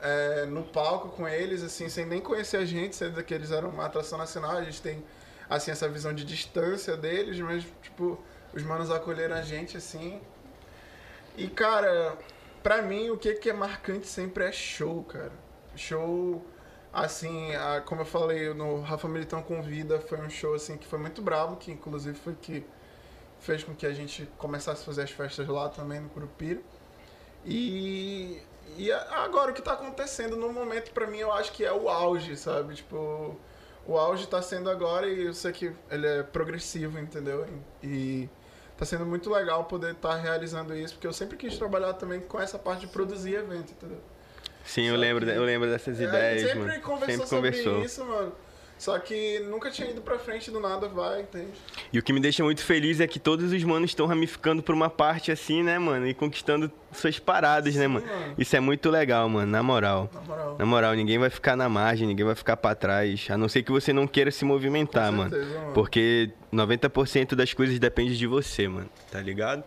É, 0.00 0.46
no 0.46 0.62
palco 0.62 1.10
com 1.10 1.28
eles, 1.28 1.62
assim, 1.62 1.90
sem 1.90 2.06
nem 2.06 2.22
conhecer 2.22 2.56
a 2.56 2.64
gente, 2.64 2.96
sendo 2.96 3.22
que 3.22 3.34
eles 3.34 3.50
eram 3.50 3.68
uma 3.68 3.84
atração 3.84 4.16
nacional, 4.16 4.52
a 4.52 4.62
gente 4.62 4.80
tem, 4.80 5.04
assim, 5.50 5.70
essa 5.70 5.86
visão 5.86 6.14
de 6.14 6.24
distância 6.24 6.96
deles, 6.96 7.38
mas, 7.40 7.62
tipo, 7.82 8.18
os 8.54 8.62
manos 8.62 8.90
acolheram 8.90 9.36
a 9.36 9.42
gente, 9.42 9.76
assim. 9.76 10.18
E, 11.36 11.46
cara, 11.46 12.16
pra 12.66 12.82
mim, 12.82 13.10
o 13.10 13.16
que, 13.16 13.32
que 13.34 13.48
é 13.48 13.52
marcante 13.52 14.08
sempre 14.08 14.42
é 14.44 14.50
show, 14.50 15.04
cara. 15.04 15.30
Show, 15.76 16.44
assim, 16.92 17.54
a- 17.54 17.80
como 17.82 18.00
eu 18.00 18.04
falei 18.04 18.52
no 18.54 18.80
Rafa 18.80 19.06
Militão 19.06 19.40
Convida, 19.40 20.00
foi 20.00 20.20
um 20.20 20.28
show, 20.28 20.52
assim, 20.54 20.76
que 20.76 20.84
foi 20.84 20.98
muito 20.98 21.22
bravo, 21.22 21.56
que 21.56 21.70
inclusive 21.70 22.18
foi 22.18 22.34
que 22.34 22.66
fez 23.40 23.64
com 23.64 23.74
que 23.74 23.86
a 23.86 23.92
gente 23.94 24.26
começasse 24.38 24.82
a 24.82 24.84
fazer 24.86 25.02
as 25.02 25.12
festas 25.12 25.46
lá 25.48 25.68
também 25.68 26.00
no 26.00 26.08
Curupira. 26.10 26.60
E, 27.44 28.42
e 28.76 28.90
agora 28.92 29.52
o 29.52 29.54
que 29.54 29.62
tá 29.62 29.74
acontecendo 29.74 30.36
no 30.36 30.52
momento, 30.52 30.90
pra 30.92 31.06
mim, 31.06 31.18
eu 31.18 31.32
acho 31.32 31.52
que 31.52 31.64
é 31.64 31.72
o 31.72 31.88
auge, 31.88 32.36
sabe? 32.36 32.74
Tipo, 32.74 33.36
o 33.86 33.98
auge 33.98 34.26
tá 34.28 34.42
sendo 34.42 34.70
agora 34.70 35.08
e 35.08 35.26
eu 35.26 35.34
sei 35.34 35.52
que 35.52 35.72
ele 35.90 36.06
é 36.06 36.22
progressivo, 36.24 36.98
entendeu? 36.98 37.46
E 37.82 38.28
tá 38.76 38.84
sendo 38.84 39.06
muito 39.06 39.30
legal 39.30 39.64
poder 39.64 39.92
estar 39.92 40.14
realizando 40.16 40.74
isso, 40.76 40.94
porque 40.94 41.06
eu 41.06 41.12
sempre 41.12 41.36
quis 41.36 41.56
trabalhar 41.56 41.94
também 41.94 42.20
com 42.20 42.40
essa 42.40 42.58
parte 42.58 42.80
de 42.80 42.86
produzir 42.88 43.34
evento, 43.34 43.72
entendeu? 43.72 43.98
Sim, 44.64 44.82
eu 44.82 44.96
lembro, 44.96 45.24
que- 45.24 45.32
eu 45.32 45.44
lembro 45.44 45.68
dessas 45.70 46.00
É, 46.00 46.04
ideias, 46.04 46.42
a 46.42 46.46
gente 46.48 46.58
mano. 46.58 46.70
sempre 46.72 46.84
conversou 46.84 47.26
sempre 47.26 47.52
sobre 47.52 47.62
conversou. 47.62 47.82
isso, 47.84 48.04
mano. 48.04 48.32
Só 48.78 48.98
que 48.98 49.40
nunca 49.40 49.70
tinha 49.70 49.88
ido 49.90 50.02
pra 50.02 50.18
frente 50.18 50.50
do 50.50 50.60
nada, 50.60 50.86
vai, 50.86 51.22
entende? 51.22 51.48
E 51.90 51.98
o 51.98 52.02
que 52.02 52.12
me 52.12 52.20
deixa 52.20 52.44
muito 52.44 52.62
feliz 52.62 53.00
é 53.00 53.06
que 53.06 53.18
todos 53.18 53.50
os 53.50 53.64
manos 53.64 53.90
estão 53.90 54.06
ramificando 54.06 54.62
por 54.62 54.74
uma 54.74 54.90
parte 54.90 55.32
assim, 55.32 55.62
né, 55.62 55.78
mano? 55.78 56.06
E 56.06 56.12
conquistando 56.12 56.70
suas 56.92 57.18
paradas, 57.18 57.74
né, 57.74 57.82
Sim, 57.84 57.88
mano? 57.88 58.06
mano. 58.06 58.34
Isso 58.36 58.54
é 58.54 58.60
muito 58.60 58.90
legal, 58.90 59.28
mano, 59.30 59.50
na 59.50 59.62
moral. 59.62 60.10
Na 60.12 60.20
moral. 60.20 60.56
Na 60.58 60.66
moral, 60.66 60.94
ninguém 60.94 61.18
vai 61.18 61.30
ficar 61.30 61.56
na 61.56 61.70
margem, 61.70 62.06
ninguém 62.06 62.26
vai 62.26 62.34
ficar 62.34 62.56
pra 62.58 62.74
trás. 62.74 63.26
A 63.30 63.38
não 63.38 63.48
ser 63.48 63.62
que 63.62 63.72
você 63.72 63.94
não 63.94 64.06
queira 64.06 64.30
se 64.30 64.44
movimentar, 64.44 65.10
Com 65.10 65.16
mano. 65.16 65.30
certeza, 65.30 65.58
mano. 65.60 65.72
Porque 65.72 66.30
90% 66.52 67.34
das 67.34 67.54
coisas 67.54 67.78
depende 67.78 68.16
de 68.18 68.26
você, 68.26 68.68
mano. 68.68 68.90
Tá 69.10 69.20
ligado? 69.22 69.64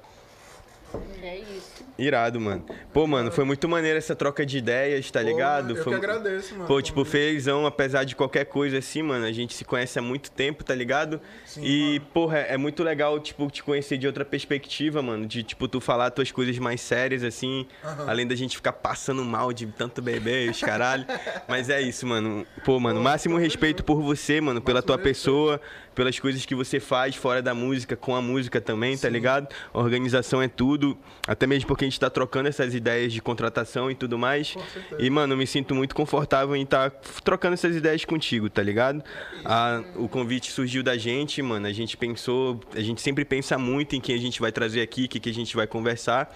É 1.24 1.38
isso. 1.40 1.79
Irado, 2.00 2.40
mano. 2.40 2.66
Pô, 2.94 3.06
mano, 3.06 3.30
foi 3.32 3.44
muito 3.44 3.68
maneiro 3.68 3.98
essa 3.98 4.16
troca 4.16 4.46
de 4.46 4.58
ideias, 4.58 5.12
tá 5.12 5.20
Pô, 5.20 5.26
ligado? 5.28 5.76
Eu 5.76 5.84
foi... 5.84 5.94
que 5.94 6.06
agradeço, 6.06 6.54
mano. 6.54 6.66
Pô, 6.66 6.82
tipo, 6.82 7.04
felizão, 7.04 7.66
apesar 7.66 8.06
de 8.06 8.16
qualquer 8.16 8.46
coisa 8.46 8.78
assim, 8.78 9.02
mano, 9.04 9.26
a 9.26 9.32
gente 9.32 9.54
se 9.54 9.66
conhece 9.66 10.00
há 10.00 10.02
muito 10.02 10.32
tempo, 10.32 10.64
tá 10.64 10.74
ligado? 10.74 11.20
Sim, 11.46 11.62
e, 11.64 12.00
mano. 12.00 12.12
porra, 12.14 12.38
é 12.40 12.56
muito 12.58 12.84
legal, 12.84 13.20
tipo, 13.20 13.50
te 13.52 13.62
conhecer 13.62 13.98
de 13.98 14.08
outra 14.08 14.24
perspectiva, 14.24 15.02
mano. 15.02 15.26
De, 15.26 15.44
tipo, 15.44 15.68
tu 15.68 15.82
falar 15.82 16.10
tuas 16.12 16.32
coisas 16.32 16.58
mais 16.58 16.80
sérias, 16.80 17.24
assim, 17.24 17.68
Aham. 17.84 18.06
além 18.10 18.26
da 18.26 18.36
gente 18.36 18.56
ficar 18.56 18.74
passando 18.74 19.24
mal 19.26 19.52
de 19.52 19.68
tanto 19.68 20.02
beber 20.02 20.48
e 20.48 20.50
os 20.50 20.60
caralho. 20.62 21.06
Mas 21.48 21.70
é 21.70 21.82
isso, 21.82 22.08
mano. 22.08 22.46
Pô, 22.64 22.80
mano, 22.80 23.00
Pô, 23.00 23.04
máximo 23.04 23.38
respeito 23.38 23.80
junto. 23.80 23.84
por 23.84 24.02
você, 24.02 24.40
mano, 24.40 24.62
pela 24.62 24.78
Máximo 24.78 24.88
tua 24.88 24.96
respeito. 24.96 25.16
pessoa, 25.16 25.62
pelas 26.00 26.18
coisas 26.18 26.46
que 26.46 26.56
você 26.56 26.80
faz 26.80 27.14
fora 27.18 27.42
da 27.42 27.54
música, 27.54 27.94
com 27.94 28.16
a 28.16 28.22
música 28.22 28.62
também, 28.62 28.96
tá 28.98 29.10
Sim. 29.10 29.14
ligado? 29.14 29.50
Organização 29.74 30.42
é 30.42 30.48
tudo. 30.48 30.98
Até 31.28 31.46
mesmo 31.46 31.68
porque 31.68 31.84
a 31.84 31.88
gente 31.90 32.00
tá 32.00 32.10
trocando 32.10 32.48
essas 32.48 32.74
ideias 32.74 33.12
de 33.12 33.22
contratação 33.22 33.92
e 33.92 33.96
tudo 33.96 34.18
mais. 34.18 34.56
E, 34.98 35.10
mano, 35.10 35.34
eu 35.34 35.38
me 35.38 35.46
sinto 35.46 35.76
muito 35.76 35.94
confortável 35.94 36.56
em 36.56 36.64
estar 36.64 36.90
trocando 37.22 37.56
essas 37.56 37.76
ideias 37.76 38.06
contigo, 38.06 38.50
tá 38.50 38.64
ligado? 38.64 39.04
A- 39.44 39.84
o 39.98 40.08
convite 40.08 40.54
surgiu 40.54 40.82
da 40.82 40.98
gente, 40.98 41.42
mano. 41.42 41.68
A 41.68 41.74
gente 41.74 41.98
pensou, 41.98 42.62
a 42.74 42.80
gente 42.80 43.02
sempre 43.02 43.26
pensa 43.26 43.58
muito 43.58 43.94
em 43.94 44.00
quem 44.00 44.16
a 44.16 44.20
gente 44.20 44.40
vai 44.40 44.54
trazer 44.54 44.80
aqui, 44.80 45.04
o 45.04 45.10
que, 45.10 45.20
que 45.20 45.30
a 45.30 45.34
gente 45.34 45.54
vai 45.54 45.68
conversar. 45.68 46.34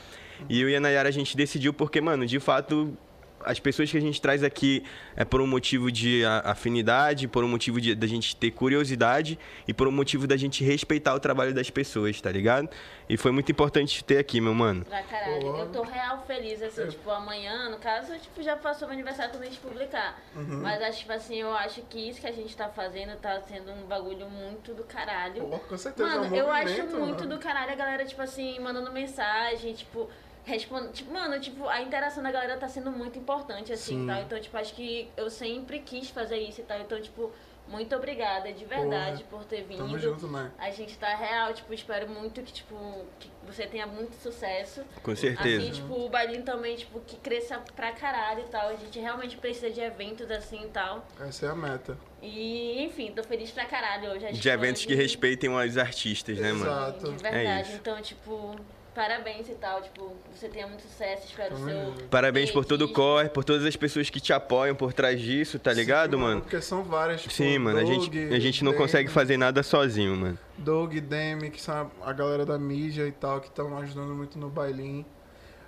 E 0.50 0.60
eu 0.60 0.70
e 0.70 0.76
a 0.76 0.80
Nayara 0.82 1.08
a 1.08 1.12
gente 1.14 1.38
decidiu 1.38 1.72
porque, 1.74 2.02
mano, 2.02 2.26
de 2.26 2.38
fato, 2.42 2.98
as 3.46 3.60
pessoas 3.60 3.90
que 3.92 3.98
a 3.98 4.02
gente 4.02 4.22
traz 4.22 4.44
aqui 4.44 4.84
é 5.16 5.24
por 5.26 5.42
um 5.42 5.48
motivo 5.48 5.92
de 5.92 6.24
afinidade, 6.44 7.28
por 7.28 7.44
um 7.44 7.48
motivo 7.48 7.80
de, 7.82 7.94
da 7.96 8.08
gente 8.08 8.36
ter 8.36 8.52
curiosidade 8.52 9.38
e 9.68 9.74
por 9.74 9.88
um 9.88 9.92
motivo 9.92 10.26
da 10.28 10.38
gente 10.38 10.64
respeitar 10.64 11.14
o 11.14 11.20
trabalho 11.20 11.54
das 11.54 11.70
pessoas, 11.70 12.20
tá 12.22 12.32
ligado? 12.32 12.70
E 13.10 13.18
foi 13.18 13.32
muito 13.32 13.52
importante 13.52 13.96
te 13.96 14.04
ter 14.04 14.18
aqui, 14.18 14.40
meu 14.40 14.54
mano. 14.54 14.86
Pra 14.86 15.04
caralho. 15.04 15.46
Eu 15.58 15.68
tô 15.72 15.82
real 15.84 16.24
feliz, 16.26 16.62
assim, 16.62 16.82
Eu- 16.82 16.90
tipo, 16.90 17.10
amanhã, 17.12 17.70
no 17.70 17.78
caso, 17.78 18.14
tipo, 18.18 18.42
já 18.42 18.56
passou 18.56 18.88
meu 18.88 18.94
aniversário 18.96 19.32
quando 19.32 19.44
a 19.44 19.46
gente 19.46 19.60
publicar. 19.60 20.20
Uhum. 20.36 20.62
Mas 20.62 20.82
acho, 20.82 21.00
tipo 21.00 21.12
assim, 21.12 21.36
eu 21.42 21.54
acho 21.54 21.82
que 21.90 22.10
isso 22.10 22.22
que 22.22 22.28
a 22.28 22.32
gente 22.32 22.56
tá 22.56 22.70
fazendo 22.70 23.16
tá 23.18 23.42
sendo 23.42 23.72
um 23.72 23.86
bagulho 23.88 24.30
muito 24.30 24.74
do 24.74 24.84
caralho. 24.84 25.44
Pô, 25.44 25.60
com 25.60 25.78
certeza. 25.78 26.10
é 26.10 26.16
um 26.16 26.22
Mano, 26.24 26.36
eu 26.36 26.52
acho 26.52 26.86
muito 26.88 27.20
mano. 27.26 27.28
do 27.36 27.40
caralho 27.40 27.72
a 27.72 27.76
galera, 27.76 28.06
tipo 28.06 28.22
assim, 28.22 28.60
mandando 28.60 28.92
mensagem, 28.92 29.74
tipo, 29.74 30.10
respondendo. 30.44 30.92
Tipo, 30.92 31.14
mano, 31.14 31.40
tipo, 31.40 31.68
a 31.68 31.82
interação 31.82 32.24
da 32.24 32.32
galera 32.32 32.58
tá 32.58 32.68
sendo 32.68 32.92
muito 32.92 33.18
importante, 33.18 33.72
assim, 33.72 34.02
Sim. 34.02 34.08
tal. 34.08 34.22
Então, 34.22 34.40
tipo, 34.40 34.58
acho 34.58 34.74
que 34.74 35.10
eu 35.16 35.30
sempre 35.30 35.80
quis 35.80 36.10
fazer 36.10 36.38
isso 36.38 36.62
e 36.62 36.64
tal. 36.64 36.80
Então, 36.80 37.02
tipo, 37.02 37.32
muito 37.68 37.96
obrigada 37.96 38.52
de 38.52 38.66
verdade 38.66 39.24
por 39.30 39.46
ter 39.46 39.64
vindo. 39.64 39.78
Tamo 39.78 39.98
junto, 39.98 40.28
né? 40.28 40.52
A 40.58 40.70
gente 40.70 40.98
tá 40.98 41.16
real, 41.16 41.54
tipo, 41.54 41.74
espero 41.74 42.10
muito 42.10 42.42
que, 42.42 42.52
tipo, 42.52 43.06
que 43.20 43.30
você 43.46 43.66
tenha 43.66 43.88
muito 43.88 44.16
sucesso. 44.16 44.84
Com 45.02 45.16
certeza. 45.16 45.64
Assim, 45.64 45.72
tipo, 45.72 45.94
o 45.94 46.10
bailinho 46.10 46.44
também, 46.44 46.76
tipo, 46.76 47.00
que 47.00 47.16
cresça 47.18 47.62
pra 47.76 47.94
caralho 47.94 48.42
e 48.42 48.50
tal. 48.50 48.68
A 48.68 48.76
gente 48.76 49.00
realmente 49.00 49.38
precisa 49.38 49.70
de 49.70 49.80
eventos 49.80 50.30
assim 50.30 50.66
e 50.66 50.68
tal. 50.68 51.08
Essa 51.20 51.46
é 51.46 51.50
a 51.50 51.56
meta. 51.56 51.98
E, 52.22 52.84
enfim, 52.84 53.12
tô 53.12 53.24
feliz 53.24 53.50
pra 53.52 53.66
caralho 53.66 54.12
hoje. 54.12 54.32
De 54.34 54.50
eventos 54.50 54.86
que 54.86 54.94
respeitem 54.94 55.50
os 55.50 55.78
artistas, 55.78 56.38
né, 56.38 56.52
mano? 56.52 56.66
Exato. 56.66 57.12
De 57.14 57.24
verdade. 57.24 57.70
isso. 57.70 57.78
então, 57.78 58.02
tipo, 58.02 58.56
parabéns 58.94 59.50
e 59.50 59.54
tal. 59.56 59.82
Tipo, 59.82 60.16
você 60.34 60.48
tenha 60.48 60.68
muito 60.68 60.82
sucesso. 60.84 61.26
Espero 61.28 61.56
o 61.56 61.58
Tamo 61.58 61.70
seu. 61.70 62.08
Parabéns 62.10 62.52
por 62.52 62.66
todo 62.66 62.84
o 62.84 62.90
corre, 62.94 63.30
por 63.30 63.44
todas 63.44 63.66
as 63.66 63.76
pessoas 63.76 64.10
que 64.10 64.20
te 64.20 64.32
apoiam 64.34 64.76
por 64.76 64.94
trás 64.94 65.20
disso, 65.20 65.60
tá 65.60 65.74
ligado, 65.74 66.16
Sim, 66.18 66.24
mano? 66.24 66.42
Porque 66.42 66.62
são 66.62 66.84
várias. 66.84 67.22
tipo, 67.22 67.34
Sim, 67.34 67.58
mano, 67.60 67.80
a 67.80 67.86
gente, 67.86 68.10
Doug, 68.10 68.34
a 68.34 68.40
gente 68.40 68.64
não 68.64 68.72
Demi, 68.72 68.84
consegue 68.84 69.10
fazer 69.10 69.38
nada 69.38 69.62
sozinho, 69.64 70.16
mano. 70.16 70.40
Doug, 70.58 70.94
Demi, 70.96 71.50
que 71.50 71.62
são 71.62 71.92
a 72.02 72.10
a 72.10 72.14
galera 72.14 72.46
da 72.46 72.60
mídia 72.60 73.08
e 73.08 73.12
tal, 73.12 73.42
que 73.42 73.48
estão 73.48 73.78
ajudando 73.78 74.14
muito 74.14 74.38
no 74.38 74.50
bailinho. 74.50 75.06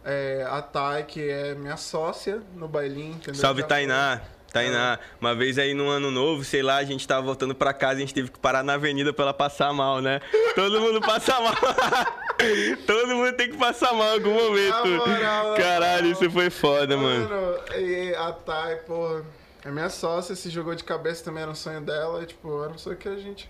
É, 0.04 0.46
a 0.48 0.62
Thay, 0.62 1.04
que 1.04 1.28
é 1.30 1.56
minha 1.56 1.78
sócia 1.78 2.40
no 2.54 2.68
bailinho, 2.68 3.14
entendeu? 3.14 3.42
Salve, 3.42 3.64
Tainá. 3.64 4.22
Tainá, 4.56 4.98
uma 5.20 5.36
vez 5.36 5.58
aí 5.58 5.74
no 5.74 5.90
ano 5.90 6.10
novo, 6.10 6.42
sei 6.46 6.64
lá, 6.64 6.78
a 6.78 6.84
gente 6.86 7.06
tava 7.06 7.22
voltando 7.22 7.54
pra 7.54 7.74
casa 7.74 7.96
e 7.96 7.98
a 7.98 8.00
gente 8.06 8.14
teve 8.14 8.30
que 8.32 8.40
parar 8.40 8.64
na 8.64 8.76
avenida 8.76 9.12
pra 9.12 9.24
ela 9.26 9.34
passar 9.34 9.74
mal, 9.74 10.02
né? 10.02 10.22
Todo 10.56 10.80
mundo 10.80 11.02
passa 11.02 11.38
mal. 11.42 11.54
Todo 12.88 13.16
mundo 13.16 13.34
tem 13.34 13.50
que 13.52 13.58
passar 13.58 13.94
mal 13.94 14.08
em 14.08 14.14
algum 14.14 14.34
momento. 14.34 14.88
Moral, 14.88 15.56
Caralho, 15.56 16.08
isso 16.10 16.32
foi 16.32 16.50
foda, 16.50 16.96
mano. 16.96 17.28
Mano, 17.28 17.60
e 17.78 18.16
a 18.16 18.32
Thay, 18.32 18.78
pô, 18.88 19.22
É 19.66 19.70
minha 19.70 19.90
sócia, 19.90 20.34
se 20.36 20.50
jogou 20.50 20.74
de 20.74 20.86
cabeça 20.86 21.26
também 21.26 21.44
era 21.44 21.52
um 21.52 21.56
sonho 21.56 21.82
dela. 21.82 22.24
E, 22.24 22.26
tipo, 22.26 22.64
era 22.64 22.72
um 22.72 22.78
sonho 22.78 22.96
que 22.96 23.10
a 23.10 23.16
gente. 23.18 23.50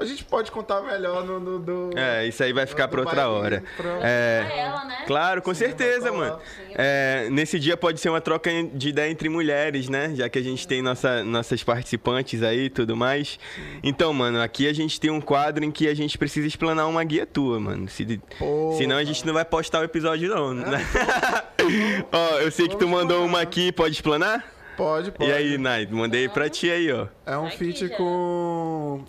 A 0.00 0.04
gente 0.04 0.24
pode 0.24 0.52
contar 0.52 0.80
melhor 0.80 1.24
no. 1.24 1.40
no 1.40 1.58
do, 1.58 1.90
É, 1.98 2.24
isso 2.24 2.40
aí 2.44 2.52
vai 2.52 2.66
ficar 2.66 2.86
do 2.86 2.90
pra 2.92 3.00
outra 3.00 3.28
hora. 3.28 3.64
pra- 3.76 3.98
É, 4.00 4.44
Pra 4.44 4.54
ela, 4.56 4.84
né? 4.84 4.98
Claro, 5.08 5.42
com 5.42 5.52
Sim, 5.52 5.58
certeza, 5.64 6.10
vai 6.10 6.12
falar. 6.12 6.26
mano. 6.30 6.40
É, 6.76 7.28
nesse 7.32 7.58
dia 7.58 7.76
pode 7.76 7.98
ser 8.00 8.08
uma 8.08 8.20
troca 8.20 8.48
de 8.72 8.90
ideia 8.90 9.10
entre 9.10 9.28
mulheres, 9.28 9.88
né? 9.88 10.12
Já 10.14 10.28
que 10.28 10.38
a 10.38 10.42
gente 10.42 10.68
tem 10.68 10.80
nossa, 10.82 11.24
nossas 11.24 11.64
participantes 11.64 12.44
aí 12.44 12.66
e 12.66 12.70
tudo 12.70 12.96
mais. 12.96 13.40
Então, 13.82 14.12
mano, 14.12 14.40
aqui 14.40 14.68
a 14.68 14.72
gente 14.72 15.00
tem 15.00 15.10
um 15.10 15.20
quadro 15.20 15.64
em 15.64 15.70
que 15.72 15.88
a 15.88 15.94
gente 15.94 16.16
precisa 16.16 16.46
explanar 16.46 16.86
uma 16.88 17.02
guia 17.02 17.26
tua, 17.26 17.58
mano. 17.58 17.88
Se, 17.88 18.20
senão 18.78 18.96
a 18.96 19.02
gente 19.04 19.26
não 19.26 19.34
vai 19.34 19.44
postar 19.44 19.80
o 19.80 19.84
episódio, 19.84 20.28
não. 20.28 20.54
né? 20.54 20.78
ó, 22.12 22.38
eu 22.38 22.50
sei 22.52 22.68
que 22.68 22.76
tu 22.76 22.86
mandou 22.86 23.24
uma 23.24 23.40
aqui, 23.40 23.72
pode 23.72 23.94
explanar? 23.94 24.44
Pode, 24.76 25.10
pode. 25.10 25.28
E 25.28 25.32
aí, 25.32 25.58
Nai, 25.58 25.88
mandei 25.90 26.28
pra 26.28 26.48
ti 26.48 26.70
aí, 26.70 26.92
ó. 26.92 27.08
É 27.26 27.36
um 27.36 27.50
feat 27.50 27.88
com. 27.96 29.04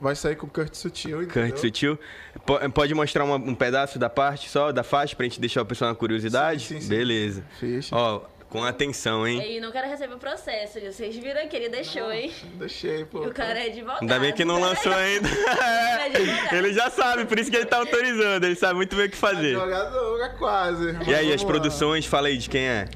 Vai 0.00 0.14
sair 0.16 0.34
com 0.36 0.46
o 0.46 0.50
Kurt 0.50 0.74
Sutil, 0.74 1.22
entendeu? 1.22 1.50
Kurt 1.50 1.58
Sutil. 1.60 1.98
Po- 2.46 2.58
Pode 2.72 2.94
mostrar 2.94 3.24
uma- 3.24 3.36
um 3.36 3.54
pedaço 3.54 3.98
da 3.98 4.08
parte 4.08 4.48
só, 4.48 4.72
da 4.72 4.82
faixa, 4.82 5.14
pra 5.14 5.24
gente 5.24 5.40
deixar 5.40 5.62
o 5.62 5.66
pessoal 5.66 5.90
na 5.90 5.94
curiosidade? 5.96 6.62
Sim, 6.64 6.74
sim, 6.76 6.80
sim. 6.82 6.88
Beleza. 6.88 7.44
Feat. 7.58 7.90
Ó, 7.92 8.22
com 8.48 8.64
atenção, 8.64 9.28
hein? 9.28 9.56
E 9.56 9.60
não 9.60 9.70
quero 9.70 9.86
receber 9.88 10.14
o 10.14 10.18
processo. 10.18 10.80
Vocês 10.80 11.14
viram 11.16 11.46
que 11.46 11.54
ele 11.54 11.68
deixou, 11.68 12.10
hein? 12.10 12.32
Deixei, 12.54 13.04
pô. 13.04 13.20
O 13.26 13.32
cara 13.32 13.60
é 13.60 13.66
advogado. 13.66 14.00
Ainda 14.00 14.18
bem 14.18 14.32
que 14.32 14.44
não 14.44 14.58
lançou 14.58 14.92
ainda. 14.92 15.28
é 15.28 16.06
advogado. 16.16 16.54
ele 16.54 16.72
já 16.72 16.90
sabe, 16.90 17.26
por 17.26 17.38
isso 17.38 17.50
que 17.50 17.56
ele 17.58 17.66
tá 17.66 17.76
autorizando. 17.76 18.42
Ele 18.44 18.56
sabe 18.56 18.74
muito 18.74 18.96
bem 18.96 19.06
o 19.06 19.10
que 19.10 19.16
fazer. 19.16 19.52
Jogador, 19.52 20.20
é 20.22 20.28
quase. 20.30 20.96
E 21.06 21.14
aí, 21.14 21.32
as 21.32 21.44
produções, 21.44 22.06
fala 22.06 22.28
aí 22.28 22.38
de 22.38 22.48
quem 22.48 22.62
é. 22.66 22.88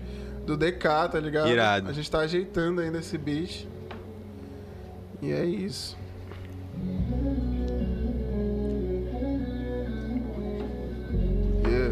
Do 0.46 0.56
DK, 0.56 1.08
tá 1.12 1.20
ligado? 1.20 1.48
Irado. 1.48 1.88
A 1.90 1.92
gente 1.92 2.10
tá 2.10 2.20
ajeitando 2.20 2.80
ainda 2.80 2.98
esse 2.98 3.16
beat. 3.18 3.66
E 5.22 5.32
é 5.32 5.44
isso. 5.44 5.96
Yeah. 11.66 11.90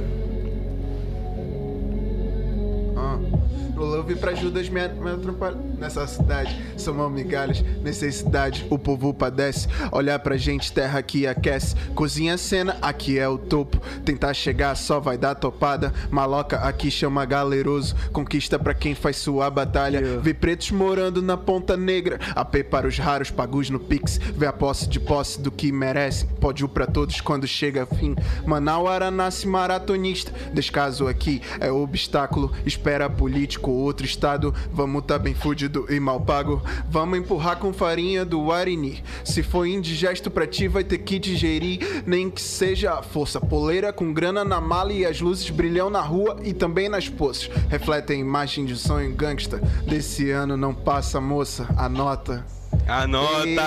No 3.75 3.85
love 3.85 4.15
pra 4.17 4.35
Judas 4.35 4.69
me, 4.69 4.87
me 4.89 5.11
atrapalha 5.11 5.57
nessa 5.79 6.07
cidade. 6.07 6.57
Somos 6.77 7.11
migalhas, 7.11 7.63
necessidade, 7.83 8.67
o 8.71 8.79
povo 8.79 9.15
padece. 9.15 9.67
Olhar 9.91 10.19
pra 10.19 10.37
gente, 10.37 10.73
terra 10.73 11.03
que 11.03 11.27
aquece. 11.27 11.75
Cozinha 11.95 12.35
a 12.35 12.39
cena, 12.39 12.77
aqui 12.83 13.19
é 13.19 13.29
o 13.29 13.39
topo. 13.39 13.81
Tentar 14.05 14.35
chegar 14.35 14.77
só 14.77 15.01
vai 15.01 15.17
dar 15.17 15.35
topada. 15.35 15.93
Maloca 16.11 16.59
aqui 16.59 16.91
chama 16.91 17.25
galeroso. 17.25 17.97
Conquista 18.13 18.59
pra 18.59 18.75
quem 18.75 18.95
faz 18.95 19.17
sua 19.17 19.49
batalha. 19.51 20.21
Vê 20.21 20.35
pretos 20.35 20.71
morando 20.71 21.23
na 21.23 21.37
ponta 21.37 21.77
negra. 21.77 22.19
AP 22.35 22.65
para 22.71 22.87
os 22.87 22.99
raros, 22.99 23.31
pagos 23.31 23.71
no 23.71 23.81
Pix. 23.81 24.19
Vê 24.19 24.47
a 24.47 24.53
posse 24.53 24.89
de 24.89 25.01
posse 25.01 25.41
do 25.41 25.51
que 25.51 25.73
merece. 25.73 26.27
Pódio 26.41 26.69
pra 26.69 26.87
todos 26.87 27.21
quando 27.21 27.47
chega 27.47 27.87
fim. 27.87 28.15
Manauara 28.47 29.11
nasce 29.11 29.49
maratonista. 29.49 30.33
Descaso 30.53 31.09
aqui 31.09 31.41
é 31.59 31.71
obstáculo. 31.71 32.53
Espera 32.67 33.09
político, 33.43 33.70
outro 33.72 34.07
estado. 34.07 34.55
Vamos 34.72 35.05
tá 35.05 35.18
bem 35.18 35.34
fudido 35.34 35.86
e 35.90 35.99
mal 35.99 36.20
pago. 36.20 36.62
Vamos 36.88 37.18
empurrar 37.18 37.57
com 37.57 37.72
farinha 37.72 38.24
do 38.24 38.53
Arini. 38.53 39.03
Se 39.24 39.43
for 39.43 39.66
indigesto 39.66 40.30
pra 40.30 40.47
ti, 40.47 40.68
vai 40.68 40.84
ter 40.84 40.99
que 40.99 41.18
digerir. 41.18 42.03
Nem 42.07 42.30
que 42.30 42.40
seja 42.40 42.93
a 42.95 43.03
força 43.03 43.40
poleira 43.40 43.93
com 43.93 44.12
grana 44.12 44.45
na 44.45 44.61
mala 44.61 44.93
e 44.93 45.05
as 45.05 45.20
luzes 45.20 45.51
brilham 45.51 45.90
na 45.90 46.01
rua 46.01 46.36
e 46.45 46.53
também 46.53 46.88
nas 46.88 47.09
poças. 47.09 47.51
Refletem 47.68 48.18
a 48.18 48.20
imagem 48.20 48.64
de 48.64 48.76
sonho 48.76 49.12
gangsta. 49.14 49.59
Desse 49.86 50.30
ano 50.30 50.57
não 50.57 50.72
passa, 50.74 51.20
moça. 51.20 51.66
Anota. 51.76 52.45
Anota! 52.88 53.62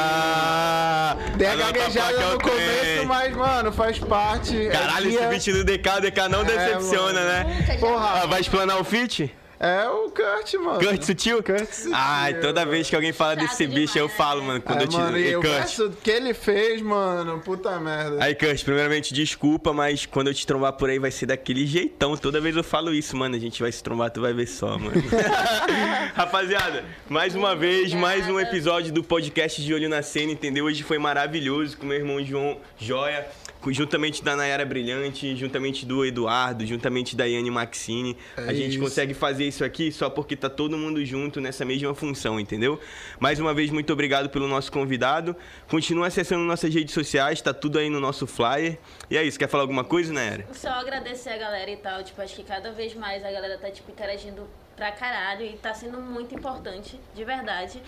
Tem 1.38 1.48
a 1.48 1.56
gaguejada 1.56 2.32
no 2.34 2.40
começo, 2.40 2.84
tenho. 2.96 3.08
mas, 3.08 3.36
mano, 3.36 3.72
faz 3.72 4.00
parte. 4.00 4.68
É 4.68 4.70
Caralho, 4.72 5.08
esse 5.08 5.18
dia- 5.18 5.28
beat 5.30 5.46
do 5.52 5.64
DK, 5.64 5.90
o 5.98 6.02
DK 6.02 6.28
não 6.30 6.44
decepciona, 6.44 7.14
mano. 7.22 7.50
né? 7.50 7.78
Porra. 7.80 8.22
Ah, 8.24 8.26
vai 8.26 8.42
explanar 8.42 8.80
o 8.80 8.84
feat? 8.84 9.32
É 9.60 9.88
o 9.88 10.10
Kurt, 10.12 10.54
mano. 10.56 10.80
Kurt 10.80 11.02
Sutil? 11.04 11.42
Kurt 11.42 11.66
Sutil. 11.72 11.92
Ai, 11.96 12.34
toda 12.40 12.66
vez 12.66 12.90
que 12.90 12.96
alguém 12.96 13.14
fala 13.14 13.36
Chato 13.36 13.44
desse 13.48 13.68
bicho, 13.68 13.98
eu 13.98 14.04
demais. 14.08 14.18
falo, 14.18 14.44
mano. 14.44 14.62
Quando 14.62 14.82
É, 14.82 14.84
eu 14.84 14.88
te. 14.90 14.98
mano, 14.98 15.18
e 15.18 15.36
o 15.36 15.42
Kurt. 15.42 15.52
verso 15.54 15.90
que 16.04 16.12
ele 16.12 16.34
fez, 16.34 16.82
mano, 16.82 17.40
puta 17.40 17.80
merda. 17.80 18.24
Aí, 18.24 18.36
Kurt, 18.36 18.64
primeiramente, 18.64 19.14
desculpa, 19.14 19.72
mas 19.74 20.06
quando 20.06 20.28
eu 20.28 20.34
te 20.34 20.46
trombar 20.46 20.74
por 20.74 20.90
aí 20.90 21.00
vai 21.00 21.12
ser 21.12 21.26
daquele 21.28 21.66
jeitão. 21.66 22.18
Toda 22.18 22.42
vez 22.42 22.56
eu 22.56 22.64
falo 22.64 22.94
isso, 22.94 23.16
mano. 23.16 23.36
A 23.36 23.40
gente 23.40 23.62
vai 23.62 23.72
se 23.72 23.82
trombar, 23.82 24.12
tu 24.12 24.22
vai 24.22 24.34
ver 24.34 24.48
só, 24.48 24.78
mano. 24.78 25.02
Rapaziada, 26.14 26.84
mais 27.10 27.36
uma 27.36 27.56
vez, 27.56 27.94
mais 27.94 28.28
um 28.28 28.40
episódio 28.40 28.92
do 28.94 29.04
podcast 29.04 29.62
de 29.64 29.74
Olho 29.74 29.90
na 29.90 30.02
Cena, 30.02 30.32
entendeu? 30.32 30.66
Hoje 30.66 30.84
foi 30.84 30.98
maravilhoso 30.98 31.78
com 31.78 31.86
meu 31.86 31.98
irmão 31.98 32.24
João 32.24 32.58
Joia. 32.78 33.26
Juntamente 33.72 34.24
da 34.24 34.36
Nayara 34.36 34.66
Brilhante, 34.66 35.36
juntamente 35.36 35.86
do 35.86 36.06
Eduardo, 36.06 36.66
juntamente 36.66 37.16
da 37.16 37.26
Yane 37.26 37.50
Maxine. 37.52 38.16
a 38.38 38.52
É 38.52 38.54
gente 38.56 38.72
isso. 38.76 38.80
consegue 38.80 39.14
fazer 39.14 39.46
isso 39.46 39.64
aqui 39.64 39.92
só 39.92 40.10
porque 40.10 40.36
tá 40.36 40.50
todo 40.50 40.78
mundo 40.78 41.04
junto 41.06 41.42
nessa 41.42 41.66
mesma 41.66 41.94
função, 41.96 42.40
entendeu? 42.40 42.80
Mais 43.20 43.40
uma 43.40 43.54
vez, 43.54 43.70
muito 43.72 43.92
obrigado 43.92 44.30
pelo 44.30 44.48
nosso 44.48 44.72
convidado. 44.72 45.36
Continua 45.68 46.08
acessando 46.08 46.44
nossas 46.44 46.74
redes 46.74 46.94
sociais, 46.94 47.42
tá 47.42 47.54
tudo 47.54 47.80
aí 47.80 47.90
no 47.90 48.00
nosso 48.00 48.28
flyer. 48.28 48.78
E 49.10 49.18
é 49.18 49.24
isso, 49.24 49.38
quer 49.40 49.48
falar 49.50 49.64
alguma 49.64 49.84
coisa, 49.84 50.14
Nayara? 50.14 50.46
Só 50.54 50.70
agradecer 50.70 51.30
a 51.30 51.38
galera 51.38 51.72
e 51.72 51.78
tal, 51.78 52.04
tipo, 52.04 52.22
acho 52.22 52.36
que 52.36 52.44
cada 52.44 52.72
vez 52.72 52.94
mais 52.96 53.24
a 53.26 53.32
galera 53.32 53.58
tá, 53.58 53.70
tipo, 53.72 53.92
interagindo 53.92 54.48
pra 54.76 54.92
caralho 54.92 55.46
e 55.46 55.54
tá 55.58 55.74
sendo 55.74 56.00
muito 56.00 56.36
importante, 56.36 57.00
de 57.16 57.24
verdade. 57.24 57.82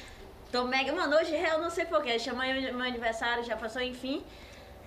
Tô 0.52 0.64
mega, 0.66 0.94
mano, 0.94 1.16
hoje 1.18 1.36
eu 1.36 1.60
não 1.60 1.70
sei 1.70 1.84
porquê, 1.86 2.18
chama 2.18 2.46
meu 2.46 2.80
aniversário, 2.82 3.44
já 3.44 3.58
passou, 3.58 3.82
enfim. 3.82 4.24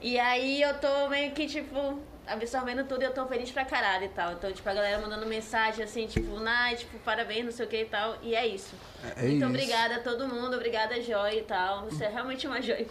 E 0.01 0.19
aí 0.19 0.63
eu 0.63 0.75
tô 0.75 1.09
meio 1.09 1.31
que, 1.33 1.47
tipo, 1.47 2.01
absorvendo 2.27 2.85
tudo 2.85 3.03
e 3.03 3.05
eu 3.05 3.13
tô 3.13 3.27
feliz 3.27 3.51
pra 3.51 3.65
caralho 3.65 4.05
e 4.05 4.09
tal. 4.09 4.33
Então, 4.33 4.51
tipo, 4.53 4.69
a 4.69 4.73
galera 4.75 4.99
mandando 4.99 5.27
mensagem 5.27 5.85
assim, 5.85 6.07
tipo, 6.07 6.39
Nai, 6.41 6.77
tipo, 6.77 6.99
parabéns, 7.01 7.45
não 7.45 7.53
sei 7.53 7.67
o 7.67 7.69
que 7.69 7.83
e 7.83 7.85
tal. 7.85 8.17
E 8.23 8.35
é 8.35 8.47
isso. 8.47 8.73
É 9.17 9.23
Muito 9.23 9.37
isso. 9.37 9.47
obrigada 9.47 9.97
a 9.97 9.99
todo 9.99 10.27
mundo, 10.29 10.55
obrigada 10.57 11.01
Joy 11.03 11.39
e 11.39 11.43
tal. 11.43 11.85
Você 11.87 12.05
é 12.05 12.09
realmente 12.09 12.47
uma 12.47 12.61
Joy. 12.63 12.87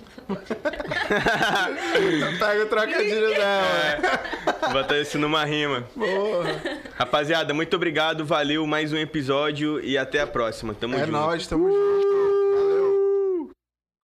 Pega 2.40 2.64
o 2.66 2.68
trocadilho 2.68 3.30
dela. 3.30 3.98
Bota 4.74 4.98
isso 4.98 5.18
numa 5.18 5.46
rima. 5.46 5.84
Porra. 5.96 6.80
Rapaziada, 6.98 7.54
muito 7.54 7.76
obrigado, 7.76 8.26
valeu, 8.26 8.66
mais 8.68 8.92
um 8.94 8.98
episódio 8.98 9.80
e 9.84 9.98
até 9.98 10.22
a 10.22 10.28
próxima. 10.28 10.74
Tamo 10.74 10.96
É 10.96 11.00
junto. 11.00 11.12
nóis, 11.12 11.48
tamo 11.48 11.70
junto. 11.72 12.29